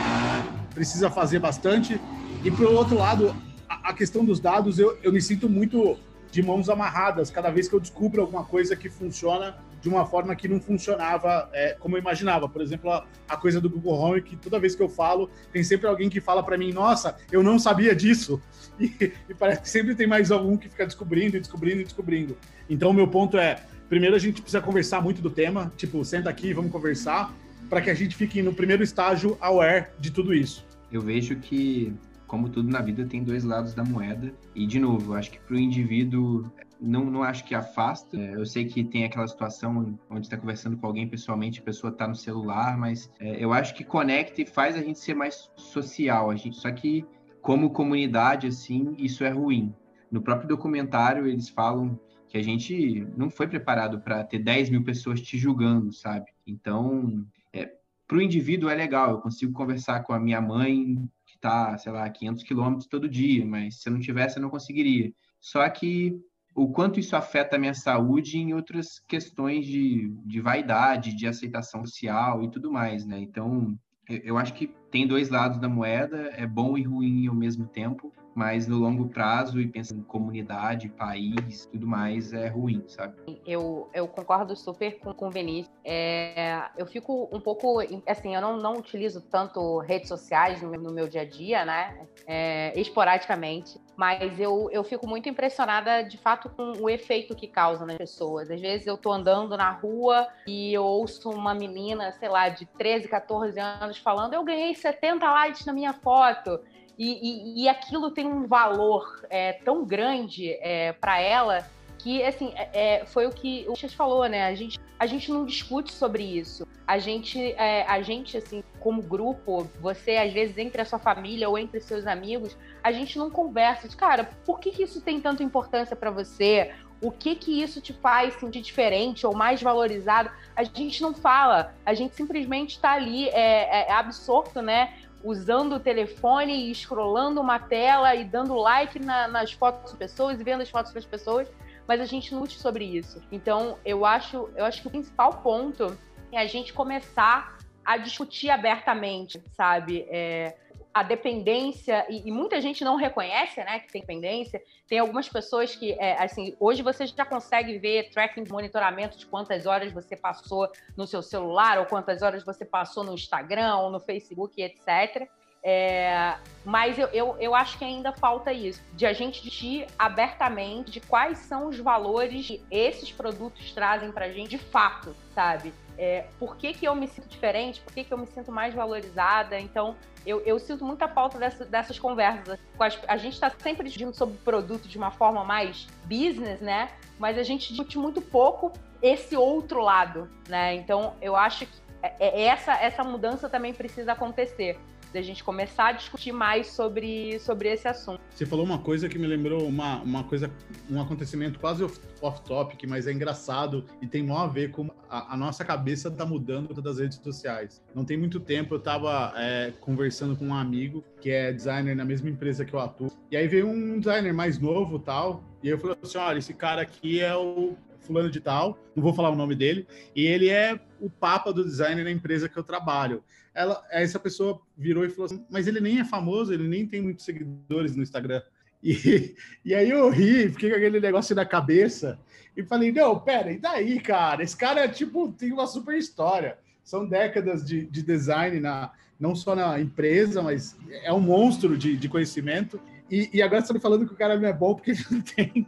precisa 0.74 1.10
fazer 1.10 1.38
bastante. 1.38 2.00
E, 2.42 2.50
por 2.50 2.64
outro 2.64 2.96
lado, 2.96 3.36
a, 3.68 3.90
a 3.90 3.92
questão 3.92 4.24
dos 4.24 4.40
dados, 4.40 4.78
eu, 4.78 4.98
eu 5.02 5.12
me 5.12 5.20
sinto 5.20 5.46
muito 5.46 5.98
de 6.30 6.42
mãos 6.42 6.70
amarradas 6.70 7.30
cada 7.30 7.50
vez 7.50 7.68
que 7.68 7.74
eu 7.74 7.80
descubro 7.80 8.22
alguma 8.22 8.44
coisa 8.44 8.74
que 8.74 8.88
funciona 8.88 9.58
de 9.82 9.88
uma 9.88 10.06
forma 10.06 10.34
que 10.34 10.46
não 10.46 10.60
funcionava 10.60 11.50
é, 11.52 11.76
como 11.78 11.96
eu 11.96 12.00
imaginava. 12.00 12.48
Por 12.48 12.62
exemplo, 12.62 12.90
a, 12.90 13.04
a, 13.28 13.36
coisa 13.36 13.60
do 13.60 13.68
Google 13.68 13.94
Home, 13.94 14.22
que 14.22 14.36
toda 14.36 14.58
vez 14.58 14.74
que 14.74 14.82
eu 14.82 14.88
falo, 14.88 15.28
tem 15.52 15.62
sempre 15.62 15.88
alguém 15.88 16.08
que 16.08 16.20
fala 16.20 16.42
para 16.42 16.56
mim: 16.56 16.72
Nossa, 16.72 17.16
eu 17.30 17.42
não 17.42 17.58
sabia 17.58 17.94
disso. 17.94 18.40
E, 18.80 19.12
e, 19.28 19.34
parece 19.34 19.60
que 19.60 19.68
sempre 19.68 19.94
tem 19.94 20.06
mais 20.06 20.32
algum 20.32 20.56
que 20.56 20.66
fica 20.66 20.86
descobrindo, 20.86 21.38
descobrindo 21.38 21.82
e 21.82 21.84
descobrindo. 21.84 22.38
Então, 22.70 22.88
o 22.90 22.94
meu 22.94 23.06
ponto 23.06 23.36
é: 23.36 23.62
primeiro 23.86 24.16
a 24.16 24.18
gente 24.18 24.40
precisa 24.40 24.62
conversar 24.62 25.02
muito 25.02 25.20
do 25.20 25.30
tema, 25.30 25.70
tipo, 25.76 26.02
senta 26.04 26.30
aqui 26.30 26.48
e 26.48 26.52
vamos 26.54 26.72
conversar, 26.72 27.32
para 27.68 27.82
que 27.82 27.90
a 27.90 27.94
gente 27.94 28.16
fique 28.16 28.42
no 28.42 28.54
primeiro 28.54 28.82
estágio 28.82 29.36
aware 29.40 29.88
de 30.00 30.10
tudo 30.10 30.32
isso. 30.32 30.66
Eu 30.90 31.02
vejo 31.02 31.36
que 31.36 31.94
como 32.32 32.48
tudo 32.48 32.70
na 32.70 32.80
vida, 32.80 33.04
tem 33.04 33.22
dois 33.22 33.44
lados 33.44 33.74
da 33.74 33.84
moeda. 33.84 34.32
E, 34.54 34.66
de 34.66 34.78
novo, 34.78 35.12
acho 35.12 35.30
que 35.30 35.38
para 35.38 35.54
o 35.54 35.58
indivíduo, 35.58 36.50
não, 36.82 37.04
não 37.04 37.22
acho 37.22 37.44
que 37.44 37.54
afasta. 37.54 38.16
É, 38.16 38.34
eu 38.34 38.44
sei 38.44 38.64
que 38.64 38.82
tem 38.82 39.04
aquela 39.04 39.26
situação 39.26 39.98
onde 40.10 40.26
está 40.26 40.36
conversando 40.36 40.76
com 40.76 40.86
alguém 40.86 41.08
pessoalmente, 41.08 41.60
a 41.60 41.64
pessoa 41.64 41.92
está 41.92 42.06
no 42.08 42.14
celular, 42.14 42.76
mas 42.76 43.10
é, 43.20 43.42
eu 43.42 43.52
acho 43.52 43.74
que 43.74 43.84
conecta 43.84 44.42
e 44.42 44.46
faz 44.46 44.76
a 44.76 44.82
gente 44.82 44.98
ser 44.98 45.14
mais 45.14 45.50
social. 45.56 46.30
A 46.30 46.36
gente, 46.36 46.56
só 46.56 46.70
que, 46.70 47.06
como 47.40 47.70
comunidade, 47.70 48.46
assim, 48.46 48.94
isso 48.98 49.24
é 49.24 49.30
ruim. 49.30 49.74
No 50.10 50.20
próprio 50.20 50.48
documentário, 50.48 51.26
eles 51.26 51.48
falam 51.48 51.98
que 52.28 52.36
a 52.36 52.42
gente 52.42 53.06
não 53.16 53.30
foi 53.30 53.46
preparado 53.46 54.00
para 54.00 54.24
ter 54.24 54.38
10 54.38 54.70
mil 54.70 54.82
pessoas 54.82 55.20
te 55.20 55.38
julgando, 55.38 55.92
sabe? 55.92 56.26
Então, 56.46 57.24
é, 57.52 57.70
para 58.06 58.16
o 58.16 58.22
indivíduo 58.22 58.68
é 58.68 58.74
legal, 58.74 59.10
eu 59.10 59.18
consigo 59.20 59.52
conversar 59.52 60.02
com 60.02 60.12
a 60.12 60.20
minha 60.20 60.40
mãe 60.40 61.08
tá, 61.42 61.76
sei 61.76 61.90
lá, 61.90 62.08
500 62.08 62.44
quilômetros 62.44 62.86
todo 62.86 63.08
dia, 63.08 63.44
mas 63.44 63.82
se 63.82 63.88
eu 63.88 63.92
não 63.92 64.00
tivesse, 64.00 64.38
eu 64.38 64.42
não 64.42 64.48
conseguiria. 64.48 65.12
Só 65.40 65.68
que 65.68 66.16
o 66.54 66.68
quanto 66.68 67.00
isso 67.00 67.16
afeta 67.16 67.56
a 67.56 67.58
minha 67.58 67.74
saúde 67.74 68.38
em 68.38 68.52
outras 68.52 68.98
questões 69.00 69.66
de, 69.66 70.08
de 70.24 70.40
vaidade, 70.40 71.14
de 71.14 71.26
aceitação 71.26 71.84
social 71.84 72.42
e 72.42 72.50
tudo 72.50 72.70
mais, 72.70 73.06
né? 73.06 73.18
Então, 73.18 73.78
eu 74.08 74.36
acho 74.36 74.52
que 74.54 74.68
tem 74.90 75.06
dois 75.06 75.30
lados 75.30 75.58
da 75.58 75.68
moeda, 75.68 76.30
é 76.34 76.46
bom 76.46 76.76
e 76.76 76.82
ruim 76.82 77.26
ao 77.26 77.34
mesmo 77.34 77.66
tempo, 77.66 78.12
mas 78.34 78.66
no 78.66 78.78
longo 78.78 79.08
prazo 79.08 79.60
e 79.60 79.66
pensando 79.66 80.00
em 80.00 80.04
comunidade, 80.04 80.88
país, 80.88 81.66
tudo 81.66 81.86
mais, 81.86 82.32
é 82.32 82.48
ruim, 82.48 82.84
sabe? 82.86 83.14
Eu, 83.46 83.88
eu 83.92 84.08
concordo 84.08 84.56
super 84.56 84.98
com, 84.98 85.12
com 85.12 85.28
o 85.28 85.30
Vinícius. 85.30 85.72
É, 85.84 86.62
eu 86.76 86.86
fico 86.86 87.28
um 87.32 87.40
pouco, 87.40 87.80
assim, 88.06 88.34
eu 88.34 88.40
não, 88.40 88.56
não 88.56 88.74
utilizo 88.74 89.20
tanto 89.20 89.78
redes 89.78 90.08
sociais 90.08 90.62
no, 90.62 90.70
no 90.72 90.92
meu 90.92 91.08
dia 91.08 91.22
a 91.22 91.24
dia, 91.24 91.64
né? 91.64 92.06
É, 92.26 92.78
esporadicamente, 92.78 93.78
mas 93.96 94.38
eu, 94.40 94.68
eu 94.72 94.82
fico 94.82 95.06
muito 95.06 95.28
impressionada, 95.28 96.02
de 96.02 96.16
fato, 96.16 96.48
com 96.50 96.72
o 96.80 96.88
efeito 96.88 97.34
que 97.34 97.46
causa 97.46 97.84
nas 97.84 97.96
pessoas. 97.96 98.50
Às 98.50 98.60
vezes 98.60 98.86
eu 98.86 98.96
tô 98.96 99.12
andando 99.12 99.56
na 99.56 99.70
rua 99.70 100.26
e 100.46 100.72
eu 100.72 100.82
ouço 100.82 101.30
uma 101.30 101.54
menina, 101.54 102.12
sei 102.12 102.28
lá, 102.28 102.48
de 102.48 102.64
13, 102.66 103.08
14 103.08 103.58
anos 103.60 103.98
falando, 103.98 104.34
eu 104.34 104.44
ganhei 104.44 104.74
70 104.74 105.30
likes 105.30 105.66
na 105.66 105.72
minha 105.72 105.92
foto. 105.92 106.60
E, 107.02 107.18
e, 107.20 107.62
e 107.64 107.68
aquilo 107.68 108.12
tem 108.12 108.24
um 108.24 108.46
valor 108.46 109.26
é, 109.28 109.54
tão 109.54 109.84
grande 109.84 110.52
é, 110.60 110.92
para 110.92 111.20
ela 111.20 111.68
que, 111.98 112.22
assim, 112.22 112.52
é, 112.54 113.00
é, 113.00 113.06
foi 113.06 113.26
o 113.26 113.32
que 113.32 113.66
o 113.68 113.74
Chas 113.74 113.92
falou, 113.92 114.28
né? 114.28 114.46
A 114.46 114.54
gente, 114.54 114.78
a 115.00 115.04
gente 115.04 115.28
não 115.28 115.44
discute 115.44 115.92
sobre 115.92 116.22
isso. 116.22 116.64
A 116.86 117.00
gente, 117.00 117.40
é, 117.54 117.84
a 117.88 118.00
gente, 118.02 118.36
assim, 118.36 118.62
como 118.78 119.02
grupo, 119.02 119.68
você, 119.80 120.16
às 120.16 120.32
vezes, 120.32 120.56
entre 120.58 120.80
a 120.80 120.84
sua 120.84 121.00
família 121.00 121.48
ou 121.48 121.58
entre 121.58 121.80
seus 121.80 122.06
amigos, 122.06 122.56
a 122.84 122.92
gente 122.92 123.18
não 123.18 123.28
conversa 123.28 123.88
de, 123.88 123.96
cara, 123.96 124.30
por 124.46 124.60
que, 124.60 124.70
que 124.70 124.84
isso 124.84 125.00
tem 125.00 125.20
tanta 125.20 125.42
importância 125.42 125.96
para 125.96 126.12
você? 126.12 126.72
O 127.00 127.10
que 127.10 127.34
que 127.34 127.60
isso 127.60 127.80
te 127.80 127.92
faz 127.92 128.34
sentir 128.34 128.60
diferente 128.60 129.26
ou 129.26 129.34
mais 129.34 129.60
valorizado? 129.60 130.30
A 130.54 130.62
gente 130.62 131.02
não 131.02 131.12
fala, 131.12 131.74
a 131.84 131.94
gente 131.94 132.14
simplesmente 132.14 132.76
está 132.76 132.92
ali 132.92 133.28
é, 133.30 133.88
é 133.88 133.92
absorto, 133.92 134.62
né? 134.62 134.94
Usando 135.24 135.74
o 135.74 135.80
telefone 135.80 136.70
e 136.70 136.74
scrollando 136.74 137.40
uma 137.40 137.58
tela 137.58 138.14
e 138.14 138.24
dando 138.24 138.54
like 138.54 138.98
na, 138.98 139.28
nas 139.28 139.52
fotos 139.52 139.92
das 139.92 139.98
pessoas 139.98 140.40
e 140.40 140.44
vendo 140.44 140.62
as 140.62 140.70
fotos 140.70 140.92
das 140.92 141.04
pessoas, 141.04 141.48
mas 141.86 142.00
a 142.00 142.04
gente 142.04 142.34
não 142.34 142.40
sobre 142.58 142.84
isso. 142.84 143.22
Então, 143.30 143.78
eu 143.84 144.04
acho, 144.04 144.48
eu 144.56 144.64
acho 144.64 144.82
que 144.82 144.88
o 144.88 144.90
principal 144.90 145.34
ponto 145.42 145.96
é 146.30 146.38
a 146.38 146.46
gente 146.46 146.72
começar 146.72 147.58
a 147.84 147.96
discutir 147.96 148.50
abertamente, 148.50 149.42
sabe? 149.56 150.06
É, 150.08 150.56
a 150.94 151.02
dependência, 151.02 152.06
e, 152.08 152.28
e, 152.28 152.32
muita 152.32 152.60
gente 152.60 152.84
não 152.84 152.96
reconhece, 152.96 153.62
né, 153.64 153.80
que 153.80 153.92
tem 153.92 154.00
dependência. 154.02 154.62
Tem 154.86 154.98
algumas 154.98 155.28
pessoas 155.28 155.74
que, 155.74 155.92
é, 155.92 156.22
assim, 156.22 156.54
hoje 156.60 156.82
você 156.82 157.06
já 157.06 157.24
consegue 157.24 157.78
ver 157.78 158.10
tracking 158.10 158.44
monitoramento 158.50 159.16
de 159.18 159.26
quantas 159.26 159.66
horas 159.66 159.92
você 159.92 160.16
passou 160.16 160.68
no 160.96 161.06
seu 161.06 161.22
celular, 161.22 161.78
ou 161.78 161.86
quantas 161.86 162.22
horas 162.22 162.44
você 162.44 162.64
passou 162.64 163.04
no 163.04 163.14
Instagram, 163.14 163.76
ou 163.76 163.90
no 163.90 164.00
Facebook, 164.00 164.60
etc. 164.60 165.28
É, 165.64 166.36
mas 166.64 166.98
eu, 166.98 167.06
eu, 167.08 167.36
eu, 167.38 167.54
acho 167.54 167.78
que 167.78 167.84
ainda 167.84 168.12
falta 168.12 168.52
isso, 168.52 168.82
de 168.94 169.06
a 169.06 169.12
gente 169.12 169.40
discutir 169.40 169.86
abertamente 169.96 170.90
de 170.90 171.00
quais 171.00 171.38
são 171.38 171.68
os 171.68 171.78
valores 171.78 172.48
que 172.48 172.64
esses 172.68 173.12
produtos 173.12 173.72
trazem 173.72 174.10
para 174.10 174.24
a 174.24 174.32
gente 174.32 174.50
de 174.50 174.58
fato, 174.58 175.14
sabe? 175.32 175.72
É, 175.98 176.26
por 176.38 176.56
que, 176.56 176.72
que 176.72 176.86
eu 176.86 176.94
me 176.94 177.06
sinto 177.06 177.28
diferente? 177.28 177.80
Por 177.80 177.92
que, 177.92 178.04
que 178.04 178.12
eu 178.12 178.18
me 178.18 178.26
sinto 178.26 178.50
mais 178.50 178.74
valorizada? 178.74 179.58
Então, 179.58 179.96
eu, 180.26 180.40
eu 180.40 180.58
sinto 180.58 180.84
muita 180.84 181.08
falta 181.08 181.38
dessa, 181.38 181.64
dessas 181.64 181.98
conversas. 181.98 182.58
A 183.06 183.16
gente 183.16 183.34
está 183.34 183.50
sempre 183.50 183.84
discutindo 183.84 184.14
sobre 184.14 184.36
produto 184.38 184.88
de 184.88 184.96
uma 184.96 185.10
forma 185.10 185.44
mais 185.44 185.86
business, 186.04 186.60
né? 186.60 186.90
Mas 187.18 187.38
a 187.38 187.42
gente 187.42 187.68
discute 187.68 187.98
muito 187.98 188.20
pouco 188.20 188.72
esse 189.02 189.36
outro 189.36 189.82
lado, 189.82 190.30
né? 190.48 190.74
Então, 190.74 191.14
eu 191.20 191.36
acho 191.36 191.66
que 191.66 191.82
é, 192.02 192.14
é, 192.18 192.42
essa, 192.42 192.72
essa 192.74 193.04
mudança 193.04 193.48
também 193.48 193.72
precisa 193.72 194.12
acontecer 194.12 194.78
da 195.12 195.20
gente 195.20 195.44
começar 195.44 195.88
a 195.88 195.92
discutir 195.92 196.32
mais 196.32 196.68
sobre, 196.68 197.38
sobre 197.40 197.68
esse 197.68 197.86
assunto. 197.86 198.20
Você 198.30 198.46
falou 198.46 198.64
uma 198.64 198.78
coisa 198.78 199.08
que 199.08 199.18
me 199.18 199.26
lembrou 199.26 199.66
uma, 199.66 200.00
uma 200.02 200.24
coisa, 200.24 200.50
um 200.90 201.00
acontecimento 201.00 201.58
quase 201.58 201.84
off-topic, 202.20 202.84
mas 202.88 203.06
é 203.06 203.12
engraçado 203.12 203.84
e 204.00 204.06
tem 204.06 204.22
mó 204.22 204.38
a 204.38 204.46
ver 204.46 204.70
com 204.70 204.90
a, 205.08 205.34
a 205.34 205.36
nossa 205.36 205.64
cabeça 205.64 206.10
tá 206.10 206.24
mudando 206.24 206.72
das 206.80 206.98
redes 206.98 207.18
sociais. 207.18 207.82
Não 207.94 208.04
tem 208.04 208.16
muito 208.16 208.40
tempo 208.40 208.74
eu 208.74 208.78
estava 208.78 209.32
é, 209.36 209.72
conversando 209.80 210.36
com 210.36 210.46
um 210.46 210.54
amigo 210.54 211.04
que 211.20 211.30
é 211.30 211.52
designer 211.52 211.94
na 211.94 212.04
mesma 212.04 212.30
empresa 212.30 212.64
que 212.64 212.74
eu 212.74 212.80
atuo, 212.80 213.10
e 213.30 213.36
aí 213.36 213.46
veio 213.46 213.68
um 213.68 213.98
designer 213.98 214.32
mais 214.32 214.58
novo 214.58 214.98
tal, 214.98 215.44
e 215.62 215.68
eu 215.68 215.78
falei 215.78 215.96
assim, 216.02 216.18
olha, 216.18 216.38
esse 216.38 216.54
cara 216.54 216.82
aqui 216.82 217.20
é 217.20 217.34
o 217.36 217.76
fulano 218.00 218.30
de 218.30 218.40
tal, 218.40 218.78
não 218.96 219.02
vou 219.02 219.14
falar 219.14 219.30
o 219.30 219.36
nome 219.36 219.54
dele, 219.54 219.86
e 220.14 220.26
ele 220.26 220.48
é 220.48 220.78
o 221.00 221.08
papa 221.08 221.52
do 221.52 221.64
design 221.64 222.02
na 222.02 222.10
empresa 222.10 222.48
que 222.48 222.58
eu 222.58 222.64
trabalho. 222.64 223.22
Ela, 223.54 223.84
essa 223.90 224.18
pessoa 224.18 224.60
virou 224.76 225.04
e 225.04 225.10
falou 225.10 225.26
assim, 225.26 225.44
mas 225.50 225.66
ele 225.66 225.80
nem 225.80 226.00
é 226.00 226.04
famoso, 226.04 226.52
ele 226.52 226.66
nem 226.66 226.86
tem 226.86 227.02
muitos 227.02 227.24
seguidores 227.24 227.94
no 227.96 228.02
Instagram. 228.02 228.42
E, 228.84 229.36
e 229.64 229.76
aí 229.76 229.90
eu 229.90 230.10
ri, 230.10 230.48
fiquei 230.48 230.68
com 230.68 230.74
aquele 230.74 230.98
negócio 230.98 231.36
na 231.36 231.46
cabeça 231.46 232.18
e 232.56 232.64
falei, 232.64 232.90
não, 232.90 233.16
pera, 233.16 233.52
e 233.52 233.56
daí, 233.56 234.00
cara? 234.00 234.42
Esse 234.42 234.56
cara, 234.56 234.88
tipo, 234.88 235.30
tem 235.30 235.52
uma 235.52 235.68
super 235.68 235.96
história. 235.96 236.58
São 236.82 237.06
décadas 237.06 237.64
de, 237.64 237.86
de 237.86 238.02
design, 238.02 238.58
na, 238.58 238.90
não 239.20 239.36
só 239.36 239.54
na 239.54 239.80
empresa, 239.80 240.42
mas 240.42 240.76
é 241.04 241.12
um 241.12 241.20
monstro 241.20 241.78
de, 241.78 241.96
de 241.96 242.08
conhecimento. 242.08 242.80
E, 243.10 243.28
e, 243.34 243.42
agora 243.42 243.60
você 243.60 243.72
está 243.72 243.80
falando 243.80 244.06
que 244.06 244.14
o 244.14 244.16
cara 244.16 244.38
não 244.38 244.48
é 244.48 244.52
bom 244.52 244.74
porque 244.74 244.92
ele 244.92 245.04
não 245.10 245.20
tem 245.20 245.66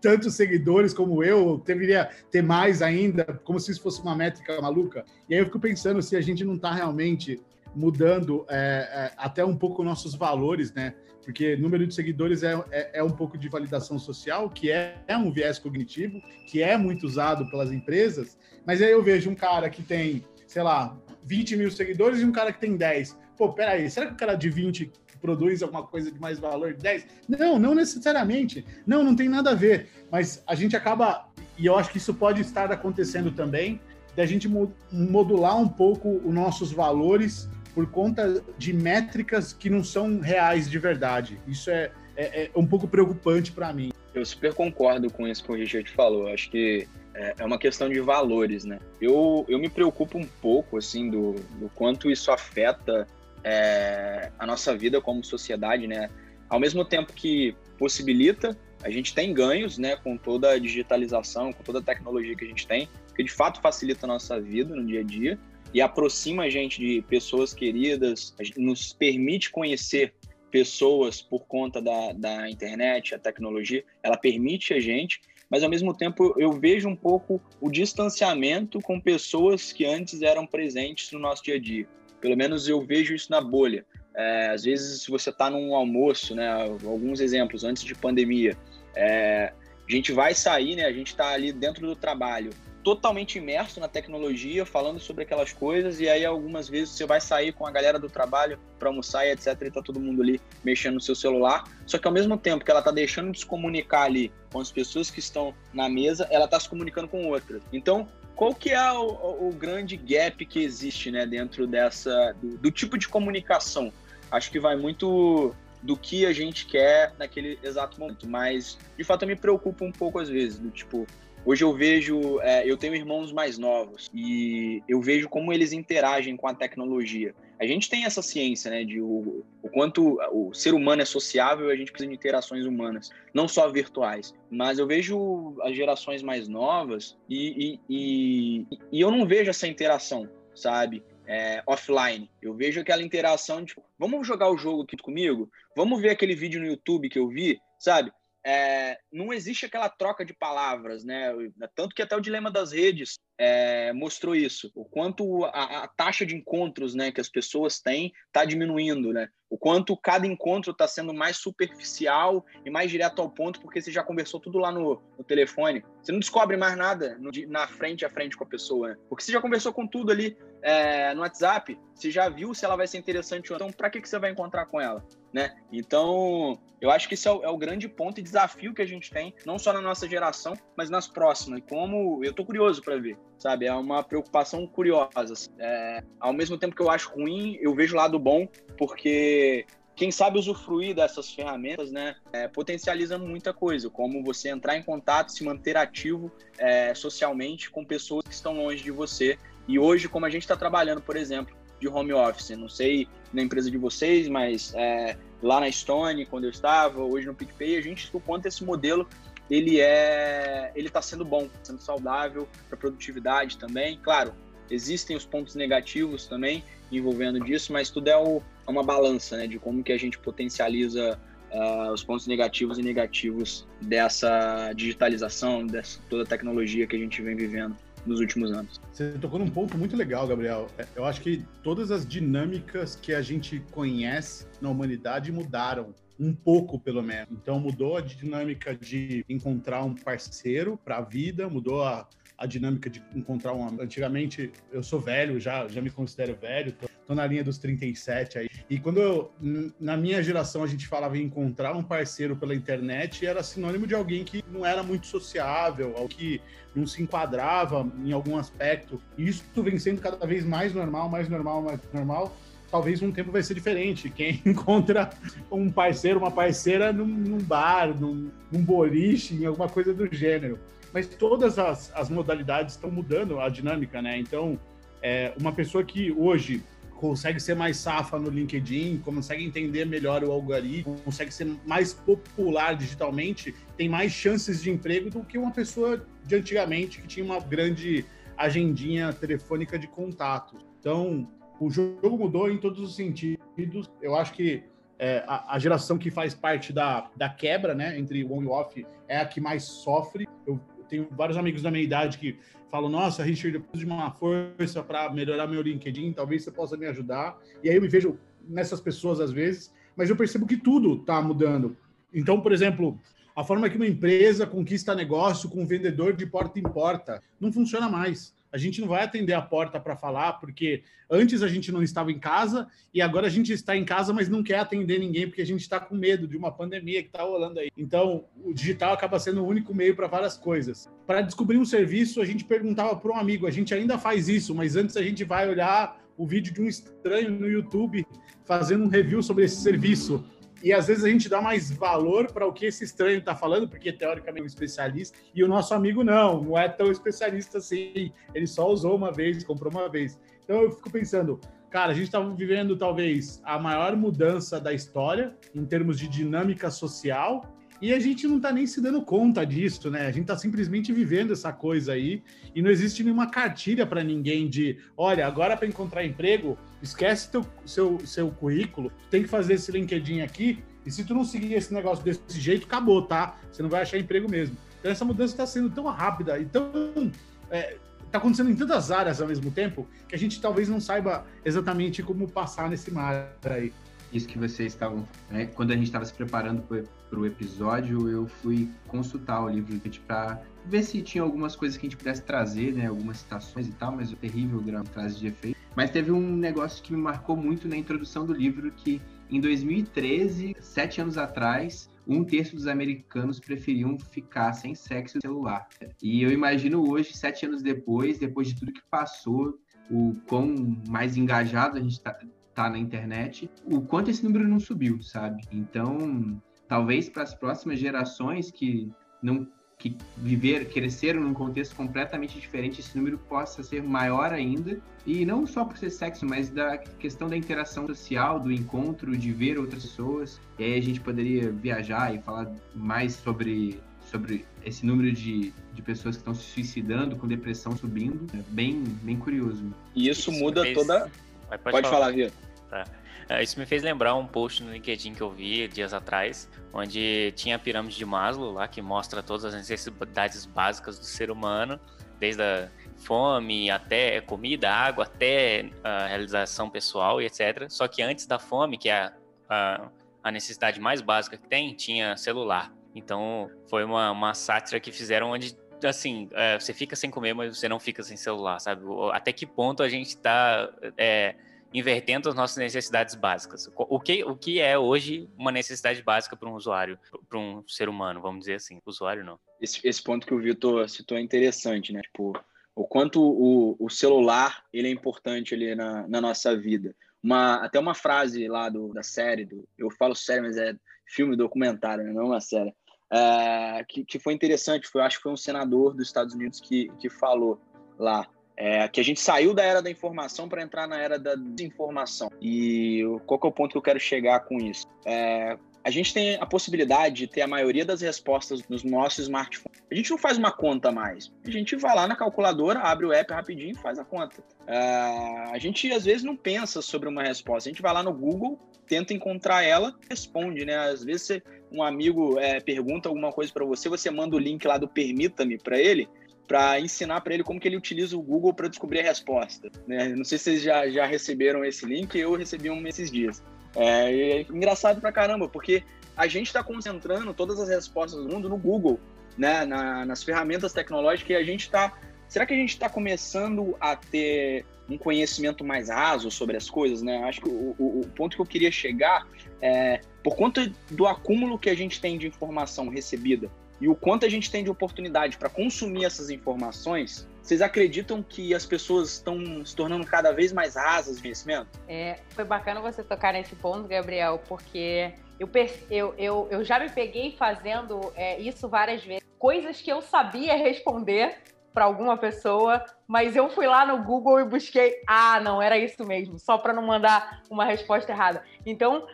tantos 0.00 0.34
seguidores 0.34 0.92
como 0.92 1.22
eu, 1.22 1.62
deveria 1.64 2.10
ter 2.30 2.42
mais 2.42 2.82
ainda, 2.82 3.24
como 3.44 3.60
se 3.60 3.70
isso 3.70 3.80
fosse 3.80 4.02
uma 4.02 4.16
métrica 4.16 4.60
maluca. 4.60 5.04
E 5.28 5.34
aí 5.34 5.40
eu 5.40 5.46
fico 5.46 5.60
pensando 5.60 6.02
se 6.02 6.16
a 6.16 6.20
gente 6.20 6.44
não 6.44 6.56
está 6.56 6.72
realmente 6.72 7.40
mudando 7.74 8.44
é, 8.48 8.56
é, 8.56 9.12
até 9.16 9.44
um 9.44 9.56
pouco 9.56 9.84
nossos 9.84 10.14
valores, 10.14 10.72
né? 10.72 10.94
Porque 11.22 11.56
número 11.56 11.86
de 11.86 11.94
seguidores 11.94 12.42
é, 12.42 12.54
é, 12.70 13.00
é 13.00 13.02
um 13.02 13.10
pouco 13.10 13.36
de 13.36 13.48
validação 13.48 13.98
social, 13.98 14.48
que 14.48 14.70
é, 14.70 14.96
é 15.06 15.16
um 15.16 15.30
viés 15.30 15.58
cognitivo, 15.58 16.20
que 16.46 16.62
é 16.62 16.76
muito 16.76 17.06
usado 17.06 17.48
pelas 17.50 17.70
empresas, 17.70 18.36
mas 18.66 18.80
aí 18.80 18.90
eu 18.90 19.02
vejo 19.02 19.30
um 19.30 19.34
cara 19.34 19.68
que 19.68 19.82
tem, 19.82 20.24
sei 20.46 20.62
lá, 20.62 20.98
20 21.24 21.56
mil 21.56 21.70
seguidores 21.70 22.20
e 22.20 22.24
um 22.24 22.32
cara 22.32 22.52
que 22.52 22.58
tem 22.58 22.76
10. 22.76 23.16
Pô, 23.36 23.52
peraí, 23.52 23.90
será 23.90 24.06
que 24.06 24.14
o 24.14 24.16
cara 24.16 24.34
de 24.34 24.48
20 24.48 24.90
produz 25.20 25.62
alguma 25.62 25.82
coisa 25.82 26.10
de 26.10 26.18
mais 26.18 26.38
valor 26.38 26.74
de 26.74 26.82
10? 26.82 27.06
Não, 27.28 27.58
não 27.58 27.74
necessariamente. 27.74 28.64
Não, 28.86 29.04
não 29.04 29.14
tem 29.14 29.28
nada 29.28 29.50
a 29.50 29.54
ver. 29.54 29.88
Mas 30.10 30.42
a 30.46 30.54
gente 30.54 30.76
acaba, 30.76 31.28
e 31.58 31.66
eu 31.66 31.76
acho 31.76 31.90
que 31.90 31.98
isso 31.98 32.14
pode 32.14 32.40
estar 32.40 32.70
acontecendo 32.72 33.30
também, 33.30 33.80
da 34.16 34.26
gente 34.26 34.48
modular 34.90 35.56
um 35.56 35.68
pouco 35.68 36.20
os 36.24 36.34
nossos 36.34 36.72
valores 36.72 37.48
por 37.74 37.86
conta 37.86 38.42
de 38.58 38.72
métricas 38.72 39.52
que 39.52 39.70
não 39.70 39.84
são 39.84 40.18
reais 40.18 40.68
de 40.68 40.78
verdade. 40.78 41.40
Isso 41.46 41.70
é, 41.70 41.92
é, 42.16 42.46
é 42.46 42.50
um 42.56 42.66
pouco 42.66 42.88
preocupante 42.88 43.52
para 43.52 43.72
mim. 43.72 43.92
Eu 44.12 44.26
super 44.26 44.52
concordo 44.52 45.08
com 45.12 45.28
isso 45.28 45.44
que 45.44 45.52
o 45.52 45.54
Richard 45.54 45.88
falou. 45.92 46.26
acho 46.26 46.50
que 46.50 46.88
é, 47.14 47.34
é 47.38 47.44
uma 47.44 47.58
questão 47.58 47.88
de 47.88 48.00
valores, 48.00 48.64
né? 48.64 48.80
Eu, 49.00 49.44
eu 49.48 49.58
me 49.58 49.68
preocupo 49.68 50.18
um 50.18 50.26
pouco, 50.40 50.76
assim, 50.76 51.08
do, 51.10 51.34
do 51.60 51.70
quanto 51.74 52.10
isso 52.10 52.30
afeta 52.32 53.06
é, 53.44 54.30
a 54.38 54.46
nossa 54.46 54.76
vida 54.76 55.00
como 55.00 55.24
sociedade, 55.24 55.86
né? 55.86 56.10
Ao 56.48 56.58
mesmo 56.58 56.84
tempo 56.84 57.12
que 57.12 57.54
possibilita 57.78 58.56
a 58.82 58.90
gente 58.90 59.14
tem 59.14 59.32
ganhos, 59.34 59.76
né, 59.76 59.96
com 59.96 60.16
toda 60.16 60.50
a 60.50 60.58
digitalização, 60.58 61.52
com 61.52 61.62
toda 61.62 61.80
a 61.80 61.82
tecnologia 61.82 62.36
que 62.36 62.44
a 62.44 62.48
gente 62.48 62.66
tem, 62.66 62.88
que 63.14 63.24
de 63.24 63.30
fato 63.30 63.60
facilita 63.60 64.06
a 64.06 64.08
nossa 64.08 64.40
vida 64.40 64.74
no 64.74 64.86
dia 64.86 65.00
a 65.00 65.02
dia 65.02 65.38
e 65.74 65.80
aproxima 65.80 66.44
a 66.44 66.50
gente 66.50 66.80
de 66.80 67.02
pessoas 67.02 67.52
queridas, 67.52 68.34
nos 68.56 68.92
permite 68.92 69.50
conhecer 69.50 70.14
pessoas 70.50 71.20
por 71.20 71.46
conta 71.46 71.82
da, 71.82 72.12
da 72.12 72.48
internet, 72.48 73.14
a 73.14 73.18
tecnologia, 73.18 73.84
ela 74.02 74.16
permite 74.16 74.72
a 74.72 74.80
gente, 74.80 75.20
mas 75.50 75.62
ao 75.62 75.68
mesmo 75.68 75.94
tempo 75.94 76.34
eu 76.38 76.52
vejo 76.52 76.88
um 76.88 76.96
pouco 76.96 77.40
o 77.60 77.70
distanciamento 77.70 78.80
com 78.80 79.00
pessoas 79.00 79.72
que 79.72 79.84
antes 79.84 80.22
eram 80.22 80.46
presentes 80.46 81.10
no 81.12 81.18
nosso 81.18 81.42
dia 81.42 81.56
a 81.56 81.60
dia. 81.60 81.88
Pelo 82.20 82.36
menos 82.36 82.68
eu 82.68 82.80
vejo 82.80 83.14
isso 83.14 83.30
na 83.30 83.40
bolha. 83.40 83.84
É, 84.14 84.50
às 84.50 84.64
vezes, 84.64 85.02
se 85.02 85.10
você 85.10 85.30
está 85.30 85.48
num 85.48 85.74
almoço, 85.74 86.34
né, 86.34 86.48
alguns 86.84 87.20
exemplos, 87.20 87.62
antes 87.62 87.84
de 87.84 87.94
pandemia, 87.94 88.56
é, 88.96 89.52
a 89.88 89.92
gente 89.92 90.12
vai 90.12 90.34
sair, 90.34 90.74
né, 90.76 90.84
a 90.84 90.92
gente 90.92 91.08
está 91.08 91.30
ali 91.30 91.52
dentro 91.52 91.86
do 91.86 91.94
trabalho, 91.94 92.50
totalmente 92.82 93.38
imerso 93.38 93.80
na 93.80 93.86
tecnologia, 93.86 94.64
falando 94.64 94.98
sobre 94.98 95.22
aquelas 95.22 95.52
coisas, 95.52 96.00
e 96.00 96.08
aí 96.08 96.24
algumas 96.24 96.68
vezes 96.68 96.94
você 96.94 97.04
vai 97.04 97.20
sair 97.20 97.52
com 97.52 97.66
a 97.66 97.70
galera 97.70 97.98
do 97.98 98.08
trabalho 98.08 98.58
para 98.78 98.88
almoçar 98.88 99.26
e 99.26 99.32
etc, 99.32 99.60
e 99.62 99.70
tá 99.70 99.82
todo 99.82 100.00
mundo 100.00 100.22
ali 100.22 100.40
mexendo 100.64 100.94
no 100.94 101.00
seu 101.00 101.14
celular, 101.14 101.64
só 101.86 101.98
que 101.98 102.06
ao 102.06 102.12
mesmo 102.12 102.36
tempo 102.36 102.64
que 102.64 102.70
ela 102.70 102.82
tá 102.82 102.90
deixando 102.90 103.30
de 103.30 103.40
se 103.40 103.46
comunicar 103.46 104.02
ali 104.02 104.32
com 104.52 104.60
as 104.60 104.72
pessoas 104.72 105.10
que 105.10 105.18
estão 105.18 105.54
na 105.72 105.88
mesa, 105.88 106.26
ela 106.30 106.48
tá 106.48 106.58
se 106.58 106.68
comunicando 106.68 107.08
com 107.08 107.26
outras. 107.26 107.62
Então, 107.72 108.08
qual 108.38 108.54
que 108.54 108.70
é 108.70 108.92
o, 108.92 109.48
o 109.48 109.52
grande 109.52 109.96
gap 109.96 110.46
que 110.46 110.62
existe, 110.62 111.10
né, 111.10 111.26
dentro 111.26 111.66
dessa, 111.66 112.32
do, 112.40 112.56
do 112.56 112.70
tipo 112.70 112.96
de 112.96 113.08
comunicação? 113.08 113.92
Acho 114.30 114.52
que 114.52 114.60
vai 114.60 114.76
muito 114.76 115.52
do 115.82 115.96
que 115.96 116.24
a 116.24 116.32
gente 116.32 116.64
quer 116.64 117.12
naquele 117.18 117.58
exato 117.64 117.98
momento. 117.98 118.28
Mas, 118.28 118.78
de 118.96 119.02
fato, 119.02 119.22
eu 119.22 119.28
me 119.28 119.34
preocupo 119.34 119.84
um 119.84 119.90
pouco 119.90 120.20
às 120.20 120.28
vezes, 120.28 120.56
do 120.56 120.70
tipo, 120.70 121.04
Hoje 121.44 121.64
eu 121.64 121.72
vejo, 121.72 122.40
é, 122.42 122.68
eu 122.68 122.76
tenho 122.76 122.94
irmãos 122.94 123.32
mais 123.32 123.58
novos 123.58 124.10
e 124.12 124.82
eu 124.88 125.00
vejo 125.00 125.28
como 125.28 125.52
eles 125.52 125.72
interagem 125.72 126.36
com 126.36 126.46
a 126.46 126.54
tecnologia. 126.54 127.34
A 127.60 127.66
gente 127.66 127.88
tem 127.88 128.04
essa 128.04 128.22
ciência, 128.22 128.70
né, 128.70 128.84
de 128.84 129.00
o, 129.00 129.44
o 129.62 129.68
quanto 129.68 130.18
o 130.32 130.54
ser 130.54 130.74
humano 130.74 131.02
é 131.02 131.04
sociável, 131.04 131.70
a 131.70 131.76
gente 131.76 131.90
precisa 131.90 132.08
de 132.08 132.14
interações 132.14 132.64
humanas, 132.64 133.10
não 133.34 133.48
só 133.48 133.68
virtuais. 133.70 134.34
Mas 134.50 134.78
eu 134.78 134.86
vejo 134.86 135.56
as 135.62 135.74
gerações 135.74 136.22
mais 136.22 136.48
novas 136.48 137.16
e, 137.28 137.80
e, 137.88 138.66
e, 138.68 138.78
e 138.92 139.00
eu 139.00 139.10
não 139.10 139.26
vejo 139.26 139.50
essa 139.50 139.66
interação, 139.66 140.28
sabe? 140.54 141.02
É, 141.26 141.62
offline. 141.66 142.30
Eu 142.40 142.54
vejo 142.54 142.80
aquela 142.80 143.02
interação 143.02 143.60
de, 143.60 143.74
tipo, 143.74 143.84
vamos 143.98 144.26
jogar 144.26 144.50
o 144.50 144.56
jogo 144.56 144.82
aqui 144.82 144.96
comigo? 144.96 145.50
Vamos 145.76 146.00
ver 146.00 146.10
aquele 146.10 146.34
vídeo 146.34 146.60
no 146.60 146.66
YouTube 146.66 147.10
que 147.10 147.18
eu 147.18 147.28
vi, 147.28 147.58
sabe? 147.78 148.10
é, 148.48 148.98
não 149.12 149.30
existe 149.30 149.66
aquela 149.66 149.90
troca 149.90 150.24
de 150.24 150.32
palavras, 150.32 151.04
né? 151.04 151.30
Tanto 151.74 151.94
que 151.94 152.00
até 152.00 152.16
o 152.16 152.20
dilema 152.20 152.50
das 152.50 152.72
redes 152.72 153.18
é, 153.38 153.92
mostrou 153.92 154.34
isso, 154.34 154.70
o 154.74 154.84
quanto 154.84 155.44
a, 155.44 155.84
a, 155.84 155.88
taxa 155.88 156.26
de 156.26 156.34
encontros, 156.34 156.94
né, 156.94 157.12
que 157.12 157.20
as 157.20 157.28
pessoas 157.28 157.78
têm 157.78 158.12
está 158.26 158.44
diminuindo, 158.44 159.12
né? 159.12 159.28
O 159.48 159.56
quanto 159.56 159.96
cada 159.96 160.26
encontro 160.26 160.72
está 160.72 160.86
sendo 160.86 161.14
mais 161.14 161.38
superficial 161.38 162.44
e 162.66 162.70
mais 162.70 162.90
direto 162.90 163.22
ao 163.22 163.30
ponto, 163.30 163.60
porque 163.60 163.80
você 163.80 163.90
já 163.90 164.02
conversou 164.02 164.38
tudo 164.38 164.58
lá 164.58 164.70
no, 164.70 165.00
no 165.16 165.24
telefone. 165.24 165.82
Você 166.02 166.12
não 166.12 166.18
descobre 166.18 166.54
mais 166.56 166.76
nada 166.76 167.16
no, 167.18 167.30
na 167.48 167.66
frente 167.66 168.04
a 168.04 168.10
frente 168.10 168.36
com 168.36 168.44
a 168.44 168.46
pessoa, 168.46 168.88
né? 168.88 168.96
Porque 169.08 169.24
você 169.24 169.32
já 169.32 169.40
conversou 169.40 169.72
com 169.72 169.86
tudo 169.86 170.12
ali 170.12 170.36
é, 170.60 171.14
no 171.14 171.22
WhatsApp, 171.22 171.78
você 171.94 172.10
já 172.10 172.28
viu 172.28 172.52
se 172.52 172.64
ela 172.64 172.76
vai 172.76 172.86
ser 172.86 172.98
interessante 172.98 173.52
ou 173.52 173.58
não. 173.58 173.68
Então, 173.68 173.76
para 173.76 173.90
que, 173.90 174.00
que 174.00 174.08
você 174.08 174.18
vai 174.18 174.30
encontrar 174.30 174.66
com 174.66 174.80
ela? 174.80 175.04
Né? 175.32 175.54
Então, 175.70 176.58
eu 176.80 176.90
acho 176.90 177.08
que 177.08 177.14
esse 177.14 177.28
é 177.28 177.32
o, 177.32 177.42
é 177.42 177.48
o, 177.48 177.58
grande 177.58 177.88
ponto 177.88 178.18
e 178.18 178.22
desafio 178.22 178.72
que 178.72 178.80
a 178.80 178.86
gente 178.86 179.10
tem, 179.10 179.34
não 179.44 179.58
só 179.58 179.72
na 179.72 179.80
nossa 179.80 180.08
geração, 180.08 180.54
mas 180.76 180.88
nas 180.88 181.06
próximas. 181.06 181.58
E 181.58 181.62
como 181.62 182.24
eu 182.24 182.32
tô 182.32 182.44
curioso 182.44 182.82
para 182.82 182.96
ver, 182.96 183.18
sabe? 183.38 183.66
É 183.66 183.72
uma 183.72 184.02
preocupação 184.02 184.66
curiosa. 184.66 185.32
Assim. 185.32 185.50
É, 185.58 186.02
ao 186.20 186.32
mesmo 186.32 186.58
tempo 186.58 186.74
que 186.74 186.82
eu 186.82 186.90
acho 186.90 187.10
ruim, 187.10 187.56
eu 187.60 187.74
vejo 187.74 187.94
o 187.94 187.96
lado 187.96 188.18
bom, 188.18 188.46
porque 188.76 189.64
quem 189.94 190.10
sabe 190.10 190.38
usufruir 190.38 190.94
dessas 190.94 191.30
ferramentas, 191.30 191.90
né, 191.90 192.16
é, 192.32 192.46
potencializa 192.46 193.18
muita 193.18 193.52
coisa, 193.52 193.90
como 193.90 194.22
você 194.22 194.48
entrar 194.48 194.76
em 194.76 194.82
contato, 194.82 195.32
se 195.32 195.42
manter 195.42 195.76
ativo 195.76 196.30
é, 196.56 196.94
socialmente 196.94 197.70
com 197.70 197.84
pessoas 197.84 198.24
que 198.24 198.34
estão 198.34 198.56
longe 198.56 198.82
de 198.82 198.90
você. 198.90 199.38
E 199.66 199.78
hoje, 199.78 200.08
como 200.08 200.24
a 200.24 200.30
gente 200.30 200.42
está 200.42 200.56
trabalhando, 200.56 201.00
por 201.00 201.16
exemplo, 201.16 201.56
de 201.80 201.88
home 201.88 202.12
office. 202.12 202.50
Não 202.50 202.68
sei 202.68 203.08
na 203.32 203.42
empresa 203.42 203.70
de 203.70 203.78
vocês, 203.78 204.28
mas 204.28 204.72
é, 204.74 205.16
lá 205.42 205.60
na 205.60 205.70
Stone, 205.70 206.26
quando 206.26 206.44
eu 206.44 206.50
estava, 206.50 207.02
hoje 207.02 207.26
no 207.26 207.34
PicPay, 207.34 207.76
a 207.76 207.80
gente 207.80 208.08
o 208.12 208.20
quanto 208.20 208.46
esse 208.46 208.64
modelo 208.64 209.08
ele 209.50 209.80
é, 209.80 210.72
ele 210.74 210.88
está 210.88 211.00
sendo 211.00 211.24
bom, 211.24 211.48
sendo 211.62 211.80
saudável 211.80 212.48
para 212.68 212.76
produtividade 212.76 213.56
também. 213.56 213.98
Claro, 214.02 214.34
existem 214.70 215.16
os 215.16 215.24
pontos 215.24 215.54
negativos 215.54 216.26
também 216.26 216.62
envolvendo 216.90 217.40
disso, 217.40 217.72
mas 217.72 217.90
tudo 217.90 218.08
é, 218.08 218.16
o, 218.16 218.42
é 218.66 218.70
uma 218.70 218.82
balança, 218.82 219.36
né, 219.36 219.46
de 219.46 219.58
como 219.58 219.82
que 219.82 219.92
a 219.92 219.98
gente 219.98 220.18
potencializa 220.18 221.18
uh, 221.52 221.92
os 221.92 222.02
pontos 222.02 222.26
negativos 222.26 222.78
e 222.78 222.82
negativos 222.82 223.66
dessa 223.80 224.72
digitalização, 224.72 225.66
dessa 225.66 226.00
toda 226.08 226.22
a 226.22 226.26
tecnologia 226.26 226.86
que 226.86 226.96
a 226.96 226.98
gente 226.98 227.20
vem 227.22 227.36
vivendo 227.36 227.76
nos 228.06 228.20
últimos 228.20 228.52
anos. 228.52 228.80
Você 228.92 229.12
tocou 229.12 229.38
num 229.38 229.50
ponto 229.50 229.76
muito 229.76 229.96
legal, 229.96 230.26
Gabriel. 230.26 230.66
É, 230.78 230.86
eu 230.96 231.04
acho 231.04 231.20
que 231.20 231.44
todas 231.62 231.90
as 231.90 232.06
dinâmicas 232.06 232.96
que 232.96 233.12
a 233.12 233.20
gente 233.20 233.62
conhece 233.70 234.46
na 234.60 234.70
humanidade 234.70 235.30
mudaram 235.30 235.94
um 236.18 236.32
pouco 236.32 236.78
pelo 236.78 237.02
menos. 237.02 237.28
Então 237.30 237.60
mudou 237.60 237.96
a 237.96 238.00
dinâmica 238.00 238.74
de 238.74 239.24
encontrar 239.28 239.84
um 239.84 239.94
parceiro 239.94 240.78
para 240.84 240.98
a 240.98 241.00
vida, 241.00 241.48
mudou 241.48 241.84
a, 241.84 242.08
a 242.36 242.46
dinâmica 242.46 242.90
de 242.90 243.02
encontrar 243.14 243.52
um. 243.52 243.66
Antigamente, 243.80 244.52
eu 244.72 244.82
sou 244.82 245.00
velho, 245.00 245.38
já, 245.38 245.68
já 245.68 245.80
me 245.80 245.90
considero 245.90 246.36
velho, 246.36 246.72
tô, 246.72 246.88
tô, 247.06 247.14
na 247.14 247.26
linha 247.26 247.44
dos 247.44 247.58
37 247.58 248.38
aí. 248.38 248.48
E 248.68 248.78
quando 248.78 249.00
eu, 249.00 249.32
na 249.78 249.96
minha 249.96 250.22
geração, 250.22 250.62
a 250.62 250.66
gente 250.66 250.86
falava 250.86 251.16
em 251.16 251.22
encontrar 251.22 251.76
um 251.76 251.82
parceiro 251.82 252.36
pela 252.36 252.54
internet, 252.54 253.24
era 253.24 253.42
sinônimo 253.42 253.86
de 253.86 253.94
alguém 253.94 254.24
que 254.24 254.44
não 254.50 254.66
era 254.66 254.82
muito 254.82 255.06
sociável, 255.06 255.94
ou 255.96 256.08
que 256.08 256.40
não 256.74 256.86
se 256.86 257.02
enquadrava 257.02 257.90
em 258.04 258.12
algum 258.12 258.36
aspecto. 258.36 259.00
E 259.16 259.28
isso 259.28 259.44
vem 259.56 259.78
sendo 259.78 260.00
cada 260.00 260.24
vez 260.26 260.44
mais 260.44 260.74
normal, 260.74 261.08
mais 261.08 261.28
normal, 261.28 261.62
mais 261.62 261.80
normal 261.92 262.36
talvez 262.70 263.02
um 263.02 263.10
tempo 263.10 263.30
vai 263.30 263.42
ser 263.42 263.54
diferente. 263.54 264.10
Quem 264.10 264.40
encontra 264.46 265.10
um 265.50 265.70
parceiro, 265.70 266.18
uma 266.18 266.30
parceira 266.30 266.92
num, 266.92 267.06
num 267.06 267.38
bar, 267.38 267.98
num, 267.98 268.30
num, 268.50 268.62
boliche, 268.62 269.34
em 269.34 269.46
alguma 269.46 269.68
coisa 269.68 269.92
do 269.94 270.12
gênero 270.14 270.58
mas 270.92 271.06
todas 271.06 271.58
as, 271.58 271.92
as 271.94 272.08
modalidades 272.08 272.74
estão 272.74 272.90
mudando 272.90 273.40
a 273.40 273.48
dinâmica, 273.48 274.00
né? 274.00 274.18
Então, 274.18 274.58
é, 275.02 275.32
uma 275.38 275.52
pessoa 275.52 275.84
que 275.84 276.12
hoje 276.12 276.62
consegue 276.96 277.38
ser 277.38 277.54
mais 277.54 277.76
safa 277.76 278.18
no 278.18 278.28
LinkedIn, 278.28 278.98
consegue 279.04 279.44
entender 279.44 279.84
melhor 279.84 280.24
o 280.24 280.32
algoritmo, 280.32 280.96
consegue 281.04 281.32
ser 281.32 281.46
mais 281.64 281.92
popular 281.92 282.74
digitalmente, 282.74 283.54
tem 283.76 283.88
mais 283.88 284.10
chances 284.10 284.60
de 284.60 284.70
emprego 284.70 285.08
do 285.08 285.22
que 285.22 285.38
uma 285.38 285.52
pessoa 285.52 286.04
de 286.24 286.34
antigamente 286.34 287.00
que 287.00 287.06
tinha 287.06 287.24
uma 287.24 287.38
grande 287.38 288.04
agendinha 288.36 289.12
telefônica 289.12 289.78
de 289.78 289.86
contato. 289.86 290.56
Então, 290.80 291.28
o 291.60 291.70
jogo 291.70 292.16
mudou 292.16 292.50
em 292.50 292.58
todos 292.58 292.80
os 292.80 292.94
sentidos. 292.94 293.90
Eu 294.00 294.14
acho 294.14 294.32
que 294.32 294.62
é, 294.98 295.24
a, 295.26 295.54
a, 295.54 295.58
geração 295.58 295.98
que 295.98 296.10
faz 296.10 296.34
parte 296.34 296.72
da, 296.72 297.10
da 297.16 297.28
quebra, 297.28 297.74
né, 297.74 297.98
entre 297.98 298.24
on 298.24 298.42
e 298.42 298.46
off, 298.46 298.86
é 299.06 299.18
a 299.18 299.26
que 299.26 299.40
mais 299.40 299.64
sofre. 299.64 300.26
Eu, 300.46 300.60
tenho 300.88 301.06
vários 301.10 301.36
amigos 301.36 301.62
da 301.62 301.70
minha 301.70 301.84
idade 301.84 302.18
que 302.18 302.38
falam: 302.70 302.88
Nossa, 302.88 303.22
Richard, 303.22 303.54
eu 303.56 303.62
preciso 303.62 303.86
de 303.86 303.92
uma 303.92 304.10
força 304.10 304.82
para 304.82 305.12
melhorar 305.12 305.46
meu 305.46 305.60
LinkedIn, 305.60 306.12
talvez 306.12 306.44
você 306.44 306.50
possa 306.50 306.76
me 306.76 306.86
ajudar. 306.86 307.38
E 307.62 307.68
aí 307.68 307.76
eu 307.76 307.82
me 307.82 307.88
vejo 307.88 308.18
nessas 308.48 308.80
pessoas 308.80 309.20
às 309.20 309.30
vezes, 309.30 309.74
mas 309.94 310.08
eu 310.08 310.16
percebo 310.16 310.46
que 310.46 310.56
tudo 310.56 310.94
está 310.94 311.20
mudando. 311.20 311.76
Então, 312.12 312.40
por 312.40 312.52
exemplo, 312.52 312.98
a 313.36 313.44
forma 313.44 313.68
que 313.68 313.76
uma 313.76 313.86
empresa 313.86 314.46
conquista 314.46 314.94
negócio 314.94 315.48
com 315.48 315.62
um 315.62 315.66
vendedor 315.66 316.14
de 316.14 316.26
porta 316.26 316.58
em 316.58 316.62
porta 316.62 317.22
não 317.38 317.52
funciona 317.52 317.88
mais 317.88 318.34
a 318.52 318.58
gente 318.58 318.80
não 318.80 318.88
vai 318.88 319.04
atender 319.04 319.32
a 319.32 319.42
porta 319.42 319.78
para 319.78 319.96
falar, 319.96 320.34
porque 320.34 320.82
antes 321.10 321.42
a 321.42 321.48
gente 321.48 321.70
não 321.70 321.82
estava 321.82 322.10
em 322.10 322.18
casa 322.18 322.66
e 322.92 323.00
agora 323.00 323.26
a 323.26 323.30
gente 323.30 323.52
está 323.52 323.76
em 323.76 323.84
casa, 323.84 324.12
mas 324.12 324.28
não 324.28 324.42
quer 324.42 324.58
atender 324.58 324.98
ninguém 324.98 325.26
porque 325.26 325.42
a 325.42 325.46
gente 325.46 325.60
está 325.60 325.78
com 325.78 325.94
medo 325.94 326.26
de 326.26 326.36
uma 326.36 326.50
pandemia 326.50 327.02
que 327.02 327.08
está 327.08 327.22
rolando 327.22 327.60
aí. 327.60 327.70
Então, 327.76 328.24
o 328.42 328.52
digital 328.52 328.92
acaba 328.92 329.18
sendo 329.18 329.42
o 329.42 329.46
único 329.46 329.74
meio 329.74 329.94
para 329.94 330.06
várias 330.06 330.36
coisas. 330.36 330.88
Para 331.06 331.20
descobrir 331.20 331.58
um 331.58 331.64
serviço, 331.64 332.20
a 332.20 332.24
gente 332.24 332.44
perguntava 332.44 332.96
para 332.96 333.12
um 333.12 333.16
amigo, 333.16 333.46
a 333.46 333.50
gente 333.50 333.74
ainda 333.74 333.98
faz 333.98 334.28
isso, 334.28 334.54
mas 334.54 334.76
antes 334.76 334.96
a 334.96 335.02
gente 335.02 335.24
vai 335.24 335.48
olhar 335.48 335.98
o 336.16 336.26
vídeo 336.26 336.52
de 336.52 336.60
um 336.60 336.66
estranho 336.66 337.30
no 337.30 337.48
YouTube 337.48 338.04
fazendo 338.44 338.84
um 338.84 338.88
review 338.88 339.22
sobre 339.22 339.44
esse 339.44 339.62
serviço 339.62 340.24
e 340.62 340.72
às 340.72 340.86
vezes 340.86 341.04
a 341.04 341.08
gente 341.08 341.28
dá 341.28 341.40
mais 341.40 341.70
valor 341.70 342.30
para 342.32 342.46
o 342.46 342.52
que 342.52 342.66
esse 342.66 342.84
estranho 342.84 343.18
está 343.18 343.34
falando, 343.34 343.68
porque 343.68 343.92
teoricamente 343.92 344.40
é 344.40 344.44
um 344.44 344.46
especialista, 344.46 345.18
e 345.34 345.44
o 345.44 345.48
nosso 345.48 345.74
amigo 345.74 346.02
não, 346.02 346.42
não 346.42 346.58
é 346.58 346.68
tão 346.68 346.90
especialista 346.90 347.58
assim. 347.58 348.12
Ele 348.34 348.46
só 348.46 348.68
usou 348.68 348.96
uma 348.96 349.12
vez, 349.12 349.44
comprou 349.44 349.70
uma 349.70 349.88
vez. 349.88 350.18
Então 350.44 350.62
eu 350.62 350.70
fico 350.72 350.90
pensando, 350.90 351.38
cara, 351.70 351.92
a 351.92 351.94
gente 351.94 352.06
está 352.06 352.20
vivendo 352.20 352.76
talvez 352.76 353.40
a 353.44 353.58
maior 353.58 353.96
mudança 353.96 354.60
da 354.60 354.72
história 354.72 355.36
em 355.54 355.64
termos 355.64 355.98
de 355.98 356.08
dinâmica 356.08 356.70
social 356.70 357.57
E 357.80 357.92
a 357.92 358.00
gente 358.00 358.26
não 358.26 358.38
está 358.38 358.50
nem 358.50 358.66
se 358.66 358.80
dando 358.80 359.00
conta 359.02 359.46
disso, 359.46 359.88
né? 359.90 360.06
A 360.06 360.10
gente 360.10 360.22
está 360.22 360.36
simplesmente 360.36 360.92
vivendo 360.92 361.32
essa 361.32 361.52
coisa 361.52 361.92
aí 361.92 362.22
e 362.54 362.60
não 362.60 362.70
existe 362.70 363.04
nenhuma 363.04 363.30
cartilha 363.30 363.86
para 363.86 364.02
ninguém 364.02 364.48
de, 364.48 364.78
olha, 364.96 365.24
agora 365.26 365.56
para 365.56 365.66
encontrar 365.66 366.04
emprego, 366.04 366.58
esquece 366.82 367.30
teu, 367.30 367.46
seu, 367.64 368.00
seu 368.04 368.30
currículo, 368.30 368.90
tem 369.10 369.22
que 369.22 369.28
fazer 369.28 369.54
esse 369.54 369.70
LinkedIn 369.70 370.22
aqui 370.22 370.58
e 370.84 370.90
se 370.90 371.04
tu 371.04 371.14
não 371.14 371.24
seguir 371.24 371.54
esse 371.54 371.72
negócio 371.72 372.04
desse 372.04 372.40
jeito, 372.40 372.66
acabou, 372.66 373.02
tá? 373.02 373.36
Você 373.52 373.62
não 373.62 373.70
vai 373.70 373.82
achar 373.82 373.96
emprego 373.96 374.28
mesmo. 374.28 374.56
Então 374.80 374.90
essa 374.90 375.04
mudança 375.04 375.34
está 375.34 375.46
sendo 375.46 375.70
tão 375.70 375.84
rápida 375.84 376.38
e 376.38 376.46
tão 376.46 377.12
é, 377.50 377.76
tá 378.10 378.18
acontecendo 378.18 378.50
em 378.50 378.56
tantas 378.56 378.90
áreas 378.90 379.20
ao 379.20 379.28
mesmo 379.28 379.50
tempo 379.50 379.86
que 380.08 380.14
a 380.14 380.18
gente 380.18 380.40
talvez 380.40 380.68
não 380.68 380.80
saiba 380.80 381.24
exatamente 381.44 382.02
como 382.02 382.28
passar 382.28 382.68
nesse 382.68 382.90
mar 382.90 383.36
aí 383.44 383.72
isso 384.12 384.26
que 384.26 384.38
vocês 384.38 384.72
estavam. 384.72 385.06
Né? 385.30 385.46
Quando 385.46 385.70
a 385.70 385.74
gente 385.74 385.86
estava 385.86 386.04
se 386.04 386.12
preparando 386.12 386.62
para 386.62 387.18
o 387.18 387.26
episódio, 387.26 388.08
eu 388.08 388.26
fui 388.26 388.68
consultar 388.86 389.42
o 389.42 389.48
livro 389.48 389.80
para 390.06 390.40
ver 390.64 390.82
se 390.82 391.02
tinha 391.02 391.22
algumas 391.22 391.56
coisas 391.56 391.76
que 391.78 391.86
a 391.86 391.90
gente 391.90 391.98
pudesse 391.98 392.22
trazer, 392.22 392.74
né? 392.74 392.86
Algumas 392.86 393.18
citações 393.18 393.66
e 393.66 393.72
tal, 393.72 393.92
mas 393.92 394.12
o 394.12 394.16
terrível 394.16 394.60
grau 394.60 394.84
traz 394.84 395.18
de 395.18 395.28
efeito. 395.28 395.56
Mas 395.74 395.90
teve 395.90 396.10
um 396.10 396.36
negócio 396.36 396.82
que 396.82 396.92
me 396.92 397.00
marcou 397.00 397.36
muito 397.36 397.68
na 397.68 397.76
introdução 397.76 398.26
do 398.26 398.32
livro, 398.32 398.70
que 398.72 399.00
em 399.30 399.40
2013, 399.40 400.56
sete 400.60 401.00
anos 401.00 401.16
atrás, 401.16 401.88
um 402.06 402.24
terço 402.24 402.56
dos 402.56 402.66
americanos 402.66 403.38
preferiam 403.38 403.98
ficar 403.98 404.54
sem 404.54 404.74
sexo 404.74 405.18
celular. 405.20 405.68
E 406.02 406.22
eu 406.22 406.30
imagino 406.32 406.88
hoje, 406.88 407.14
sete 407.14 407.44
anos 407.46 407.62
depois, 407.62 408.18
depois 408.18 408.48
de 408.48 408.56
tudo 408.56 408.72
que 408.72 408.82
passou, 408.90 409.58
o 409.90 410.14
quão 410.26 410.76
mais 410.88 411.16
engajado 411.16 411.76
a 411.76 411.80
gente 411.80 411.92
está 411.92 412.12
tá 412.58 412.68
na 412.68 412.76
internet, 412.76 413.48
o 413.64 413.80
quanto 413.80 414.10
esse 414.10 414.24
número 414.24 414.48
não 414.48 414.58
subiu, 414.58 415.00
sabe? 415.00 415.44
Então, 415.52 416.42
talvez 416.66 417.08
para 417.08 417.22
as 417.22 417.32
próximas 417.32 417.78
gerações 417.78 418.50
que 418.50 418.90
não 419.22 419.46
que 419.78 419.96
viver, 420.16 420.68
cresceram 420.70 421.20
num 421.20 421.32
contexto 421.32 421.76
completamente 421.76 422.36
diferente, 422.40 422.80
esse 422.80 422.98
número 422.98 423.16
possa 423.16 423.62
ser 423.62 423.80
maior 423.80 424.32
ainda. 424.32 424.80
E 425.06 425.24
não 425.24 425.46
só 425.46 425.64
por 425.64 425.78
ser 425.78 425.90
sexo, 425.90 426.26
mas 426.26 426.50
da 426.50 426.76
questão 426.76 427.28
da 427.28 427.36
interação 427.36 427.86
social, 427.86 428.40
do 428.40 428.50
encontro, 428.50 429.16
de 429.16 429.30
ver 429.30 429.56
outras 429.56 429.84
pessoas. 429.84 430.40
E 430.58 430.64
aí 430.64 430.76
a 430.76 430.82
gente 430.82 431.00
poderia 431.00 431.52
viajar 431.52 432.12
e 432.12 432.18
falar 432.18 432.52
mais 432.74 433.12
sobre, 433.14 433.78
sobre 434.10 434.44
esse 434.64 434.84
número 434.84 435.12
de, 435.12 435.54
de 435.72 435.82
pessoas 435.82 436.16
que 436.16 436.22
estão 436.22 436.34
se 436.34 436.42
suicidando, 436.42 437.14
com 437.14 437.28
depressão 437.28 437.76
subindo. 437.76 438.26
É 438.34 438.42
bem, 438.48 438.82
bem 439.04 439.16
curioso. 439.16 439.64
E 439.94 440.08
isso, 440.08 440.32
isso 440.32 440.32
muda 440.32 440.62
fez... 440.62 440.76
toda. 440.76 441.08
Pode, 441.48 441.62
pode 441.62 441.88
falar, 441.88 442.00
falar 442.00 442.10
Vitor. 442.10 442.47
Tá. 442.68 442.84
É, 443.28 443.42
isso 443.42 443.58
me 443.58 443.66
fez 443.66 443.82
lembrar 443.82 444.14
um 444.14 444.26
post 444.26 444.62
no 444.62 444.72
LinkedIn 444.72 445.14
que 445.14 445.20
eu 445.20 445.30
vi 445.30 445.68
dias 445.68 445.92
atrás, 445.92 446.48
onde 446.72 447.32
tinha 447.36 447.56
a 447.56 447.58
pirâmide 447.58 447.96
de 447.96 448.04
Maslow 448.04 448.52
lá, 448.52 448.66
que 448.66 448.80
mostra 448.80 449.22
todas 449.22 449.44
as 449.44 449.54
necessidades 449.54 450.46
básicas 450.46 450.98
do 450.98 451.04
ser 451.04 451.30
humano, 451.30 451.78
desde 452.18 452.42
a 452.42 452.70
fome 452.96 453.70
até 453.70 454.20
comida, 454.20 454.70
água, 454.70 455.04
até 455.04 455.70
a 455.84 456.06
realização 456.06 456.70
pessoal 456.70 457.20
e 457.20 457.26
etc. 457.26 457.66
Só 457.68 457.86
que 457.86 458.02
antes 458.02 458.26
da 458.26 458.38
fome, 458.38 458.78
que 458.78 458.88
é 458.88 459.12
a, 459.48 459.88
a 460.22 460.30
necessidade 460.30 460.80
mais 460.80 461.00
básica 461.00 461.36
que 461.36 461.46
tem, 461.46 461.74
tinha 461.74 462.16
celular. 462.16 462.72
Então 462.94 463.50
foi 463.68 463.84
uma, 463.84 464.10
uma 464.10 464.34
sátira 464.34 464.80
que 464.80 464.90
fizeram 464.90 465.30
onde 465.30 465.56
assim, 465.84 466.28
é, 466.32 466.58
você 466.58 466.74
fica 466.74 466.96
sem 466.96 467.08
comer, 467.08 467.34
mas 467.34 467.56
você 467.56 467.68
não 467.68 467.78
fica 467.78 468.02
sem 468.02 468.16
celular, 468.16 468.58
sabe? 468.58 468.82
Até 469.12 469.32
que 469.32 469.46
ponto 469.46 469.82
a 469.82 469.88
gente 469.88 470.08
está 470.08 470.68
é, 470.96 471.36
invertendo 471.72 472.28
as 472.28 472.34
nossas 472.34 472.56
necessidades 472.56 473.14
básicas. 473.14 473.70
O 473.76 474.00
que, 474.00 474.24
o 474.24 474.36
que 474.36 474.60
é 474.60 474.78
hoje 474.78 475.28
uma 475.36 475.52
necessidade 475.52 476.02
básica 476.02 476.36
para 476.36 476.48
um 476.48 476.54
usuário, 476.54 476.98
para 477.28 477.38
um 477.38 477.62
ser 477.66 477.88
humano, 477.88 478.20
vamos 478.20 478.40
dizer 478.40 478.54
assim, 478.54 478.80
usuário 478.86 479.24
não. 479.24 479.38
Esse, 479.60 479.80
esse 479.86 480.02
ponto 480.02 480.26
que 480.26 480.34
o 480.34 480.40
Vitor 480.40 480.88
citou 480.88 481.18
é 481.18 481.20
interessante, 481.20 481.92
né? 481.92 482.00
Tipo, 482.00 482.32
o 482.74 482.86
quanto 482.86 483.20
o, 483.20 483.76
o 483.78 483.90
celular 483.90 484.64
ele 484.72 484.88
é 484.88 484.90
importante 484.90 485.54
ali 485.54 485.74
na, 485.74 486.06
na 486.08 486.20
nossa 486.20 486.56
vida. 486.56 486.94
Uma, 487.22 487.56
até 487.56 487.78
uma 487.78 487.94
frase 487.94 488.46
lá 488.46 488.68
do, 488.68 488.92
da 488.94 489.02
série, 489.02 489.44
do, 489.44 489.68
eu 489.76 489.90
falo 489.90 490.14
série, 490.14 490.42
mas 490.42 490.56
é 490.56 490.74
filme 491.04 491.36
documentário, 491.36 492.04
né? 492.04 492.12
não 492.12 492.26
uma 492.26 492.40
série, 492.40 492.72
é, 493.10 493.84
que, 493.88 494.04
que 494.04 494.18
foi 494.18 494.34
interessante, 494.34 494.86
foi, 494.86 495.02
acho 495.02 495.16
que 495.16 495.22
foi 495.22 495.32
um 495.32 495.36
senador 495.36 495.94
dos 495.94 496.06
Estados 496.06 496.34
Unidos 496.34 496.60
que, 496.60 496.88
que 496.98 497.08
falou 497.08 497.60
lá, 497.98 498.28
é, 498.60 498.88
que 498.88 499.00
a 499.00 499.04
gente 499.04 499.20
saiu 499.20 499.54
da 499.54 499.62
era 499.62 499.80
da 499.80 499.88
informação 499.88 500.48
para 500.48 500.60
entrar 500.60 500.88
na 500.88 500.98
era 500.98 501.16
da 501.16 501.36
desinformação. 501.36 502.28
E 502.42 503.04
qual 503.24 503.38
que 503.38 503.46
é 503.46 503.50
o 503.50 503.52
ponto 503.52 503.70
que 503.70 503.78
eu 503.78 503.82
quero 503.82 504.00
chegar 504.00 504.40
com 504.40 504.58
isso? 504.58 504.84
É, 505.06 505.56
a 505.84 505.90
gente 505.90 506.12
tem 506.12 506.34
a 506.40 506.44
possibilidade 506.44 507.14
de 507.14 507.26
ter 507.28 507.42
a 507.42 507.46
maioria 507.46 507.84
das 507.84 508.00
respostas 508.00 508.60
nos 508.68 508.82
nossos 508.82 509.20
smartphones. 509.20 509.80
A 509.88 509.94
gente 509.94 510.10
não 510.10 510.18
faz 510.18 510.36
uma 510.36 510.50
conta 510.50 510.90
mais. 510.90 511.32
A 511.46 511.50
gente 511.50 511.76
vai 511.76 511.94
lá 511.94 512.08
na 512.08 512.16
calculadora, 512.16 512.80
abre 512.80 513.06
o 513.06 513.12
app 513.12 513.32
rapidinho 513.32 513.70
e 513.70 513.74
faz 513.74 513.96
a 513.96 514.04
conta. 514.04 514.40
Uh, 514.40 515.52
a 515.52 515.58
gente 515.58 515.90
às 515.92 516.04
vezes 516.04 516.24
não 516.24 516.36
pensa 516.36 516.82
sobre 516.82 517.08
uma 517.08 517.22
resposta. 517.22 517.70
A 517.70 517.72
gente 517.72 517.80
vai 517.80 517.94
lá 517.94 518.02
no 518.02 518.12
Google, 518.12 518.58
tenta 518.88 519.14
encontrar 519.14 519.62
ela, 519.62 519.94
responde, 520.10 520.64
né? 520.64 520.76
Às 520.76 521.04
vezes 521.04 521.22
você, 521.22 521.42
um 521.70 521.82
amigo 521.82 522.38
é, 522.40 522.58
pergunta 522.58 523.08
alguma 523.08 523.32
coisa 523.32 523.52
para 523.52 523.64
você, 523.64 523.88
você 523.88 524.10
manda 524.10 524.34
o 524.34 524.38
link 524.38 524.66
lá 524.66 524.78
do 524.78 524.88
Permita-me 524.88 525.58
para 525.58 525.78
ele, 525.78 526.08
para 526.48 526.80
ensinar 526.80 527.20
para 527.20 527.34
ele 527.34 527.44
como 527.44 527.60
que 527.60 527.68
ele 527.68 527.76
utiliza 527.76 528.16
o 528.16 528.22
Google 528.22 528.54
para 528.54 528.68
descobrir 528.68 529.00
a 529.00 529.02
resposta. 529.02 529.70
Né? 529.86 530.08
Não 530.08 530.24
sei 530.24 530.38
se 530.38 530.44
vocês 530.44 530.62
já, 530.62 530.88
já 530.88 531.04
receberam 531.04 531.62
esse 531.62 531.84
link, 531.84 532.18
eu 532.18 532.34
recebi 532.34 532.70
um 532.70 532.84
esses 532.88 533.10
dias. 533.10 533.42
É, 533.76 534.10
é 534.10 534.40
engraçado 534.40 534.98
pra 534.98 535.12
caramba, 535.12 535.46
porque 535.46 535.84
a 536.16 536.26
gente 536.26 536.46
está 536.46 536.64
concentrando 536.64 537.34
todas 537.34 537.60
as 537.60 537.68
respostas 537.68 538.24
do 538.24 538.28
mundo 538.32 538.48
no 538.48 538.56
Google, 538.56 538.98
né? 539.36 539.66
Na, 539.66 540.06
nas 540.06 540.24
ferramentas 540.24 540.72
tecnológicas, 540.72 541.30
e 541.30 541.36
a 541.36 541.44
gente 541.44 541.60
está. 541.60 541.92
Será 542.26 542.46
que 542.46 542.54
a 542.54 542.56
gente 542.56 542.70
está 542.70 542.88
começando 542.88 543.76
a 543.78 543.94
ter 543.94 544.64
um 544.88 544.96
conhecimento 544.96 545.62
mais 545.62 545.90
raso 545.90 546.30
sobre 546.30 546.56
as 546.56 546.68
coisas, 546.70 547.02
né? 547.02 547.22
Acho 547.24 547.42
que 547.42 547.48
o, 547.48 547.76
o, 547.78 548.00
o, 548.00 548.06
ponto 548.16 548.36
que 548.36 548.42
eu 548.42 548.46
queria 548.46 548.72
chegar 548.72 549.26
é, 549.60 550.00
por 550.24 550.34
conta 550.34 550.72
do 550.90 551.06
acúmulo 551.06 551.58
que 551.58 551.68
a 551.68 551.74
gente 551.74 552.00
tem 552.00 552.16
de 552.16 552.26
informação 552.26 552.88
recebida 552.88 553.50
e 553.80 553.88
o 553.88 553.94
quanto 553.94 554.26
a 554.26 554.28
gente 554.28 554.50
tem 554.50 554.64
de 554.64 554.70
oportunidade 554.70 555.36
para 555.36 555.48
consumir 555.48 556.04
essas 556.04 556.30
informações, 556.30 557.28
vocês 557.42 557.62
acreditam 557.62 558.22
que 558.22 558.54
as 558.54 558.66
pessoas 558.66 559.14
estão 559.14 559.64
se 559.64 559.74
tornando 559.74 560.06
cada 560.06 560.32
vez 560.32 560.52
mais 560.52 560.74
rasas 560.74 561.16
de 561.16 561.22
conhecimento? 561.22 561.80
É, 561.88 562.18
foi 562.30 562.44
bacana 562.44 562.80
você 562.80 563.02
tocar 563.02 563.32
nesse 563.32 563.56
ponto, 563.56 563.88
Gabriel, 563.88 564.40
porque 564.48 565.14
eu, 565.38 565.48
eu, 565.90 566.14
eu, 566.18 566.48
eu 566.50 566.64
já 566.64 566.78
me 566.78 566.90
peguei 566.90 567.36
fazendo 567.36 568.12
é, 568.14 568.38
isso 568.38 568.68
várias 568.68 569.02
vezes. 569.04 569.22
Coisas 569.38 569.80
que 569.80 569.90
eu 569.90 570.02
sabia 570.02 570.56
responder 570.56 571.38
para 571.72 571.84
alguma 571.84 572.16
pessoa, 572.16 572.84
mas 573.06 573.36
eu 573.36 573.48
fui 573.48 573.66
lá 573.66 573.86
no 573.86 574.02
Google 574.02 574.40
e 574.40 574.44
busquei, 574.44 575.00
ah, 575.06 575.38
não, 575.38 575.62
era 575.62 575.78
isso 575.78 576.04
mesmo, 576.04 576.36
só 576.38 576.58
para 576.58 576.72
não 576.72 576.82
mandar 576.82 577.42
uma 577.48 577.64
resposta 577.64 578.10
errada. 578.10 578.42
Então, 578.66 579.06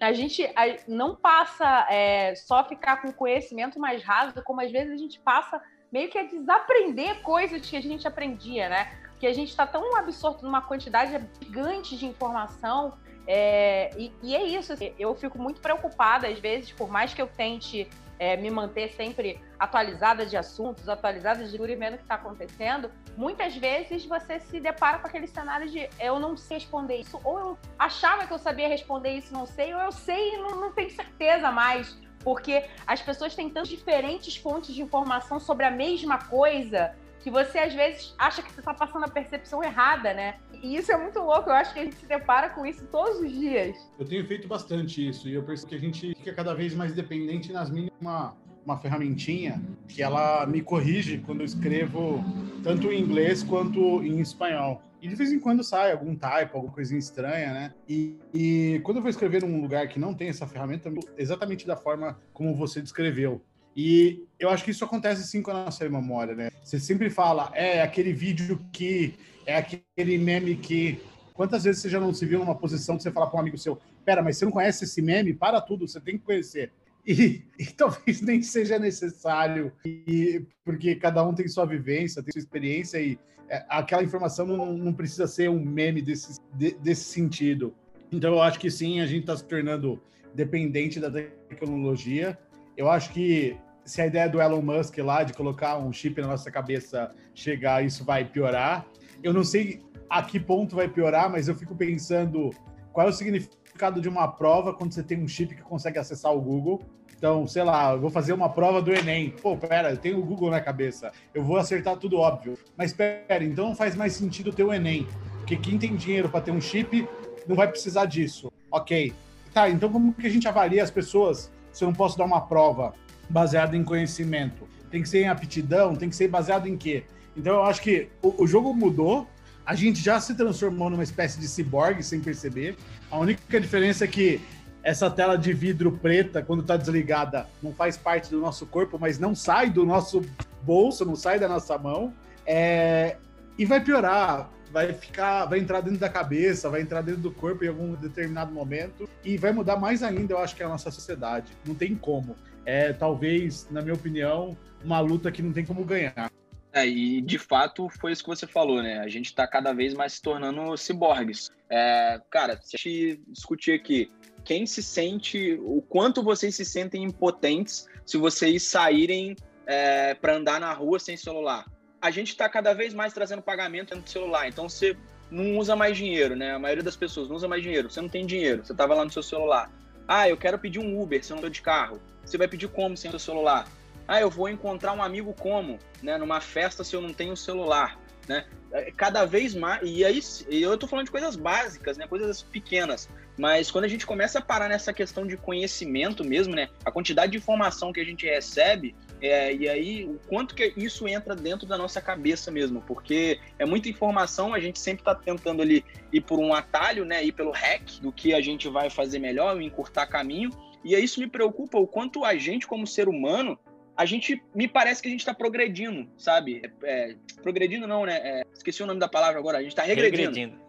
a 0.00 0.12
gente 0.12 0.48
não 0.86 1.16
passa 1.16 1.86
é, 1.90 2.34
só 2.34 2.64
ficar 2.64 3.02
com 3.02 3.12
conhecimento 3.12 3.78
mais 3.78 4.02
raso, 4.02 4.42
como 4.44 4.60
às 4.60 4.70
vezes 4.70 4.92
a 4.92 4.96
gente 4.96 5.18
passa 5.20 5.60
meio 5.90 6.10
que 6.10 6.18
a 6.18 6.24
desaprender 6.24 7.22
coisas 7.22 7.68
que 7.68 7.76
a 7.76 7.80
gente 7.80 8.06
aprendia, 8.06 8.68
né? 8.68 8.92
Porque 9.10 9.26
a 9.26 9.32
gente 9.32 9.48
está 9.48 9.66
tão 9.66 9.96
absorto 9.96 10.44
numa 10.44 10.60
quantidade 10.60 11.18
gigante 11.40 11.96
de 11.96 12.04
informação. 12.04 12.98
É, 13.26 13.90
e, 13.96 14.12
e, 14.22 14.36
é 14.36 14.44
isso, 14.44 14.72
assim, 14.72 14.92
eu 14.98 15.14
fico 15.14 15.38
muito 15.38 15.60
preocupada, 15.60 16.28
às 16.28 16.38
vezes, 16.38 16.70
por 16.70 16.88
mais 16.88 17.14
que 17.14 17.22
eu 17.22 17.26
tente 17.26 17.88
é, 18.18 18.36
me 18.36 18.50
manter 18.50 18.90
sempre 18.92 19.40
atualizada 19.58 20.24
de 20.26 20.36
assuntos, 20.36 20.88
atualizada 20.88 21.44
de 21.44 21.56
tudo 21.56 21.70
e 21.70 21.76
vendo 21.76 21.94
o 21.94 21.96
que 21.98 22.02
está 22.02 22.16
acontecendo, 22.16 22.90
muitas 23.16 23.56
vezes 23.56 24.04
você 24.04 24.38
se 24.40 24.60
depara 24.60 24.98
com 24.98 25.06
aquele 25.06 25.26
cenário 25.26 25.68
de 25.68 25.88
eu 25.98 26.18
não 26.18 26.36
sei 26.36 26.58
responder 26.58 26.96
isso, 26.96 27.20
ou 27.24 27.38
eu 27.38 27.58
achava 27.78 28.26
que 28.26 28.32
eu 28.32 28.38
sabia 28.38 28.68
responder 28.68 29.10
isso, 29.10 29.32
não 29.32 29.46
sei, 29.46 29.74
ou 29.74 29.80
eu 29.80 29.92
sei 29.92 30.34
e 30.34 30.36
não, 30.38 30.60
não 30.60 30.72
tenho 30.72 30.90
certeza 30.90 31.50
mais, 31.50 31.98
porque 32.22 32.64
as 32.86 33.00
pessoas 33.00 33.34
têm 33.34 33.48
tantas 33.48 33.68
diferentes 33.68 34.36
fontes 34.36 34.74
de 34.74 34.82
informação 34.82 35.38
sobre 35.38 35.64
a 35.64 35.70
mesma 35.70 36.18
coisa 36.18 36.94
que 37.26 37.30
você 37.30 37.58
às 37.58 37.74
vezes 37.74 38.14
acha 38.16 38.40
que 38.40 38.52
você 38.52 38.60
está 38.60 38.72
passando 38.72 39.04
a 39.04 39.08
percepção 39.08 39.60
errada, 39.60 40.14
né? 40.14 40.36
E 40.62 40.76
isso 40.76 40.92
é 40.92 40.96
muito 40.96 41.18
louco, 41.18 41.50
eu 41.50 41.54
acho 41.54 41.74
que 41.74 41.80
a 41.80 41.82
gente 41.82 41.96
se 41.96 42.06
depara 42.06 42.50
com 42.50 42.64
isso 42.64 42.86
todos 42.86 43.18
os 43.18 43.32
dias. 43.32 43.76
Eu 43.98 44.06
tenho 44.06 44.24
feito 44.24 44.46
bastante 44.46 45.08
isso 45.08 45.28
e 45.28 45.34
eu 45.34 45.42
percebo 45.42 45.70
que 45.70 45.74
a 45.74 45.80
gente 45.80 46.14
fica 46.14 46.32
cada 46.32 46.54
vez 46.54 46.72
mais 46.72 46.92
dependente 46.94 47.52
nas 47.52 47.68
mínimas 47.68 47.92
uma, 48.00 48.36
uma 48.64 48.78
ferramentinha 48.78 49.60
que 49.88 50.04
ela 50.04 50.46
me 50.46 50.62
corrige 50.62 51.18
quando 51.18 51.40
eu 51.40 51.46
escrevo 51.46 52.24
tanto 52.62 52.92
em 52.92 53.00
inglês 53.00 53.42
quanto 53.42 54.04
em 54.04 54.20
espanhol. 54.20 54.80
E 55.02 55.08
de 55.08 55.16
vez 55.16 55.32
em 55.32 55.40
quando 55.40 55.64
sai 55.64 55.90
algum 55.90 56.14
typo, 56.14 56.54
alguma 56.54 56.72
coisinha 56.72 57.00
estranha, 57.00 57.52
né? 57.52 57.74
E, 57.88 58.16
e 58.32 58.80
quando 58.84 58.98
eu 58.98 59.02
vou 59.02 59.10
escrever 59.10 59.42
num 59.42 59.60
lugar 59.60 59.88
que 59.88 59.98
não 59.98 60.14
tem 60.14 60.28
essa 60.28 60.46
ferramenta, 60.46 60.92
exatamente 61.18 61.66
da 61.66 61.76
forma 61.76 62.20
como 62.32 62.54
você 62.54 62.80
descreveu. 62.80 63.42
E 63.76 64.24
eu 64.40 64.48
acho 64.48 64.64
que 64.64 64.70
isso 64.70 64.84
acontece 64.84 65.22
sim 65.24 65.42
com 65.42 65.50
a 65.50 65.64
nossa 65.66 65.86
memória, 65.86 66.34
né? 66.34 66.50
Você 66.64 66.80
sempre 66.80 67.10
fala, 67.10 67.50
é 67.54 67.82
aquele 67.82 68.10
vídeo 68.10 68.58
que, 68.72 69.14
é 69.44 69.56
aquele 69.56 70.16
meme 70.16 70.56
que. 70.56 70.98
Quantas 71.34 71.64
vezes 71.64 71.82
você 71.82 71.90
já 71.90 72.00
não 72.00 72.14
se 72.14 72.24
viu 72.24 72.38
numa 72.38 72.54
posição 72.54 72.96
que 72.96 73.02
você 73.02 73.10
fala 73.10 73.26
para 73.26 73.36
um 73.36 73.40
amigo 73.40 73.58
seu, 73.58 73.78
pera, 74.06 74.22
mas 74.22 74.38
você 74.38 74.46
não 74.46 74.52
conhece 74.52 74.84
esse 74.84 75.02
meme? 75.02 75.34
Para 75.34 75.60
tudo, 75.60 75.86
você 75.86 76.00
tem 76.00 76.16
que 76.16 76.24
conhecer. 76.24 76.72
E, 77.06 77.42
e, 77.60 77.66
talvez 77.66 78.22
nem 78.22 78.40
seja 78.40 78.78
necessário, 78.78 79.70
e, 79.84 80.42
porque 80.64 80.96
cada 80.96 81.22
um 81.22 81.34
tem 81.34 81.46
sua 81.46 81.66
vivência, 81.66 82.22
tem 82.22 82.32
sua 82.32 82.40
experiência, 82.40 82.98
e 82.98 83.18
é, 83.50 83.62
aquela 83.68 84.02
informação 84.02 84.46
não, 84.46 84.72
não, 84.72 84.92
precisa 84.94 85.26
ser 85.26 85.50
um 85.50 85.62
meme 85.62 86.00
desse, 86.00 86.40
de, 86.54 86.72
desse 86.76 87.04
sentido. 87.04 87.74
Então, 88.10 88.32
eu 88.32 88.40
acho 88.40 88.58
que 88.58 88.70
sim, 88.70 89.00
a 89.00 89.06
gente 89.06 89.20
está 89.20 89.36
se 89.36 89.44
tornando 89.44 90.00
dependente 90.34 90.98
da 90.98 91.10
tecnologia. 91.10 92.38
Eu 92.76 92.90
acho 92.90 93.12
que 93.12 93.56
se 93.86 94.02
a 94.02 94.06
ideia 94.06 94.28
do 94.28 94.42
Elon 94.42 94.60
Musk 94.60 94.98
lá 94.98 95.22
de 95.22 95.32
colocar 95.32 95.78
um 95.78 95.92
chip 95.92 96.20
na 96.20 96.26
nossa 96.26 96.50
cabeça 96.50 97.14
chegar, 97.32 97.84
isso 97.84 98.04
vai 98.04 98.24
piorar. 98.24 98.84
Eu 99.22 99.32
não 99.32 99.44
sei 99.44 99.80
a 100.10 100.22
que 100.22 100.40
ponto 100.40 100.74
vai 100.74 100.88
piorar, 100.88 101.30
mas 101.30 101.46
eu 101.46 101.54
fico 101.54 101.74
pensando 101.74 102.50
qual 102.92 103.06
é 103.06 103.10
o 103.10 103.12
significado 103.12 104.00
de 104.00 104.08
uma 104.08 104.26
prova 104.26 104.74
quando 104.74 104.92
você 104.92 105.02
tem 105.02 105.22
um 105.22 105.28
chip 105.28 105.54
que 105.54 105.62
consegue 105.62 105.98
acessar 105.98 106.34
o 106.34 106.40
Google. 106.40 106.82
Então, 107.16 107.46
sei 107.46 107.62
lá, 107.62 107.92
eu 107.92 108.00
vou 108.00 108.10
fazer 108.10 108.32
uma 108.32 108.48
prova 108.48 108.82
do 108.82 108.92
Enem. 108.92 109.30
Pô, 109.30 109.56
pera, 109.56 109.90
eu 109.90 109.96
tenho 109.96 110.18
o 110.18 110.24
Google 110.24 110.50
na 110.50 110.60
cabeça. 110.60 111.12
Eu 111.32 111.44
vou 111.44 111.56
acertar 111.56 111.96
tudo 111.96 112.18
óbvio. 112.18 112.58
Mas 112.76 112.92
pera, 112.92 113.42
então 113.42 113.68
não 113.68 113.76
faz 113.76 113.94
mais 113.94 114.12
sentido 114.14 114.52
ter 114.52 114.64
o 114.64 114.72
Enem. 114.72 115.06
Porque 115.38 115.56
quem 115.56 115.78
tem 115.78 115.94
dinheiro 115.94 116.28
para 116.28 116.40
ter 116.40 116.50
um 116.50 116.60
chip 116.60 117.08
não 117.46 117.54
vai 117.54 117.68
precisar 117.68 118.06
disso. 118.06 118.52
Ok. 118.70 119.14
Tá, 119.54 119.70
então 119.70 119.90
como 119.90 120.12
que 120.12 120.26
a 120.26 120.30
gente 120.30 120.46
avalia 120.46 120.82
as 120.82 120.90
pessoas 120.90 121.50
se 121.72 121.84
eu 121.84 121.88
não 121.88 121.94
posso 121.94 122.18
dar 122.18 122.24
uma 122.24 122.40
prova? 122.42 122.92
Baseado 123.28 123.74
em 123.74 123.84
conhecimento. 123.84 124.68
Tem 124.90 125.02
que 125.02 125.08
ser 125.08 125.22
em 125.22 125.28
aptidão, 125.28 125.94
tem 125.94 126.08
que 126.08 126.16
ser 126.16 126.28
baseado 126.28 126.66
em 126.66 126.76
quê? 126.76 127.04
Então 127.36 127.54
eu 127.54 127.64
acho 127.64 127.82
que 127.82 128.08
o, 128.22 128.44
o 128.44 128.46
jogo 128.46 128.72
mudou, 128.72 129.28
a 129.64 129.74
gente 129.74 130.00
já 130.02 130.20
se 130.20 130.34
transformou 130.34 130.88
numa 130.88 131.02
espécie 131.02 131.38
de 131.38 131.48
ciborgue 131.48 132.02
sem 132.02 132.20
perceber. 132.20 132.76
A 133.10 133.18
única 133.18 133.60
diferença 133.60 134.04
é 134.04 134.08
que 134.08 134.40
essa 134.82 135.10
tela 135.10 135.36
de 135.36 135.52
vidro 135.52 135.90
preta, 135.90 136.40
quando 136.40 136.60
está 136.60 136.76
desligada, 136.76 137.48
não 137.60 137.74
faz 137.74 137.96
parte 137.96 138.30
do 138.30 138.38
nosso 138.38 138.64
corpo, 138.66 138.96
mas 138.98 139.18
não 139.18 139.34
sai 139.34 139.68
do 139.68 139.84
nosso 139.84 140.24
bolso, 140.62 141.04
não 141.04 141.16
sai 141.16 141.40
da 141.40 141.48
nossa 141.48 141.76
mão. 141.76 142.14
É... 142.46 143.16
E 143.58 143.64
vai 143.64 143.82
piorar, 143.82 144.48
vai 144.70 144.92
ficar, 144.92 145.46
vai 145.46 145.58
entrar 145.58 145.80
dentro 145.80 145.98
da 145.98 146.08
cabeça, 146.08 146.70
vai 146.70 146.82
entrar 146.82 147.00
dentro 147.00 147.22
do 147.22 147.32
corpo 147.32 147.64
em 147.64 147.68
algum 147.68 147.94
determinado 147.94 148.52
momento 148.52 149.08
e 149.24 149.36
vai 149.36 149.50
mudar 149.50 149.76
mais 149.76 150.04
ainda, 150.04 150.34
eu 150.34 150.38
acho 150.38 150.54
que 150.54 150.62
é 150.62 150.66
a 150.66 150.68
nossa 150.68 150.90
sociedade. 150.92 151.50
Não 151.66 151.74
tem 151.74 151.96
como 151.96 152.36
é 152.66 152.92
talvez, 152.92 153.68
na 153.70 153.80
minha 153.80 153.94
opinião, 153.94 154.56
uma 154.84 155.00
luta 155.00 155.32
que 155.32 155.40
não 155.40 155.52
tem 155.52 155.64
como 155.64 155.84
ganhar. 155.84 156.30
É, 156.72 156.86
e 156.86 157.22
de 157.22 157.38
fato 157.38 157.88
foi 157.88 158.12
isso 158.12 158.22
que 158.22 158.28
você 158.28 158.46
falou, 158.46 158.82
né? 158.82 158.98
A 158.98 159.08
gente 159.08 159.26
está 159.26 159.46
cada 159.46 159.72
vez 159.72 159.94
mais 159.94 160.14
se 160.14 160.22
tornando 160.22 160.76
ciborgues. 160.76 161.50
É, 161.70 162.20
cara, 162.28 162.60
se 162.62 162.76
a 162.76 162.78
gente 162.78 163.22
discutir 163.28 163.72
aqui, 163.72 164.12
quem 164.44 164.66
se 164.66 164.82
sente, 164.82 165.58
o 165.62 165.80
quanto 165.80 166.22
vocês 166.22 166.54
se 166.54 166.64
sentem 166.64 167.02
impotentes 167.02 167.88
se 168.04 168.18
vocês 168.18 168.62
saírem 168.62 169.34
é, 169.64 170.14
para 170.14 170.36
andar 170.36 170.60
na 170.60 170.72
rua 170.72 170.98
sem 170.98 171.16
celular? 171.16 171.64
A 172.02 172.10
gente 172.10 172.28
está 172.28 172.48
cada 172.48 172.74
vez 172.74 172.92
mais 172.92 173.14
trazendo 173.14 173.40
pagamento 173.40 173.88
dentro 173.94 174.04
do 174.04 174.10
celular, 174.10 174.46
então 174.46 174.68
você 174.68 174.94
não 175.30 175.56
usa 175.58 175.74
mais 175.74 175.96
dinheiro, 175.96 176.36
né? 176.36 176.52
A 176.52 176.58
maioria 176.58 176.84
das 176.84 176.96
pessoas 176.96 177.28
não 177.28 177.36
usa 177.36 177.48
mais 177.48 177.62
dinheiro. 177.62 177.90
Você 177.90 178.00
não 178.00 178.08
tem 178.08 178.26
dinheiro, 178.26 178.64
você 178.64 178.72
estava 178.72 178.94
lá 178.94 179.04
no 179.04 179.10
seu 179.10 179.22
celular. 179.22 179.70
Ah, 180.06 180.28
eu 180.28 180.36
quero 180.36 180.58
pedir 180.58 180.78
um 180.78 181.00
Uber 181.00 181.24
se 181.24 181.32
eu 181.32 181.36
não 181.36 181.40
estou 181.40 181.50
de 181.50 181.62
carro. 181.62 182.00
Você 182.26 182.36
vai 182.36 182.48
pedir 182.48 182.68
como 182.68 182.96
sem 182.96 183.14
o 183.14 183.18
celular? 183.18 183.66
Ah, 184.08 184.20
eu 184.20 184.28
vou 184.28 184.48
encontrar 184.48 184.92
um 184.92 185.02
amigo 185.02 185.32
como, 185.32 185.78
né? 186.02 186.18
Numa 186.18 186.40
festa 186.40 186.84
se 186.84 186.94
eu 186.94 187.00
não 187.00 187.12
tenho 187.12 187.36
celular, 187.36 187.98
né? 188.28 188.44
É, 188.72 188.90
cada 188.90 189.24
vez 189.24 189.54
mais, 189.54 189.80
e 189.84 190.04
aí 190.04 190.20
eu 190.50 190.76
tô 190.76 190.86
falando 190.86 191.06
de 191.06 191.12
coisas 191.12 191.36
básicas, 191.36 191.96
né? 191.96 192.06
Coisas 192.06 192.42
pequenas, 192.42 193.08
mas 193.38 193.70
quando 193.70 193.84
a 193.84 193.88
gente 193.88 194.04
começa 194.04 194.38
a 194.38 194.42
parar 194.42 194.68
nessa 194.68 194.92
questão 194.92 195.26
de 195.26 195.36
conhecimento 195.36 196.24
mesmo, 196.24 196.54
né? 196.54 196.68
A 196.84 196.90
quantidade 196.90 197.32
de 197.32 197.38
informação 197.38 197.92
que 197.92 198.00
a 198.00 198.04
gente 198.04 198.26
recebe, 198.26 198.94
é, 199.20 199.54
e 199.54 199.68
aí 199.68 200.04
o 200.04 200.20
quanto 200.28 200.54
que 200.54 200.72
isso 200.76 201.06
entra 201.06 201.34
dentro 201.34 201.66
da 201.66 201.78
nossa 201.78 202.00
cabeça 202.00 202.50
mesmo, 202.50 202.82
porque 202.82 203.40
é 203.58 203.64
muita 203.64 203.88
informação, 203.88 204.52
a 204.52 204.60
gente 204.60 204.78
sempre 204.78 205.02
está 205.02 205.14
tentando 205.14 205.62
ali 205.62 205.84
ir 206.12 206.20
por 206.20 206.38
um 206.38 206.52
atalho, 206.52 207.04
né? 207.04 207.24
Ir 207.24 207.32
pelo 207.32 207.50
hack 207.50 208.00
do 208.00 208.12
que 208.12 208.34
a 208.34 208.40
gente 208.40 208.68
vai 208.68 208.90
fazer 208.90 209.18
melhor, 209.18 209.60
encurtar 209.60 210.06
caminho, 210.06 210.50
e 210.94 211.02
isso 211.02 211.20
me 211.20 211.28
preocupa 211.28 211.78
o 211.78 211.86
quanto 211.86 212.24
a 212.24 212.36
gente, 212.36 212.66
como 212.66 212.86
ser 212.86 213.08
humano, 213.08 213.58
a 213.96 214.04
gente 214.04 214.42
me 214.54 214.68
parece 214.68 215.00
que 215.00 215.08
a 215.08 215.10
gente 215.10 215.20
está 215.20 215.32
progredindo, 215.32 216.08
sabe? 216.16 216.62
É, 216.84 217.10
é, 217.10 217.16
progredindo 217.42 217.86
não, 217.86 218.04
né? 218.04 218.20
É, 218.22 218.42
esqueci 218.52 218.82
o 218.82 218.86
nome 218.86 219.00
da 219.00 219.08
palavra 219.08 219.38
agora. 219.38 219.58
A 219.58 219.62
gente 219.62 219.72
está 219.72 219.82
regredindo. 219.82 220.30
Regredindo. 220.30 220.60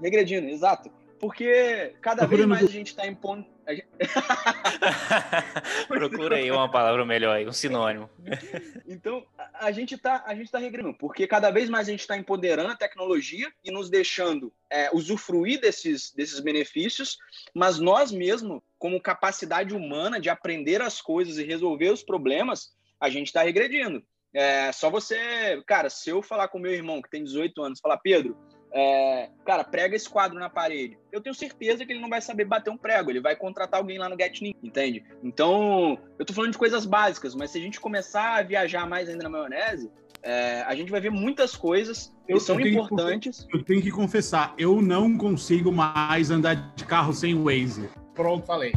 Regredindo, 0.00 0.48
exato. 0.48 0.90
Porque 1.20 1.94
cada 2.00 2.26
vez 2.26 2.46
mais 2.46 2.64
a 2.64 2.68
gente 2.68 2.88
está 2.88 3.06
impondo. 3.06 3.44
Gente... 3.68 3.86
Procura 5.86 6.36
aí 6.36 6.50
uma 6.50 6.70
palavra 6.70 7.04
melhor 7.04 7.36
aí, 7.36 7.46
um 7.46 7.52
sinônimo. 7.52 8.08
Então, 8.88 9.24
a 9.52 9.70
gente 9.70 9.94
está 9.94 10.24
a 10.26 10.34
gente 10.34 10.50
tá 10.50 10.58
regredindo, 10.58 10.94
porque 10.94 11.26
cada 11.26 11.50
vez 11.50 11.68
mais 11.68 11.86
a 11.86 11.90
gente 11.90 12.00
está 12.00 12.16
empoderando 12.16 12.72
a 12.72 12.76
tecnologia 12.76 13.52
e 13.62 13.70
nos 13.70 13.90
deixando 13.90 14.50
é, 14.70 14.88
usufruir 14.94 15.60
desses, 15.60 16.10
desses 16.12 16.40
benefícios, 16.40 17.18
mas 17.54 17.78
nós 17.78 18.10
mesmos, 18.10 18.62
como 18.80 19.00
capacidade 19.00 19.74
humana 19.74 20.18
de 20.18 20.30
aprender 20.30 20.80
as 20.80 21.02
coisas 21.02 21.36
e 21.36 21.44
resolver 21.44 21.90
os 21.90 22.02
problemas, 22.02 22.70
a 22.98 23.10
gente 23.10 23.26
está 23.26 23.42
regredindo. 23.42 24.02
É, 24.34 24.72
só 24.72 24.88
você, 24.88 25.62
cara, 25.66 25.90
se 25.90 26.08
eu 26.08 26.22
falar 26.22 26.48
com 26.48 26.58
meu 26.58 26.72
irmão 26.72 27.02
que 27.02 27.10
tem 27.10 27.22
18 27.22 27.62
anos, 27.62 27.80
falar, 27.80 27.98
Pedro, 27.98 28.36
é, 28.72 29.28
cara, 29.44 29.64
prega 29.64 29.94
esse 29.94 30.08
quadro 30.08 30.38
na 30.38 30.48
parede. 30.48 30.96
Eu 31.12 31.20
tenho 31.20 31.34
certeza 31.34 31.84
que 31.84 31.92
ele 31.92 32.00
não 32.00 32.08
vai 32.08 32.22
saber 32.22 32.46
bater 32.46 32.70
um 32.70 32.76
prego, 32.78 33.10
ele 33.10 33.20
vai 33.20 33.36
contratar 33.36 33.80
alguém 33.80 33.98
lá 33.98 34.08
no 34.08 34.16
GetNim, 34.18 34.54
entende? 34.62 35.04
Então, 35.22 35.98
eu 36.18 36.24
tô 36.24 36.32
falando 36.32 36.52
de 36.52 36.58
coisas 36.58 36.86
básicas, 36.86 37.34
mas 37.34 37.50
se 37.50 37.58
a 37.58 37.60
gente 37.60 37.80
começar 37.80 38.38
a 38.38 38.42
viajar 38.42 38.88
mais 38.88 39.10
ainda 39.10 39.24
na 39.24 39.28
maionese, 39.28 39.90
é, 40.22 40.62
a 40.62 40.74
gente 40.74 40.90
vai 40.90 41.00
ver 41.00 41.10
muitas 41.10 41.54
coisas 41.54 42.14
que 42.26 42.32
eu, 42.32 42.40
são 42.40 42.58
eu 42.58 42.66
importantes. 42.66 43.44
Que, 43.44 43.56
eu 43.58 43.62
tenho 43.62 43.82
que 43.82 43.90
confessar, 43.90 44.54
eu 44.56 44.80
não 44.80 45.18
consigo 45.18 45.70
mais 45.70 46.30
andar 46.30 46.74
de 46.74 46.84
carro 46.86 47.12
sem 47.12 47.34
Waze. 47.34 47.90
Pronto, 48.20 48.44
falei. 48.44 48.74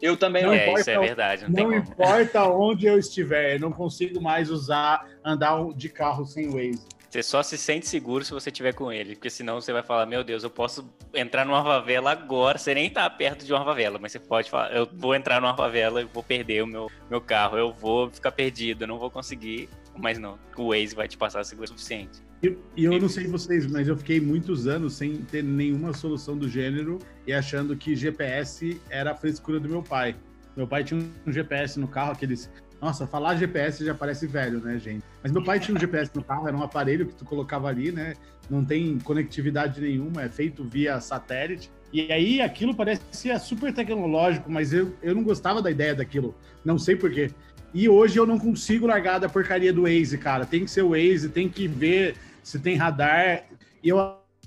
Eu 0.00 0.16
também 0.16 0.42
não. 0.42 0.52
É, 0.54 0.72
isso 0.72 0.88
é 0.88 0.98
verdade. 0.98 1.44
Não, 1.50 1.64
não 1.64 1.74
importa 1.76 2.44
onde 2.44 2.86
eu 2.86 2.98
estiver, 2.98 3.56
eu 3.56 3.60
não 3.60 3.70
consigo 3.70 4.22
mais 4.22 4.50
usar, 4.50 5.06
andar 5.22 5.62
de 5.74 5.90
carro 5.90 6.24
sem 6.24 6.48
Waze. 6.48 6.86
Você 7.10 7.22
só 7.22 7.42
se 7.42 7.58
sente 7.58 7.86
seguro 7.86 8.24
se 8.24 8.32
você 8.32 8.48
estiver 8.48 8.72
com 8.72 8.90
ele, 8.90 9.14
porque 9.14 9.28
senão 9.28 9.60
você 9.60 9.72
vai 9.72 9.82
falar, 9.82 10.06
meu 10.06 10.24
Deus, 10.24 10.42
eu 10.42 10.50
posso 10.50 10.90
entrar 11.14 11.44
numa 11.44 11.62
favela 11.62 12.10
agora, 12.10 12.58
você 12.58 12.74
nem 12.74 12.90
tá 12.90 13.08
perto 13.08 13.44
de 13.44 13.52
uma 13.52 13.64
favela, 13.64 13.98
mas 13.98 14.12
você 14.12 14.18
pode 14.18 14.50
falar, 14.50 14.74
eu 14.74 14.88
vou 14.92 15.14
entrar 15.14 15.40
numa 15.40 15.56
favela 15.56 16.02
e 16.02 16.04
vou 16.04 16.22
perder 16.22 16.62
o 16.62 16.66
meu, 16.66 16.90
meu 17.08 17.20
carro, 17.20 17.56
eu 17.56 17.72
vou 17.72 18.10
ficar 18.10 18.32
perdido, 18.32 18.84
eu 18.84 18.88
não 18.88 18.98
vou 18.98 19.10
conseguir, 19.10 19.68
mas 19.96 20.18
não, 20.18 20.38
o 20.56 20.70
Waze 20.70 20.94
vai 20.94 21.06
te 21.06 21.16
passar 21.16 21.44
seguro 21.44 21.66
o 21.66 21.68
suficiente. 21.68 22.25
E, 22.42 22.56
e 22.76 22.84
eu 22.84 23.00
não 23.00 23.08
sei 23.08 23.26
vocês, 23.26 23.66
mas 23.66 23.88
eu 23.88 23.96
fiquei 23.96 24.20
muitos 24.20 24.66
anos 24.66 24.94
sem 24.94 25.16
ter 25.16 25.42
nenhuma 25.42 25.92
solução 25.92 26.36
do 26.36 26.48
gênero 26.48 26.98
e 27.26 27.32
achando 27.32 27.76
que 27.76 27.96
GPS 27.96 28.80
era 28.90 29.12
a 29.12 29.14
frescura 29.14 29.58
do 29.58 29.68
meu 29.68 29.82
pai. 29.82 30.14
Meu 30.56 30.66
pai 30.66 30.84
tinha 30.84 31.00
um 31.26 31.32
GPS 31.32 31.78
no 31.78 31.88
carro, 31.88 32.12
aqueles 32.12 32.50
nossa, 32.80 33.06
falar 33.06 33.36
GPS 33.36 33.84
já 33.84 33.94
parece 33.94 34.26
velho, 34.26 34.60
né, 34.60 34.78
gente? 34.78 35.02
Mas 35.22 35.32
meu 35.32 35.42
pai 35.42 35.58
tinha 35.58 35.74
um 35.74 35.80
GPS 35.80 36.10
no 36.14 36.22
carro, 36.22 36.46
era 36.46 36.56
um 36.56 36.62
aparelho 36.62 37.06
que 37.06 37.14
tu 37.14 37.24
colocava 37.24 37.68
ali, 37.68 37.90
né? 37.90 38.14
Não 38.50 38.64
tem 38.64 38.98
conectividade 38.98 39.80
nenhuma, 39.80 40.22
é 40.22 40.28
feito 40.28 40.62
via 40.62 41.00
satélite. 41.00 41.70
E 41.92 42.12
aí 42.12 42.40
aquilo 42.40 42.74
parecia 42.74 43.38
super 43.38 43.72
tecnológico, 43.72 44.50
mas 44.50 44.72
eu, 44.72 44.94
eu 45.02 45.14
não 45.14 45.22
gostava 45.22 45.62
da 45.62 45.70
ideia 45.70 45.94
daquilo. 45.94 46.34
Não 46.64 46.78
sei 46.78 46.96
porquê. 46.96 47.30
E 47.76 47.90
hoje 47.90 48.18
eu 48.18 48.24
não 48.24 48.38
consigo 48.38 48.86
largar 48.86 49.18
da 49.18 49.28
porcaria 49.28 49.70
do 49.70 49.82
Waze, 49.82 50.16
cara. 50.16 50.46
Tem 50.46 50.64
que 50.64 50.70
ser 50.70 50.80
o 50.80 50.92
Waze, 50.92 51.28
tem 51.28 51.46
que 51.46 51.68
ver 51.68 52.16
se 52.42 52.58
tem 52.58 52.74
radar. 52.74 53.44
E 53.82 53.90
eu 53.90 53.98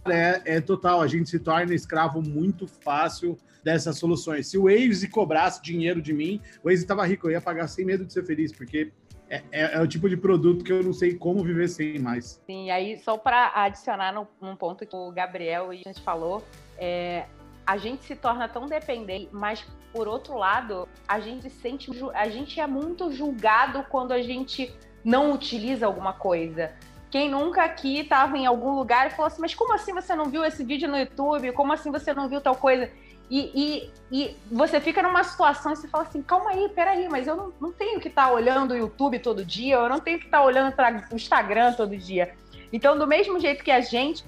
é, 0.09 0.41
é 0.55 0.59
total, 0.59 0.99
a 0.99 1.05
gente 1.05 1.30
se 1.30 1.38
torna 1.38 1.75
escravo 1.75 2.23
muito 2.23 2.65
fácil 2.65 3.38
dessas 3.63 3.99
soluções. 3.99 4.47
Se 4.47 4.57
o 4.57 4.63
Waze 4.63 5.07
cobrasse 5.07 5.61
dinheiro 5.61 6.01
de 6.01 6.11
mim, 6.11 6.41
o 6.63 6.69
Waze 6.69 6.82
estava 6.82 7.05
rico, 7.05 7.27
eu 7.27 7.34
ia 7.34 7.39
pagar 7.39 7.67
sem 7.67 7.86
medo 7.86 8.03
de 8.03 8.11
ser 8.11 8.25
feliz, 8.25 8.51
porque 8.51 8.91
é, 9.30 9.43
é, 9.51 9.75
é, 9.75 9.80
o 9.80 9.86
tipo 9.86 10.09
de 10.09 10.17
produto 10.17 10.63
que 10.63 10.73
eu 10.73 10.82
não 10.82 10.91
sei 10.91 11.13
como 11.13 11.43
viver 11.43 11.69
sem 11.69 11.99
mais. 11.99 12.41
Sim, 12.47 12.71
aí 12.71 12.97
só 12.97 13.15
para 13.15 13.51
adicionar 13.53 14.11
num 14.41 14.55
ponto 14.55 14.88
que 14.88 14.95
o 14.95 15.11
Gabriel 15.11 15.71
e 15.71 15.82
a 15.82 15.84
gente 15.84 16.01
falou, 16.01 16.43
é, 16.80 17.27
a 17.70 17.78
gente 17.78 18.03
se 18.03 18.15
torna 18.15 18.49
tão 18.49 18.65
dependente, 18.65 19.30
mas 19.32 19.63
por 19.93 20.07
outro 20.07 20.36
lado, 20.36 20.89
a 21.07 21.20
gente 21.20 21.51
sente, 21.51 21.91
a 22.15 22.28
gente 22.28 22.59
é 22.59 22.65
muito 22.65 23.11
julgado 23.11 23.86
quando 23.91 24.11
a 24.11 24.24
gente 24.24 24.74
não 25.05 25.32
utiliza 25.32 25.86
alguma 25.86 26.11
coisa. 26.11 26.72
Quem 27.11 27.30
nunca 27.30 27.63
aqui 27.63 27.99
estava 27.99 28.36
em 28.36 28.47
algum 28.47 28.72
lugar 28.72 29.05
e 29.05 29.09
falou 29.11 29.28
assim, 29.28 29.39
mas 29.39 29.53
como 29.53 29.72
assim 29.72 29.93
você 29.93 30.15
não 30.15 30.26
viu 30.26 30.43
esse 30.43 30.63
vídeo 30.63 30.89
no 30.89 30.97
YouTube? 30.97 31.51
Como 31.51 31.72
assim 31.72 31.91
você 31.91 32.11
não 32.11 32.28
viu 32.28 32.41
tal 32.41 32.55
coisa? 32.55 32.89
E, 33.30 33.51
e, 33.53 33.91
e, 34.11 34.38
você 34.51 34.82
fica 34.82 35.03
numa 35.03 35.24
situação 35.24 35.72
e 35.72 35.76
você 35.76 35.88
fala 35.88 36.05
assim, 36.05 36.24
calma 36.24 36.49
aí, 36.49 36.70
peraí, 36.70 37.07
mas 37.07 37.28
eu 37.28 37.36
não, 37.36 37.53
não 37.61 37.72
tenho 37.72 37.99
que 37.99 38.07
estar 38.07 38.30
tá 38.30 38.34
olhando 38.34 38.72
o 38.72 38.78
YouTube 38.78 39.20
todo 39.20 39.45
dia, 39.45 39.76
eu 39.76 39.89
não 39.89 39.99
tenho 39.99 40.17
que 40.17 40.26
estar 40.26 40.39
tá 40.39 40.43
olhando 40.43 40.74
o 41.11 41.15
Instagram 41.15 41.74
todo 41.74 41.95
dia. 41.95 42.34
Então, 42.74 42.97
do 42.97 43.05
mesmo 43.05 43.39
jeito 43.39 43.63
que 43.63 43.70
a 43.70 43.82
gente 43.82 44.24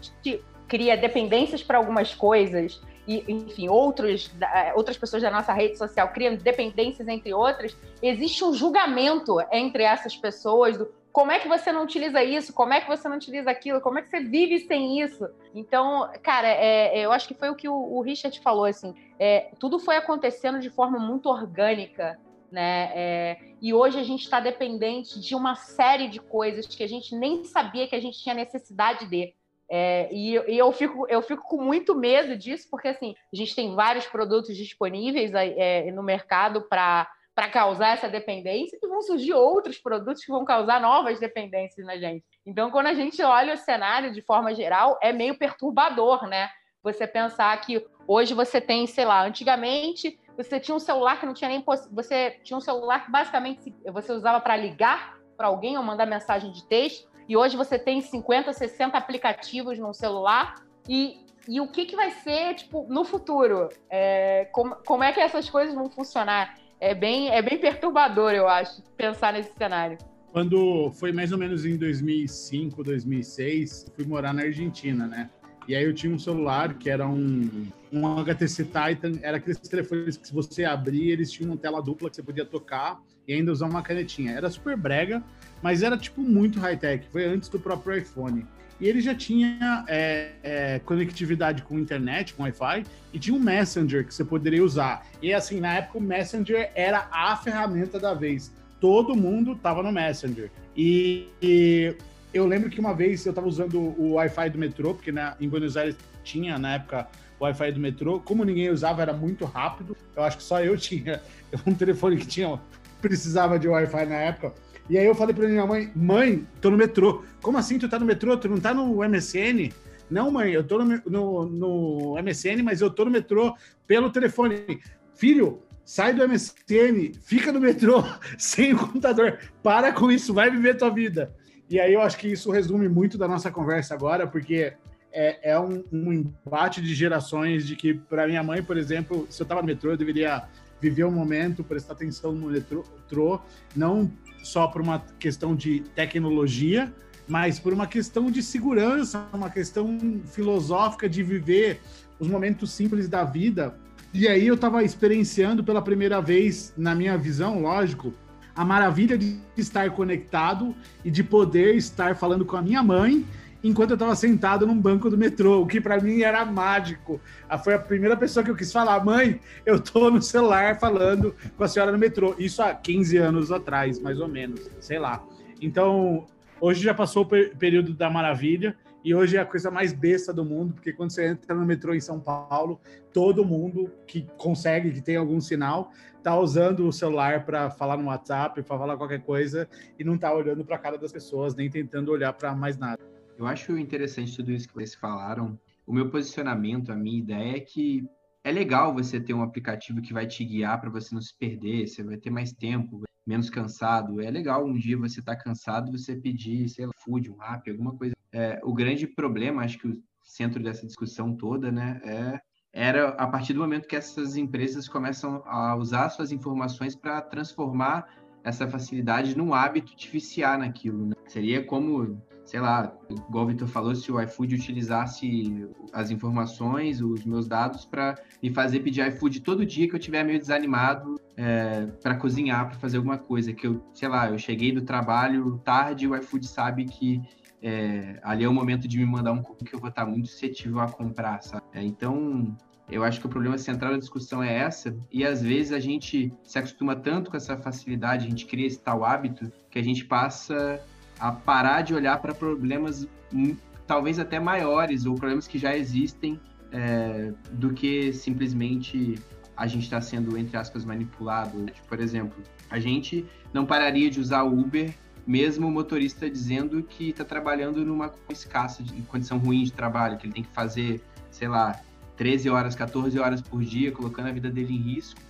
cria 0.68 0.96
dependências 0.96 1.64
para 1.64 1.80
algumas 1.80 2.14
coisas 2.14 2.80
e, 3.08 3.24
enfim, 3.28 3.68
outros, 3.70 4.32
outras 4.76 4.98
pessoas 4.98 5.22
da 5.22 5.32
nossa 5.32 5.54
rede 5.54 5.78
social 5.78 6.10
criam 6.10 6.36
dependências 6.36 7.08
entre 7.08 7.34
outras, 7.34 7.76
existe 8.02 8.44
um 8.44 8.54
julgamento 8.54 9.38
entre 9.52 9.84
essas 9.84 10.16
pessoas 10.16 10.78
do 10.78 10.88
como 11.12 11.32
é 11.32 11.40
que 11.40 11.48
você 11.48 11.72
não 11.72 11.84
utiliza 11.84 12.24
isso, 12.24 12.54
como 12.54 12.74
é 12.74 12.80
que 12.80 12.88
você 12.88 13.08
não 13.10 13.18
utiliza 13.18 13.52
aquilo, 13.52 13.82
como 13.82 14.00
é 14.00 14.02
que 14.02 14.10
você 14.10 14.22
vive 14.22 14.60
sem 14.60 15.02
isso. 15.02 15.28
Então, 15.54 16.10
cara, 16.24 16.48
é, 16.48 17.00
é 17.00 17.06
eu 17.06 17.12
acho 17.12 17.28
que 17.28 17.34
foi 17.34 17.50
o 17.50 17.56
que 17.56 17.68
o, 17.68 17.74
o 17.74 18.02
Richard 18.02 18.40
falou, 18.40 18.66
assim, 18.66 18.96
é, 19.20 19.52
tudo 19.60 19.78
foi 19.78 19.98
acontecendo 19.98 20.60
de 20.60 20.70
forma 20.70 20.98
muito 20.98 21.28
orgânica, 21.28 22.18
né? 22.52 22.92
É, 22.94 23.38
e 23.62 23.74
hoje 23.74 24.00
a 24.00 24.04
gente 24.04 24.24
está 24.24 24.40
dependente 24.40 25.20
de 25.20 25.36
uma 25.36 25.56
série 25.56 26.08
de 26.08 26.20
coisas 26.20 26.66
que 26.66 26.84
a 26.84 26.88
gente 26.88 27.16
nem 27.16 27.44
sabia 27.44 27.88
que 27.88 27.96
a 27.96 28.02
gente 28.02 28.20
tinha 28.22 28.36
necessidade 28.36 29.06
de. 29.06 29.34
É, 29.74 30.10
e, 30.12 30.34
e, 30.36 30.58
eu, 30.58 30.70
fico, 30.74 31.08
eu 31.08 31.22
fico 31.22 31.44
com 31.48 31.64
muito 31.64 31.96
medo 31.96 32.36
disso, 32.36 32.68
porque 32.70 32.90
assim, 32.90 33.16
a 33.32 33.36
gente 33.38 33.56
tem 33.56 33.74
vários 33.74 34.06
produtos 34.06 34.58
disponíveis 34.58 35.32
é, 35.34 35.90
no 35.92 36.04
mercado 36.04 36.68
para 36.68 37.08
causar 37.54 37.94
essa 37.94 38.10
dependência, 38.10 38.78
e 38.84 38.86
vão 38.86 39.02
surgir 39.02 39.32
outros 39.32 39.78
produtos 39.78 40.26
que 40.26 40.32
vão 40.32 40.44
causar 40.44 40.82
novas 40.82 41.22
dependências 41.22 41.88
na 41.88 41.96
gente. 41.96 42.26
Então, 42.46 42.70
quando 42.70 42.88
a 42.88 42.94
gente 42.94 43.24
olha 43.24 43.54
o 43.54 43.58
cenário 43.58 44.12
de 44.12 44.22
forma 44.22 44.54
geral, 44.54 45.00
é 45.02 45.14
meio 45.14 45.38
perturbador, 45.38 46.28
né? 46.28 46.50
Você 46.84 47.08
pensar 47.08 47.56
que 47.62 47.82
hoje 48.06 48.34
você 48.34 48.60
tem, 48.60 48.86
sei 48.86 49.06
lá, 49.06 49.24
antigamente 49.26 50.20
você 50.36 50.60
tinha 50.60 50.76
um 50.76 50.80
celular 50.80 51.18
que 51.18 51.26
não 51.26 51.34
tinha 51.34 51.50
nem 51.50 51.64
você 51.92 52.32
tinha 52.44 52.58
um 52.58 52.62
celular 52.62 53.06
que 53.06 53.12
basicamente 53.12 53.74
você 53.94 54.12
usava 54.12 54.42
para 54.42 54.58
ligar 54.58 55.18
para 55.38 55.48
alguém 55.48 55.78
ou 55.78 55.84
mandar 55.84 56.06
mensagem 56.06 56.52
de 56.52 56.68
texto 56.68 57.11
e 57.28 57.38
hoje 57.38 57.56
você 57.56 57.78
tem 57.78 58.02
50, 58.02 58.54
60 58.54 58.98
aplicativos 58.98 59.78
no 59.80 59.94
celular. 59.94 60.56
E, 60.88 61.18
e 61.48 61.62
o 61.62 61.68
que, 61.68 61.86
que 61.86 61.96
vai 61.96 62.12
ser, 62.12 62.56
tipo, 62.56 62.86
no 62.90 63.04
futuro? 63.04 63.70
É, 63.90 64.50
como, 64.52 64.76
como 64.86 65.04
é 65.04 65.12
que 65.12 65.20
essas 65.20 65.50
coisas 65.50 65.74
vão 65.74 65.90
funcionar? 65.90 66.58
É 66.80 66.96
bem, 66.96 67.30
é 67.30 67.42
bem 67.42 67.60
perturbador, 67.60 68.32
eu 68.32 68.48
acho, 68.48 68.82
pensar 68.98 69.34
nesse 69.34 69.54
cenário. 69.54 69.98
Quando 70.32 70.92
foi 70.94 71.12
mais 71.12 71.32
ou 71.32 71.38
menos 71.38 71.66
em 71.66 71.78
2005, 71.78 72.84
2006, 72.84 73.88
fui 73.96 74.06
morar 74.06 74.34
na 74.34 74.44
Argentina, 74.44 75.06
né? 75.06 75.30
E 75.68 75.76
aí 75.76 75.84
eu 75.84 75.94
tinha 75.94 76.14
um 76.14 76.18
celular 76.18 76.74
que 76.74 76.90
era 76.90 77.08
um, 77.08 77.68
um 77.92 78.20
HTC 78.20 78.66
Titan, 78.66 79.20
era 79.22 79.38
aqueles 79.38 79.60
telefones 79.60 80.18
que 80.18 80.28
se 80.28 80.34
você 80.34 80.66
abrir, 80.66 81.12
eles 81.12 81.32
tinham 81.32 81.52
uma 81.52 81.58
tela 81.58 81.82
dupla 81.82 82.10
que 82.10 82.16
você 82.16 82.24
podia 82.24 82.46
tocar 82.46 83.00
e 83.28 83.34
ainda 83.34 83.52
usar 83.52 83.68
uma 83.68 83.82
canetinha. 83.82 84.34
Era 84.34 84.50
super 84.50 84.76
brega, 84.76 85.24
mas 85.62 85.84
era 85.84 85.98
tipo 85.98 86.22
muito 86.22 86.60
high-tech, 86.60 87.08
foi 87.12 87.26
antes 87.26 87.50
do 87.50 87.60
próprio 87.60 87.98
iPhone. 87.98 88.46
E 88.82 88.88
ele 88.88 89.00
já 89.00 89.14
tinha 89.14 89.86
é, 89.88 90.32
é, 90.42 90.80
conectividade 90.80 91.62
com 91.62 91.78
internet, 91.78 92.34
com 92.34 92.42
Wi-Fi, 92.42 92.84
e 93.14 93.20
tinha 93.20 93.38
um 93.38 93.40
Messenger 93.40 94.04
que 94.04 94.12
você 94.12 94.26
poderia 94.26 94.64
usar. 94.64 95.06
E 95.22 95.32
assim, 95.32 95.60
na 95.60 95.76
época 95.76 96.00
o 96.00 96.02
Messenger 96.02 96.72
era 96.74 97.08
a 97.12 97.38
ferramenta 97.38 98.00
da 98.00 98.16
vez. 98.16 98.52
Todo 98.80 99.16
mundo 99.16 99.56
tava 99.56 99.84
no 99.84 99.92
Messenger. 99.92 100.50
E, 100.76 101.28
e 101.40 101.96
eu 102.34 102.48
lembro 102.48 102.72
que 102.72 102.80
uma 102.80 102.92
vez 102.92 103.24
eu 103.24 103.30
estava 103.30 103.48
usando 103.48 103.80
o 103.80 104.14
Wi-Fi 104.14 104.50
do 104.50 104.58
metrô, 104.58 104.96
porque 104.96 105.12
na, 105.12 105.36
em 105.40 105.48
Buenos 105.48 105.78
Aires 105.78 105.96
tinha 106.24 106.58
na 106.58 106.74
época 106.74 107.08
o 107.40 107.44
Wi-Fi 107.44 107.74
do 107.74 107.80
metrô. 107.80 108.20
Como 108.20 108.44
ninguém 108.44 108.72
usava, 108.72 109.04
era 109.04 109.14
muito 109.14 109.46
rápido. 109.46 109.96
Eu 110.16 110.24
acho 110.24 110.38
que 110.38 110.44
só 110.44 110.60
eu 110.60 110.76
tinha 110.76 111.22
um 111.68 111.76
telefone 111.76 112.18
que 112.18 112.26
tinha 112.26 112.60
precisava 113.00 113.60
de 113.60 113.68
Wi-Fi 113.68 114.06
na 114.06 114.16
época. 114.16 114.54
E 114.90 114.98
aí 114.98 115.06
eu 115.06 115.16
falei 115.16 115.34
pra 115.34 115.48
minha 115.48 115.66
mãe, 115.66 115.92
mãe, 115.96 116.48
tô 116.60 116.70
no 116.70 116.78
metrô. 116.78 117.24
Como 117.42 117.58
assim 117.58 117.78
tu 117.78 117.88
tá 117.88 117.98
no 117.98 118.06
metrô? 118.06 118.36
Tu 118.38 118.50
não 118.50 118.58
tá 118.58 118.74
no 118.74 118.98
MSN? 119.08 119.72
Não, 120.10 120.30
mãe, 120.30 120.52
eu 120.52 120.64
tô 120.64 120.84
no, 120.84 121.02
no, 121.06 121.46
no 121.46 122.22
MSN, 122.22 122.62
mas 122.64 122.82
eu 122.82 122.90
tô 122.90 123.06
no 123.06 123.12
metrô 123.12 123.56
pelo 123.88 124.12
telefone. 124.12 124.80
Filho, 125.16 125.62
sai 125.86 126.14
do 126.14 126.28
MSN, 126.28 127.14
fica 127.22 127.52
no 127.52 127.60
metrô 127.60 128.04
sem 128.38 128.74
o 128.74 128.78
computador. 128.78 129.40
Para 129.64 129.94
com 129.94 130.12
isso, 130.12 130.34
vai 130.34 130.52
viver 130.52 130.78
tua 130.78 130.90
vida. 130.90 131.34
E 131.70 131.80
aí 131.80 131.94
eu 131.94 132.02
acho 132.02 132.18
que 132.18 132.28
isso 132.28 132.52
resume 132.52 132.90
muito 132.90 133.18
da 133.18 133.28
nossa 133.28 133.50
conversa 133.50 133.94
agora, 133.94 134.28
porque 134.28 134.74
é, 135.14 135.52
é 135.52 135.60
um, 135.60 135.84
um, 135.92 136.12
embate 136.12 136.82
de 136.82 136.94
gerações 136.94 137.66
de 137.66 137.76
que, 137.76 137.94
para 137.94 138.28
minha 138.28 138.44
mãe, 138.44 138.62
por 138.62 138.78
exemplo, 138.78 139.26
se 139.30 139.42
eu 139.42 139.46
estava 139.46 139.62
no 139.62 139.68
metrô, 139.68 139.92
eu 139.92 139.98
deveria 139.98 140.44
viver 140.82 141.04
o 141.04 141.12
momento, 141.12 141.64
prestar 141.64 141.94
atenção 141.94 142.34
no 142.34 142.50
metrô, 142.50 143.40
não 143.76 144.12
só 144.44 144.68
por 144.68 144.82
uma 144.82 145.00
questão 145.20 145.56
de 145.56 145.82
tecnologia, 145.96 146.92
mas 147.28 147.60
por 147.60 147.72
uma 147.72 147.88
questão 147.88 148.32
de 148.32 148.42
segurança, 148.42 149.28
uma 149.32 149.50
questão 149.50 149.98
filosófica 150.26 151.08
de 151.08 151.22
viver 151.22 151.80
os 152.20 152.28
momentos 152.28 152.72
simples 152.72 153.08
da 153.08 153.24
vida. 153.24 153.76
E 154.14 154.28
aí 154.28 154.48
eu 154.48 154.56
estava 154.56 154.84
experienciando 154.84 155.64
pela 155.64 155.82
primeira 155.82 156.20
vez, 156.20 156.74
na 156.76 156.94
minha 156.94 157.18
visão, 157.18 157.62
lógico, 157.62 158.14
a 158.56 158.66
maravilha 158.66 159.18
de 159.18 159.40
estar 159.56 159.90
conectado 159.92 160.76
e 161.06 161.12
de 161.12 161.24
poder 161.24 161.76
estar 161.76 162.16
falando 162.16 162.44
com 162.44 162.58
a 162.58 162.62
minha 162.62 162.84
mãe 162.84 163.26
enquanto 163.64 163.92
eu 163.92 163.96
estava 163.96 164.16
sentado 164.16 164.66
num 164.66 164.80
banco 164.80 165.10
do 165.10 165.18
metrô, 165.18 165.62
o 165.62 165.68
que 165.68 165.80
para 165.80 166.00
mim 166.00 166.22
era 166.22 166.44
mágico. 166.46 167.20
Ah, 167.48 167.58
foi 167.58 167.74
a 167.74 167.80
primeira 167.80 168.18
pessoa 168.18 168.44
que 168.44 168.52
eu 168.52 168.56
quis 168.56 168.72
falar: 168.72 169.04
mãe, 169.04 169.40
eu 169.66 169.80
tô 169.80 170.10
no 170.10 170.22
celular 170.22 170.80
falando 170.80 171.36
com 171.58 171.64
a 171.64 171.68
senhora 171.68 171.92
no 171.92 171.98
metrô. 171.98 172.36
Isso 172.38 172.62
há 172.62 172.74
15 172.74 173.18
anos 173.18 173.52
atrás, 173.52 174.00
mais 174.00 174.20
ou 174.20 174.28
menos, 174.28 174.70
sei 174.80 175.00
lá. 175.00 175.24
Então, 175.62 176.26
hoje 176.60 176.82
já 176.82 176.94
passou 176.94 177.24
o 177.24 177.58
período 177.58 177.94
da 177.94 178.10
maravilha. 178.10 178.76
E 179.04 179.16
hoje 179.16 179.36
é 179.36 179.40
a 179.40 179.46
coisa 179.46 179.72
mais 179.72 179.94
besta 179.94 180.32
do 180.32 180.46
mundo, 180.46 180.76
porque 180.76 180.94
quando 180.94 181.10
você 181.10 181.30
entra 181.30 181.56
no 181.56 181.66
metrô 181.66 181.92
em 181.96 182.00
São 182.00 182.20
Paulo, 182.20 182.80
todo 183.12 183.44
mundo 183.44 183.90
que 184.06 184.28
consegue, 184.38 184.92
que 184.92 185.02
tem 185.02 185.16
algum 185.16 185.42
sinal, 185.42 185.92
tá 186.22 186.38
usando 186.38 186.88
o 186.88 186.92
celular 186.94 187.44
para 187.44 187.72
falar 187.72 187.98
no 187.98 188.06
WhatsApp, 188.06 188.62
para 188.62 188.78
falar 188.78 188.96
qualquer 188.98 189.22
coisa 189.22 189.68
e 189.98 190.04
não 190.04 190.20
tá 190.20 190.32
olhando 190.32 190.64
para 190.64 190.76
a 190.76 190.80
cara 190.80 191.00
das 191.00 191.12
pessoas, 191.12 191.56
nem 191.56 191.68
tentando 191.68 192.12
olhar 192.12 192.32
para 192.34 192.54
mais 192.54 192.78
nada. 192.78 193.02
Eu 193.42 193.48
acho 193.48 193.76
interessante 193.76 194.36
tudo 194.36 194.52
isso 194.52 194.68
que 194.68 194.76
vocês 194.76 194.94
falaram. 194.94 195.60
O 195.84 195.92
meu 195.92 196.12
posicionamento, 196.12 196.92
a 196.92 196.96
minha 196.96 197.18
ideia 197.18 197.58
é 197.58 197.60
que 197.60 198.08
é 198.44 198.52
legal 198.52 198.94
você 198.94 199.20
ter 199.20 199.34
um 199.34 199.42
aplicativo 199.42 200.00
que 200.00 200.14
vai 200.14 200.28
te 200.28 200.46
guiar 200.46 200.80
para 200.80 200.92
você 200.92 201.16
não 201.16 201.22
se 201.24 201.36
perder, 201.36 201.88
você 201.88 202.04
vai 202.04 202.18
ter 202.18 202.30
mais 202.30 202.54
tempo, 202.54 203.02
menos 203.26 203.50
cansado. 203.50 204.22
É 204.22 204.30
legal 204.30 204.64
um 204.64 204.78
dia 204.78 204.96
você 204.96 205.22
estar 205.22 205.36
tá 205.36 205.44
cansado, 205.44 205.92
você 205.92 206.16
pedir, 206.16 206.70
sei 206.70 206.86
lá, 206.86 206.92
food, 207.04 207.32
um 207.32 207.42
app, 207.42 207.68
alguma 207.68 207.98
coisa. 207.98 208.14
É, 208.32 208.62
o 208.64 208.76
grande 208.76 209.08
problema, 209.08 209.64
acho 209.64 209.80
que 209.80 209.88
o 209.88 210.00
centro 210.24 210.62
dessa 210.62 210.86
discussão 210.86 211.36
toda, 211.36 211.72
né, 211.72 212.00
é 212.06 212.40
era 212.72 213.10
a 213.10 213.26
partir 213.26 213.54
do 213.54 213.60
momento 213.60 213.88
que 213.88 213.96
essas 213.96 214.38
empresas 214.38 214.88
começam 214.88 215.42
a 215.48 215.76
usar 215.76 216.10
suas 216.10 216.32
informações 216.32 216.96
para 216.96 217.20
transformar 217.24 218.08
essa 218.44 218.68
facilidade 218.68 219.36
num 219.36 219.52
hábito 219.52 219.96
de 219.96 220.08
viciar 220.08 220.60
naquilo. 220.60 221.08
Né? 221.08 221.16
Seria 221.28 221.66
como 221.66 222.22
sei 222.52 222.60
lá, 222.60 222.94
igual 223.10 223.46
o 223.46 223.48
Vitor 223.48 223.66
falou, 223.66 223.96
se 223.96 224.12
o 224.12 224.22
iFood 224.22 224.56
utilizasse 224.56 225.70
as 225.94 226.12
informações, 226.12 227.00
os 227.00 227.24
meus 227.24 227.48
dados, 227.48 227.86
para 227.86 228.20
me 228.44 228.54
fazer 228.54 228.82
pedir 228.82 229.08
iFood 229.08 229.40
todo 229.40 229.66
dia 229.66 229.88
que 229.88 229.96
eu 229.96 230.00
tiver 230.00 230.22
meio 230.26 230.38
desanimado 230.38 231.16
é, 231.38 231.86
para 232.04 232.14
cozinhar, 232.16 232.68
para 232.68 232.78
fazer 232.78 232.98
alguma 232.98 233.18
coisa. 233.18 233.54
Que 233.54 233.68
eu, 233.68 233.82
sei 233.94 234.10
lá, 234.10 234.30
eu 234.30 234.38
cheguei 234.38 234.74
do 234.74 234.82
trabalho 234.82 235.62
tarde 235.64 236.06
o 236.06 236.14
iFood 236.18 236.46
sabe 236.46 236.84
que 236.84 237.22
é, 237.64 238.20
ali 238.22 238.44
é 238.44 238.50
o 238.50 238.54
momento 238.54 238.86
de 238.86 238.98
me 238.98 239.06
mandar 239.06 239.32
um 239.32 239.42
cookie 239.42 239.64
que 239.64 239.74
eu 239.74 239.80
vou 239.80 239.88
estar 239.88 240.06
muito 240.06 240.28
suscetível 240.28 240.82
a 240.82 240.92
comprar, 240.92 241.42
sabe? 241.42 241.64
É, 241.72 241.82
então, 241.82 242.54
eu 242.90 243.02
acho 243.02 243.22
que 243.22 243.28
o 243.28 243.30
problema 243.30 243.58
central 243.58 243.94
da 243.94 243.98
discussão 243.98 244.44
é 244.44 244.54
essa, 244.54 244.94
e 245.10 245.24
às 245.26 245.42
vezes 245.42 245.72
a 245.72 245.80
gente 245.80 246.34
se 246.44 246.60
acostuma 246.60 246.98
tanto 246.98 247.32
com 247.32 247.38
essa 247.38 247.56
facilidade, 247.56 248.26
a 248.26 248.30
gente 248.30 248.46
cria 248.46 248.68
esse 248.68 248.80
tal 248.80 249.06
hábito, 249.06 249.50
que 249.70 249.80
a 249.80 249.84
gente 249.84 250.04
passa 250.04 250.84
a 251.22 251.32
parar 251.32 251.84
de 251.84 251.94
olhar 251.94 252.20
para 252.20 252.34
problemas 252.34 253.08
hum, 253.32 253.56
talvez 253.86 254.18
até 254.18 254.40
maiores 254.40 255.06
ou 255.06 255.14
problemas 255.14 255.48
que 255.48 255.60
já 255.60 255.78
existem 255.78 256.40
é, 256.72 257.32
do 257.52 257.72
que 257.74 258.12
simplesmente 258.12 259.20
a 259.56 259.68
gente 259.68 259.84
está 259.84 260.02
sendo, 260.02 260.36
entre 260.36 260.58
aspas, 260.58 260.84
manipulado. 260.84 261.68
Por 261.88 262.00
exemplo, 262.00 262.42
a 262.70 262.80
gente 262.80 263.26
não 263.54 263.66
pararia 263.66 264.10
de 264.10 264.20
usar 264.20 264.44
o 264.44 264.60
Uber 264.60 264.92
mesmo 265.28 265.68
o 265.68 265.72
motorista 265.72 266.28
dizendo 266.28 266.82
que 266.82 267.10
está 267.10 267.24
trabalhando 267.24 267.86
numa 267.86 268.12
escassa, 268.30 268.82
de 268.82 269.00
condição 269.04 269.38
ruim 269.38 269.64
de 269.64 269.72
trabalho, 269.72 270.18
que 270.18 270.26
ele 270.26 270.34
tem 270.34 270.44
que 270.44 270.52
fazer, 270.52 271.00
sei 271.30 271.48
lá, 271.48 271.80
13 272.18 272.50
horas, 272.50 272.76
14 272.76 273.20
horas 273.20 273.40
por 273.40 273.64
dia, 273.64 273.92
colocando 273.92 274.30
a 274.30 274.32
vida 274.32 274.50
dele 274.50 274.74
em 274.74 274.78
risco. 274.78 275.22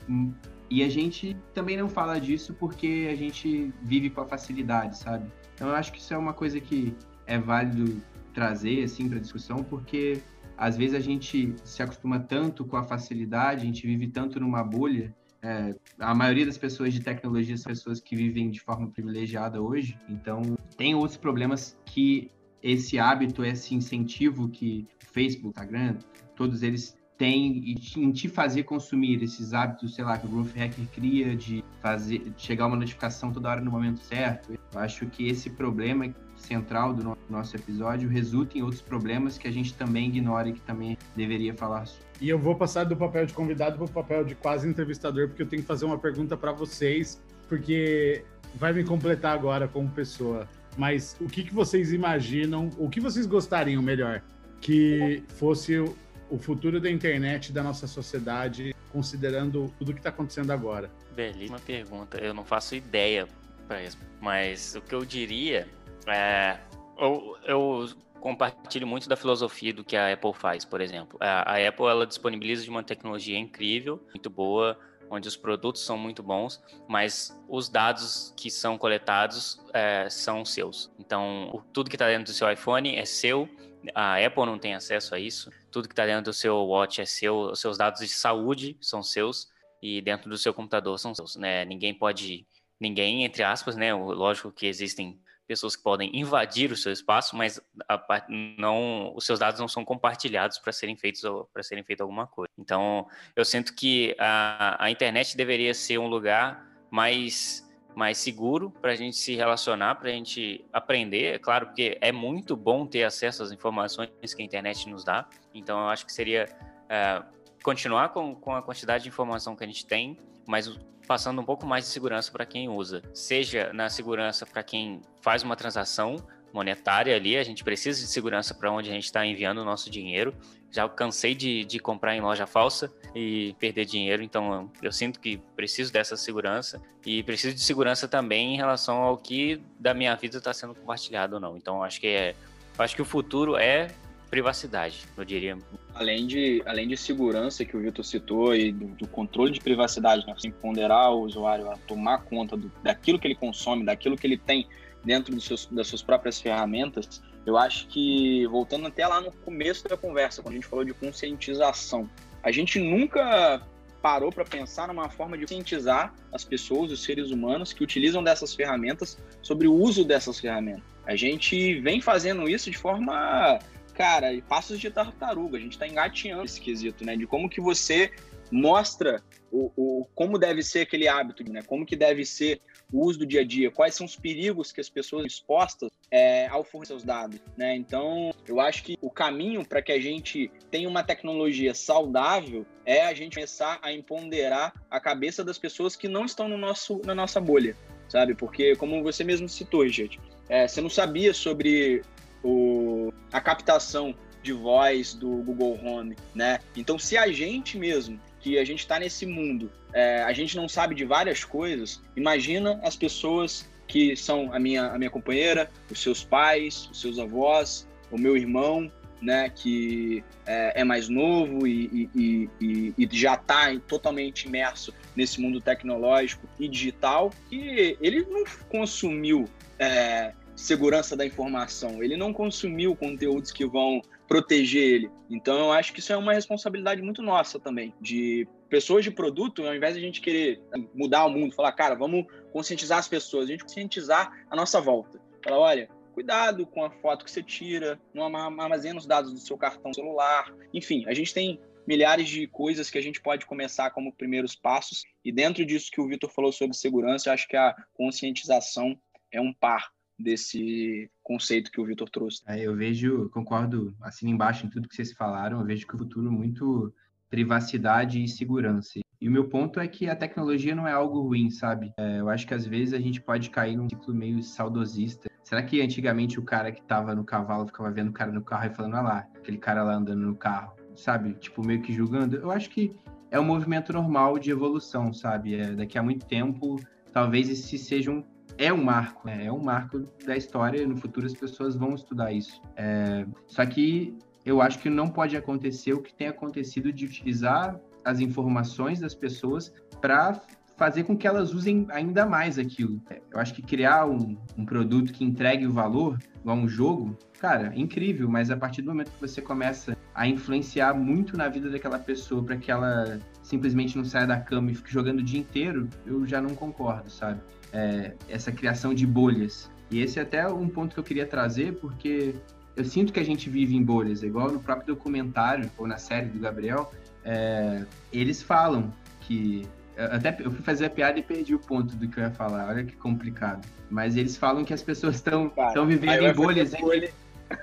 E 0.71 0.81
a 0.83 0.89
gente 0.89 1.35
também 1.53 1.75
não 1.75 1.89
fala 1.89 2.17
disso 2.17 2.53
porque 2.53 3.09
a 3.11 3.15
gente 3.15 3.73
vive 3.83 4.09
com 4.09 4.21
a 4.21 4.25
facilidade, 4.25 4.97
sabe? 4.97 5.29
Então 5.53 5.67
eu 5.67 5.75
acho 5.75 5.91
que 5.91 5.99
isso 5.99 6.13
é 6.13 6.17
uma 6.17 6.33
coisa 6.33 6.61
que 6.61 6.95
é 7.27 7.37
válido 7.37 8.01
trazer 8.33 8.81
assim 8.81 9.09
para 9.09 9.19
discussão, 9.19 9.57
porque 9.65 10.21
às 10.57 10.77
vezes 10.77 10.95
a 10.95 11.01
gente 11.01 11.53
se 11.65 11.83
acostuma 11.83 12.21
tanto 12.21 12.63
com 12.63 12.77
a 12.77 12.83
facilidade, 12.83 13.63
a 13.63 13.65
gente 13.65 13.85
vive 13.85 14.07
tanto 14.07 14.39
numa 14.39 14.63
bolha. 14.63 15.13
É, 15.41 15.75
a 15.99 16.15
maioria 16.15 16.45
das 16.45 16.57
pessoas 16.57 16.93
de 16.93 17.01
tecnologia 17.01 17.57
são 17.57 17.69
pessoas 17.69 17.99
que 17.99 18.15
vivem 18.15 18.49
de 18.49 18.61
forma 18.61 18.87
privilegiada 18.87 19.61
hoje, 19.61 19.99
então 20.07 20.41
tem 20.77 20.95
outros 20.95 21.17
problemas 21.17 21.77
que 21.85 22.31
esse 22.63 22.97
hábito, 22.97 23.43
esse 23.43 23.75
incentivo 23.75 24.47
que 24.47 24.87
Facebook, 25.11 25.49
Instagram, 25.49 25.97
todos 26.33 26.63
eles 26.63 26.95
tem 27.21 27.75
em 27.97 28.11
te 28.11 28.27
fazer 28.27 28.63
consumir 28.63 29.21
esses 29.21 29.53
hábitos, 29.53 29.93
sei 29.93 30.03
lá, 30.03 30.17
que 30.17 30.25
o 30.25 30.29
Growth 30.29 30.55
Hacker 30.57 30.87
cria 30.91 31.35
de 31.35 31.63
fazer 31.79 32.17
de 32.17 32.33
chegar 32.35 32.65
uma 32.65 32.75
notificação 32.75 33.31
toda 33.31 33.47
hora 33.47 33.61
no 33.61 33.69
momento 33.69 33.99
certo. 33.99 34.53
Eu 34.53 34.79
acho 34.79 35.05
que 35.05 35.27
esse 35.27 35.51
problema 35.51 36.11
central 36.35 36.95
do 36.95 37.15
nosso 37.29 37.55
episódio 37.55 38.09
resulta 38.09 38.57
em 38.57 38.63
outros 38.63 38.81
problemas 38.81 39.37
que 39.37 39.47
a 39.47 39.51
gente 39.51 39.71
também 39.75 40.07
ignora 40.07 40.49
e 40.49 40.53
que 40.53 40.61
também 40.61 40.97
deveria 41.15 41.53
falar 41.53 41.85
sobre. 41.85 42.07
E 42.19 42.27
eu 42.27 42.39
vou 42.39 42.55
passar 42.55 42.85
do 42.85 42.97
papel 42.97 43.27
de 43.27 43.33
convidado 43.33 43.75
para 43.75 43.85
o 43.85 43.89
papel 43.89 44.23
de 44.23 44.33
quase 44.33 44.67
entrevistador, 44.67 45.27
porque 45.27 45.43
eu 45.43 45.47
tenho 45.47 45.61
que 45.61 45.67
fazer 45.67 45.85
uma 45.85 45.99
pergunta 45.99 46.35
para 46.35 46.51
vocês, 46.51 47.21
porque 47.47 48.25
vai 48.55 48.73
me 48.73 48.83
completar 48.83 49.37
agora 49.37 49.67
como 49.67 49.87
pessoa. 49.89 50.49
Mas 50.75 51.15
o 51.21 51.27
que, 51.27 51.43
que 51.43 51.53
vocês 51.53 51.93
imaginam, 51.93 52.71
o 52.79 52.89
que 52.89 52.99
vocês 52.99 53.27
gostariam 53.27 53.83
melhor 53.83 54.23
que 54.59 55.23
fosse 55.35 55.83
o 56.31 56.39
futuro 56.39 56.79
da 56.79 56.89
internet 56.89 57.51
da 57.51 57.61
nossa 57.61 57.85
sociedade, 57.85 58.73
considerando 58.91 59.71
tudo 59.77 59.93
que 59.93 59.99
está 59.99 60.09
acontecendo 60.09 60.51
agora? 60.51 60.89
Belíssima 61.13 61.59
pergunta. 61.59 62.17
Eu 62.17 62.33
não 62.33 62.45
faço 62.45 62.73
ideia 62.73 63.27
mesmo. 63.69 64.01
Mas 64.21 64.75
o 64.75 64.81
que 64.81 64.95
eu 64.95 65.03
diria 65.03 65.67
é. 66.07 66.57
Eu, 66.97 67.37
eu 67.45 67.89
compartilho 68.19 68.87
muito 68.87 69.09
da 69.09 69.17
filosofia 69.17 69.73
do 69.73 69.83
que 69.83 69.97
a 69.97 70.13
Apple 70.13 70.33
faz, 70.33 70.63
por 70.63 70.79
exemplo. 70.79 71.17
A, 71.19 71.53
a 71.53 71.67
Apple 71.67 71.85
ela 71.85 72.07
disponibiliza 72.07 72.63
de 72.63 72.69
uma 72.69 72.83
tecnologia 72.83 73.37
incrível, 73.37 74.01
muito 74.09 74.29
boa, 74.29 74.79
onde 75.11 75.27
os 75.27 75.35
produtos 75.35 75.83
são 75.83 75.97
muito 75.97 76.23
bons, 76.23 76.63
mas 76.87 77.37
os 77.49 77.67
dados 77.67 78.33
que 78.37 78.49
são 78.49 78.77
coletados 78.77 79.59
é, 79.73 80.09
são 80.09 80.45
seus. 80.45 80.89
Então, 80.97 81.63
tudo 81.73 81.89
que 81.89 81.97
está 81.97 82.07
dentro 82.07 82.23
do 82.23 82.33
seu 82.33 82.49
iPhone 82.49 82.95
é 82.95 83.03
seu. 83.03 83.47
A 83.93 84.25
Apple 84.25 84.45
não 84.45 84.57
tem 84.57 84.73
acesso 84.73 85.13
a 85.13 85.19
isso. 85.19 85.51
Tudo 85.69 85.89
que 85.89 85.93
está 85.93 86.05
dentro 86.05 86.23
do 86.23 86.33
seu 86.33 86.55
Watch 86.55 87.01
é 87.01 87.05
seu. 87.05 87.51
Os 87.51 87.59
seus 87.59 87.77
dados 87.77 87.99
de 87.99 88.07
saúde 88.07 88.77
são 88.79 89.03
seus 89.03 89.49
e 89.81 90.01
dentro 90.01 90.29
do 90.29 90.37
seu 90.37 90.53
computador 90.53 90.97
são 90.97 91.13
seus. 91.13 91.35
Né? 91.35 91.65
Ninguém 91.65 91.93
pode, 91.93 92.47
ninguém 92.79 93.25
entre 93.25 93.43
aspas, 93.43 93.75
né? 93.75 93.93
Lógico 93.93 94.49
que 94.49 94.65
existem 94.65 95.19
pessoas 95.51 95.75
que 95.75 95.83
podem 95.83 96.09
invadir 96.13 96.71
o 96.71 96.77
seu 96.77 96.93
espaço, 96.93 97.35
mas 97.35 97.59
a, 97.89 98.25
não, 98.57 99.13
os 99.13 99.25
seus 99.25 99.37
dados 99.37 99.59
não 99.59 99.67
são 99.67 99.83
compartilhados 99.83 100.57
para 100.57 100.71
serem 100.71 100.95
feitos 100.95 101.21
para 101.51 101.61
serem 101.61 101.83
feito 101.83 101.99
alguma 101.99 102.25
coisa. 102.25 102.49
Então, 102.57 103.05
eu 103.35 103.43
sinto 103.43 103.75
que 103.75 104.15
a, 104.17 104.81
a 104.81 104.89
internet 104.89 105.35
deveria 105.35 105.73
ser 105.73 105.97
um 105.97 106.07
lugar 106.07 106.65
mais 106.89 107.69
mais 107.93 108.17
seguro 108.17 108.71
para 108.71 108.93
a 108.93 108.95
gente 108.95 109.17
se 109.17 109.35
relacionar, 109.35 109.95
para 109.95 110.07
a 110.07 110.13
gente 110.13 110.63
aprender. 110.71 111.35
É 111.35 111.37
claro, 111.37 111.65
porque 111.65 111.97
é 111.99 112.09
muito 112.09 112.55
bom 112.55 112.85
ter 112.85 113.03
acesso 113.03 113.43
às 113.43 113.51
informações 113.51 114.33
que 114.33 114.41
a 114.41 114.45
internet 114.45 114.87
nos 114.87 115.03
dá. 115.03 115.27
Então, 115.53 115.77
eu 115.77 115.89
acho 115.89 116.05
que 116.05 116.13
seria 116.13 116.47
é, 116.87 117.21
continuar 117.61 118.07
com, 118.13 118.33
com 118.33 118.55
a 118.55 118.61
quantidade 118.61 119.03
de 119.03 119.09
informação 119.09 119.57
que 119.57 119.65
a 119.65 119.67
gente 119.67 119.85
tem, 119.85 120.17
mas 120.47 120.69
passando 121.07 121.41
um 121.41 121.45
pouco 121.45 121.65
mais 121.65 121.85
de 121.85 121.91
segurança 121.91 122.31
para 122.31 122.45
quem 122.45 122.69
usa. 122.69 123.01
Seja 123.13 123.71
na 123.73 123.89
segurança 123.89 124.45
para 124.45 124.63
quem 124.63 125.01
faz 125.21 125.43
uma 125.43 125.55
transação 125.55 126.17
monetária 126.53 127.15
ali, 127.15 127.37
a 127.37 127.43
gente 127.43 127.63
precisa 127.63 128.01
de 128.01 128.07
segurança 128.07 128.53
para 128.53 128.71
onde 128.71 128.89
a 128.89 128.93
gente 128.93 129.05
está 129.05 129.25
enviando 129.25 129.59
o 129.59 129.65
nosso 129.65 129.89
dinheiro. 129.89 130.33
Já 130.69 130.87
cansei 130.87 131.35
de, 131.35 131.65
de 131.65 131.79
comprar 131.79 132.15
em 132.15 132.21
loja 132.21 132.45
falsa 132.45 132.93
e 133.15 133.55
perder 133.59 133.85
dinheiro, 133.85 134.23
então 134.23 134.71
eu 134.81 134.91
sinto 134.91 135.19
que 135.19 135.37
preciso 135.55 135.91
dessa 135.91 136.15
segurança 136.15 136.81
e 137.05 137.23
preciso 137.23 137.53
de 137.53 137.61
segurança 137.61 138.07
também 138.07 138.53
em 138.53 138.57
relação 138.57 139.01
ao 139.01 139.17
que 139.17 139.61
da 139.79 139.93
minha 139.93 140.15
vida 140.15 140.37
está 140.37 140.53
sendo 140.53 140.75
compartilhado 140.75 141.35
ou 141.35 141.41
não. 141.41 141.57
Então 141.57 141.83
acho 141.83 141.99
que 141.99 142.07
é, 142.07 142.35
acho 142.77 142.95
que 142.95 143.01
o 143.01 143.05
futuro 143.05 143.57
é 143.57 143.89
privacidade, 144.31 145.03
eu 145.17 145.25
diria. 145.25 145.57
Além 145.93 146.25
de, 146.25 146.63
além 146.65 146.87
de 146.87 146.95
segurança 146.95 147.65
que 147.65 147.75
o 147.75 147.81
Vitor 147.81 148.03
citou 148.03 148.55
e 148.55 148.71
do, 148.71 148.87
do 148.87 149.07
controle 149.07 149.51
de 149.51 149.59
privacidade, 149.59 150.25
né? 150.25 150.33
Assim, 150.35 150.49
ponderar 150.49 151.11
o 151.11 151.19
usuário 151.19 151.69
a 151.69 151.75
tomar 151.75 152.19
conta 152.23 152.55
do, 152.55 152.71
daquilo 152.81 153.19
que 153.19 153.27
ele 153.27 153.35
consome, 153.35 153.83
daquilo 153.83 154.17
que 154.17 154.25
ele 154.25 154.37
tem 154.37 154.67
dentro 155.03 155.39
seus, 155.41 155.65
das 155.65 155.87
suas 155.87 156.01
próprias 156.01 156.39
ferramentas, 156.39 157.21
eu 157.45 157.57
acho 157.57 157.87
que, 157.87 158.47
voltando 158.47 158.87
até 158.87 159.05
lá 159.05 159.19
no 159.19 159.31
começo 159.31 159.87
da 159.87 159.97
conversa, 159.97 160.41
quando 160.41 160.53
a 160.53 160.55
gente 160.55 160.67
falou 160.67 160.85
de 160.85 160.93
conscientização, 160.93 162.09
a 162.41 162.51
gente 162.51 162.79
nunca 162.79 163.61
parou 164.01 164.31
para 164.31 164.45
pensar 164.45 164.87
numa 164.87 165.09
forma 165.09 165.37
de 165.37 165.43
conscientizar 165.43 166.13
as 166.31 166.45
pessoas, 166.45 166.91
os 166.91 167.03
seres 167.03 167.31
humanos 167.31 167.73
que 167.73 167.83
utilizam 167.83 168.23
dessas 168.23 168.55
ferramentas 168.55 169.17
sobre 169.41 169.67
o 169.67 169.73
uso 169.73 170.05
dessas 170.05 170.39
ferramentas. 170.39 170.83
A 171.05 171.15
gente 171.15 171.79
vem 171.81 171.99
fazendo 171.99 172.47
isso 172.47 172.71
de 172.71 172.77
forma 172.77 173.59
cara, 173.93 174.27
passos 174.47 174.79
de 174.79 174.89
tartaruga. 174.89 175.57
A 175.57 175.61
gente 175.61 175.73
está 175.73 175.87
engateando 175.87 176.45
esse 176.45 176.59
quesito, 176.59 177.05
né? 177.05 177.15
De 177.15 177.27
como 177.27 177.49
que 177.49 177.61
você 177.61 178.11
mostra 178.51 179.23
o, 179.51 179.71
o, 179.75 180.05
como 180.13 180.37
deve 180.37 180.61
ser 180.61 180.81
aquele 180.81 181.07
hábito, 181.07 181.49
né? 181.51 181.61
Como 181.63 181.85
que 181.85 181.95
deve 181.95 182.25
ser 182.25 182.61
o 182.91 183.05
uso 183.05 183.19
do 183.19 183.25
dia 183.25 183.41
a 183.41 183.45
dia, 183.45 183.71
quais 183.71 183.95
são 183.95 184.05
os 184.05 184.15
perigos 184.15 184.71
que 184.71 184.81
as 184.81 184.89
pessoas 184.89 185.25
expostas 185.25 185.89
é, 186.09 186.47
ao 186.47 186.63
fornecer 186.63 186.91
seus 186.91 187.03
dados, 187.03 187.39
né? 187.55 187.75
Então, 187.75 188.33
eu 188.45 188.59
acho 188.59 188.83
que 188.83 188.97
o 189.01 189.09
caminho 189.09 189.65
para 189.65 189.81
que 189.81 189.91
a 189.91 189.99
gente 189.99 190.51
tenha 190.69 190.89
uma 190.89 191.03
tecnologia 191.03 191.73
saudável 191.73 192.65
é 192.85 193.05
a 193.05 193.13
gente 193.13 193.35
começar 193.35 193.79
a 193.81 193.93
empoderar 193.93 194.73
a 194.89 194.99
cabeça 194.99 195.43
das 195.43 195.57
pessoas 195.57 195.95
que 195.95 196.07
não 196.07 196.25
estão 196.25 196.49
no 196.49 196.57
nosso, 196.57 197.01
na 197.05 197.15
nossa 197.15 197.39
bolha, 197.39 197.77
sabe? 198.09 198.35
Porque, 198.35 198.75
como 198.75 199.01
você 199.03 199.23
mesmo 199.23 199.47
citou, 199.47 199.87
gente, 199.87 200.19
é, 200.49 200.67
você 200.67 200.81
não 200.81 200.89
sabia 200.89 201.33
sobre 201.33 202.01
o, 202.43 203.13
a 203.31 203.39
captação 203.39 204.15
de 204.41 204.53
voz 204.53 205.13
do 205.13 205.29
Google 205.29 205.79
Home, 205.83 206.15
né? 206.33 206.59
Então, 206.75 206.97
se 206.97 207.17
a 207.17 207.31
gente 207.31 207.77
mesmo, 207.77 208.19
que 208.39 208.57
a 208.57 208.65
gente 208.65 208.79
está 208.79 208.99
nesse 208.99 209.25
mundo, 209.25 209.71
é, 209.93 210.23
a 210.23 210.33
gente 210.33 210.55
não 210.55 210.67
sabe 210.67 210.95
de 210.95 211.05
várias 211.05 211.43
coisas, 211.43 212.01
imagina 212.15 212.79
as 212.83 212.95
pessoas 212.95 213.69
que 213.87 214.15
são 214.15 214.53
a 214.53 214.59
minha, 214.59 214.87
a 214.87 214.97
minha 214.97 215.09
companheira, 215.09 215.69
os 215.89 216.01
seus 216.01 216.23
pais, 216.23 216.89
os 216.91 217.01
seus 217.01 217.19
avós, 217.19 217.87
o 218.09 218.17
meu 218.17 218.35
irmão, 218.35 218.91
né, 219.21 219.49
que 219.49 220.23
é, 220.45 220.81
é 220.81 220.83
mais 220.83 221.07
novo 221.07 221.67
e, 221.67 222.09
e, 222.15 222.49
e, 222.59 222.93
e 222.97 223.09
já 223.11 223.35
está 223.35 223.77
totalmente 223.87 224.47
imerso 224.47 224.91
nesse 225.15 225.39
mundo 225.39 225.61
tecnológico 225.61 226.47
e 226.59 226.67
digital, 226.67 227.31
e 227.51 227.95
ele 228.01 228.25
não 228.25 228.43
consumiu 228.67 229.47
é, 229.77 230.33
segurança 230.61 231.15
da 231.15 231.25
informação. 231.25 232.03
Ele 232.03 232.15
não 232.15 232.31
consumiu 232.31 232.95
conteúdos 232.95 233.51
que 233.51 233.65
vão 233.65 234.01
proteger 234.27 234.83
ele. 234.83 235.11
Então, 235.29 235.57
eu 235.57 235.71
acho 235.71 235.91
que 235.91 235.99
isso 235.99 236.13
é 236.13 236.17
uma 236.17 236.33
responsabilidade 236.33 237.01
muito 237.01 237.21
nossa 237.21 237.59
também, 237.59 237.93
de 237.99 238.47
pessoas 238.69 239.03
de 239.03 239.11
produto, 239.11 239.65
ao 239.65 239.75
invés 239.75 239.95
de 239.95 239.99
a 239.99 240.03
gente 240.03 240.21
querer 240.21 240.61
mudar 240.93 241.25
o 241.25 241.29
mundo, 241.29 241.53
falar, 241.53 241.71
cara, 241.73 241.95
vamos 241.95 242.25
conscientizar 242.53 242.99
as 242.99 243.07
pessoas, 243.07 243.45
a 243.45 243.51
gente 243.51 243.63
conscientizar 243.63 244.31
a 244.49 244.55
nossa 244.55 244.79
volta. 244.79 245.19
Falar, 245.43 245.57
olha, 245.57 245.89
cuidado 246.13 246.65
com 246.67 246.85
a 246.85 246.91
foto 246.91 247.25
que 247.25 247.31
você 247.31 247.41
tira, 247.41 247.99
não 248.13 248.23
armazena 248.23 248.99
os 248.99 249.05
dados 249.05 249.33
do 249.33 249.39
seu 249.39 249.57
cartão 249.57 249.93
celular. 249.93 250.53
Enfim, 250.73 251.03
a 251.07 251.13
gente 251.13 251.33
tem 251.33 251.59
milhares 251.87 252.29
de 252.29 252.45
coisas 252.47 252.89
que 252.89 252.97
a 252.97 253.01
gente 253.01 253.19
pode 253.19 253.45
começar 253.45 253.89
como 253.89 254.13
primeiros 254.13 254.55
passos. 254.55 255.03
E 255.25 255.31
dentro 255.31 255.65
disso 255.65 255.91
que 255.91 255.99
o 255.99 256.07
Vitor 256.07 256.29
falou 256.29 256.51
sobre 256.51 256.77
segurança, 256.77 257.29
eu 257.29 257.33
acho 257.33 257.47
que 257.47 257.57
a 257.57 257.75
conscientização 257.93 258.95
é 259.31 259.41
um 259.41 259.53
par 259.53 259.91
desse 260.21 261.09
conceito 261.23 261.71
que 261.71 261.79
o 261.81 261.85
Vitor 261.85 262.09
trouxe. 262.09 262.41
É, 262.47 262.59
eu 262.59 262.75
vejo, 262.75 263.29
concordo, 263.29 263.95
assim 264.01 264.29
embaixo 264.29 264.65
em 264.65 264.69
tudo 264.69 264.87
que 264.87 264.95
vocês 264.95 265.11
falaram, 265.13 265.59
eu 265.59 265.65
vejo 265.65 265.87
que 265.87 265.95
o 265.95 265.97
futuro 265.97 266.31
muito 266.31 266.93
privacidade 267.29 268.21
e 268.23 268.27
segurança. 268.27 268.99
E 269.21 269.29
o 269.29 269.31
meu 269.31 269.47
ponto 269.47 269.79
é 269.79 269.87
que 269.87 270.09
a 270.09 270.15
tecnologia 270.15 270.75
não 270.75 270.87
é 270.87 270.91
algo 270.91 271.21
ruim, 271.21 271.49
sabe? 271.49 271.93
É, 271.97 272.19
eu 272.19 272.27
acho 272.27 272.45
que 272.45 272.53
às 272.53 272.65
vezes 272.65 272.93
a 272.93 272.99
gente 272.99 273.21
pode 273.21 273.49
cair 273.49 273.75
num 273.75 273.87
ciclo 273.87 274.13
meio 274.13 274.41
saudosista. 274.41 275.29
Será 275.43 275.61
que 275.61 275.81
antigamente 275.81 276.39
o 276.39 276.43
cara 276.43 276.71
que 276.71 276.81
tava 276.81 277.13
no 277.13 277.23
cavalo 277.23 277.67
ficava 277.67 277.91
vendo 277.91 278.09
o 278.09 278.13
cara 278.13 278.31
no 278.31 278.41
carro 278.41 278.65
e 278.65 278.75
falando, 278.75 278.95
ah 278.95 279.01
lá, 279.01 279.27
aquele 279.35 279.57
cara 279.57 279.83
lá 279.83 279.93
andando 279.93 280.25
no 280.25 280.35
carro, 280.35 280.73
sabe? 280.95 281.33
Tipo, 281.35 281.65
meio 281.65 281.81
que 281.81 281.93
julgando. 281.93 282.35
Eu 282.37 282.51
acho 282.51 282.69
que 282.69 282.95
é 283.29 283.39
um 283.39 283.43
movimento 283.43 283.93
normal 283.93 284.37
de 284.39 284.51
evolução, 284.51 285.13
sabe? 285.13 285.55
É, 285.55 285.73
daqui 285.73 285.97
a 285.97 286.03
muito 286.03 286.25
tempo, 286.25 286.79
talvez 287.13 287.47
esse 287.47 287.77
seja 287.77 288.11
um 288.11 288.23
é 288.57 288.71
um 288.71 288.83
marco, 288.83 289.27
né? 289.27 289.45
é 289.45 289.51
um 289.51 289.63
marco 289.63 290.07
da 290.25 290.35
história. 290.35 290.85
No 290.87 290.97
futuro 290.97 291.25
as 291.25 291.33
pessoas 291.33 291.75
vão 291.75 291.95
estudar 291.95 292.31
isso. 292.31 292.61
É, 292.75 293.25
só 293.47 293.65
que 293.65 294.17
eu 294.45 294.61
acho 294.61 294.79
que 294.79 294.89
não 294.89 295.09
pode 295.09 295.35
acontecer 295.37 295.93
o 295.93 296.01
que 296.01 296.13
tem 296.13 296.27
acontecido 296.27 296.91
de 296.91 297.05
utilizar 297.05 297.79
as 298.03 298.19
informações 298.19 298.99
das 298.99 299.13
pessoas 299.13 299.71
para 299.99 300.41
fazer 300.75 301.03
com 301.03 301.15
que 301.15 301.27
elas 301.27 301.53
usem 301.53 301.85
ainda 301.91 302.25
mais 302.25 302.57
aquilo. 302.57 302.99
Eu 303.31 303.39
acho 303.39 303.53
que 303.53 303.61
criar 303.61 304.07
um, 304.07 304.35
um, 304.57 304.65
produto 304.65 305.13
que 305.13 305.23
entregue 305.23 305.67
o 305.67 305.71
valor, 305.71 306.17
igual 306.39 306.57
um 306.57 306.67
jogo, 306.67 307.15
cara, 307.39 307.71
é 307.75 307.79
incrível, 307.79 308.27
mas 308.27 308.49
a 308.49 308.57
partir 308.57 308.81
do 308.81 308.87
momento 308.89 309.11
que 309.11 309.21
você 309.21 309.43
começa 309.43 309.95
a 310.15 310.27
influenciar 310.27 310.95
muito 310.95 311.37
na 311.37 311.47
vida 311.49 311.69
daquela 311.69 311.99
pessoa 311.99 312.43
para 312.43 312.57
que 312.57 312.71
ela 312.71 313.19
simplesmente 313.43 313.97
não 313.97 314.05
saia 314.05 314.27
da 314.27 314.39
cama 314.39 314.71
e 314.71 314.75
fique 314.75 314.91
jogando 314.91 315.19
o 315.19 315.23
dia 315.23 315.39
inteiro, 315.39 315.89
eu 316.05 316.25
já 316.25 316.41
não 316.41 316.55
concordo, 316.55 317.09
sabe? 317.09 317.41
é, 317.73 318.13
essa 318.29 318.51
criação 318.51 318.93
de 318.93 319.05
bolhas. 319.05 319.69
E 319.89 320.01
esse 320.01 320.19
é 320.19 320.21
até 320.21 320.47
um 320.47 320.67
ponto 320.67 320.93
que 320.93 320.99
eu 320.99 321.03
queria 321.03 321.25
trazer, 321.25 321.73
porque 321.75 322.35
eu 322.75 322.85
sinto 322.85 323.11
que 323.11 323.19
a 323.19 323.25
gente 323.25 323.49
vive 323.49 323.75
em 323.75 323.83
bolhas, 323.83 324.23
igual 324.23 324.51
no 324.51 324.59
próprio 324.59 324.95
documentário 324.95 325.69
ou 325.77 325.87
na 325.87 325.97
série 325.97 326.27
do 326.27 326.39
Gabriel, 326.39 326.91
é, 327.23 327.83
eles 328.11 328.41
falam 328.41 328.93
que 329.21 329.67
até 329.97 330.35
eu 330.39 330.49
fui 330.49 330.61
fazer 330.61 330.85
a 330.85 330.89
piada 330.89 331.19
e 331.19 331.21
perdi 331.21 331.53
o 331.53 331.59
ponto 331.59 331.95
do 331.95 332.07
que 332.07 332.19
eu 332.19 332.23
ia 332.23 332.31
falar. 332.31 332.69
Olha 332.69 332.83
que 332.83 332.95
complicado. 332.95 333.67
Mas 333.89 334.15
eles 334.15 334.37
falam 334.37 334.63
que 334.63 334.73
as 334.73 334.81
pessoas 334.81 335.15
estão 335.15 335.51
vivendo 335.85 336.23
em 336.23 336.33
bolhas. 336.33 336.71
Bolha. 336.71 337.11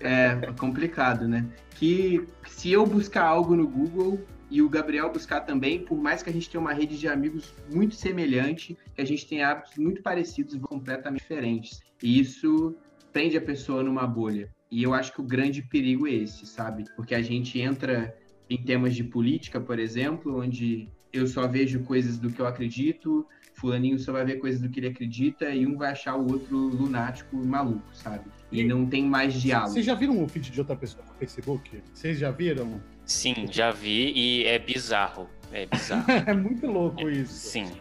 É 0.03 0.37
complicado, 0.59 1.27
né? 1.27 1.47
Que 1.71 2.23
se 2.47 2.71
eu 2.71 2.87
buscar 2.87 3.25
algo 3.25 3.57
no 3.57 3.67
Google 3.67 4.21
e 4.51 4.63
o 4.63 4.69
Gabriel 4.69 5.13
buscar 5.13 5.41
também, 5.41 5.81
por 5.81 5.99
mais 5.99 6.23
que 6.23 6.31
a 6.31 6.33
gente 6.33 6.49
tenha 6.49 6.61
uma 6.61 6.73
rede 6.73 6.99
de 6.99 7.07
amigos 7.07 7.55
muito 7.73 7.95
semelhante, 7.95 8.77
que 8.95 9.01
a 9.01 9.05
gente 9.05 9.27
tem 9.27 9.43
hábitos 9.43 9.77
muito 9.77 10.03
parecidos 10.03 10.55
e 10.55 10.59
completamente 10.59 11.21
diferentes. 11.21 11.81
E 12.03 12.19
isso 12.19 12.75
prende 13.13 13.37
a 13.37 13.41
pessoa 13.41 13.83
numa 13.83 14.07
bolha. 14.07 14.49
E 14.71 14.83
eu 14.83 14.95
acho 14.95 15.13
que 15.13 15.21
o 15.21 15.25
grande 15.25 15.63
perigo 15.63 16.07
é 16.07 16.13
esse, 16.13 16.47
sabe? 16.47 16.85
Porque 16.97 17.15
a 17.15 17.23
gente 17.23 17.59
entra 17.61 18.17
em 18.49 18.63
temas 18.63 18.95
de 18.95 19.05
política, 19.05 19.61
por 19.61 19.79
exemplo, 19.79 20.41
onde 20.41 20.89
eu 21.13 21.27
só 21.27 21.47
vejo 21.47 21.81
coisas 21.81 22.19
do 22.19 22.31
que 22.31 22.41
eu 22.41 22.47
acredito, 22.47 23.27
fulaninho 23.55 23.99
só 23.99 24.13
vai 24.13 24.25
ver 24.25 24.37
coisas 24.37 24.61
do 24.61 24.69
que 24.69 24.81
ele 24.81 24.89
acredita 24.89 25.51
e 25.51 25.67
um 25.67 25.77
vai 25.77 25.93
achar 25.93 26.17
o 26.17 26.31
outro 26.31 26.57
lunático 26.57 27.43
e 27.43 27.47
maluco, 27.47 27.85
sabe? 27.93 28.31
E, 28.53 28.61
e 28.61 28.65
não 28.65 28.87
tem 28.87 29.05
mais 29.05 29.35
diálogo. 29.35 29.73
Vocês 29.73 29.87
já 29.87 29.95
viram 29.95 30.23
o 30.23 30.29
feed 30.29 30.51
de 30.51 30.61
outra 30.61 30.77
pessoa 30.77 31.05
no 31.05 31.15
Facebook? 31.15 31.83
Vocês 31.93 32.19
já 32.19 32.31
viram? 32.31 32.81
Sim, 33.09 33.49
já 33.51 33.73
vi 33.73 34.13
e 34.15 34.45
é 34.45 34.59
bizarro. 34.59 35.29
É 35.51 35.67
bizarro. 35.67 36.05
é 36.27 36.35
muito 36.35 36.67
louco 36.67 37.09
é, 37.09 37.13
isso. 37.13 37.33
Sim. 37.33 37.73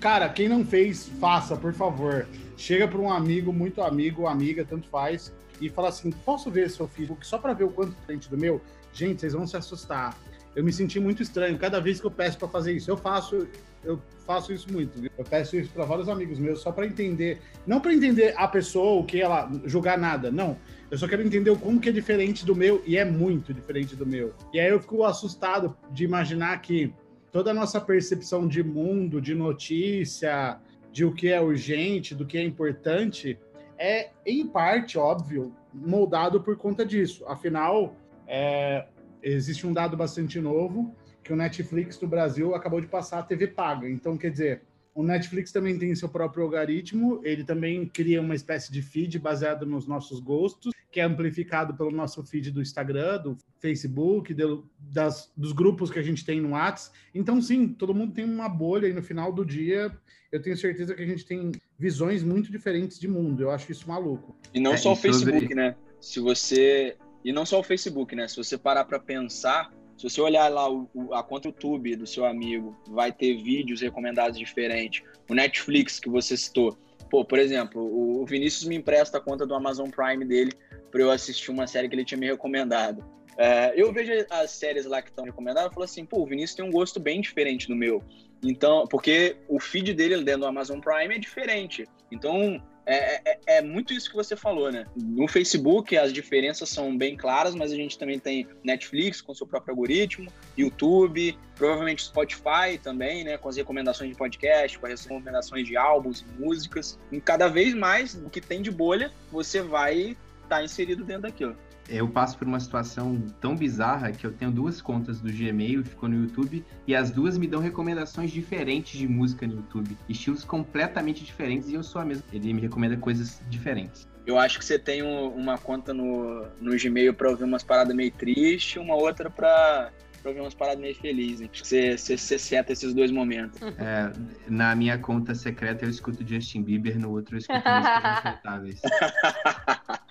Cara, 0.00 0.28
quem 0.28 0.48
não 0.48 0.64
fez, 0.64 1.10
faça, 1.20 1.56
por 1.56 1.74
favor. 1.74 2.26
Chega 2.56 2.88
para 2.88 2.98
um 2.98 3.12
amigo, 3.12 3.52
muito 3.52 3.82
amigo, 3.82 4.26
amiga, 4.26 4.64
tanto 4.64 4.88
faz, 4.88 5.32
e 5.60 5.68
fala 5.68 5.88
assim: 5.88 6.10
posso 6.10 6.50
ver 6.50 6.70
seu 6.70 6.88
Facebook 6.88 7.26
só 7.26 7.38
para 7.38 7.52
ver 7.52 7.64
o 7.64 7.70
quanto 7.70 7.94
frente 8.06 8.30
do 8.30 8.38
meu? 8.38 8.60
Gente, 8.92 9.20
vocês 9.20 9.32
vão 9.32 9.46
se 9.46 9.56
assustar 9.56 10.16
eu 10.54 10.62
me 10.62 10.72
senti 10.72 11.00
muito 11.00 11.22
estranho 11.22 11.58
cada 11.58 11.80
vez 11.80 12.00
que 12.00 12.06
eu 12.06 12.10
peço 12.10 12.38
para 12.38 12.48
fazer 12.48 12.72
isso. 12.72 12.90
Eu 12.90 12.96
faço, 12.96 13.48
eu 13.82 14.00
faço 14.26 14.52
isso 14.52 14.70
muito. 14.70 15.02
Eu 15.16 15.24
peço 15.24 15.56
isso 15.56 15.70
para 15.70 15.84
vários 15.84 16.08
amigos 16.08 16.38
meus 16.38 16.60
só 16.60 16.70
para 16.70 16.86
entender, 16.86 17.40
não 17.66 17.80
para 17.80 17.94
entender 17.94 18.34
a 18.36 18.46
pessoa, 18.46 19.00
o 19.00 19.04
que 19.04 19.20
ela 19.20 19.50
julgar 19.64 19.96
nada, 19.96 20.30
não. 20.30 20.56
Eu 20.92 20.98
só 20.98 21.08
quero 21.08 21.22
entender 21.22 21.58
como 21.58 21.80
que 21.80 21.88
é 21.88 21.92
diferente 21.92 22.44
do 22.44 22.54
meu 22.54 22.82
e 22.84 22.98
é 22.98 23.04
muito 23.04 23.54
diferente 23.54 23.96
do 23.96 24.04
meu. 24.04 24.34
E 24.52 24.60
aí 24.60 24.68
eu 24.68 24.78
fico 24.78 25.04
assustado 25.04 25.74
de 25.90 26.04
imaginar 26.04 26.60
que 26.60 26.92
toda 27.32 27.50
a 27.50 27.54
nossa 27.54 27.80
percepção 27.80 28.46
de 28.46 28.62
mundo, 28.62 29.18
de 29.18 29.34
notícia, 29.34 30.60
de 30.92 31.02
o 31.06 31.14
que 31.14 31.28
é 31.28 31.40
urgente, 31.40 32.14
do 32.14 32.26
que 32.26 32.36
é 32.36 32.44
importante, 32.44 33.40
é 33.78 34.10
em 34.26 34.46
parte, 34.46 34.98
óbvio, 34.98 35.56
moldado 35.72 36.42
por 36.42 36.58
conta 36.58 36.84
disso. 36.84 37.24
Afinal, 37.26 37.96
é, 38.28 38.84
existe 39.22 39.66
um 39.66 39.72
dado 39.72 39.96
bastante 39.96 40.38
novo 40.42 40.94
que 41.24 41.32
o 41.32 41.36
Netflix 41.36 41.96
do 41.96 42.06
Brasil 42.06 42.54
acabou 42.54 42.82
de 42.82 42.86
passar 42.86 43.20
a 43.20 43.22
TV 43.22 43.46
paga. 43.46 43.88
Então, 43.88 44.18
quer 44.18 44.30
dizer, 44.30 44.60
o 44.94 45.02
Netflix 45.02 45.50
também 45.50 45.78
tem 45.78 45.94
seu 45.94 46.10
próprio 46.10 46.44
algoritmo, 46.44 47.18
ele 47.24 47.44
também 47.44 47.86
cria 47.86 48.20
uma 48.20 48.34
espécie 48.34 48.70
de 48.70 48.82
feed 48.82 49.18
baseado 49.18 49.64
nos 49.64 49.86
nossos 49.86 50.20
gostos, 50.20 50.70
que 50.92 51.00
é 51.00 51.04
amplificado 51.04 51.74
pelo 51.74 51.90
nosso 51.90 52.22
feed 52.22 52.50
do 52.50 52.60
Instagram, 52.60 53.22
do 53.22 53.38
Facebook, 53.58 54.34
do, 54.34 54.70
das, 54.78 55.32
dos 55.34 55.52
grupos 55.52 55.90
que 55.90 55.98
a 55.98 56.02
gente 56.02 56.22
tem 56.22 56.38
no 56.38 56.50
WhatsApp. 56.50 56.96
Então, 57.14 57.40
sim, 57.40 57.66
todo 57.68 57.94
mundo 57.94 58.12
tem 58.12 58.26
uma 58.26 58.48
bolha 58.48 58.86
e 58.86 58.92
no 58.92 59.02
final 59.02 59.32
do 59.32 59.44
dia 59.44 59.90
eu 60.30 60.40
tenho 60.40 60.56
certeza 60.56 60.94
que 60.94 61.02
a 61.02 61.06
gente 61.06 61.24
tem 61.24 61.50
visões 61.78 62.22
muito 62.22 62.52
diferentes 62.52 63.00
de 63.00 63.08
mundo. 63.08 63.42
Eu 63.42 63.50
acho 63.50 63.72
isso 63.72 63.88
maluco. 63.88 64.36
E 64.52 64.60
não 64.60 64.74
é, 64.74 64.76
só 64.76 64.92
o 64.92 64.96
Facebook, 64.96 65.40
sobre... 65.40 65.54
né? 65.54 65.74
Se 65.98 66.20
você 66.20 66.96
e 67.24 67.32
não 67.32 67.46
só 67.46 67.60
o 67.60 67.62
Facebook, 67.62 68.14
né? 68.14 68.28
Se 68.28 68.36
você 68.36 68.58
parar 68.58 68.84
para 68.84 68.98
pensar, 68.98 69.72
se 69.96 70.08
você 70.08 70.20
olhar 70.20 70.48
lá 70.48 70.70
o, 70.70 70.90
o, 70.92 71.14
a 71.14 71.22
conta 71.22 71.48
YouTube 71.48 71.96
do 71.96 72.06
seu 72.06 72.26
amigo, 72.26 72.76
vai 72.88 73.12
ter 73.12 73.42
vídeos 73.42 73.80
recomendados 73.80 74.38
diferentes. 74.38 75.02
O 75.28 75.34
Netflix 75.34 75.98
que 75.98 76.10
você 76.10 76.36
citou. 76.36 76.76
Pô, 77.10 77.24
por 77.24 77.38
exemplo, 77.38 77.82
o 77.82 78.24
Vinícius 78.26 78.64
me 78.64 78.74
empresta 78.74 79.18
a 79.18 79.20
conta 79.20 79.46
do 79.46 79.54
Amazon 79.54 79.88
Prime 79.90 80.24
dele 80.24 80.52
para 80.92 81.00
eu 81.00 81.10
assistir 81.10 81.50
uma 81.50 81.66
série 81.66 81.88
que 81.88 81.96
ele 81.96 82.04
tinha 82.04 82.18
me 82.18 82.26
recomendado. 82.26 83.02
É, 83.38 83.72
eu 83.74 83.90
vejo 83.92 84.12
as 84.30 84.50
séries 84.50 84.84
lá 84.84 85.00
que 85.00 85.08
estão 85.08 85.24
recomendadas 85.24 85.72
e 85.72 85.74
falo 85.74 85.84
assim, 85.84 86.04
pô, 86.04 86.20
o 86.20 86.26
Vinícius 86.26 86.54
tem 86.54 86.64
um 86.64 86.70
gosto 86.70 87.00
bem 87.00 87.20
diferente 87.20 87.66
do 87.66 87.74
meu. 87.74 88.04
Então, 88.44 88.86
porque 88.86 89.36
o 89.48 89.58
feed 89.58 89.94
dele 89.94 90.22
dentro 90.22 90.42
do 90.42 90.46
Amazon 90.46 90.80
Prime 90.80 91.14
é 91.14 91.18
diferente. 91.18 91.86
Então, 92.10 92.62
é, 92.84 93.30
é, 93.30 93.40
é, 93.46 93.62
muito 93.62 93.92
isso 93.92 94.10
que 94.10 94.16
você 94.16 94.34
falou, 94.34 94.70
né? 94.72 94.84
No 94.96 95.28
Facebook 95.28 95.96
as 95.96 96.12
diferenças 96.12 96.68
são 96.68 96.96
bem 96.96 97.16
claras, 97.16 97.54
mas 97.54 97.72
a 97.72 97.76
gente 97.76 97.96
também 97.96 98.18
tem 98.18 98.48
Netflix 98.64 99.20
com 99.20 99.32
seu 99.32 99.46
próprio 99.46 99.72
algoritmo, 99.72 100.30
YouTube, 100.58 101.38
provavelmente 101.54 102.02
Spotify 102.02 102.78
também, 102.82 103.22
né? 103.22 103.38
Com 103.38 103.48
as 103.48 103.56
recomendações 103.56 104.10
de 104.10 104.16
podcast, 104.16 104.78
com 104.78 104.86
as 104.86 105.04
recomendações 105.04 105.66
de 105.66 105.76
álbuns 105.76 106.22
e 106.22 106.42
músicas. 106.42 106.98
E 107.12 107.20
cada 107.20 107.46
vez 107.46 107.72
mais 107.72 108.14
o 108.16 108.28
que 108.28 108.40
tem 108.40 108.60
de 108.60 108.70
bolha, 108.70 109.12
você 109.30 109.62
vai 109.62 110.16
tá 110.56 110.64
inserido 110.64 111.04
dentro 111.04 111.22
daquilo 111.22 111.56
eu 111.88 112.08
passo 112.08 112.38
por 112.38 112.46
uma 112.46 112.60
situação 112.60 113.20
tão 113.40 113.56
bizarra 113.56 114.12
que 114.12 114.26
eu 114.26 114.32
tenho 114.32 114.50
duas 114.50 114.80
contas 114.80 115.20
do 115.20 115.30
Gmail, 115.30 115.84
ficou 115.84 116.08
no 116.08 116.22
YouTube, 116.22 116.64
e 116.86 116.94
as 116.94 117.10
duas 117.10 117.36
me 117.36 117.46
dão 117.46 117.60
recomendações 117.60 118.30
diferentes 118.30 118.98
de 118.98 119.08
música 119.08 119.46
no 119.46 119.56
YouTube. 119.56 119.96
Estilos 120.08 120.44
completamente 120.44 121.24
diferentes 121.24 121.68
e 121.68 121.74
eu 121.74 121.82
sou 121.82 122.00
a 122.00 122.04
mesma. 122.04 122.24
Ele 122.32 122.52
me 122.52 122.60
recomenda 122.60 122.96
coisas 122.96 123.42
diferentes. 123.48 124.08
Eu 124.24 124.38
acho 124.38 124.58
que 124.58 124.64
você 124.64 124.78
tem 124.78 125.02
uma 125.02 125.58
conta 125.58 125.92
no, 125.92 126.46
no 126.60 126.76
Gmail 126.78 127.12
para 127.12 127.28
ouvir 127.28 127.44
umas 127.44 127.64
paradas 127.64 127.94
meio 127.94 128.12
tristes, 128.12 128.76
uma 128.76 128.94
outra 128.94 129.28
pra 129.28 129.90
ouvir 130.30 130.40
umas 130.40 130.54
paradas 130.54 130.80
meio 130.80 130.94
felizes. 130.94 131.48
Acho 131.50 131.62
que 131.62 131.68
você, 131.68 131.98
você, 131.98 132.16
você 132.16 132.38
seta 132.38 132.72
esses 132.72 132.94
dois 132.94 133.10
momentos. 133.10 133.60
É, 133.62 134.12
na 134.48 134.74
minha 134.74 134.98
conta 134.98 135.34
secreta 135.34 135.84
eu 135.84 135.90
escuto 135.90 136.26
Justin 136.26 136.62
Bieber, 136.62 136.98
no 136.98 137.10
outro 137.10 137.34
eu 137.34 137.38
escuto 137.38 137.60
músicas. 138.62 139.12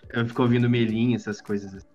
Eu 0.10 0.28
fico 0.28 0.42
ouvindo 0.42 0.70
Melim, 0.70 1.16
essas 1.16 1.42
coisas. 1.42 1.74
Assim. 1.74 1.88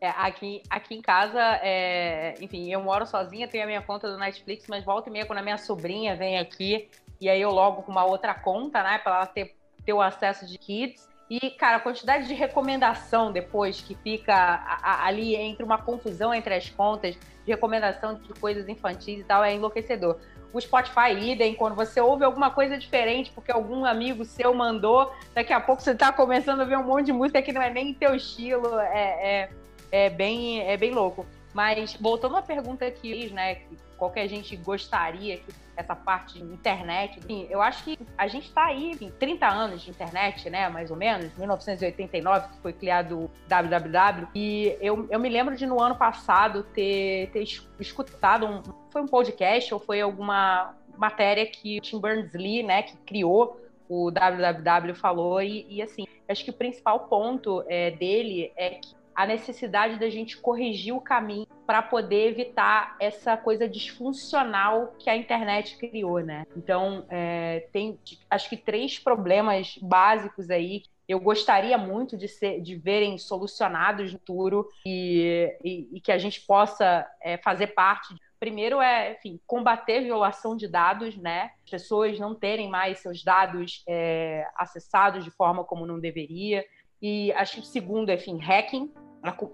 É, 0.00 0.10
aqui, 0.10 0.62
aqui 0.70 0.94
em 0.94 1.02
casa, 1.02 1.40
é, 1.60 2.34
enfim, 2.40 2.70
eu 2.70 2.80
moro 2.80 3.04
sozinha, 3.04 3.48
tenho 3.48 3.64
a 3.64 3.66
minha 3.66 3.82
conta 3.82 4.10
do 4.10 4.16
Netflix, 4.16 4.66
mas 4.68 4.84
volta 4.84 5.08
e 5.08 5.12
meia 5.12 5.26
quando 5.26 5.40
a 5.40 5.42
minha 5.42 5.58
sobrinha 5.58 6.14
vem 6.14 6.38
aqui, 6.38 6.88
e 7.20 7.28
aí 7.28 7.40
eu 7.40 7.50
logo 7.50 7.82
com 7.82 7.90
uma 7.90 8.04
outra 8.04 8.32
conta, 8.32 8.80
né, 8.82 8.98
para 8.98 9.16
ela 9.16 9.26
ter, 9.26 9.56
ter 9.84 9.92
o 9.92 10.00
acesso 10.00 10.46
de 10.46 10.56
kids. 10.56 11.08
E, 11.28 11.50
cara, 11.50 11.76
a 11.76 11.80
quantidade 11.80 12.26
de 12.26 12.32
recomendação 12.32 13.32
depois 13.32 13.80
que 13.80 13.94
fica 13.96 14.34
a, 14.34 14.78
a, 14.82 15.06
ali 15.06 15.34
entre 15.34 15.64
uma 15.64 15.76
confusão 15.76 16.32
entre 16.32 16.54
as 16.54 16.70
contas, 16.70 17.18
de 17.48 17.52
recomendação 17.52 18.14
de 18.14 18.28
coisas 18.34 18.68
infantis 18.68 19.20
e 19.20 19.24
tal, 19.24 19.42
é 19.42 19.54
enlouquecedor. 19.54 20.18
O 20.52 20.60
Spotify 20.60 21.12
idem, 21.18 21.54
quando 21.54 21.74
você 21.74 22.00
ouve 22.00 22.24
alguma 22.24 22.50
coisa 22.50 22.76
diferente, 22.78 23.32
porque 23.34 23.50
algum 23.50 23.84
amigo 23.84 24.24
seu 24.24 24.54
mandou, 24.54 25.12
daqui 25.34 25.52
a 25.52 25.60
pouco 25.60 25.82
você 25.82 25.92
está 25.92 26.12
começando 26.12 26.60
a 26.60 26.64
ver 26.64 26.78
um 26.78 26.84
monte 26.84 27.06
de 27.06 27.12
música 27.12 27.42
que 27.42 27.52
não 27.52 27.62
é 27.62 27.70
nem 27.70 27.92
teu 27.94 28.14
estilo, 28.14 28.78
é, 28.78 28.98
é, 29.00 29.50
é, 29.90 30.10
bem, 30.10 30.60
é 30.60 30.76
bem 30.76 30.92
louco. 30.92 31.26
Mas 31.54 31.94
voltando 31.94 32.36
à 32.36 32.42
pergunta 32.42 32.90
que 32.90 33.30
né, 33.30 33.56
que 33.56 33.78
qualquer 33.96 34.28
gente 34.28 34.54
gostaria 34.56 35.38
que 35.38 35.52
essa 35.78 35.94
parte 35.94 36.38
de 36.38 36.44
internet. 36.44 37.20
Assim, 37.20 37.46
eu 37.48 37.62
acho 37.62 37.84
que 37.84 37.98
a 38.16 38.26
gente 38.26 38.48
está 38.48 38.66
aí, 38.66 38.96
em 39.00 39.10
30 39.12 39.46
anos 39.46 39.82
de 39.82 39.90
internet, 39.90 40.50
né, 40.50 40.68
mais 40.68 40.90
ou 40.90 40.96
menos, 40.96 41.32
1989 41.38 42.48
que 42.48 42.58
foi 42.58 42.72
criado 42.72 43.24
o 43.24 43.30
www, 43.46 44.28
e 44.34 44.76
eu, 44.80 45.06
eu 45.08 45.20
me 45.20 45.28
lembro 45.28 45.56
de 45.56 45.66
no 45.66 45.80
ano 45.80 45.94
passado 45.94 46.64
ter, 46.74 47.30
ter 47.30 47.44
escutado 47.78 48.44
um, 48.44 48.62
foi 48.90 49.02
um 49.02 49.06
podcast 49.06 49.72
ou 49.72 49.78
foi 49.78 50.00
alguma 50.00 50.74
matéria 50.96 51.46
que 51.46 51.78
o 51.78 51.80
Tim 51.80 52.00
Berners-Lee, 52.00 52.64
né, 52.64 52.82
que 52.82 52.96
criou 52.98 53.60
o 53.88 54.10
www 54.10 54.94
falou 54.94 55.40
e, 55.40 55.64
e 55.68 55.80
assim, 55.80 56.04
acho 56.28 56.44
que 56.44 56.50
o 56.50 56.54
principal 56.54 57.00
ponto 57.08 57.64
é, 57.68 57.92
dele 57.92 58.52
é 58.56 58.70
que 58.70 58.97
a 59.18 59.26
necessidade 59.26 59.98
da 59.98 60.08
gente 60.08 60.36
corrigir 60.36 60.94
o 60.94 61.00
caminho 61.00 61.48
para 61.66 61.82
poder 61.82 62.28
evitar 62.28 62.94
essa 63.00 63.36
coisa 63.36 63.68
disfuncional 63.68 64.94
que 64.96 65.10
a 65.10 65.16
internet 65.16 65.76
criou, 65.76 66.20
né? 66.20 66.46
Então, 66.56 67.04
é, 67.10 67.66
tem 67.72 67.98
acho 68.30 68.48
que 68.48 68.56
três 68.56 68.96
problemas 68.96 69.76
básicos 69.82 70.48
aí 70.50 70.84
eu 71.08 71.18
gostaria 71.18 71.76
muito 71.76 72.16
de, 72.16 72.28
ser, 72.28 72.60
de 72.60 72.76
verem 72.76 73.18
solucionados 73.18 74.12
no 74.12 74.20
futuro 74.20 74.68
e, 74.86 75.52
e, 75.64 75.88
e, 75.96 76.00
que 76.00 76.12
a 76.12 76.18
gente 76.18 76.42
possa 76.42 77.04
é, 77.20 77.36
fazer 77.38 77.68
parte. 77.68 78.14
Primeiro 78.38 78.80
é, 78.80 79.14
enfim, 79.14 79.40
combater 79.48 80.02
violação 80.02 80.56
de 80.56 80.68
dados, 80.68 81.16
né? 81.16 81.50
As 81.64 81.70
pessoas 81.70 82.20
não 82.20 82.36
terem 82.36 82.70
mais 82.70 83.00
seus 83.00 83.24
dados 83.24 83.82
é, 83.88 84.46
acessados 84.54 85.24
de 85.24 85.30
forma 85.32 85.64
como 85.64 85.84
não 85.84 85.98
deveria. 85.98 86.64
E 87.02 87.32
acho 87.32 87.60
que 87.60 87.66
segundo, 87.66 88.10
enfim, 88.10 88.38
hacking, 88.38 88.92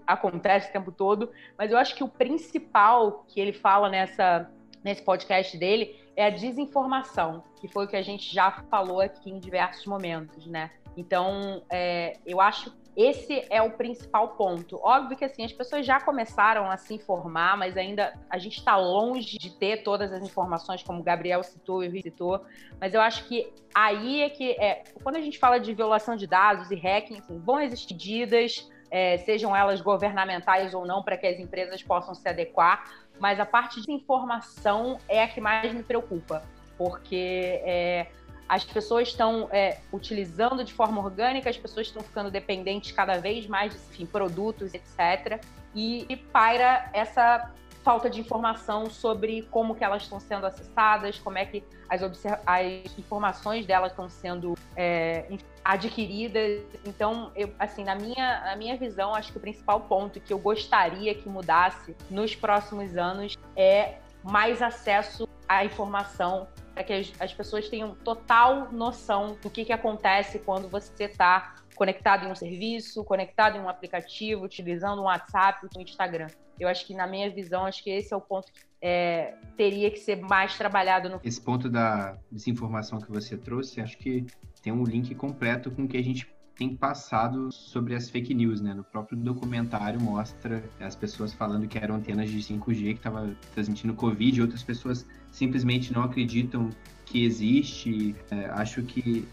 acontece 0.05 0.69
o 0.69 0.71
tempo 0.71 0.91
todo, 0.91 1.31
mas 1.57 1.71
eu 1.71 1.77
acho 1.77 1.95
que 1.95 2.03
o 2.03 2.07
principal 2.07 3.25
que 3.27 3.39
ele 3.39 3.53
fala 3.53 3.89
nessa, 3.89 4.49
nesse 4.83 5.01
podcast 5.01 5.57
dele 5.57 5.95
é 6.15 6.25
a 6.25 6.29
desinformação, 6.29 7.43
que 7.59 7.67
foi 7.67 7.85
o 7.85 7.87
que 7.87 7.95
a 7.95 8.01
gente 8.01 8.33
já 8.33 8.51
falou 8.69 9.01
aqui 9.01 9.29
em 9.29 9.39
diversos 9.39 9.85
momentos, 9.85 10.45
né? 10.47 10.71
Então, 10.95 11.63
é, 11.69 12.17
eu 12.25 12.39
acho 12.39 12.71
esse 12.95 13.45
é 13.49 13.61
o 13.61 13.71
principal 13.71 14.29
ponto. 14.29 14.79
Óbvio 14.81 15.17
que 15.17 15.25
assim, 15.25 15.43
as 15.43 15.51
pessoas 15.51 15.85
já 15.85 15.99
começaram 15.99 16.71
a 16.71 16.77
se 16.77 16.93
informar, 16.93 17.57
mas 17.57 17.75
ainda 17.75 18.17
a 18.29 18.37
gente 18.37 18.59
está 18.59 18.77
longe 18.77 19.37
de 19.37 19.49
ter 19.49 19.83
todas 19.83 20.13
as 20.13 20.23
informações, 20.23 20.81
como 20.81 21.01
o 21.01 21.03
Gabriel 21.03 21.43
citou 21.43 21.83
e 21.83 21.89
o 21.89 22.01
citou. 22.01 22.45
Mas 22.79 22.93
eu 22.93 23.01
acho 23.01 23.27
que 23.27 23.51
aí 23.73 24.21
é 24.21 24.29
que 24.29 24.51
é, 24.51 24.83
quando 25.03 25.17
a 25.17 25.21
gente 25.21 25.37
fala 25.37 25.59
de 25.59 25.73
violação 25.73 26.15
de 26.15 26.25
dados 26.25 26.71
e 26.71 26.75
hacking, 26.75 27.17
assim, 27.17 27.37
vão 27.37 27.59
existir 27.59 27.95
medidas, 27.95 28.69
é, 28.89 29.17
sejam 29.19 29.55
elas 29.55 29.81
governamentais 29.81 30.73
ou 30.73 30.85
não, 30.85 31.03
para 31.03 31.17
que 31.17 31.27
as 31.27 31.39
empresas 31.39 31.81
possam 31.83 32.13
se 32.13 32.27
adequar. 32.27 32.83
Mas 33.19 33.39
a 33.39 33.45
parte 33.45 33.81
de 33.81 33.91
informação 33.91 34.99
é 35.07 35.23
a 35.23 35.27
que 35.27 35.39
mais 35.39 35.73
me 35.73 35.83
preocupa, 35.83 36.43
porque 36.77 37.61
é, 37.63 38.07
as 38.47 38.63
pessoas 38.63 39.07
estão 39.07 39.49
é, 39.51 39.79
utilizando 39.91 40.63
de 40.63 40.73
forma 40.73 41.01
orgânica, 41.01 41.49
as 41.49 41.57
pessoas 41.57 41.87
estão 41.87 42.03
ficando 42.03 42.29
dependentes 42.29 42.91
cada 42.91 43.17
vez 43.17 43.47
mais 43.47 43.73
de 43.73 43.79
enfim, 43.79 44.05
produtos, 44.05 44.73
etc. 44.73 45.41
E, 45.73 46.05
e 46.07 46.15
paira 46.15 46.89
essa 46.93 47.51
falta 47.85 48.09
de 48.09 48.19
informação 48.19 48.89
sobre 48.89 49.43
como 49.51 49.75
que 49.75 49.83
elas 49.83 50.01
estão 50.01 50.19
sendo 50.19 50.47
acessadas, 50.47 51.19
como 51.19 51.37
é 51.37 51.45
que 51.45 51.63
as, 51.87 52.01
as 52.01 52.97
informações 52.97 53.63
delas 53.67 53.91
estão 53.91 54.09
sendo 54.09 54.55
é, 54.75 55.27
adquiridas. 55.63 56.63
Então, 56.83 57.31
eu, 57.35 57.53
assim, 57.59 57.83
na 57.83 57.93
minha, 57.93 58.41
na 58.41 58.55
minha 58.55 58.75
visão, 58.75 59.13
acho 59.13 59.31
que 59.31 59.37
o 59.37 59.41
principal 59.41 59.81
ponto 59.81 60.19
que 60.19 60.33
eu 60.33 60.39
gostaria 60.39 61.13
que 61.13 61.29
mudasse 61.29 61.95
nos 62.09 62.35
próximos 62.35 62.97
anos 62.97 63.37
é 63.55 63.99
mais 64.23 64.63
acesso 64.63 65.27
à 65.47 65.63
informação 65.63 66.47
para 66.73 66.83
que 66.83 66.91
as, 66.91 67.13
as, 67.19 67.33
pessoas 67.35 67.69
tenham 67.69 67.93
total 67.93 68.71
noção 68.71 69.37
do 69.43 69.49
que, 69.49 69.63
que 69.63 69.71
acontece 69.71 70.39
quando 70.39 70.67
você 70.67 71.03
está 71.03 71.57
conectado 71.75 72.25
em 72.25 72.31
um 72.31 72.35
serviço, 72.35 73.03
conectado 73.03 73.57
em 73.57 73.61
um 73.61 73.69
aplicativo, 73.69 74.43
utilizando 74.43 75.03
um 75.03 75.05
WhatsApp, 75.05 75.67
um 75.77 75.81
Instagram. 75.81 76.27
Eu 76.59 76.67
acho 76.67 76.85
que, 76.85 76.93
na 76.93 77.05
minha 77.07 77.29
visão, 77.29 77.65
acho 77.65 77.83
que 77.83 77.89
esse 77.89 78.13
é 78.13 78.17
o 78.17 78.21
ponto 78.21 78.51
que 78.51 78.61
é, 78.81 79.35
teria 79.57 79.89
que 79.89 79.99
ser 79.99 80.21
mais 80.21 80.57
trabalhado 80.57 81.09
no. 81.09 81.19
Esse 81.23 81.41
ponto 81.41 81.69
da 81.69 82.17
desinformação 82.31 82.99
que 82.99 83.11
você 83.11 83.37
trouxe, 83.37 83.81
acho 83.81 83.97
que 83.97 84.25
tem 84.61 84.71
um 84.71 84.83
link 84.83 85.13
completo 85.15 85.71
com 85.71 85.83
o 85.83 85.87
que 85.87 85.97
a 85.97 86.03
gente 86.03 86.27
tem 86.55 86.75
passado 86.75 87.51
sobre 87.51 87.95
as 87.95 88.09
fake 88.09 88.33
news, 88.33 88.61
né? 88.61 88.73
No 88.73 88.83
próprio 88.83 89.17
documentário 89.17 89.99
mostra 89.99 90.63
as 90.79 90.95
pessoas 90.95 91.33
falando 91.33 91.67
que 91.67 91.77
eram 91.77 91.95
antenas 91.95 92.29
de 92.29 92.37
5G 92.37 92.75
que 92.75 92.93
estavam 92.93 93.35
transmitindo 93.53 93.93
Covid, 93.93 94.41
outras 94.41 94.63
pessoas 94.63 95.05
simplesmente 95.31 95.91
não 95.93 96.03
acreditam 96.03 96.69
que 97.05 97.25
existe. 97.25 98.15
É, 98.31 98.45
acho 98.51 98.81
que 98.83 99.27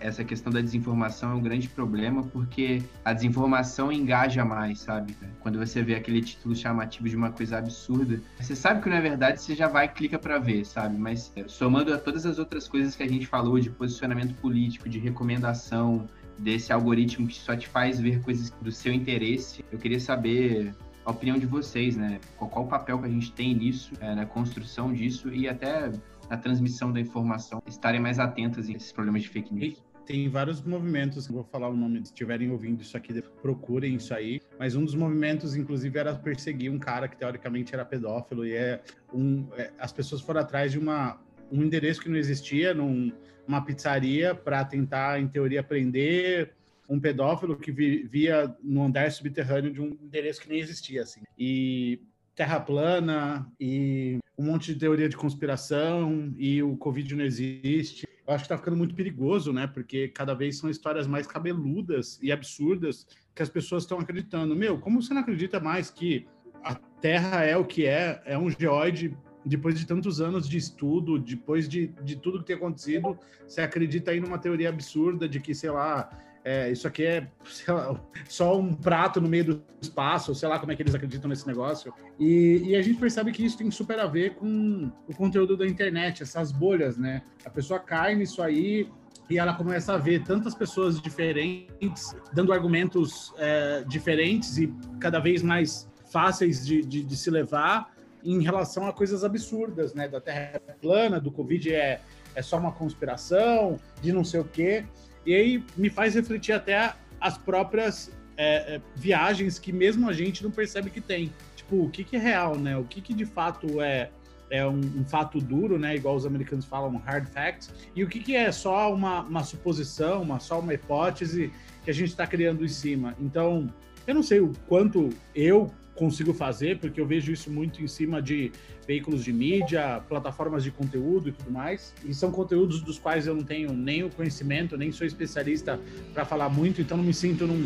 essa 0.00 0.24
questão 0.24 0.52
da 0.52 0.60
desinformação 0.60 1.32
é 1.32 1.34
um 1.34 1.40
grande 1.40 1.68
problema 1.68 2.22
porque 2.24 2.82
a 3.04 3.12
desinformação 3.12 3.90
engaja 3.92 4.44
mais, 4.44 4.80
sabe? 4.80 5.16
Quando 5.40 5.58
você 5.58 5.82
vê 5.82 5.94
aquele 5.94 6.20
título 6.20 6.54
chamativo 6.54 7.08
de 7.08 7.16
uma 7.16 7.30
coisa 7.30 7.58
absurda, 7.58 8.20
você 8.38 8.54
sabe 8.56 8.82
que 8.82 8.88
não 8.88 8.96
é 8.96 9.00
verdade, 9.00 9.40
você 9.40 9.54
já 9.54 9.68
vai 9.68 9.86
e 9.86 9.88
clica 9.88 10.18
para 10.18 10.38
ver, 10.38 10.64
sabe? 10.64 10.96
Mas 10.96 11.32
é, 11.36 11.46
somando 11.46 11.92
a 11.92 11.98
todas 11.98 12.26
as 12.26 12.38
outras 12.38 12.68
coisas 12.68 12.94
que 12.94 13.02
a 13.02 13.08
gente 13.08 13.26
falou 13.26 13.58
de 13.58 13.70
posicionamento 13.70 14.34
político, 14.34 14.88
de 14.88 14.98
recomendação, 14.98 16.08
desse 16.38 16.72
algoritmo 16.72 17.26
que 17.26 17.34
só 17.34 17.56
te 17.56 17.66
faz 17.66 18.00
ver 18.00 18.22
coisas 18.22 18.50
do 18.62 18.70
seu 18.70 18.92
interesse. 18.92 19.64
Eu 19.72 19.78
queria 19.78 19.98
saber 19.98 20.74
a 21.04 21.10
opinião 21.10 21.38
de 21.38 21.46
vocês, 21.46 21.96
né? 21.96 22.20
Qual, 22.36 22.48
qual 22.48 22.64
o 22.64 22.68
papel 22.68 22.98
que 22.98 23.06
a 23.06 23.10
gente 23.10 23.32
tem 23.32 23.54
nisso, 23.54 23.92
é, 24.00 24.14
na 24.14 24.24
construção 24.24 24.92
disso 24.92 25.32
e 25.32 25.48
até 25.48 25.90
na 26.28 26.36
transmissão 26.36 26.92
da 26.92 27.00
informação, 27.00 27.62
estarem 27.66 28.00
mais 28.00 28.18
atentas 28.18 28.68
a 28.68 28.72
esses 28.72 28.92
problemas 28.92 29.22
de 29.22 29.28
fake 29.28 29.54
news. 29.54 29.82
Tem 30.06 30.28
vários 30.28 30.62
movimentos, 30.62 31.26
vou 31.28 31.44
falar 31.44 31.68
o 31.68 31.76
nome, 31.76 31.98
se 31.98 32.04
estiverem 32.04 32.50
ouvindo 32.50 32.80
isso 32.80 32.96
aqui, 32.96 33.20
procurem 33.42 33.94
isso 33.94 34.14
aí. 34.14 34.40
Mas 34.58 34.74
um 34.74 34.82
dos 34.82 34.94
movimentos, 34.94 35.54
inclusive, 35.54 35.98
era 35.98 36.14
perseguir 36.14 36.70
um 36.70 36.78
cara 36.78 37.08
que 37.08 37.16
teoricamente 37.16 37.74
era 37.74 37.84
pedófilo 37.84 38.46
e 38.46 38.54
é 38.54 38.82
um, 39.12 39.46
é, 39.52 39.70
as 39.78 39.92
pessoas 39.92 40.22
foram 40.22 40.40
atrás 40.40 40.72
de 40.72 40.78
uma 40.78 41.20
um 41.50 41.62
endereço 41.62 42.00
que 42.00 42.08
não 42.08 42.16
existia, 42.16 42.74
num, 42.74 43.12
uma 43.46 43.64
pizzaria 43.64 44.34
para 44.34 44.64
tentar, 44.64 45.20
em 45.20 45.26
teoria, 45.26 45.62
prender 45.62 46.54
um 46.88 46.98
pedófilo 46.98 47.56
que 47.56 47.70
via 47.70 48.54
no 48.62 48.82
andar 48.82 49.10
subterrâneo 49.12 49.72
de 49.72 49.80
um 49.80 49.96
endereço 50.02 50.40
que 50.40 50.48
nem 50.48 50.58
existia, 50.58 51.02
assim. 51.02 51.22
E 51.38 52.00
terra 52.34 52.60
plana 52.60 53.50
e 53.60 54.18
um 54.38 54.44
monte 54.44 54.72
de 54.72 54.78
teoria 54.78 55.08
de 55.08 55.16
conspiração 55.16 56.32
e 56.38 56.62
o 56.62 56.76
Covid 56.76 57.16
não 57.16 57.24
existe. 57.24 58.06
Eu 58.24 58.34
acho 58.34 58.44
que 58.44 58.46
está 58.46 58.56
ficando 58.56 58.76
muito 58.76 58.94
perigoso, 58.94 59.52
né? 59.52 59.66
Porque 59.66 60.08
cada 60.08 60.32
vez 60.32 60.58
são 60.58 60.70
histórias 60.70 61.06
mais 61.06 61.26
cabeludas 61.26 62.20
e 62.22 62.30
absurdas 62.30 63.06
que 63.34 63.42
as 63.42 63.48
pessoas 63.48 63.82
estão 63.82 63.98
acreditando. 63.98 64.54
Meu, 64.54 64.78
como 64.78 65.02
você 65.02 65.12
não 65.12 65.22
acredita 65.22 65.58
mais 65.58 65.90
que 65.90 66.26
a 66.62 66.74
Terra 66.74 67.44
é 67.44 67.56
o 67.56 67.64
que 67.64 67.84
é, 67.84 68.22
é 68.24 68.38
um 68.38 68.48
geóide 68.48 69.16
depois 69.44 69.78
de 69.78 69.86
tantos 69.86 70.20
anos 70.20 70.48
de 70.48 70.58
estudo, 70.58 71.18
depois 71.18 71.68
de, 71.68 71.88
de 72.02 72.16
tudo 72.16 72.40
que 72.40 72.46
tem 72.46 72.56
acontecido, 72.56 73.18
você 73.46 73.62
acredita 73.62 74.10
aí 74.10 74.20
numa 74.20 74.38
teoria 74.38 74.68
absurda 74.68 75.28
de 75.28 75.40
que, 75.40 75.54
sei 75.54 75.70
lá, 75.70 76.10
é, 76.48 76.72
isso 76.72 76.88
aqui 76.88 77.04
é 77.04 77.28
lá, 77.68 78.00
só 78.26 78.58
um 78.58 78.72
prato 78.72 79.20
no 79.20 79.28
meio 79.28 79.44
do 79.44 79.62
espaço, 79.82 80.34
sei 80.34 80.48
lá 80.48 80.58
como 80.58 80.72
é 80.72 80.76
que 80.76 80.80
eles 80.80 80.94
acreditam 80.94 81.28
nesse 81.28 81.46
negócio. 81.46 81.92
E, 82.18 82.62
e, 82.68 82.74
a 82.74 82.80
gente 82.80 82.98
percebe 82.98 83.32
que 83.32 83.44
isso 83.44 83.58
tem 83.58 83.70
super 83.70 83.98
a 83.98 84.06
ver 84.06 84.36
com 84.36 84.90
o 85.06 85.14
conteúdo 85.14 85.58
da 85.58 85.66
internet, 85.66 86.22
essas 86.22 86.50
bolhas, 86.50 86.96
né? 86.96 87.20
A 87.44 87.50
pessoa 87.50 87.78
cai 87.78 88.14
nisso 88.14 88.40
aí 88.42 88.88
e 89.28 89.38
ela 89.38 89.52
começa 89.52 89.92
a 89.92 89.98
ver 89.98 90.24
tantas 90.24 90.54
pessoas 90.54 90.98
diferentes, 91.02 92.16
dando 92.32 92.50
argumentos 92.50 93.34
é, 93.36 93.84
diferentes 93.86 94.56
e 94.56 94.72
cada 94.98 95.18
vez 95.18 95.42
mais 95.42 95.86
fáceis 96.10 96.64
de, 96.64 96.80
de, 96.80 97.04
de 97.04 97.16
se 97.16 97.30
levar 97.30 97.94
em 98.24 98.42
relação 98.42 98.88
a 98.88 98.92
coisas 98.94 99.22
absurdas, 99.22 99.92
né? 99.92 100.08
Da 100.08 100.18
Terra 100.18 100.58
plana, 100.80 101.20
do 101.20 101.30
Covid 101.30 101.74
é, 101.74 102.00
é 102.34 102.40
só 102.40 102.56
uma 102.56 102.72
conspiração, 102.72 103.76
de 104.00 104.14
não 104.14 104.24
sei 104.24 104.40
o 104.40 104.44
quê. 104.44 104.86
E 105.28 105.34
aí 105.34 105.62
me 105.76 105.90
faz 105.90 106.14
refletir 106.14 106.52
até 106.52 106.94
as 107.20 107.36
próprias 107.36 108.10
é, 108.34 108.76
é, 108.76 108.80
viagens 108.96 109.58
que 109.58 109.70
mesmo 109.70 110.08
a 110.08 110.12
gente 110.14 110.42
não 110.42 110.50
percebe 110.50 110.88
que 110.88 111.02
tem. 111.02 111.30
Tipo, 111.54 111.84
o 111.84 111.90
que, 111.90 112.02
que 112.02 112.16
é 112.16 112.18
real, 112.18 112.56
né? 112.56 112.78
O 112.78 112.84
que, 112.84 113.02
que 113.02 113.12
de 113.12 113.26
fato 113.26 113.78
é, 113.82 114.08
é 114.48 114.66
um, 114.66 114.80
um, 114.80 115.04
fato 115.04 115.38
duro, 115.38 115.78
né? 115.78 115.94
Igual 115.94 116.16
os 116.16 116.24
americanos 116.24 116.64
falam, 116.64 116.96
hard 116.96 117.26
facts. 117.28 117.70
E 117.94 118.02
o 118.02 118.08
que, 118.08 118.20
que 118.20 118.34
é 118.34 118.50
só 118.50 118.90
uma, 118.90 119.20
uma 119.20 119.44
suposição, 119.44 120.22
uma, 120.22 120.40
só 120.40 120.60
uma 120.60 120.72
hipótese 120.72 121.52
que 121.84 121.90
a 121.90 121.94
gente 121.94 122.08
está 122.08 122.26
criando 122.26 122.64
em 122.64 122.68
cima. 122.68 123.14
Então, 123.20 123.70
eu 124.06 124.14
não 124.14 124.22
sei 124.22 124.40
o 124.40 124.54
quanto 124.66 125.10
eu, 125.34 125.70
consigo 125.98 126.32
fazer, 126.32 126.78
porque 126.78 127.00
eu 127.00 127.06
vejo 127.06 127.32
isso 127.32 127.50
muito 127.50 127.82
em 127.82 127.88
cima 127.88 128.22
de 128.22 128.52
veículos 128.86 129.24
de 129.24 129.32
mídia, 129.32 130.00
plataformas 130.08 130.62
de 130.62 130.70
conteúdo 130.70 131.28
e 131.28 131.32
tudo 131.32 131.50
mais. 131.50 131.92
E 132.04 132.14
são 132.14 132.30
conteúdos 132.30 132.80
dos 132.80 132.98
quais 132.98 133.26
eu 133.26 133.34
não 133.34 133.42
tenho 133.42 133.72
nem 133.72 134.04
o 134.04 134.10
conhecimento, 134.10 134.76
nem 134.76 134.92
sou 134.92 135.06
especialista 135.06 135.78
para 136.14 136.24
falar 136.24 136.48
muito, 136.48 136.80
então 136.80 136.96
não 136.96 137.04
me 137.04 137.12
sinto 137.12 137.46
num, 137.46 137.58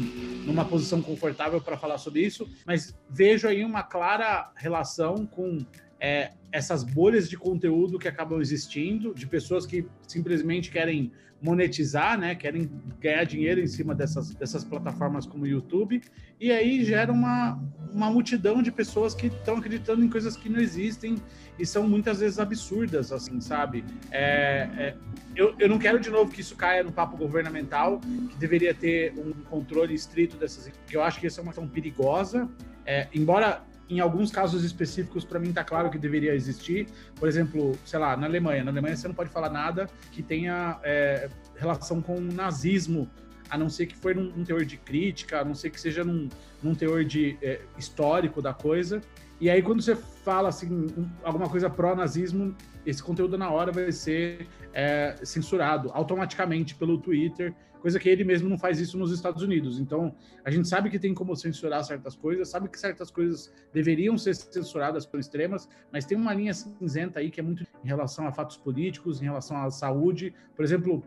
numa 0.46 0.64
posição 0.64 1.02
confortável 1.02 1.60
para 1.60 1.76
falar 1.76 1.98
sobre 1.98 2.22
isso. 2.22 2.48
Mas 2.66 2.98
vejo 3.09 3.46
aí 3.46 3.64
uma 3.64 3.82
clara 3.82 4.50
relação 4.56 5.26
com 5.26 5.59
é, 6.02 6.32
essas 6.50 6.82
bolhas 6.82 7.30
de 7.30 7.36
conteúdo 7.36 7.96
que 7.96 8.08
acabam 8.08 8.40
existindo, 8.40 9.14
de 9.14 9.24
pessoas 9.24 9.64
que 9.64 9.86
simplesmente 10.08 10.68
querem 10.68 11.12
monetizar, 11.40 12.18
né? 12.18 12.34
Querem 12.34 12.68
ganhar 13.00 13.22
dinheiro 13.22 13.60
em 13.60 13.68
cima 13.68 13.94
dessas, 13.94 14.34
dessas 14.34 14.64
plataformas 14.64 15.26
como 15.26 15.44
o 15.44 15.46
YouTube. 15.46 16.02
E 16.40 16.50
aí 16.50 16.84
gera 16.84 17.12
uma, 17.12 17.56
uma 17.92 18.10
multidão 18.10 18.60
de 18.60 18.72
pessoas 18.72 19.14
que 19.14 19.28
estão 19.28 19.58
acreditando 19.58 20.04
em 20.04 20.08
coisas 20.08 20.36
que 20.36 20.48
não 20.48 20.58
existem 20.58 21.16
e 21.56 21.64
são 21.64 21.88
muitas 21.88 22.18
vezes 22.18 22.40
absurdas, 22.40 23.12
assim, 23.12 23.40
sabe? 23.40 23.84
É, 24.10 24.68
é, 24.76 24.96
eu, 25.36 25.54
eu 25.60 25.68
não 25.68 25.78
quero 25.78 26.00
de 26.00 26.10
novo 26.10 26.32
que 26.32 26.40
isso 26.40 26.56
caia 26.56 26.82
no 26.82 26.90
papo 26.90 27.16
governamental, 27.16 28.00
que 28.00 28.36
deveria 28.38 28.74
ter 28.74 29.14
um 29.16 29.32
controle 29.44 29.94
estrito 29.94 30.36
dessas. 30.36 30.68
Eu 30.90 31.02
acho 31.02 31.20
que 31.20 31.28
essa 31.28 31.40
é 31.40 31.42
uma 31.42 31.52
questão 31.52 31.68
perigosa. 31.68 32.48
É, 32.84 33.06
embora 33.14 33.62
em 33.88 34.00
alguns 34.00 34.30
casos 34.30 34.64
específicos, 34.64 35.24
para 35.24 35.38
mim, 35.38 35.50
está 35.50 35.64
claro 35.64 35.90
que 35.90 35.98
deveria 35.98 36.34
existir. 36.34 36.86
Por 37.16 37.28
exemplo, 37.28 37.78
sei 37.84 37.98
lá, 37.98 38.16
na 38.16 38.26
Alemanha. 38.26 38.64
Na 38.64 38.70
Alemanha 38.70 38.96
você 38.96 39.06
não 39.06 39.14
pode 39.14 39.30
falar 39.30 39.50
nada 39.50 39.88
que 40.10 40.22
tenha 40.22 40.78
é, 40.82 41.28
relação 41.56 42.00
com 42.00 42.16
o 42.16 42.20
nazismo, 42.20 43.10
a 43.50 43.59
não 43.59 43.68
ser 43.68 43.86
que 43.86 43.96
for 43.96 44.14
num, 44.14 44.30
num, 44.30 44.44
teor 44.44 44.64
de 44.64 44.78
crítica, 44.78 45.40
a 45.40 45.44
não 45.44 45.54
ser 45.54 45.70
que 45.70 45.80
seja 45.80 46.02
num, 46.02 46.28
num 46.62 46.74
teor 46.74 47.04
de 47.04 47.36
é, 47.42 47.60
histórico 47.76 48.40
da 48.40 48.54
coisa. 48.54 49.00
E 49.43 49.51
aí, 49.51 49.60
quando 49.60 49.82
você 49.82 49.97
fala 49.97 50.51
assim, 50.51 50.73
um, 50.73 51.10
alguma 51.24 51.48
coisa 51.48 51.69
pró-nazismo, 51.69 52.55
esse 52.86 53.02
conteúdo 53.02 53.36
na 53.36 53.51
hora 53.51 53.73
vai 53.73 53.90
ser 53.90 54.47
é, 54.73 55.16
censurado 55.24 55.90
automaticamente 55.93 56.77
pelo 56.77 56.97
Twitter 56.97 57.52
coisa 57.81 57.98
que 57.98 58.09
ele 58.09 58.23
mesmo 58.23 58.48
não 58.48 58.56
faz 58.56 58.78
isso 58.78 58.97
nos 58.97 59.10
Estados 59.10 59.43
Unidos. 59.43 59.81
Então, 59.81 60.14
a 60.44 60.51
gente 60.52 60.69
sabe 60.69 60.89
que 60.89 60.97
tem 60.97 61.12
como 61.12 61.35
censurar 61.35 61.82
certas 61.82 62.14
coisas, 62.14 62.48
sabe 62.48 62.69
que 62.69 62.78
certas 62.78 63.10
coisas 63.10 63.52
deveriam 63.73 64.16
ser 64.16 64.36
censuradas 64.36 65.05
por 65.05 65.19
extremas, 65.19 65.69
mas 65.90 66.05
tem 66.05 66.16
uma 66.16 66.32
linha 66.32 66.55
cinzenta 66.55 67.19
aí 67.19 67.28
que 67.28 67.40
é 67.40 67.43
muito 67.43 67.66
em 67.82 67.89
relação 67.89 68.28
a 68.28 68.31
fatos 68.31 68.56
políticos, 68.56 69.20
em 69.20 69.24
relação 69.24 69.56
à 69.56 69.69
saúde. 69.73 70.32
Por 70.55 70.64
exemplo, 70.64 71.05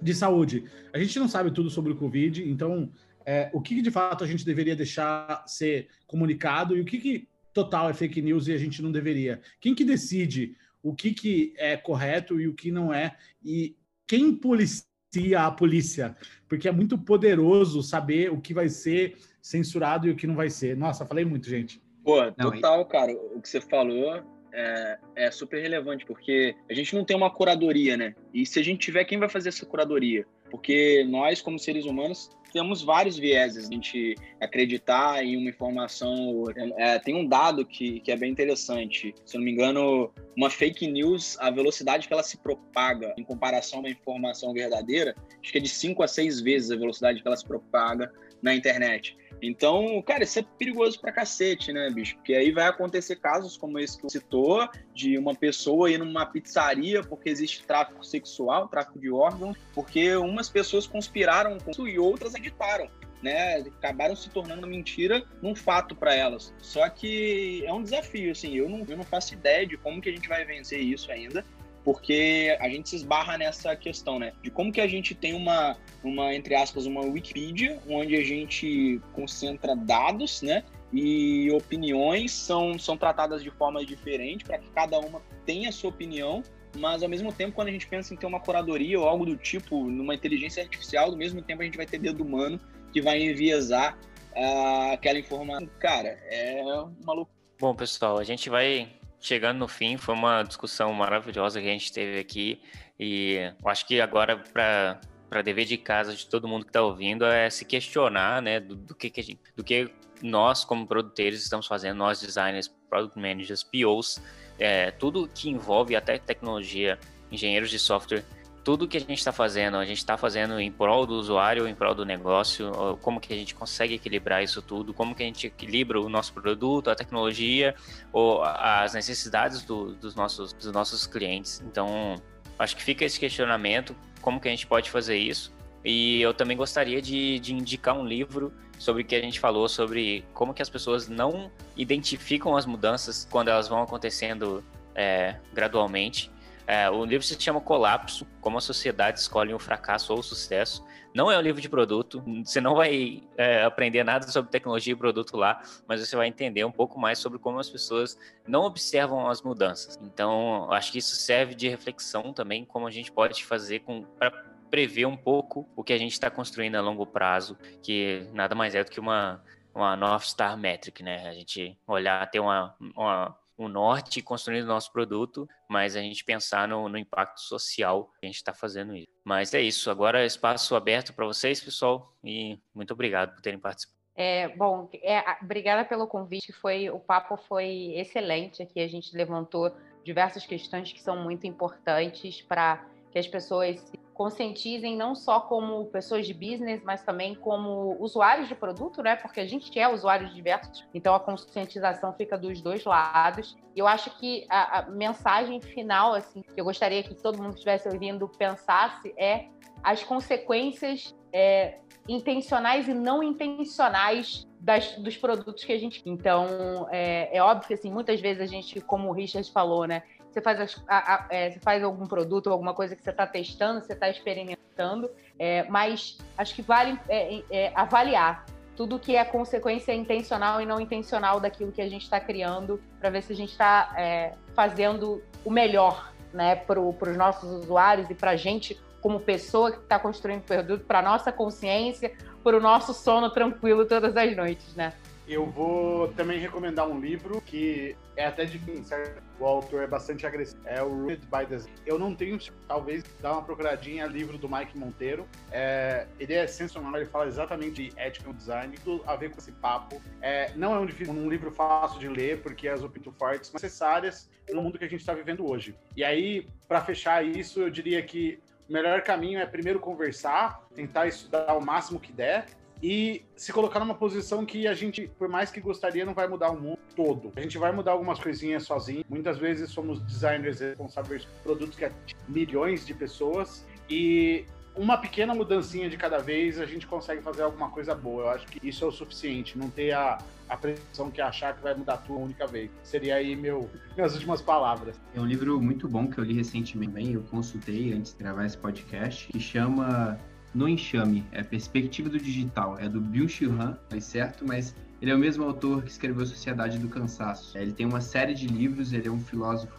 de 0.00 0.14
saúde. 0.14 0.66
A 0.92 0.98
gente 1.00 1.18
não 1.18 1.26
sabe 1.26 1.50
tudo 1.50 1.68
sobre 1.68 1.90
o 1.92 1.96
Covid, 1.96 2.48
então 2.48 2.92
é, 3.26 3.50
o 3.52 3.60
que, 3.60 3.74
que, 3.74 3.82
de 3.82 3.90
fato 3.90 4.22
a 4.22 4.26
gente 4.26 4.44
deveria 4.44 4.76
deixar 4.76 5.42
ser 5.48 5.88
comunicado 6.06 6.76
e 6.76 6.80
o 6.80 6.84
que, 6.84 6.98
que 6.98 7.31
total 7.52 7.90
é 7.90 7.94
fake 7.94 8.22
news 8.22 8.48
e 8.48 8.52
a 8.52 8.58
gente 8.58 8.82
não 8.82 8.90
deveria. 8.90 9.40
Quem 9.60 9.74
que 9.74 9.84
decide 9.84 10.56
o 10.82 10.94
que, 10.94 11.12
que 11.12 11.54
é 11.56 11.76
correto 11.76 12.40
e 12.40 12.48
o 12.48 12.54
que 12.54 12.70
não 12.70 12.92
é? 12.92 13.16
E 13.44 13.76
quem 14.06 14.34
policia 14.34 15.40
a 15.40 15.50
polícia? 15.50 16.16
Porque 16.48 16.68
é 16.68 16.72
muito 16.72 16.98
poderoso 16.98 17.82
saber 17.82 18.30
o 18.30 18.40
que 18.40 18.52
vai 18.52 18.68
ser 18.68 19.16
censurado 19.40 20.06
e 20.06 20.10
o 20.10 20.16
que 20.16 20.26
não 20.26 20.34
vai 20.34 20.50
ser. 20.50 20.76
Nossa, 20.76 21.06
falei 21.06 21.24
muito, 21.24 21.48
gente. 21.48 21.80
Pô, 22.04 22.30
total, 22.32 22.84
cara. 22.86 23.12
O 23.12 23.40
que 23.40 23.48
você 23.48 23.60
falou 23.60 24.22
é, 24.52 24.98
é, 25.16 25.30
super 25.30 25.62
relevante, 25.62 26.04
porque 26.04 26.54
a 26.68 26.74
gente 26.74 26.94
não 26.94 27.04
tem 27.04 27.16
uma 27.16 27.30
curadoria, 27.30 27.96
né? 27.96 28.14
E 28.34 28.44
se 28.44 28.58
a 28.58 28.62
gente 28.62 28.80
tiver, 28.80 29.04
quem 29.04 29.18
vai 29.18 29.28
fazer 29.28 29.48
essa 29.48 29.64
curadoria? 29.64 30.26
Porque 30.50 31.04
nós, 31.08 31.40
como 31.40 31.58
seres 31.58 31.84
humanos, 31.84 32.30
temos 32.52 32.82
vários 32.82 33.16
vieses. 33.18 33.68
A 33.68 33.72
gente 33.72 34.14
acreditar 34.40 35.24
em 35.24 35.36
uma 35.36 35.48
informação. 35.48 36.44
É, 36.76 36.98
tem 36.98 37.14
um 37.14 37.26
dado 37.26 37.64
que, 37.64 38.00
que 38.00 38.12
é 38.12 38.16
bem 38.16 38.30
interessante. 38.30 39.14
Se 39.24 39.36
eu 39.36 39.40
não 39.40 39.44
me 39.44 39.52
engano, 39.52 40.12
uma 40.36 40.50
fake 40.50 40.86
news, 40.86 41.36
a 41.40 41.50
velocidade 41.50 42.06
que 42.06 42.12
ela 42.12 42.22
se 42.22 42.36
propaga 42.36 43.14
em 43.16 43.24
comparação 43.24 43.78
a 43.78 43.82
uma 43.82 43.90
informação 43.90 44.52
verdadeira, 44.52 45.14
acho 45.42 45.50
que 45.50 45.58
é 45.58 45.60
de 45.60 45.68
5 45.68 46.02
a 46.02 46.08
6 46.08 46.40
vezes 46.40 46.70
a 46.70 46.76
velocidade 46.76 47.22
que 47.22 47.26
ela 47.26 47.36
se 47.36 47.46
propaga 47.46 48.12
na 48.42 48.54
internet. 48.54 49.16
Então, 49.42 50.00
cara, 50.02 50.22
isso 50.22 50.38
é 50.38 50.44
perigoso 50.56 51.00
pra 51.00 51.10
cacete, 51.10 51.72
né, 51.72 51.90
bicho? 51.90 52.14
Porque 52.14 52.32
aí 52.32 52.52
vai 52.52 52.68
acontecer 52.68 53.16
casos 53.16 53.56
como 53.56 53.76
esse 53.80 53.96
que 53.96 54.04
você 54.04 54.20
citou, 54.20 54.68
de 54.94 55.18
uma 55.18 55.34
pessoa 55.34 55.90
ir 55.90 55.98
numa 55.98 56.24
pizzaria 56.24 57.02
porque 57.02 57.28
existe 57.28 57.64
tráfico 57.64 58.04
sexual, 58.04 58.68
tráfico 58.68 59.00
de 59.00 59.10
órgãos, 59.10 59.58
porque 59.74 60.14
umas 60.14 60.48
pessoas 60.48 60.86
conspiraram 60.86 61.58
com 61.58 61.72
isso 61.72 61.88
e 61.88 61.98
outras 61.98 62.36
editaram. 62.36 62.88
Né, 63.20 63.58
acabaram 63.58 64.16
se 64.16 64.28
tornando 64.30 64.66
mentira 64.66 65.24
num 65.40 65.54
fato 65.54 65.94
para 65.94 66.12
elas. 66.12 66.52
Só 66.60 66.88
que 66.88 67.64
é 67.64 67.72
um 67.72 67.80
desafio, 67.80 68.32
assim, 68.32 68.56
eu 68.56 68.68
não, 68.68 68.84
eu 68.88 68.96
não 68.96 69.04
faço 69.04 69.34
ideia 69.34 69.64
de 69.64 69.76
como 69.76 70.00
que 70.00 70.08
a 70.08 70.12
gente 70.12 70.28
vai 70.28 70.44
vencer 70.44 70.80
isso 70.80 71.08
ainda 71.12 71.44
porque 71.84 72.56
a 72.60 72.68
gente 72.68 72.88
se 72.88 72.96
esbarra 72.96 73.36
nessa 73.36 73.74
questão, 73.74 74.18
né? 74.18 74.32
De 74.42 74.50
como 74.50 74.72
que 74.72 74.80
a 74.80 74.86
gente 74.86 75.14
tem 75.14 75.34
uma, 75.34 75.76
uma 76.02 76.34
entre 76.34 76.54
aspas, 76.54 76.86
uma 76.86 77.00
Wikipedia, 77.00 77.80
onde 77.88 78.16
a 78.16 78.24
gente 78.24 79.00
concentra 79.12 79.74
dados, 79.74 80.42
né? 80.42 80.64
E 80.92 81.50
opiniões 81.50 82.32
são, 82.32 82.78
são 82.78 82.96
tratadas 82.96 83.42
de 83.42 83.50
forma 83.50 83.84
diferente 83.84 84.44
para 84.44 84.58
que 84.58 84.68
cada 84.70 84.98
uma 84.98 85.22
tenha 85.46 85.70
a 85.70 85.72
sua 85.72 85.90
opinião, 85.90 86.42
mas 86.76 87.02
ao 87.02 87.08
mesmo 87.08 87.32
tempo, 87.32 87.54
quando 87.54 87.68
a 87.68 87.72
gente 87.72 87.86
pensa 87.86 88.14
em 88.14 88.16
ter 88.16 88.26
uma 88.26 88.40
curadoria 88.40 88.98
ou 89.00 89.08
algo 89.08 89.24
do 89.24 89.36
tipo, 89.36 89.88
numa 89.88 90.14
inteligência 90.14 90.62
artificial, 90.62 91.10
ao 91.10 91.16
mesmo 91.16 91.42
tempo 91.42 91.62
a 91.62 91.64
gente 91.64 91.76
vai 91.76 91.86
ter 91.86 91.98
dedo 91.98 92.22
humano 92.22 92.60
que 92.92 93.00
vai 93.00 93.22
enviesar 93.22 93.98
uh, 94.32 94.92
aquela 94.92 95.18
informação. 95.18 95.68
Cara, 95.78 96.18
é 96.24 96.62
maluco. 97.04 97.30
Bom, 97.58 97.74
pessoal, 97.74 98.18
a 98.18 98.24
gente 98.24 98.50
vai 98.50 98.88
chegando 99.22 99.58
no 99.58 99.68
fim, 99.68 99.96
foi 99.96 100.14
uma 100.14 100.42
discussão 100.42 100.92
maravilhosa 100.92 101.60
que 101.60 101.68
a 101.68 101.72
gente 101.72 101.92
teve 101.92 102.18
aqui. 102.18 102.60
E 102.98 103.52
eu 103.62 103.68
acho 103.68 103.86
que 103.86 104.00
agora 104.00 104.36
para 104.36 105.00
para 105.28 105.40
dever 105.40 105.64
de 105.64 105.78
casa 105.78 106.14
de 106.14 106.26
todo 106.26 106.46
mundo 106.46 106.64
que 106.64 106.68
está 106.68 106.82
ouvindo 106.82 107.24
é 107.24 107.48
se 107.48 107.64
questionar, 107.64 108.42
né, 108.42 108.60
do, 108.60 108.76
do 108.76 108.94
que, 108.94 109.08
que 109.08 109.22
gente, 109.22 109.40
do 109.56 109.64
que 109.64 109.90
nós 110.22 110.62
como 110.62 110.86
produtores 110.86 111.42
estamos 111.42 111.66
fazendo, 111.66 111.96
nós 111.96 112.20
designers, 112.20 112.68
product 112.90 113.18
managers, 113.18 113.62
POs, 113.62 114.20
é, 114.58 114.90
tudo 114.90 115.26
que 115.34 115.48
envolve 115.48 115.96
até 115.96 116.18
tecnologia, 116.18 116.98
engenheiros 117.30 117.70
de 117.70 117.78
software 117.78 118.22
tudo 118.64 118.86
que 118.86 118.96
a 118.96 119.00
gente 119.00 119.18
está 119.18 119.32
fazendo, 119.32 119.76
a 119.76 119.84
gente 119.84 119.98
está 119.98 120.16
fazendo 120.16 120.60
em 120.60 120.70
prol 120.70 121.04
do 121.04 121.14
usuário, 121.14 121.66
em 121.66 121.74
prol 121.74 121.94
do 121.94 122.04
negócio, 122.04 122.70
como 123.00 123.20
que 123.20 123.32
a 123.32 123.36
gente 123.36 123.54
consegue 123.54 123.94
equilibrar 123.94 124.42
isso 124.42 124.62
tudo, 124.62 124.94
como 124.94 125.14
que 125.14 125.22
a 125.22 125.26
gente 125.26 125.48
equilibra 125.48 126.00
o 126.00 126.08
nosso 126.08 126.32
produto, 126.32 126.88
a 126.88 126.94
tecnologia, 126.94 127.74
ou 128.12 128.42
as 128.42 128.94
necessidades 128.94 129.62
do, 129.62 129.92
dos, 129.94 130.14
nossos, 130.14 130.52
dos 130.52 130.70
nossos 130.72 131.06
clientes. 131.06 131.62
Então, 131.66 132.16
acho 132.58 132.76
que 132.76 132.82
fica 132.82 133.04
esse 133.04 133.18
questionamento, 133.18 133.96
como 134.20 134.40
que 134.40 134.48
a 134.48 134.50
gente 134.50 134.66
pode 134.66 134.90
fazer 134.90 135.16
isso. 135.16 135.52
E 135.84 136.22
eu 136.22 136.32
também 136.32 136.56
gostaria 136.56 137.02
de, 137.02 137.40
de 137.40 137.52
indicar 137.52 137.98
um 137.98 138.06
livro 138.06 138.52
sobre 138.78 139.02
o 139.02 139.04
que 139.04 139.16
a 139.16 139.20
gente 139.20 139.40
falou, 139.40 139.68
sobre 139.68 140.24
como 140.32 140.54
que 140.54 140.62
as 140.62 140.70
pessoas 140.70 141.08
não 141.08 141.50
identificam 141.76 142.56
as 142.56 142.64
mudanças 142.64 143.26
quando 143.28 143.48
elas 143.48 143.66
vão 143.66 143.82
acontecendo 143.82 144.62
é, 144.94 145.36
gradualmente 145.52 146.30
é, 146.66 146.88
o 146.90 147.04
livro 147.04 147.26
se 147.26 147.40
chama 147.40 147.60
Colapso: 147.60 148.26
Como 148.40 148.58
a 148.58 148.60
Sociedade 148.60 149.18
Escolhe 149.18 149.52
o 149.52 149.58
Fracasso 149.58 150.12
ou 150.12 150.20
o 150.20 150.22
Sucesso. 150.22 150.84
Não 151.14 151.30
é 151.30 151.36
um 151.36 151.42
livro 151.42 151.60
de 151.60 151.68
produto, 151.68 152.24
você 152.42 152.58
não 152.58 152.74
vai 152.74 153.22
é, 153.36 153.64
aprender 153.64 154.02
nada 154.02 154.26
sobre 154.28 154.50
tecnologia 154.50 154.94
e 154.94 154.96
produto 154.96 155.36
lá, 155.36 155.60
mas 155.86 156.00
você 156.00 156.16
vai 156.16 156.26
entender 156.26 156.64
um 156.64 156.72
pouco 156.72 156.98
mais 156.98 157.18
sobre 157.18 157.38
como 157.38 157.58
as 157.58 157.68
pessoas 157.68 158.18
não 158.48 158.62
observam 158.62 159.28
as 159.28 159.42
mudanças. 159.42 159.98
Então, 160.02 160.72
acho 160.72 160.90
que 160.90 160.98
isso 160.98 161.14
serve 161.14 161.54
de 161.54 161.68
reflexão 161.68 162.32
também, 162.32 162.64
como 162.64 162.86
a 162.86 162.90
gente 162.90 163.12
pode 163.12 163.44
fazer 163.44 163.84
para 164.18 164.30
prever 164.70 165.04
um 165.04 165.16
pouco 165.16 165.68
o 165.76 165.84
que 165.84 165.92
a 165.92 165.98
gente 165.98 166.12
está 166.12 166.30
construindo 166.30 166.76
a 166.76 166.80
longo 166.80 167.04
prazo, 167.04 167.58
que 167.82 168.26
nada 168.32 168.54
mais 168.54 168.74
é 168.74 168.82
do 168.82 168.90
que 168.90 168.98
uma, 168.98 169.44
uma 169.74 169.94
North 169.94 170.24
Star 170.24 170.56
Metric, 170.56 171.02
né? 171.02 171.28
A 171.28 171.34
gente 171.34 171.76
olhar, 171.86 172.26
ter 172.30 172.40
uma, 172.40 172.74
uma 172.96 173.36
o 173.56 173.68
norte 173.68 174.22
construindo 174.22 174.66
nosso 174.66 174.92
produto, 174.92 175.48
mas 175.68 175.96
a 175.96 176.00
gente 176.00 176.24
pensar 176.24 176.66
no, 176.68 176.88
no 176.88 176.98
impacto 176.98 177.40
social 177.40 178.10
que 178.18 178.26
a 178.26 178.26
gente 178.26 178.36
está 178.36 178.52
fazendo 178.52 178.94
isso. 178.94 179.08
Mas 179.24 179.54
é 179.54 179.60
isso. 179.60 179.90
Agora 179.90 180.24
espaço 180.24 180.74
aberto 180.74 181.12
para 181.12 181.26
vocês, 181.26 181.60
pessoal, 181.60 182.12
e 182.24 182.58
muito 182.74 182.92
obrigado 182.92 183.34
por 183.34 183.40
terem 183.40 183.58
participado. 183.58 184.02
É, 184.14 184.48
bom, 184.48 184.90
é, 185.02 185.22
obrigada 185.42 185.84
pelo 185.84 186.06
convite. 186.06 186.52
Foi 186.52 186.90
o 186.90 186.98
papo 186.98 187.36
foi 187.36 187.92
excelente 187.94 188.62
aqui. 188.62 188.80
A 188.80 188.88
gente 188.88 189.16
levantou 189.16 189.74
diversas 190.04 190.44
questões 190.44 190.92
que 190.92 191.00
são 191.00 191.16
muito 191.22 191.46
importantes 191.46 192.42
para 192.42 192.84
que 193.12 193.18
as 193.18 193.28
pessoas 193.28 193.78
se 193.78 193.98
conscientizem 194.14 194.96
não 194.96 195.14
só 195.14 195.40
como 195.40 195.84
pessoas 195.86 196.26
de 196.26 196.32
business, 196.32 196.82
mas 196.82 197.02
também 197.02 197.34
como 197.34 197.96
usuários 198.00 198.48
de 198.48 198.54
produto, 198.54 199.02
né? 199.02 199.16
Porque 199.16 199.40
a 199.40 199.46
gente 199.46 199.78
é 199.78 199.88
usuário 199.88 200.28
de 200.28 200.34
diversos, 200.34 200.84
então 200.94 201.14
a 201.14 201.20
conscientização 201.20 202.12
fica 202.14 202.38
dos 202.38 202.60
dois 202.60 202.84
lados. 202.84 203.56
E 203.76 203.78
eu 203.78 203.86
acho 203.86 204.16
que 204.18 204.46
a, 204.48 204.78
a 204.78 204.82
mensagem 204.90 205.60
final, 205.60 206.14
assim, 206.14 206.42
que 206.42 206.60
eu 206.60 206.64
gostaria 206.64 207.02
que 207.02 207.14
todo 207.14 207.36
mundo 207.36 207.50
que 207.50 207.58
estivesse 207.58 207.88
ouvindo 207.88 208.26
pensasse 208.28 209.14
é 209.16 209.46
as 209.82 210.02
consequências 210.02 211.14
é, 211.32 211.78
intencionais 212.08 212.88
e 212.88 212.94
não 212.94 213.22
intencionais 213.22 214.46
das, 214.60 214.96
dos 214.96 215.16
produtos 215.16 215.64
que 215.64 215.72
a 215.72 215.78
gente. 215.78 216.02
Então, 216.06 216.86
é, 216.90 217.36
é, 217.36 217.42
óbvio 217.42 217.68
que 217.68 217.74
assim, 217.74 217.90
muitas 217.90 218.20
vezes 218.20 218.40
a 218.40 218.46
gente, 218.46 218.80
como 218.80 219.08
o 219.08 219.12
Richard 219.12 219.50
falou, 219.50 219.86
né? 219.86 220.02
Você 220.32 220.40
faz, 220.40 220.80
a, 220.88 221.14
a, 221.14 221.26
é, 221.28 221.50
você 221.50 221.60
faz 221.60 221.82
algum 221.84 222.06
produto, 222.06 222.50
alguma 222.50 222.72
coisa 222.72 222.96
que 222.96 223.02
você 223.02 223.10
está 223.10 223.26
testando, 223.26 223.80
você 223.80 223.92
está 223.92 224.08
experimentando, 224.08 225.10
é, 225.38 225.64
mas 225.64 226.16
acho 226.38 226.54
que 226.54 226.62
vale 226.62 226.98
é, 227.08 227.42
é, 227.50 227.72
avaliar 227.74 228.46
tudo 228.74 228.98
que 228.98 229.14
é 229.14 229.24
consequência 229.24 229.92
intencional 229.92 230.60
e 230.60 230.66
não 230.66 230.80
intencional 230.80 231.38
daquilo 231.38 231.70
que 231.70 231.82
a 231.82 231.88
gente 231.88 232.02
está 232.02 232.18
criando, 232.18 232.80
para 232.98 233.10
ver 233.10 233.22
se 233.22 233.32
a 233.32 233.36
gente 233.36 233.50
está 233.50 233.94
é, 233.96 234.32
fazendo 234.54 235.22
o 235.44 235.50
melhor 235.50 236.12
né, 236.32 236.56
para 236.56 236.80
os 236.80 237.16
nossos 237.16 237.50
usuários 237.50 238.08
e 238.08 238.14
para 238.14 238.30
a 238.30 238.36
gente 238.36 238.80
como 239.02 239.20
pessoa 239.20 239.72
que 239.72 239.78
está 239.78 239.98
construindo 239.98 240.42
produto, 240.42 240.84
para 240.84 241.02
nossa 241.02 241.30
consciência, 241.30 242.12
para 242.42 242.56
o 242.56 242.60
nosso 242.60 242.94
sono 242.94 243.30
tranquilo 243.30 243.84
todas 243.84 244.16
as 244.16 244.36
noites, 244.36 244.74
né? 244.76 244.92
Eu 245.32 245.46
vou 245.46 246.08
também 246.08 246.38
recomendar 246.38 246.86
um 246.86 247.00
livro 247.00 247.40
que 247.40 247.96
é 248.16 248.26
até 248.26 248.46
certo? 248.84 249.22
O 249.40 249.46
autor 249.46 249.82
é 249.82 249.86
bastante 249.86 250.26
agressivo. 250.26 250.60
É 250.66 250.82
o 250.82 250.88
Rooted 250.88 251.26
by 251.26 251.46
the 251.46 251.64
Eu 251.86 251.98
não 251.98 252.14
tenho, 252.14 252.38
talvez, 252.68 253.02
dar 253.22 253.32
uma 253.32 253.42
procuradinha 253.42 254.04
livro 254.04 254.36
do 254.36 254.46
Mike 254.46 254.76
Monteiro. 254.76 255.26
É, 255.50 256.06
ele 256.20 256.34
é 256.34 256.46
sensacional, 256.46 256.94
ele 256.96 257.06
fala 257.06 257.26
exatamente 257.26 257.88
de 257.88 258.00
ethical 258.00 258.34
design, 258.34 258.76
tudo 258.84 259.02
a 259.06 259.16
ver 259.16 259.30
com 259.30 259.38
esse 259.38 259.52
papo. 259.52 260.02
É, 260.20 260.52
não 260.54 260.74
é 260.74 260.78
um, 260.78 261.12
um, 261.12 261.30
livro 261.30 261.50
fácil 261.50 261.98
de 261.98 262.08
ler, 262.08 262.42
porque 262.42 262.68
as 262.68 262.82
opiniões 262.82 263.16
fortes 263.16 263.48
são 263.48 263.54
necessárias 263.54 264.28
no 264.50 264.60
mundo 264.60 264.78
que 264.78 264.84
a 264.84 264.88
gente 264.88 265.00
está 265.00 265.14
vivendo 265.14 265.50
hoje. 265.50 265.74
E 265.96 266.04
aí, 266.04 266.46
para 266.68 266.82
fechar 266.82 267.24
isso, 267.24 267.62
eu 267.62 267.70
diria 267.70 268.02
que 268.02 268.38
o 268.68 268.72
melhor 268.72 269.00
caminho 269.02 269.38
é 269.38 269.46
primeiro 269.46 269.80
conversar, 269.80 270.62
tentar 270.74 271.06
estudar 271.06 271.56
o 271.56 271.64
máximo 271.64 271.98
que 271.98 272.12
der, 272.12 272.46
e 272.82 273.24
se 273.36 273.52
colocar 273.52 273.78
numa 273.78 273.94
posição 273.94 274.44
que 274.44 274.66
a 274.66 274.74
gente, 274.74 275.08
por 275.16 275.28
mais 275.28 275.50
que 275.50 275.60
gostaria, 275.60 276.04
não 276.04 276.14
vai 276.14 276.26
mudar 276.26 276.50
o 276.50 276.60
mundo 276.60 276.78
todo. 276.96 277.32
A 277.36 277.40
gente 277.40 277.56
vai 277.56 277.70
mudar 277.70 277.92
algumas 277.92 278.18
coisinhas 278.18 278.64
sozinho. 278.64 279.04
Muitas 279.08 279.38
vezes 279.38 279.70
somos 279.70 280.00
designers 280.00 280.58
responsáveis 280.58 281.24
por 281.24 281.42
produtos 281.42 281.76
que 281.76 281.84
atingem 281.84 282.16
milhões 282.28 282.84
de 282.84 282.92
pessoas 282.92 283.64
e 283.88 284.44
uma 284.74 284.96
pequena 284.96 285.34
mudancinha 285.34 285.88
de 285.88 285.96
cada 285.96 286.18
vez 286.18 286.58
a 286.58 286.66
gente 286.66 286.86
consegue 286.86 287.22
fazer 287.22 287.42
alguma 287.42 287.70
coisa 287.70 287.94
boa. 287.94 288.24
Eu 288.24 288.30
acho 288.30 288.46
que 288.46 288.66
isso 288.66 288.84
é 288.84 288.88
o 288.88 288.90
suficiente, 288.90 289.56
não 289.56 289.70
ter 289.70 289.92
a, 289.92 290.18
a 290.48 290.56
pressão 290.56 291.10
que 291.10 291.20
achar 291.20 291.54
que 291.54 291.62
vai 291.62 291.74
mudar 291.74 291.98
tudo 291.98 292.16
uma 292.16 292.24
única 292.24 292.46
vez. 292.46 292.70
Seria 292.82 293.16
aí 293.16 293.36
meu, 293.36 293.70
minhas 293.94 294.14
últimas 294.14 294.40
palavras. 294.40 295.00
É 295.14 295.20
um 295.20 295.26
livro 295.26 295.60
muito 295.60 295.86
bom 295.86 296.08
que 296.08 296.18
eu 296.18 296.24
li 296.24 296.34
recentemente, 296.34 297.12
eu 297.12 297.22
consultei 297.30 297.92
antes 297.92 298.12
de 298.12 298.18
gravar 298.18 298.46
esse 298.46 298.56
podcast, 298.56 299.28
que 299.28 299.38
chama 299.38 300.18
no 300.54 300.68
Enxame, 300.68 301.24
é 301.32 301.40
a 301.40 301.44
Perspectiva 301.44 302.08
do 302.08 302.18
Digital, 302.18 302.78
é 302.78 302.88
do 302.88 303.00
Bill 303.00 303.28
Chilhan, 303.28 303.76
é 303.90 304.00
certo, 304.00 304.44
mas 304.46 304.74
ele 305.00 305.10
é 305.10 305.14
o 305.16 305.18
mesmo 305.18 305.42
autor 305.44 305.82
que 305.82 305.90
escreveu 305.90 306.24
Sociedade 306.24 306.78
do 306.78 306.88
Cansaço. 306.88 307.58
Ele 307.58 307.72
tem 307.72 307.84
uma 307.84 308.00
série 308.00 308.34
de 308.34 308.46
livros, 308.46 308.92
ele 308.92 309.08
é 309.08 309.10
um 309.10 309.18
filósofo 309.18 309.74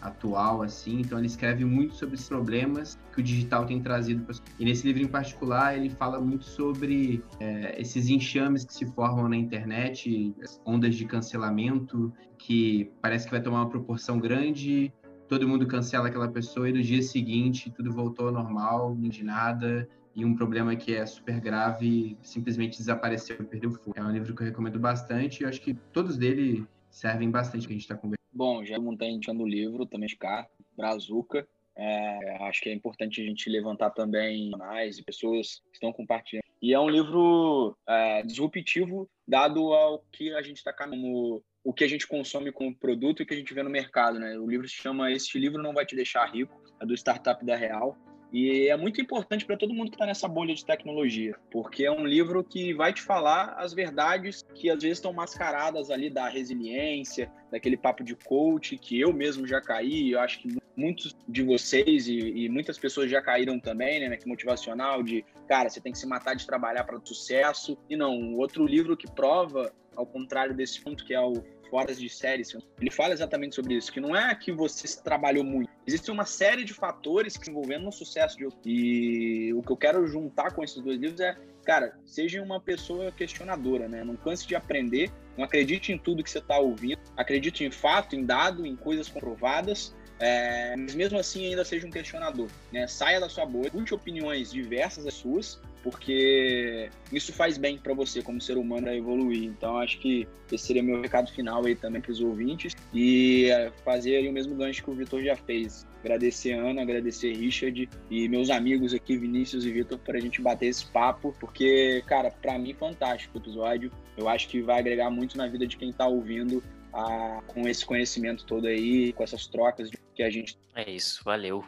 atual, 0.00 0.62
assim, 0.62 1.00
então 1.00 1.18
ele 1.18 1.26
escreve 1.26 1.62
muito 1.62 1.94
sobre 1.94 2.14
os 2.14 2.26
problemas 2.26 2.98
que 3.12 3.20
o 3.20 3.22
digital 3.22 3.66
tem 3.66 3.82
trazido. 3.82 4.24
E 4.58 4.64
nesse 4.64 4.86
livro 4.86 5.02
em 5.02 5.08
particular, 5.08 5.76
ele 5.76 5.90
fala 5.90 6.18
muito 6.18 6.44
sobre 6.44 7.22
é, 7.38 7.78
esses 7.78 8.08
enxames 8.08 8.64
que 8.64 8.72
se 8.72 8.86
formam 8.86 9.28
na 9.28 9.36
internet, 9.36 10.34
ondas 10.64 10.94
de 10.94 11.04
cancelamento, 11.04 12.10
que 12.38 12.90
parece 13.02 13.26
que 13.26 13.30
vai 13.30 13.42
tomar 13.42 13.60
uma 13.60 13.68
proporção 13.68 14.18
grande 14.18 14.90
todo 15.28 15.48
mundo 15.48 15.66
cancela 15.66 16.08
aquela 16.08 16.28
pessoa 16.28 16.68
e 16.68 16.72
no 16.74 16.82
dia 16.82 17.00
seguinte 17.00 17.70
tudo 17.70 17.90
voltou 17.90 18.26
ao 18.26 18.32
normal, 18.32 18.94
de 18.96 19.24
nada, 19.24 19.88
e 20.14 20.24
um 20.24 20.34
problema 20.34 20.76
que 20.76 20.94
é 20.94 21.06
super 21.06 21.40
grave 21.40 22.16
simplesmente 22.22 22.78
desapareceu 22.78 23.36
e 23.40 23.44
perdeu 23.44 23.70
fogo. 23.70 23.94
É 23.96 24.02
um 24.02 24.10
livro 24.10 24.34
que 24.34 24.42
eu 24.42 24.46
recomendo 24.46 24.78
bastante 24.78 25.42
e 25.42 25.46
acho 25.46 25.60
que 25.60 25.74
todos 25.74 26.16
dele 26.16 26.66
servem 26.90 27.30
bastante 27.30 27.66
que 27.66 27.72
a 27.72 27.76
gente 27.76 27.82
está 27.82 27.94
conversando. 27.94 28.22
Bom, 28.32 28.64
já 28.64 28.78
não 28.78 28.92
está 28.92 29.06
indicando 29.06 29.42
o 29.42 29.48
livro, 29.48 29.86
também 29.86 30.08
de 30.08 30.16
cá, 30.16 30.48
Brazuca. 30.76 31.46
É, 31.74 32.36
acho 32.44 32.60
que 32.60 32.68
é 32.68 32.72
importante 32.72 33.20
a 33.20 33.24
gente 33.24 33.48
levantar 33.48 33.90
também 33.90 34.50
canais 34.50 34.98
e 34.98 35.02
pessoas 35.02 35.62
que 35.70 35.76
estão 35.76 35.92
compartilhando. 35.92 36.44
E 36.60 36.72
é 36.72 36.78
um 36.78 36.88
livro 36.88 37.76
é, 37.86 38.22
disruptivo, 38.22 39.08
dado 39.26 39.72
ao 39.72 40.04
que 40.12 40.32
a 40.34 40.42
gente 40.42 40.58
está 40.58 40.72
como 40.72 41.42
o 41.64 41.72
que 41.72 41.84
a 41.84 41.88
gente 41.88 42.06
consome 42.06 42.50
como 42.50 42.74
produto 42.74 43.20
e 43.20 43.22
o 43.22 43.26
que 43.26 43.34
a 43.34 43.36
gente 43.36 43.54
vê 43.54 43.62
no 43.62 43.70
mercado. 43.70 44.18
Né? 44.18 44.38
O 44.38 44.46
livro 44.46 44.68
se 44.68 44.74
chama 44.74 45.10
Este 45.10 45.38
Livro 45.38 45.62
Não 45.62 45.72
Vai 45.72 45.86
Te 45.86 45.96
Deixar 45.96 46.26
Rico, 46.26 46.60
é 46.80 46.86
do 46.86 46.94
Startup 46.94 47.44
da 47.44 47.56
Real. 47.56 47.96
E 48.32 48.68
é 48.68 48.76
muito 48.76 49.00
importante 49.00 49.44
para 49.44 49.56
todo 49.56 49.74
mundo 49.74 49.90
que 49.90 49.96
está 49.96 50.06
nessa 50.06 50.26
bolha 50.26 50.54
de 50.54 50.64
tecnologia, 50.64 51.36
porque 51.50 51.84
é 51.84 51.90
um 51.90 52.06
livro 52.06 52.42
que 52.42 52.72
vai 52.72 52.92
te 52.92 53.02
falar 53.02 53.54
as 53.58 53.74
verdades 53.74 54.42
que 54.54 54.70
às 54.70 54.82
vezes 54.82 54.98
estão 54.98 55.12
mascaradas 55.12 55.90
ali 55.90 56.08
da 56.08 56.28
resiliência, 56.28 57.30
daquele 57.50 57.76
papo 57.76 58.02
de 58.02 58.14
coach 58.14 58.78
que 58.78 58.98
eu 58.98 59.12
mesmo 59.12 59.46
já 59.46 59.60
caí, 59.60 60.12
eu 60.12 60.20
acho 60.20 60.40
que 60.40 60.56
muitos 60.74 61.14
de 61.28 61.42
vocês 61.42 62.08
e, 62.08 62.18
e 62.18 62.48
muitas 62.48 62.78
pessoas 62.78 63.10
já 63.10 63.20
caíram 63.20 63.60
também, 63.60 64.08
né, 64.08 64.16
que 64.16 64.26
motivacional 64.26 65.02
de, 65.02 65.24
cara, 65.46 65.68
você 65.68 65.80
tem 65.80 65.92
que 65.92 65.98
se 65.98 66.06
matar 66.06 66.34
de 66.34 66.46
trabalhar 66.46 66.84
para 66.84 66.98
sucesso. 67.04 67.76
E 67.90 67.96
não, 67.96 68.34
outro 68.36 68.66
livro 68.66 68.96
que 68.96 69.10
prova 69.10 69.72
ao 69.94 70.06
contrário 70.06 70.54
desse 70.54 70.80
ponto 70.80 71.04
que 71.04 71.12
é 71.12 71.20
o 71.20 71.44
horas 71.72 71.98
de 71.98 72.08
série, 72.08 72.42
ele 72.80 72.90
fala 72.90 73.14
exatamente 73.14 73.54
sobre 73.54 73.74
isso, 73.74 73.92
que 73.92 74.00
não 74.00 74.14
é 74.14 74.34
que 74.34 74.52
você 74.52 75.00
trabalhou 75.02 75.42
muito. 75.42 75.70
Existe 75.86 76.10
uma 76.10 76.24
série 76.24 76.64
de 76.64 76.74
fatores 76.74 77.36
que 77.36 77.46
se 77.46 77.50
envolvendo 77.50 77.84
no 77.84 77.92
sucesso 77.92 78.36
de 78.36 78.44
outro. 78.44 78.60
E 78.64 79.52
o 79.54 79.62
que 79.62 79.72
eu 79.72 79.76
quero 79.76 80.06
juntar 80.06 80.52
com 80.52 80.62
esses 80.62 80.80
dois 80.80 80.98
livros 80.98 81.20
é, 81.20 81.36
cara, 81.64 81.98
seja 82.04 82.42
uma 82.42 82.60
pessoa 82.60 83.10
questionadora, 83.10 83.88
né? 83.88 84.04
Não 84.04 84.16
canse 84.16 84.46
de 84.46 84.54
aprender, 84.54 85.10
não 85.36 85.44
acredite 85.44 85.92
em 85.92 85.98
tudo 85.98 86.22
que 86.22 86.30
você 86.30 86.38
está 86.38 86.58
ouvindo, 86.58 87.00
acredite 87.16 87.64
em 87.64 87.70
fato, 87.70 88.14
em 88.14 88.24
dado, 88.24 88.66
em 88.66 88.76
coisas 88.76 89.08
comprovadas, 89.08 89.94
é, 90.20 90.76
mas 90.76 90.94
mesmo 90.94 91.18
assim 91.18 91.46
ainda 91.46 91.64
seja 91.64 91.86
um 91.86 91.90
questionador, 91.90 92.48
né? 92.70 92.86
Saia 92.86 93.18
da 93.18 93.28
sua 93.28 93.46
bolha, 93.46 93.66
escute 93.66 93.94
opiniões 93.94 94.52
diversas 94.52 95.04
das 95.04 95.14
suas, 95.14 95.60
porque 95.82 96.88
isso 97.12 97.32
faz 97.32 97.58
bem 97.58 97.76
para 97.76 97.92
você 97.94 98.22
como 98.22 98.40
ser 98.40 98.56
humano 98.56 98.88
a 98.88 98.96
evoluir. 98.96 99.44
Então 99.44 99.76
acho 99.78 99.98
que 99.98 100.26
esse 100.50 100.66
seria 100.66 100.82
meu 100.82 101.00
recado 101.00 101.30
final 101.32 101.64
aí 101.64 101.74
também 101.74 102.00
para 102.00 102.12
os 102.12 102.20
ouvintes 102.20 102.74
e 102.92 103.50
é, 103.50 103.70
fazer 103.84 104.28
o 104.28 104.32
mesmo 104.32 104.54
gancho 104.54 104.82
que 104.82 104.90
o 104.90 104.94
Vitor 104.94 105.22
já 105.22 105.36
fez. 105.36 105.86
Agradecer 106.00 106.54
a 106.54 106.62
Ana, 106.62 106.82
agradecer 106.82 107.32
Richard 107.36 107.88
e 108.10 108.28
meus 108.28 108.50
amigos 108.50 108.92
aqui, 108.92 109.16
Vinícius 109.16 109.64
e 109.64 109.70
Vitor, 109.70 109.98
para 109.98 110.18
a 110.18 110.20
gente 110.20 110.42
bater 110.42 110.66
esse 110.66 110.84
papo, 110.86 111.34
porque, 111.38 112.02
cara, 112.06 112.30
para 112.30 112.58
mim 112.58 112.74
fantástico 112.74 113.38
o 113.38 113.40
episódio. 113.40 113.90
Eu 114.16 114.28
acho 114.28 114.48
que 114.48 114.60
vai 114.60 114.78
agregar 114.78 115.10
muito 115.10 115.36
na 115.36 115.46
vida 115.46 115.66
de 115.66 115.76
quem 115.76 115.90
está 115.90 116.06
ouvindo 116.06 116.62
a, 116.92 117.40
com 117.46 117.66
esse 117.68 117.84
conhecimento 117.86 118.44
todo 118.44 118.66
aí, 118.66 119.12
com 119.12 119.22
essas 119.22 119.46
trocas 119.46 119.90
que 120.14 120.22
a 120.22 120.30
gente. 120.30 120.58
É 120.74 120.90
isso, 120.90 121.22
valeu. 121.24 121.64